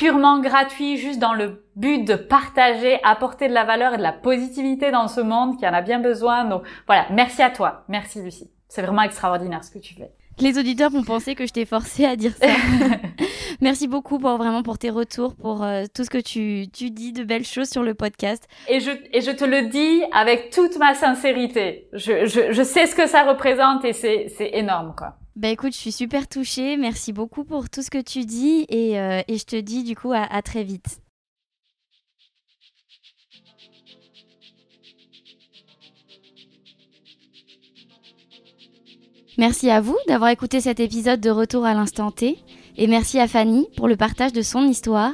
purement 0.00 0.40
gratuit, 0.40 0.96
juste 0.96 1.18
dans 1.18 1.34
le 1.34 1.62
but 1.76 2.06
de 2.06 2.14
partager, 2.14 2.98
apporter 3.04 3.48
de 3.48 3.52
la 3.52 3.64
valeur 3.64 3.92
et 3.92 3.96
de 3.98 4.02
la 4.02 4.14
positivité 4.14 4.90
dans 4.90 5.08
ce 5.08 5.20
monde 5.20 5.58
qui 5.58 5.68
en 5.68 5.74
a 5.74 5.82
bien 5.82 5.98
besoin. 5.98 6.46
Donc 6.46 6.62
voilà, 6.86 7.04
merci 7.10 7.42
à 7.42 7.50
toi. 7.50 7.84
Merci 7.86 8.22
Lucie. 8.22 8.50
C'est 8.66 8.80
vraiment 8.80 9.02
extraordinaire 9.02 9.62
ce 9.62 9.70
que 9.70 9.78
tu 9.78 9.94
fais. 9.94 10.10
Les 10.38 10.58
auditeurs 10.58 10.88
vont 10.88 11.02
penser 11.02 11.34
que 11.34 11.46
je 11.46 11.52
t'ai 11.52 11.66
forcé 11.66 12.06
à 12.06 12.16
dire 12.16 12.32
ça. 12.34 12.46
Merci 13.60 13.88
beaucoup 13.88 14.18
pour 14.18 14.38
vraiment 14.38 14.62
pour 14.62 14.78
tes 14.78 14.88
retours, 14.88 15.34
pour 15.36 15.64
euh, 15.64 15.84
tout 15.94 16.04
ce 16.04 16.08
que 16.08 16.16
tu, 16.16 16.70
tu 16.72 16.90
dis 16.90 17.12
de 17.12 17.22
belles 17.22 17.44
choses 17.44 17.68
sur 17.68 17.82
le 17.82 17.92
podcast. 17.92 18.48
Et 18.68 18.80
je, 18.80 18.92
et 19.12 19.20
je 19.20 19.32
te 19.32 19.44
le 19.44 19.68
dis 19.68 20.02
avec 20.12 20.48
toute 20.48 20.78
ma 20.78 20.94
sincérité. 20.94 21.88
Je, 21.92 22.24
je, 22.24 22.52
je 22.52 22.62
sais 22.62 22.86
ce 22.86 22.96
que 22.96 23.06
ça 23.06 23.24
représente 23.24 23.84
et 23.84 23.92
c'est 23.92 24.30
énorme 24.54 24.94
quoi. 24.96 25.16
Bah 25.36 25.48
écoute, 25.48 25.72
je 25.72 25.78
suis 25.78 25.92
super 25.92 26.28
touchée. 26.28 26.76
Merci 26.76 27.12
beaucoup 27.12 27.44
pour 27.44 27.70
tout 27.70 27.82
ce 27.82 27.90
que 27.90 28.00
tu 28.00 28.24
dis 28.24 28.66
et, 28.68 28.98
euh, 28.98 29.22
je 29.28 29.44
te 29.44 29.56
dis 29.56 29.84
du 29.84 29.94
coup 29.94 30.12
à, 30.12 30.42
très 30.42 30.64
vite. 30.64 31.00
Merci 39.38 39.70
à 39.70 39.80
vous 39.80 39.96
d'avoir 40.06 40.30
écouté 40.30 40.60
cet 40.60 40.80
épisode 40.80 41.20
de 41.20 41.30
Retour 41.30 41.64
à 41.64 41.72
l'instant 41.72 42.10
T 42.10 42.36
et 42.76 42.86
merci 42.86 43.18
à 43.18 43.26
Fanny 43.26 43.68
pour 43.76 43.88
le 43.88 43.96
partage 43.96 44.32
de 44.32 44.42
son 44.42 44.64
histoire. 44.64 45.12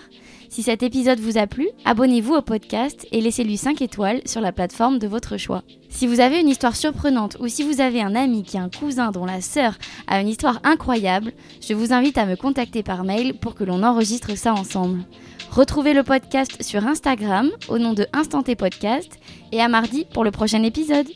Si 0.57 0.63
cet 0.63 0.83
épisode 0.83 1.21
vous 1.21 1.37
a 1.37 1.47
plu, 1.47 1.69
abonnez-vous 1.85 2.33
au 2.33 2.41
podcast 2.41 3.07
et 3.13 3.21
laissez-lui 3.21 3.59
5 3.59 3.83
étoiles 3.83 4.23
sur 4.25 4.41
la 4.41 4.53
plateforme 4.53 4.99
de 4.99 5.07
votre 5.07 5.37
choix. 5.37 5.63
Si 5.91 6.07
vous 6.07 6.19
avez 6.19 6.41
une 6.41 6.49
histoire 6.49 6.75
surprenante 6.75 7.37
ou 7.41 7.49
si 7.49 7.63
vous 7.63 7.83
avez 7.83 8.01
un 8.01 8.15
ami 8.15 8.43
qui 8.43 8.57
a 8.57 8.63
un 8.63 8.71
cousin 8.71 9.11
dont 9.11 9.27
la 9.27 9.43
sœur 9.43 9.75
a 10.07 10.19
une 10.19 10.29
histoire 10.29 10.61
incroyable, 10.65 11.35
je 11.61 11.75
vous 11.75 11.93
invite 11.93 12.17
à 12.17 12.25
me 12.25 12.37
contacter 12.37 12.83
par 12.83 13.05
mail 13.05 13.35
pour 13.35 13.55
que 13.55 13.65
l'on 13.65 13.83
enregistre 13.83 14.35
ça 14.35 14.55
ensemble. 14.55 15.05
Retrouvez 15.51 15.93
le 15.93 16.05
podcast 16.05 16.63
sur 16.63 16.87
Instagram 16.87 17.51
au 17.69 17.77
nom 17.77 17.93
de 17.93 18.07
Instanté 18.15 18.57
Podcast 18.57 19.13
et 19.53 19.61
à 19.61 19.69
mardi 19.69 20.07
pour 20.15 20.25
le 20.25 20.31
prochain 20.31 20.63
épisode. 20.63 21.07